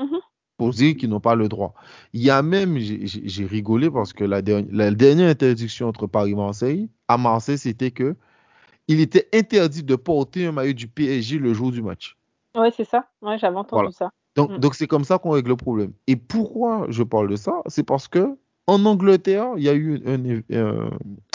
Mhm. 0.00 0.18
pour 0.56 0.70
dire 0.70 0.96
qu'ils 0.96 1.08
n'ont 1.08 1.20
pas 1.20 1.36
le 1.36 1.48
droit? 1.48 1.74
Il 2.12 2.20
y 2.22 2.28
a 2.30 2.42
même, 2.42 2.76
j'ai- 2.78 3.46
rigolé 3.46 3.88
parce 3.88 4.12
que 4.12 4.24
la, 4.24 4.42
dernière- 4.42 4.68
la 4.72 4.90
dernière 4.90 5.30
interdiction 5.30 5.86
entre 5.86 6.08
Paris 6.08 6.32
et 6.32 6.34
Marseille, 6.34 6.88
à 7.06 7.16
Marseille, 7.16 7.56
c'était 7.58 7.92
que 7.92 8.16
il 8.88 8.98
était 9.00 9.28
interdit 9.32 9.84
de 9.84 9.94
porter 9.94 10.46
un 10.46 10.52
maillot 10.52 10.72
du 10.72 10.88
PSG 10.88 11.38
le 11.38 11.54
jour 11.54 11.70
du 11.70 11.82
match. 11.82 12.16
Oui, 12.56 12.68
c'est 12.76 12.88
ça. 12.88 13.06
Ouais, 13.22 13.38
j'avais 13.38 13.56
entendu 13.56 13.70
Voilà. 13.82 13.92
ça. 13.92 14.10
Donc, 14.34 14.50
Mm. 14.50 14.58
donc 14.58 14.74
c'est 14.74 14.88
comme 14.88 15.04
ça 15.04 15.18
qu'on 15.18 15.30
règle 15.30 15.50
le 15.50 15.56
problème. 15.56 15.92
Et 16.08 16.16
pourquoi 16.16 16.86
je 16.88 17.04
parle 17.04 17.28
de 17.30 17.36
ça? 17.36 17.52
C'est 17.68 17.84
parce 17.84 18.08
que 18.08 18.36
en 18.66 18.84
Angleterre, 18.86 19.46
il 19.56 19.62
y 19.62 19.68
a 19.68 19.74
eu 19.74 20.02
un- 20.04 20.90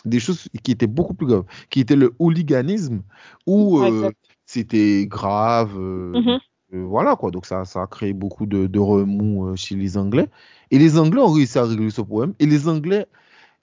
des 0.05 0.19
choses 0.19 0.49
qui 0.63 0.71
étaient 0.73 0.87
beaucoup 0.87 1.13
plus 1.13 1.27
graves, 1.27 1.45
qui 1.69 1.79
était 1.79 1.95
le 1.95 2.13
hooliganisme, 2.19 3.01
où 3.47 3.79
euh. 3.79 4.11
C'était 4.53 5.05
grave. 5.07 5.73
euh, 5.77 6.19
Mhm. 6.19 6.39
euh, 6.73 6.83
voilà 6.85 7.15
quoi. 7.15 7.31
Donc 7.31 7.45
ça, 7.45 7.65
ça 7.65 7.83
a 7.83 7.87
créé 7.87 8.13
beaucoup 8.13 8.45
de, 8.45 8.67
de 8.67 8.79
remous 8.79 9.47
euh, 9.49 9.55
chez 9.55 9.75
les 9.75 9.97
Anglais. 9.97 10.29
Et 10.71 10.79
les 10.79 10.97
Anglais 10.97 11.21
ont 11.21 11.31
réussi 11.31 11.57
à 11.59 11.65
régler 11.65 11.89
ce 11.91 12.01
problème. 12.01 12.33
Et 12.39 12.45
les 12.45 12.67
Anglais, 12.67 13.05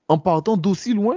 en 0.09 0.19
partant 0.19 0.57
d'aussi 0.57 0.95
loin, 0.95 1.17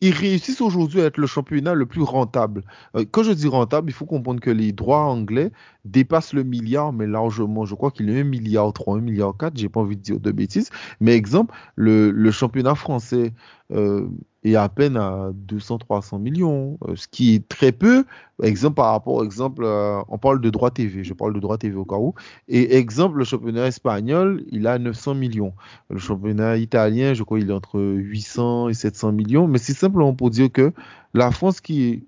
ils 0.00 0.12
réussissent 0.12 0.60
aujourd'hui 0.60 1.00
à 1.00 1.06
être 1.06 1.18
le 1.18 1.26
championnat 1.26 1.74
le 1.74 1.86
plus 1.86 2.02
rentable. 2.02 2.64
Euh, 2.96 3.04
quand 3.10 3.22
je 3.22 3.32
dis 3.32 3.48
rentable, 3.48 3.90
il 3.90 3.94
faut 3.94 4.06
comprendre 4.06 4.40
que 4.40 4.50
les 4.50 4.72
droits 4.72 5.00
anglais 5.04 5.50
dépassent 5.84 6.34
le 6.34 6.42
milliard, 6.44 6.92
mais 6.92 7.06
largement. 7.06 7.64
Je 7.64 7.74
crois 7.74 7.90
qu'il 7.90 8.10
est 8.10 8.20
1 8.20 8.24
milliard 8.24 8.72
3, 8.72 8.98
1 8.98 9.00
milliard 9.00 9.36
4, 9.38 9.56
j'ai 9.56 9.68
pas 9.70 9.80
envie 9.80 9.96
de 9.96 10.02
dire 10.02 10.20
de 10.20 10.30
bêtises. 10.32 10.70
Mais 11.00 11.14
exemple, 11.16 11.54
le, 11.76 12.10
le 12.10 12.30
championnat 12.32 12.74
français 12.74 13.32
euh, 13.72 14.06
est 14.44 14.56
à 14.56 14.68
peine 14.68 14.96
à 14.96 15.30
200, 15.34 15.78
300 15.78 16.18
millions, 16.18 16.78
euh, 16.86 16.96
ce 16.96 17.08
qui 17.08 17.34
est 17.34 17.48
très 17.48 17.72
peu. 17.72 18.04
Exemple 18.42 18.74
par 18.76 18.92
rapport, 18.92 19.24
exemple, 19.24 19.62
euh, 19.64 20.00
on 20.08 20.18
parle 20.18 20.40
de 20.40 20.50
droit 20.50 20.70
TV, 20.70 21.04
je 21.04 21.14
parle 21.14 21.34
de 21.34 21.40
droit 21.40 21.56
TV 21.58 21.76
au 21.76 21.84
cas 21.84 21.96
où. 21.96 22.14
Et 22.48 22.76
exemple, 22.76 23.18
le 23.18 23.24
championnat 23.24 23.66
espagnol, 23.68 24.44
il 24.50 24.66
a 24.66 24.78
900 24.78 25.14
millions. 25.14 25.54
Le 25.88 25.98
championnat 25.98 26.56
italien, 26.58 27.14
je 27.14 27.22
crois, 27.22 27.38
il 27.38 27.50
est 27.50 27.52
entre 27.54 27.80
800 27.80 28.68
et 28.68 28.74
700 28.74 29.12
millions. 29.12 29.46
Mais 29.48 29.58
c'est 29.58 29.74
simplement 29.74 30.14
pour 30.14 30.30
dire 30.30 30.50
que 30.52 30.72
la 31.14 31.30
France, 31.30 31.60
qui 31.60 31.84
est 31.84 32.02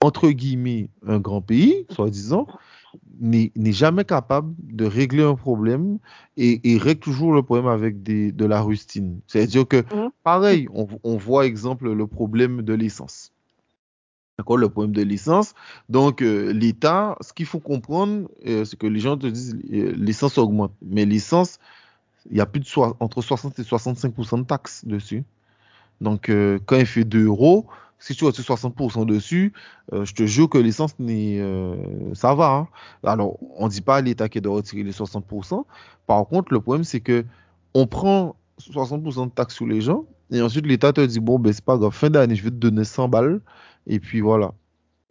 entre 0.00 0.30
guillemets 0.30 0.88
un 1.06 1.18
grand 1.18 1.42
pays, 1.42 1.86
soi-disant, 1.90 2.46
n'est 3.20 3.52
jamais 3.72 4.04
capable 4.04 4.54
de 4.62 4.84
régler 4.84 5.22
un 5.22 5.34
problème 5.34 5.98
et, 6.36 6.60
et 6.72 6.78
règle 6.78 7.00
toujours 7.00 7.32
le 7.32 7.42
problème 7.42 7.66
avec 7.66 8.02
des, 8.02 8.32
de 8.32 8.44
la 8.44 8.60
rustine. 8.62 9.20
C'est-à-dire 9.26 9.66
que, 9.68 9.84
Mhm. 9.94 10.10
pareil, 10.24 10.68
on, 10.74 10.86
on 11.04 11.16
voit 11.16 11.46
exemple 11.46 11.90
le 11.92 12.06
problème 12.06 12.62
de 12.62 12.72
l'essence. 12.74 13.32
D'accord, 14.38 14.56
le 14.56 14.68
problème 14.70 14.92
de 14.92 15.02
l'essence. 15.02 15.54
Donc, 15.90 16.22
euh, 16.22 16.52
l'État, 16.52 17.16
ce 17.20 17.32
qu'il 17.34 17.44
faut 17.46 17.60
comprendre, 17.60 18.28
euh, 18.46 18.64
c'est 18.64 18.78
que 18.78 18.86
les 18.86 19.00
gens 19.00 19.18
te 19.18 19.26
disent 19.26 19.58
euh, 19.72 19.92
l'essence 19.96 20.38
augmente. 20.38 20.72
Mais 20.82 21.04
l'essence, 21.04 21.58
il 22.30 22.36
y 22.38 22.40
a 22.40 22.46
plus 22.46 22.60
de 22.60 22.66
entre 23.00 23.22
60 23.22 23.58
et 23.58 23.62
65% 23.62 24.38
de 24.38 24.44
taxes 24.44 24.84
dessus. 24.86 25.24
Donc, 26.00 26.30
euh, 26.30 26.58
quand 26.66 26.76
il 26.76 26.86
fait 26.86 27.04
2 27.04 27.26
euros, 27.26 27.66
si 28.00 28.16
tu 28.16 28.24
retires 28.24 28.44
60% 28.44 29.06
dessus, 29.06 29.52
euh, 29.92 30.04
je 30.04 30.14
te 30.14 30.24
jure 30.24 30.48
que 30.48 30.58
l'essence, 30.58 30.98
n'est, 30.98 31.38
euh, 31.38 31.76
ça 32.14 32.34
va. 32.34 32.50
hein. 32.50 32.68
Alors, 33.04 33.38
on 33.56 33.66
ne 33.66 33.70
dit 33.70 33.82
pas 33.82 33.96
à 33.96 34.00
l'État 34.00 34.28
qui 34.28 34.40
doit 34.40 34.56
retirer 34.56 34.82
les 34.82 34.92
60%. 34.92 35.64
Par 36.06 36.26
contre, 36.26 36.52
le 36.52 36.60
problème, 36.60 36.82
c'est 36.82 37.00
que 37.00 37.24
on 37.74 37.86
prend 37.86 38.34
60% 38.58 39.26
de 39.26 39.30
taxes 39.30 39.54
sur 39.54 39.66
les 39.66 39.80
gens 39.80 40.04
et 40.32 40.42
ensuite 40.42 40.66
l'État 40.66 40.92
te 40.92 41.00
dit, 41.00 41.20
bon, 41.20 41.38
ben, 41.38 41.52
c'est 41.52 41.64
pas 41.64 41.76
grave, 41.76 41.92
fin 41.92 42.10
d'année, 42.10 42.34
je 42.34 42.42
vais 42.42 42.50
te 42.50 42.56
donner 42.56 42.84
100 42.84 43.08
balles 43.08 43.40
et 43.86 44.00
puis 44.00 44.20
voilà. 44.20 44.52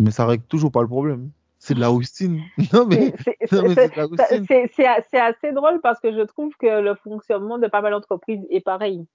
Mais 0.02 0.11
ça 0.11 0.26
règle 0.26 0.44
toujours 0.45 0.72
pas 0.72 0.82
le 0.82 0.88
problème. 0.88 1.30
C'est 1.60 1.74
de 1.74 1.82
la 1.82 1.90
rustine. 1.90 2.41
Non, 2.74 2.86
mais, 2.88 3.14
c'est 3.52 5.20
assez 5.20 5.52
drôle 5.52 5.82
parce 5.82 5.99
que 5.99 6.11
je 6.14 6.22
trouve 6.22 6.53
que 6.57 6.82
le 6.82 6.95
fonctionnement 6.95 7.60
de 7.60 7.68
pas 7.68 7.82
mal 7.82 7.91
d'entreprises 7.91 8.45
est 8.49 8.61
pareil. 8.61 9.06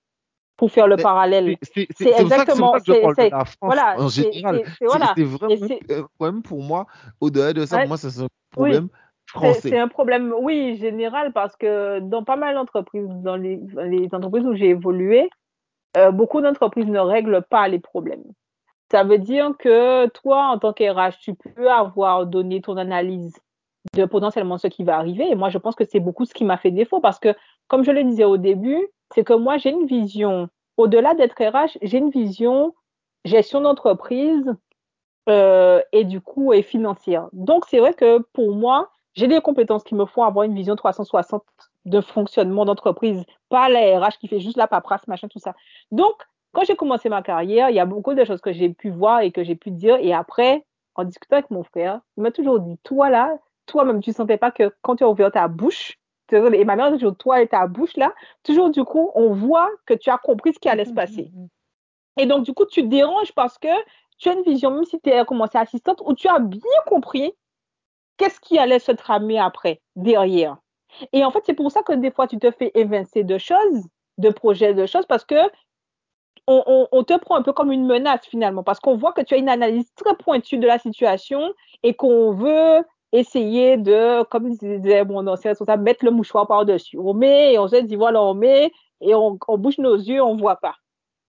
Pour 0.57 0.71
faire 0.71 0.87
le 0.87 0.97
Mais 0.97 1.03
parallèle. 1.03 1.57
C'est 1.63 1.89
exactement. 2.01 2.73
ça 2.75 2.79
que 2.81 2.85
je 2.87 3.01
parle 3.01 3.17
de 3.17 3.23
c'est- 3.23 3.31
la 3.31 3.45
France 3.45 3.57
voilà. 3.61 3.97
en 3.99 4.09
C'est 4.09 4.33
général. 4.33 4.63
c'est- 4.79 4.85
voilà. 4.87 5.13
vraiment 5.17 5.67
un 5.91 6.03
problème 6.17 6.43
pour 6.43 6.63
moi. 6.63 6.87
Au-delà 7.21 7.53
de 7.53 7.67
ça, 7.67 7.77
ouais, 7.77 7.83
pour 7.83 7.89
moi, 7.89 7.97
c'est 7.97 8.21
un 8.21 8.23
oui. 8.23 8.29
problème 8.53 8.89
C'est 9.53 9.69
c'est 9.71 9.79
un 9.79 9.89
problème, 9.89 10.33
oui, 10.41 10.77
général, 10.77 11.33
parce 11.33 11.57
que 11.57 11.99
dans 11.99 12.23
pas 12.23 12.37
mal 12.37 12.55
d'entreprises, 12.55 13.09
dans 13.09 13.35
les, 13.37 13.57
dans 13.57 13.83
les 13.83 14.09
entreprises 14.15 14.47
où 14.47 14.55
j'ai 14.55 14.69
évolué, 14.69 15.29
euh, 15.97 16.13
beaucoup 16.13 16.41
d'entreprises 16.41 16.87
ne 16.87 17.01
règlent 17.01 17.43
pas 17.43 17.67
les 17.67 17.81
problèmes. 17.81 18.23
Ça 18.93 19.03
veut 19.03 19.19
dire 19.19 19.53
que 19.59 20.07
toi, 20.09 20.49
en 20.49 20.59
tant 20.59 20.73
qu'RH, 20.73 21.19
tu 21.19 21.35
peux 21.35 21.69
avoir 21.71 22.27
donné 22.27 22.61
ton 22.61 22.77
analyse 22.77 23.35
de 23.95 24.05
potentiellement 24.05 24.57
ce 24.59 24.69
qui 24.69 24.85
va 24.85 24.97
arriver. 24.99 25.29
Et 25.29 25.35
moi, 25.35 25.49
je 25.51 25.59
pense 25.59 25.75
que 25.75 25.85
c'est 25.85 26.01
beaucoup 26.01 26.27
ce 26.27 26.35
qui 26.35 26.45
m'a 26.45 26.59
fait 26.59 26.71
défaut 26.71 27.01
parce 27.01 27.19
que, 27.19 27.35
comme 27.67 27.83
je 27.83 27.91
le 27.91 28.05
disais 28.05 28.25
au 28.25 28.37
début, 28.37 28.87
c'est 29.15 29.25
que 29.25 29.33
moi, 29.33 29.59
j'ai 29.59 29.71
une 29.71 29.87
vision, 29.87 30.49
au-delà 30.77 31.15
d'être 31.15 31.37
RH, 31.41 31.79
j'ai 31.83 31.99
une 31.99 32.11
vision 32.11 32.75
gestion 33.25 33.61
d'entreprise 33.61 34.55
euh, 35.29 35.81
et 35.93 36.05
du 36.05 36.21
coup 36.21 36.53
et 36.53 36.63
financière. 36.63 37.29
Donc, 37.33 37.65
c'est 37.69 37.79
vrai 37.79 37.95
que 37.95 38.19
pour 38.33 38.55
moi, 38.55 38.91
j'ai 39.15 39.27
les 39.27 39.41
compétences 39.41 39.85
qui 39.85 39.95
me 39.95 40.05
font 40.05 40.25
avoir 40.25 40.45
une 40.45 40.55
vision 40.55 40.77
360 40.77 41.43
de 41.85 42.01
fonctionnement 42.01 42.65
d'entreprise, 42.65 43.25
pas 43.49 43.69
la 43.69 43.99
RH 44.01 44.19
qui 44.19 44.29
fait 44.29 44.41
juste 44.41 44.57
la 44.57 44.67
paperasse, 44.67 45.07
machin, 45.07 45.29
tout 45.29 45.39
ça. 45.39 45.55
Donc, 45.93 46.15
quand 46.53 46.65
j'ai 46.65 46.77
commencé 46.77 47.09
ma 47.09 47.23
carrière, 47.23 47.71
il 47.71 47.77
y 47.77 47.81
a 47.81 47.87
beaucoup 47.87 48.15
de 48.15 48.25
choses 48.25 48.41
que 48.41 48.53
j'ai 48.53 48.71
pu 48.71 48.91
voir 48.91 49.21
et 49.21 49.33
que 49.33 49.45
j'ai 49.45 49.55
pu 49.55 49.71
dire. 49.71 49.97
Et 50.01 50.13
après, 50.13 50.65
en 50.95 51.05
discutant 51.05 51.37
avec 51.37 51.51
mon 51.51 51.63
frère, 51.63 52.01
il 52.17 52.23
m'a 52.23 52.31
toujours 52.31 52.61
dit, 52.61 52.79
toi 52.83 53.11
là, 53.11 53.37
toi-même, 53.67 54.01
tu 54.01 54.13
sentais 54.13 54.39
pas 54.39 54.51
que 54.51 54.75
quand 54.83 54.97
tu 54.97 55.05
as 55.05 55.09
ouvert 55.09 55.33
ta 55.33 55.49
bouche, 55.49 55.99
et 56.33 56.65
ma 56.65 56.77
mère 56.77 56.91
toujours, 56.91 57.17
toi 57.17 57.43
et 57.43 57.49
ta 57.49 57.67
bouche 57.67 57.97
là, 57.97 58.15
toujours 58.43 58.71
du 58.71 58.85
coup, 58.85 59.11
on 59.15 59.33
voit 59.33 59.71
que 59.87 59.95
tu 59.95 60.11
as 60.11 60.19
compris 60.19 60.55
ce 60.55 60.59
qui 60.59 60.69
allait 60.69 60.85
se 60.85 60.93
passer. 60.93 61.31
Et 62.17 62.27
donc, 62.27 62.45
du 62.45 62.53
coup, 62.53 62.65
tu 62.67 62.83
te 62.83 62.87
déranges 62.87 63.33
parce 63.33 63.59
que 63.59 63.69
tu 64.19 64.29
as 64.29 64.35
une 64.35 64.43
vision, 64.43 64.71
même 64.71 64.85
si 64.85 65.01
tu 65.01 65.11
as 65.11 65.25
commencé 65.25 65.59
assistante, 65.59 66.01
où 66.05 66.15
tu 66.15 66.29
as 66.29 66.39
bien 66.39 66.61
compris 66.87 67.33
qu'est-ce 68.17 68.41
qui 68.41 68.59
allait 68.59 68.79
se 68.79 68.93
tramer 68.93 69.39
après, 69.39 69.81
derrière. 69.97 70.57
Et 71.13 71.25
en 71.25 71.31
fait, 71.31 71.43
c'est 71.45 71.55
pour 71.55 71.73
ça 71.73 71.83
que 71.83 71.93
des 71.93 72.11
fois, 72.11 72.27
tu 72.29 72.39
te 72.39 72.51
fais 72.53 72.71
évincer 72.75 73.25
de 73.25 73.39
choses, 73.39 73.83
de 74.19 74.31
projets, 74.31 74.75
de 74.75 74.87
choses, 74.87 75.07
parce 75.07 75.25
que 75.25 75.35
on, 76.47 76.63
on, 76.67 76.89
on 76.93 77.05
te 77.05 77.19
prend 77.19 77.37
un 77.37 77.43
peu 77.43 77.53
comme 77.53 77.73
une 77.73 77.87
menace 77.87 78.27
finalement, 78.27 78.63
parce 78.63 78.79
qu'on 78.79 78.97
voit 78.97 79.13
que 79.13 79.23
tu 79.23 79.35
as 79.35 79.39
une 79.39 79.49
analyse 79.49 79.93
très 79.95 80.15
pointue 80.17 80.59
de 80.59 80.67
la 80.67 80.79
situation 80.79 81.53
et 81.83 81.95
qu'on 81.95 82.33
veut 82.33 82.85
essayer 83.15 83.77
de, 83.77 84.25
comme 84.25 84.51
disait 84.51 85.05
mon 85.05 85.27
ancien 85.29 85.53
responsable, 85.53 85.85
mettre 85.85 86.05
le 86.05 86.11
mouchoir 86.11 86.47
par-dessus. 86.49 86.99
On 86.99 87.15
met 87.15 87.55
et 87.55 87.59
on 87.59 87.69
se 87.69 87.77
dit, 87.77 87.97
voilà, 87.97 88.21
on 88.21 88.35
met 88.35 88.73
et 89.01 89.15
on, 89.15 89.39
on 89.47 89.59
bouge 89.59 89.79
nos 89.79 89.95
yeux, 89.95 90.23
on 90.23 90.37
voit 90.37 90.57
pas. 90.57 90.75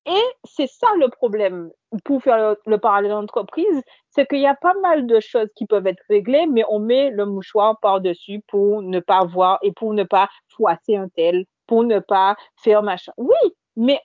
Et 0.08 0.24
c'est 0.44 0.68
ça 0.68 0.88
le 1.00 1.10
problème 1.10 1.72
pour 2.04 2.22
faire 2.22 2.38
le, 2.38 2.60
le 2.66 2.78
parallèle 2.78 3.12
d'entreprise, 3.12 3.82
c'est 4.10 4.28
qu'il 4.28 4.40
y 4.40 4.48
a 4.48 4.56
pas 4.56 4.74
mal 4.82 5.06
de 5.06 5.20
choses 5.20 5.50
qui 5.56 5.66
peuvent 5.66 5.88
être 5.88 6.04
réglées, 6.10 6.48
mais 6.48 6.64
on 6.70 6.80
met 6.80 7.12
le 7.12 7.26
mouchoir 7.26 7.80
par-dessus 7.80 8.42
pour 8.48 8.82
ne 8.82 9.00
pas 9.00 9.24
voir 9.24 9.60
et 9.62 9.72
pour 9.72 9.94
ne 9.94 10.04
pas 10.04 10.28
froisser 10.48 10.96
un 10.96 11.08
tel, 11.10 11.46
pour 11.68 11.84
ne 11.84 12.00
pas 12.00 12.36
faire 12.58 12.82
machin. 12.84 13.12
Oui, 13.18 13.36
mais 13.76 14.00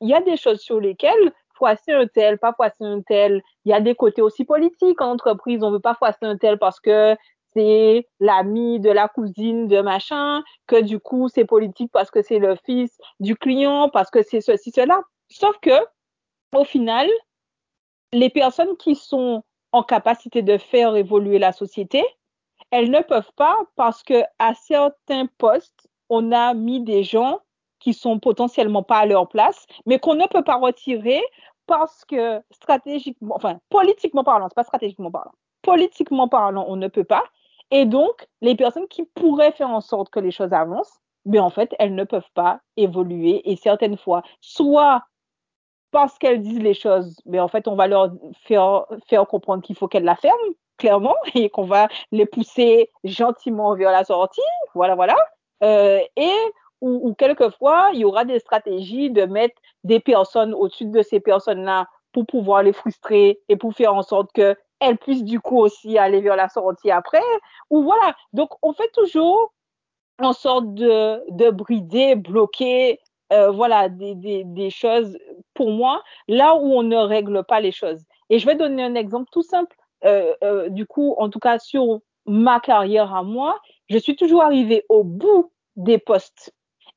il 0.00 0.08
y 0.08 0.14
a 0.14 0.20
des 0.20 0.36
choses 0.36 0.60
sur 0.60 0.80
lesquelles 0.80 1.32
froisser 1.62 1.92
un 1.92 2.08
tel, 2.08 2.38
pas 2.38 2.52
froisser 2.52 2.84
un 2.84 3.02
tel. 3.02 3.40
Il 3.64 3.70
y 3.70 3.72
a 3.72 3.80
des 3.80 3.94
côtés 3.94 4.20
aussi 4.20 4.44
politiques 4.44 5.00
en 5.00 5.12
entreprise. 5.12 5.62
On 5.62 5.70
veut 5.70 5.80
pas 5.80 5.94
froisser 5.94 6.24
un 6.24 6.36
tel 6.36 6.58
parce 6.58 6.80
que 6.80 7.16
c'est 7.54 8.08
l'ami 8.18 8.80
de 8.80 8.90
la 8.90 9.06
cousine 9.08 9.68
de 9.68 9.80
machin, 9.80 10.42
que 10.66 10.80
du 10.80 10.98
coup 10.98 11.28
c'est 11.28 11.44
politique 11.44 11.90
parce 11.92 12.10
que 12.10 12.22
c'est 12.22 12.38
le 12.38 12.56
fils 12.64 12.98
du 13.20 13.36
client, 13.36 13.90
parce 13.90 14.10
que 14.10 14.22
c'est 14.22 14.40
ceci, 14.40 14.72
cela. 14.74 15.00
Sauf 15.28 15.56
que, 15.60 15.78
au 16.54 16.64
final, 16.64 17.08
les 18.12 18.30
personnes 18.30 18.76
qui 18.76 18.96
sont 18.96 19.42
en 19.70 19.82
capacité 19.82 20.42
de 20.42 20.58
faire 20.58 20.96
évoluer 20.96 21.38
la 21.38 21.52
société, 21.52 22.04
elles 22.70 22.90
ne 22.90 23.00
peuvent 23.00 23.32
pas 23.36 23.56
parce 23.76 24.02
que 24.02 24.22
à 24.38 24.54
certains 24.54 25.26
postes, 25.38 25.88
on 26.08 26.32
a 26.32 26.54
mis 26.54 26.80
des 26.80 27.04
gens 27.04 27.40
qui 27.82 27.94
sont 27.94 28.18
potentiellement 28.20 28.84
pas 28.84 28.98
à 28.98 29.06
leur 29.06 29.28
place, 29.28 29.66
mais 29.86 29.98
qu'on 29.98 30.14
ne 30.14 30.26
peut 30.26 30.44
pas 30.44 30.56
retirer 30.56 31.20
parce 31.66 32.04
que 32.04 32.40
stratégiquement, 32.50 33.34
enfin 33.36 33.58
politiquement 33.70 34.24
parlant, 34.24 34.48
c'est 34.48 34.54
pas 34.54 34.64
stratégiquement 34.64 35.10
parlant, 35.10 35.32
politiquement 35.62 36.28
parlant, 36.28 36.64
on 36.68 36.76
ne 36.76 36.88
peut 36.88 37.04
pas. 37.04 37.24
Et 37.70 37.86
donc, 37.86 38.26
les 38.42 38.54
personnes 38.54 38.88
qui 38.88 39.04
pourraient 39.04 39.52
faire 39.52 39.70
en 39.70 39.80
sorte 39.80 40.10
que 40.10 40.20
les 40.20 40.30
choses 40.30 40.52
avancent, 40.52 41.00
mais 41.24 41.38
en 41.38 41.50
fait, 41.50 41.74
elles 41.78 41.94
ne 41.94 42.04
peuvent 42.04 42.30
pas 42.34 42.60
évoluer. 42.76 43.50
Et 43.50 43.56
certaines 43.56 43.96
fois, 43.96 44.22
soit 44.40 45.02
parce 45.90 46.18
qu'elles 46.18 46.42
disent 46.42 46.62
les 46.62 46.74
choses, 46.74 47.16
mais 47.26 47.40
en 47.40 47.48
fait, 47.48 47.68
on 47.68 47.76
va 47.76 47.86
leur 47.86 48.10
faire, 48.42 48.86
faire 49.08 49.26
comprendre 49.26 49.62
qu'il 49.62 49.76
faut 49.76 49.88
qu'elles 49.88 50.04
la 50.04 50.16
ferment, 50.16 50.54
clairement, 50.78 51.14
et 51.34 51.48
qu'on 51.50 51.64
va 51.64 51.88
les 52.10 52.26
pousser 52.26 52.90
gentiment 53.04 53.74
vers 53.74 53.92
la 53.92 54.04
sortie. 54.04 54.40
Voilà, 54.74 54.94
voilà. 54.94 55.16
Euh, 55.62 56.00
et 56.16 56.34
ou, 56.82 57.08
ou, 57.08 57.14
quelquefois, 57.14 57.90
il 57.94 58.00
y 58.00 58.04
aura 58.04 58.24
des 58.24 58.40
stratégies 58.40 59.10
de 59.10 59.24
mettre 59.24 59.54
des 59.84 60.00
personnes 60.00 60.52
au-dessus 60.52 60.86
de 60.86 61.00
ces 61.00 61.20
personnes-là 61.20 61.88
pour 62.12 62.26
pouvoir 62.26 62.62
les 62.62 62.72
frustrer 62.72 63.40
et 63.48 63.56
pour 63.56 63.72
faire 63.72 63.94
en 63.94 64.02
sorte 64.02 64.32
qu'elles 64.32 64.98
puissent 64.98 65.24
du 65.24 65.40
coup 65.40 65.58
aussi 65.58 65.96
aller 65.96 66.20
vers 66.20 66.36
la 66.36 66.48
sortie 66.48 66.90
après. 66.90 67.22
Ou 67.70 67.84
voilà. 67.84 68.14
Donc, 68.32 68.50
on 68.62 68.72
fait 68.72 68.90
toujours 68.92 69.52
en 70.18 70.32
sorte 70.32 70.74
de, 70.74 71.22
de 71.30 71.50
brider, 71.50 72.16
bloquer, 72.16 72.98
euh, 73.32 73.50
voilà, 73.50 73.88
des, 73.88 74.14
des, 74.14 74.42
des, 74.44 74.70
choses 74.70 75.16
pour 75.54 75.70
moi, 75.70 76.02
là 76.28 76.54
où 76.56 76.74
on 76.74 76.82
ne 76.82 76.96
règle 76.96 77.44
pas 77.44 77.60
les 77.60 77.72
choses. 77.72 78.02
Et 78.28 78.38
je 78.38 78.46
vais 78.46 78.56
donner 78.56 78.82
un 78.82 78.94
exemple 78.94 79.30
tout 79.32 79.42
simple. 79.42 79.76
Euh, 80.04 80.34
euh, 80.42 80.68
du 80.68 80.84
coup, 80.84 81.14
en 81.16 81.30
tout 81.30 81.38
cas, 81.38 81.58
sur 81.58 82.00
ma 82.26 82.60
carrière 82.60 83.14
à 83.14 83.22
moi, 83.22 83.60
je 83.88 83.98
suis 83.98 84.16
toujours 84.16 84.42
arrivée 84.42 84.84
au 84.88 85.04
bout 85.04 85.52
des 85.76 85.98
postes. 85.98 86.52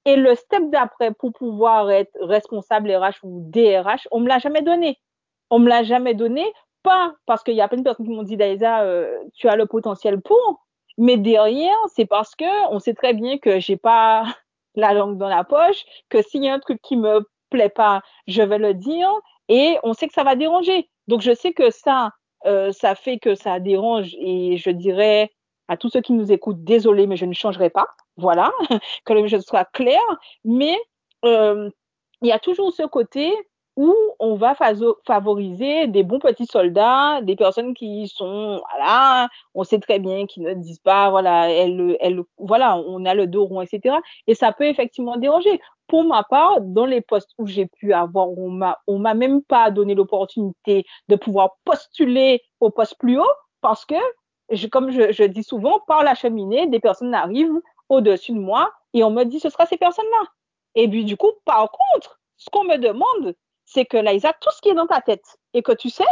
Et 0.06 0.16
le 0.16 0.36
step 0.36 0.70
d'après 0.70 1.12
pour 1.14 1.34
pouvoir 1.34 1.90
être 1.90 2.12
responsable 2.22 2.92
RH 2.92 3.24
ou 3.24 3.42
DRH, 3.50 4.08
on 4.12 4.20
me 4.20 4.28
l'a 4.28 4.40
jamais 4.40 4.62
donné. 4.62 5.00
On 5.50 5.60
me 5.60 5.68
l'a 5.68 5.84
jamais 5.84 6.14
donné, 6.14 6.46
pas 6.84 7.16
parce 7.26 7.44
qu'il 7.44 7.56
y 7.56 7.62
a 7.62 7.68
plein 7.68 7.80
de 7.80 7.84
personnes 7.84 8.06
qui 8.06 8.12
m'ont 8.12 8.24
dit, 8.24 8.38
Daïsa, 8.38 8.84
euh, 8.84 9.18
tu 9.34 9.48
as 9.50 9.56
le 9.56 9.66
potentiel 9.66 10.22
pour, 10.22 10.66
mais 10.98 11.18
derrière, 11.18 11.76
c'est 11.88 12.06
parce 12.06 12.36
que 12.36 12.72
on 12.72 12.80
sait 12.80 12.94
très 12.94 13.14
bien 13.14 13.38
que 13.38 13.60
j'ai 13.60 13.78
pas 13.78 14.24
la 14.76 14.94
langue 14.94 15.18
dans 15.18 15.30
la 15.30 15.44
poche, 15.44 15.84
que 16.10 16.22
s'il 16.22 16.44
y 16.44 16.50
a 16.50 16.54
un 16.54 16.60
truc 16.60 16.80
qui 16.82 16.98
me 16.98 17.28
plaît 17.50 17.70
pas, 17.70 18.02
je 18.28 18.42
vais 18.42 18.58
le 18.58 18.74
dire 18.74 19.10
et 19.50 19.78
on 19.84 19.94
sait 19.94 20.08
que 20.08 20.14
ça 20.14 20.24
va 20.24 20.36
déranger. 20.36 20.90
Donc 21.08 21.22
je 21.22 21.34
sais 21.34 21.54
que 21.54 21.70
ça, 21.70 22.12
euh, 22.46 22.72
ça 22.72 22.96
fait 22.96 23.20
que 23.20 23.36
ça 23.36 23.60
dérange 23.60 24.16
et 24.20 24.58
je 24.58 24.70
dirais 24.70 25.32
à 25.68 25.78
tous 25.78 25.90
ceux 25.90 26.02
qui 26.02 26.14
nous 26.14 26.32
écoutent, 26.32 26.64
désolé, 26.64 27.08
mais 27.08 27.18
je 27.18 27.26
ne 27.26 27.34
changerai 27.34 27.70
pas. 27.70 27.88
Voilà, 28.18 28.52
que 29.06 29.14
le 29.14 29.28
jeu 29.28 29.40
soit 29.42 29.66
clair. 29.66 30.02
Mais 30.44 30.78
euh, 31.26 31.70
il 32.22 32.30
y 32.30 32.32
a 32.32 32.40
toujours 32.40 32.74
ce 32.74 32.84
côté 32.84 33.34
où 33.76 33.94
on 34.20 34.36
va 34.36 34.56
favoriser 35.06 35.88
des 35.88 36.04
bons 36.04 36.20
petits 36.20 36.46
soldats, 36.46 37.22
des 37.22 37.36
personnes 37.36 37.74
qui 37.74 38.08
sont, 38.08 38.62
voilà, 38.72 39.28
on 39.54 39.64
sait 39.64 39.80
très 39.80 40.00
bien, 40.00 40.26
qui 40.28 40.40
ne 40.40 40.54
disent 40.54 40.80
pas, 40.80 41.10
voilà, 41.10 41.52
elle, 41.52 41.98
elle, 42.00 42.22
voilà, 42.38 42.78
on 42.78 43.04
a 43.06 43.14
le 43.14 43.28
dos 43.28 43.46
rond, 43.46 43.62
etc. 43.62 43.98
Et 44.28 44.36
ça 44.36 44.54
peut 44.54 44.66
effectivement 44.66 45.18
déranger. 45.18 45.60
Pour 45.88 46.06
ma 46.06 46.24
part, 46.24 46.62
dans 46.62 46.86
les 46.86 47.02
postes 47.02 47.32
où 47.38 47.46
j'ai 47.48 47.68
pu 47.68 47.94
avoir, 47.94 48.30
on 48.30 48.50
m'a, 48.50 48.80
on 48.88 48.98
m'a 48.98 49.14
même 49.14 49.44
pas 49.44 49.70
donné 49.72 49.94
l'opportunité 49.94 50.86
de 51.10 51.16
pouvoir 51.16 51.58
postuler 51.66 52.42
au 52.62 52.70
poste 52.70 52.98
plus 52.98 53.20
haut 53.20 53.34
parce 53.62 53.86
que, 53.86 53.96
je, 54.52 54.68
comme 54.68 54.92
je, 54.92 55.12
je 55.12 55.24
dis 55.24 55.44
souvent, 55.44 55.80
par 55.88 56.04
la 56.04 56.16
cheminée, 56.16 56.68
des 56.68 56.80
personnes 56.80 57.14
arrivent 57.14 57.62
au-dessus 57.90 58.34
de 58.34 58.40
moi 58.40 58.72
et 58.94 59.04
on 59.04 59.12
me 59.12 59.24
dit 59.24 59.40
ce 59.40 59.50
sera 59.50 59.66
ces 59.66 59.78
personnes-là. 59.78 60.28
Et 60.76 60.88
puis 60.88 61.06
du 61.06 61.18
coup, 61.18 61.32
par 61.46 61.70
contre, 61.72 62.20
ce 62.38 62.50
qu'on 62.50 62.64
me 62.64 62.78
demande, 62.78 63.36
c'est 63.66 63.86
que 63.86 63.98
Liza, 63.98 64.34
tout 64.40 64.52
ce 64.52 64.62
qui 64.62 64.70
est 64.70 64.74
dans 64.74 64.88
ta 64.88 65.02
tête 65.02 65.38
et 65.54 65.62
que 65.62 65.72
tu 65.72 65.90
sais, 65.90 66.06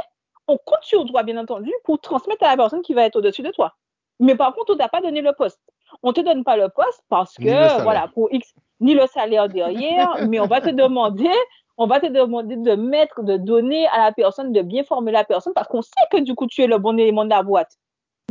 on 0.48 0.58
compte 0.58 0.84
sur 0.84 1.06
toi, 1.06 1.24
bien 1.24 1.38
entendu, 1.38 1.72
pour 1.84 2.00
transmettre 2.02 2.44
à 2.44 2.50
la 2.50 2.58
personne 2.58 2.82
qui 2.82 2.94
va 2.94 3.06
être 3.06 3.16
au-dessus 3.16 3.44
de 3.44 3.52
toi. 3.52 3.76
Mais 4.20 4.36
par 4.36 4.54
contre, 4.54 4.74
on 4.74 4.78
t'a 4.78 4.90
pas 4.90 5.02
donné 5.02 5.22
le 5.22 5.34
poste. 5.34 5.60
On 6.02 6.14
te 6.14 6.22
donne 6.22 6.44
pas 6.44 6.58
le 6.58 6.70
poste 6.70 7.04
parce 7.10 7.36
que, 7.36 7.82
voilà, 7.84 8.08
pour 8.14 8.32
X, 8.32 8.54
ni 8.80 8.94
le 8.94 9.06
salaire 9.08 9.48
derrière, 9.48 10.16
mais 10.30 10.40
on 10.40 10.48
va 10.48 10.62
te 10.62 10.70
demander, 10.70 11.32
on 11.78 11.88
va 11.88 12.00
te 12.00 12.08
demander 12.08 12.56
de 12.56 12.76
mettre, 12.76 13.24
de 13.24 13.38
donner 13.38 13.88
à 13.88 14.06
la 14.06 14.12
personne, 14.12 14.52
de 14.52 14.62
bien 14.62 14.84
former 14.84 15.12
la 15.12 15.24
personne 15.24 15.54
parce 15.54 15.68
qu'on 15.68 15.82
sait 15.82 15.92
que 16.12 16.18
du 16.18 16.36
coup, 16.36 16.48
tu 16.48 16.62
es 16.62 16.68
le 16.68 16.78
bon 16.78 16.98
élément 16.98 17.26
de 17.26 17.30
la 17.30 17.44
boîte. 17.44 17.78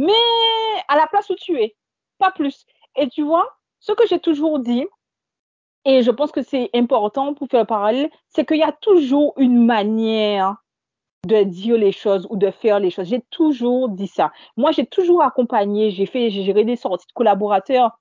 Mais 0.00 0.12
à 0.88 0.96
la 0.96 1.06
place 1.06 1.28
où 1.30 1.34
tu 1.34 1.60
es, 1.60 1.76
pas 2.18 2.30
plus. 2.30 2.64
Et 2.96 3.08
tu 3.08 3.22
vois, 3.22 3.48
ce 3.80 3.92
que 3.92 4.06
j'ai 4.06 4.20
toujours 4.20 4.58
dit, 4.58 4.86
et 5.84 6.02
je 6.02 6.10
pense 6.10 6.32
que 6.32 6.42
c'est 6.42 6.70
important 6.74 7.34
pour 7.34 7.48
faire 7.48 7.60
le 7.60 7.66
parallèle, 7.66 8.10
c'est 8.28 8.46
qu'il 8.46 8.58
y 8.58 8.62
a 8.62 8.72
toujours 8.72 9.34
une 9.36 9.64
manière 9.64 10.56
de 11.26 11.42
dire 11.44 11.76
les 11.76 11.92
choses 11.92 12.26
ou 12.30 12.36
de 12.36 12.50
faire 12.50 12.78
les 12.80 12.90
choses. 12.90 13.08
J'ai 13.08 13.22
toujours 13.30 13.88
dit 13.88 14.06
ça. 14.06 14.32
Moi, 14.56 14.72
j'ai 14.72 14.86
toujours 14.86 15.22
accompagné, 15.22 15.90
j'ai 15.90 16.06
fait, 16.06 16.30
j'ai 16.30 16.42
géré 16.42 16.64
des 16.64 16.76
sorties 16.76 17.06
de 17.06 17.12
collaborateurs. 17.12 17.98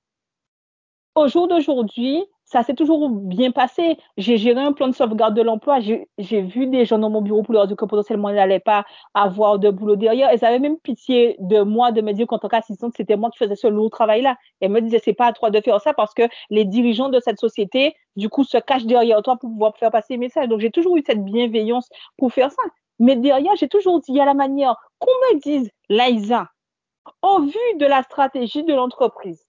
Au 1.16 1.28
jour 1.28 1.48
d'aujourd'hui, 1.48 2.24
ça 2.52 2.64
s'est 2.64 2.74
toujours 2.74 3.10
bien 3.10 3.52
passé. 3.52 3.98
J'ai 4.18 4.36
géré 4.36 4.60
un 4.60 4.74
plan 4.74 4.90
de 4.90 4.94
sauvegarde 4.94 5.34
de 5.34 5.42
l'emploi. 5.42 5.80
J'ai 5.80 6.42
vu 6.42 6.68
des 6.68 6.84
gens 6.84 7.00
dans 7.00 7.10
mon 7.10 7.22
bureau 7.22 7.44
pour 7.44 7.54
leur 7.54 7.66
dire 7.66 7.78
que 7.78 7.86
potentiellement 7.86 8.28
ils 8.28 8.36
n'allaient 8.36 8.60
pas 8.60 8.84
avoir 9.14 9.58
de 9.58 9.70
boulot 9.70 9.96
derrière. 9.96 10.28
Elles 10.30 10.44
avaient 10.44 10.60
même 10.60 10.78
pitié 10.78 11.38
de 11.40 11.62
moi 11.62 11.94
de 11.94 12.02
me 12.02 12.12
dire 12.12 12.28
qu'en 12.28 12.40
tant 12.40 12.50
qu'assistante, 12.50 12.94
c'était 12.98 13.16
moi 13.16 13.30
qui 13.32 13.38
faisais 13.38 13.56
ce 13.56 13.68
lourd 13.68 13.90
travail-là. 13.90 14.36
Elles 14.60 14.70
me 14.70 14.82
disaient, 14.82 15.00
c'est 15.02 15.14
pas 15.14 15.28
à 15.28 15.32
toi 15.32 15.50
de 15.50 15.62
faire 15.62 15.80
ça 15.80 15.94
parce 15.94 16.14
que 16.14 16.24
les 16.50 16.66
dirigeants 16.66 17.08
de 17.08 17.22
cette 17.22 17.40
société, 17.40 17.96
du 18.18 18.28
coup, 18.28 18.44
se 18.44 18.58
cachent 18.58 18.86
derrière 18.86 19.22
toi 19.22 19.38
pour 19.38 19.50
pouvoir 19.50 19.78
faire 19.78 19.90
passer 19.90 20.16
les 20.16 20.18
messages. 20.18 20.50
Donc, 20.50 20.60
j'ai 20.60 20.72
toujours 20.72 20.98
eu 20.98 21.04
cette 21.08 21.24
bienveillance 21.24 21.88
pour 22.18 22.34
faire 22.34 22.52
ça. 22.52 22.64
Mais 23.00 23.16
derrière, 23.16 23.56
j'ai 23.56 23.70
toujours 23.70 24.02
dit, 24.02 24.20
a 24.20 24.26
la 24.26 24.34
manière 24.34 24.76
qu'on 25.00 25.12
me 25.34 25.40
dise, 25.40 25.72
Laïsa, 25.88 26.50
en 27.22 27.46
vue 27.46 27.78
de 27.78 27.86
la 27.86 28.04
stratégie 28.04 28.66
de 28.66 28.74
l'entreprise, 28.74 29.46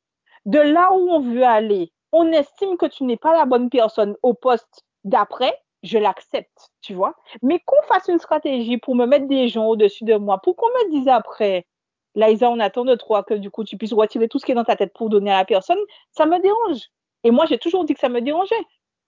de 0.46 0.60
là 0.60 0.92
où 0.92 1.10
on 1.10 1.18
veut 1.18 1.42
aller, 1.42 1.90
on 2.12 2.30
estime 2.32 2.76
que 2.76 2.86
tu 2.86 3.04
n'es 3.04 3.16
pas 3.16 3.32
la 3.32 3.46
bonne 3.46 3.70
personne 3.70 4.16
au 4.22 4.34
poste 4.34 4.84
d'après, 5.04 5.52
je 5.82 5.98
l'accepte, 5.98 6.70
tu 6.80 6.94
vois. 6.94 7.14
Mais 7.42 7.60
qu'on 7.60 7.82
fasse 7.88 8.08
une 8.08 8.18
stratégie 8.18 8.78
pour 8.78 8.94
me 8.94 9.06
mettre 9.06 9.26
des 9.26 9.48
gens 9.48 9.66
au-dessus 9.66 10.04
de 10.04 10.16
moi, 10.16 10.38
pour 10.38 10.56
qu'on 10.56 10.68
me 10.68 10.90
dise 10.90 11.08
après, 11.08 11.66
Laïsa, 12.14 12.50
on 12.50 12.60
attend 12.60 12.84
de 12.84 12.94
toi 12.94 13.22
que 13.24 13.34
du 13.34 13.50
coup 13.50 13.64
tu 13.64 13.76
puisses 13.76 13.92
retirer 13.94 14.28
tout 14.28 14.38
ce 14.38 14.46
qui 14.46 14.52
est 14.52 14.54
dans 14.54 14.64
ta 14.64 14.76
tête 14.76 14.92
pour 14.94 15.08
donner 15.08 15.32
à 15.32 15.38
la 15.38 15.44
personne, 15.44 15.78
ça 16.10 16.26
me 16.26 16.38
dérange. 16.40 16.90
Et 17.24 17.30
moi, 17.30 17.46
j'ai 17.46 17.58
toujours 17.58 17.84
dit 17.84 17.94
que 17.94 18.00
ça 18.00 18.08
me 18.08 18.20
dérangeait. 18.20 18.54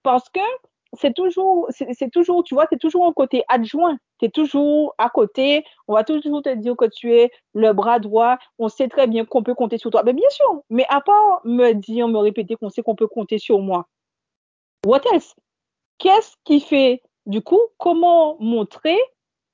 Parce 0.03 0.29
que 0.31 0.41
c'est 0.99 1.15
toujours, 1.15 1.69
c'est 1.71 2.11
toujours, 2.11 2.45
tu 2.45 2.55
vois, 2.55 2.67
c'est 2.71 2.79
toujours 2.79 3.07
un 3.07 3.13
côté 3.13 3.45
adjoint. 3.49 3.97
Tu 4.19 4.27
es 4.27 4.29
toujours 4.29 4.95
à 4.99 5.09
côté. 5.09 5.65
On 5.89 5.95
va 5.95 6.05
toujours 6.05 6.43
te 6.43 6.55
dire 6.55 6.77
que 6.77 6.87
tu 6.87 7.15
es 7.15 7.31
le 7.55 7.73
bras 7.73 7.99
droit. 7.99 8.39
On 8.59 8.69
sait 8.69 8.89
très 8.89 9.07
bien 9.07 9.25
qu'on 9.25 9.43
peut 9.43 9.55
compter 9.55 9.79
sur 9.79 9.91
toi. 9.91 10.03
Mais 10.05 10.13
bien 10.13 10.29
sûr. 10.31 10.63
Mais 10.71 10.87
à 10.89 11.01
part 11.01 11.41
me 11.45 11.73
dire, 11.73 12.09
me 12.09 12.19
répéter 12.19 12.57
qu'on 12.57 12.71
sait 12.71 12.83
qu'on 12.83 12.95
peut 12.95 13.09
compter 13.09 13.39
sur 13.39 13.59
moi. 13.59 13.87
What 14.87 15.01
else? 15.13 15.35
Qu'est-ce 15.99 16.35
qui 16.45 16.61
fait, 16.61 17.03
du 17.27 17.41
coup, 17.41 17.61
comment 17.79 18.37
montrer 18.41 18.99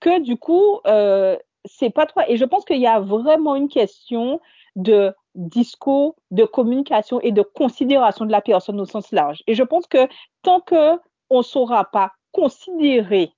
que, 0.01 0.21
du 0.21 0.37
coup, 0.37 0.81
euh, 0.87 1.37
c'est 1.65 1.91
pas 1.91 2.07
toi? 2.07 2.29
Et 2.29 2.37
je 2.37 2.45
pense 2.45 2.65
qu'il 2.65 2.81
y 2.81 2.87
a 2.87 3.01
vraiment 3.01 3.55
une 3.55 3.69
question 3.69 4.41
de 4.77 5.15
discours, 5.35 6.17
de 6.31 6.45
communication 6.45 7.21
et 7.21 7.33
de 7.33 7.43
considération 7.43 8.25
de 8.25 8.33
la 8.33 8.41
personne 8.41 8.81
au 8.81 8.85
sens 8.85 9.12
large. 9.12 9.43
Et 9.47 9.55
je 9.55 9.62
pense 9.62 9.87
que 9.87 10.09
tant 10.43 10.61
que 10.61 10.99
on 11.31 11.39
ne 11.39 11.43
saura 11.43 11.85
pas 11.85 12.12
considérer 12.32 13.32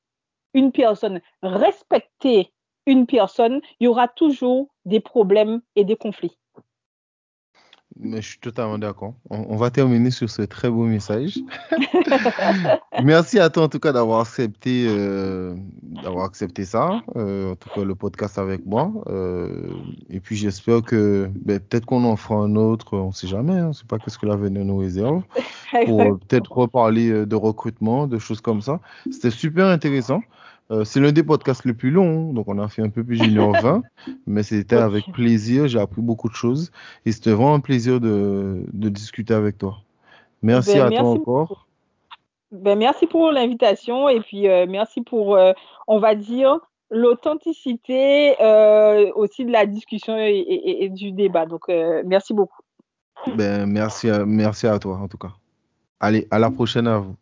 une 0.55 0.73
personne, 0.73 1.21
respecter 1.43 2.53
une 2.87 3.07
personne, 3.07 3.61
il 3.81 3.85
y 3.85 3.89
aura 3.89 4.09
toujours 4.09 4.69
des 4.85 5.01
problèmes 5.01 5.63
et 5.77 5.85
des 5.85 5.97
conflits. 5.97 6.37
Mais 8.01 8.23
je 8.23 8.29
suis 8.29 8.39
totalement 8.39 8.79
d'accord. 8.79 9.15
On, 9.31 9.47
on, 9.51 9.57
va 9.57 9.71
terminer 9.71 10.11
sur 10.11 10.29
ce 10.31 10.43
très 10.43 10.71
beau 10.71 10.85
message. 10.85 11.39
Merci 13.03 13.39
à 13.39 13.51
toi 13.51 13.65
en 13.65 13.69
tout 13.69 13.79
cas 13.79 13.93
d'avoir 13.93 14.21
accepté, 14.21 14.87
euh, 14.89 15.55
d'avoir 16.03 16.25
accepté 16.25 16.65
ça, 16.65 17.03
euh, 17.17 17.53
en 17.53 17.57
tout 17.57 17.69
cas 17.75 17.85
le 17.85 17.95
podcast 17.95 18.39
avec 18.39 18.65
moi. 18.67 18.91
Euh, 19.09 19.71
et 20.09 20.21
puis 20.21 20.37
j'espère 20.37 20.83
que 20.83 21.31
ben, 21.35 21.61
peut-être 21.61 21.87
qu'on 21.87 22.05
en 22.05 22.17
fera 22.17 22.41
un 22.41 22.57
autre, 22.57 22.97
on 22.97 23.09
ne 23.09 23.13
sait 23.13 23.29
jamais, 23.29 23.59
hein, 23.59 23.67
on 23.67 23.69
ne 23.69 23.73
sait 23.73 23.85
pas 23.87 23.99
ce 24.07 24.19
que 24.19 24.27
l'avenir 24.27 24.65
nous 24.65 24.79
réserve, 24.79 25.23
pour 25.87 26.19
peut-être 26.19 26.53
reparler 26.53 27.27
de 27.27 27.37
recrutement, 27.37 28.07
de 28.07 28.19
choses 28.19 28.41
comme 28.41 28.63
ça. 28.63 28.81
C'était 29.11 29.31
super 29.31 29.67
intéressant. 29.67 30.23
Euh, 30.73 30.85
c'est 30.85 31.01
l'un 31.01 31.13
des 31.13 31.23
podcasts 31.23 31.67
les 31.67 31.75
plus 31.75 31.91
longs, 31.91 32.33
donc 32.33 32.49
on 32.49 32.59
a 32.59 32.67
fait 32.69 32.81
un 32.81 32.89
peu 32.89 33.05
plus 33.05 33.21
d'une 33.21 33.39
heure 33.39 33.53
vingt, 33.53 33.83
mais 34.27 34.43
c'était 34.43 34.77
avec 34.77 35.05
plaisir, 35.13 35.69
j'ai 35.69 35.79
appris 35.79 36.01
beaucoup 36.01 36.31
de 36.31 36.35
choses 36.35 36.73
et 37.05 37.13
c'était 37.13 37.31
vraiment 37.31 37.55
un 37.55 37.61
plaisir 37.61 38.01
de, 38.01 38.65
de 38.73 38.89
discuter 38.89 39.35
avec 39.35 39.59
toi. 39.59 39.79
Merci 40.41 40.75
ben, 40.75 40.87
à 40.87 40.89
merci 40.89 41.03
toi 41.03 41.11
encore. 41.11 41.67
Ben, 42.53 42.79
merci 42.79 43.07
pour 43.07 43.31
l'invitation 43.33 44.09
et 44.09 44.21
puis 44.21 44.49
euh, 44.49 44.67
merci 44.67 45.03
pour, 45.03 45.37
euh, 45.37 45.53
on 45.89 45.99
va 45.99 46.15
dire, 46.15 46.59
l'authenticité 46.91 48.33
aussi 49.15 49.45
de 49.45 49.53
la 49.53 49.67
discussion 49.67 50.17
et, 50.17 50.37
et, 50.37 50.85
et 50.85 50.89
du 50.89 51.13
débat. 51.13 51.47
Donc, 51.47 51.69
merci 52.05 52.35
beaucoup. 52.35 52.61
Ben, 53.35 53.67
merci, 53.67 54.11
à, 54.11 54.27
merci 54.27 54.67
à 54.67 54.79
toi 54.79 54.99
en 54.99 55.09
tout 55.09 55.19
cas. 55.19 55.33
Allez, 56.01 56.27
à 56.31 56.39
la 56.39 56.51
prochaine 56.51 56.87
à 56.87 56.99
vous. 56.99 57.17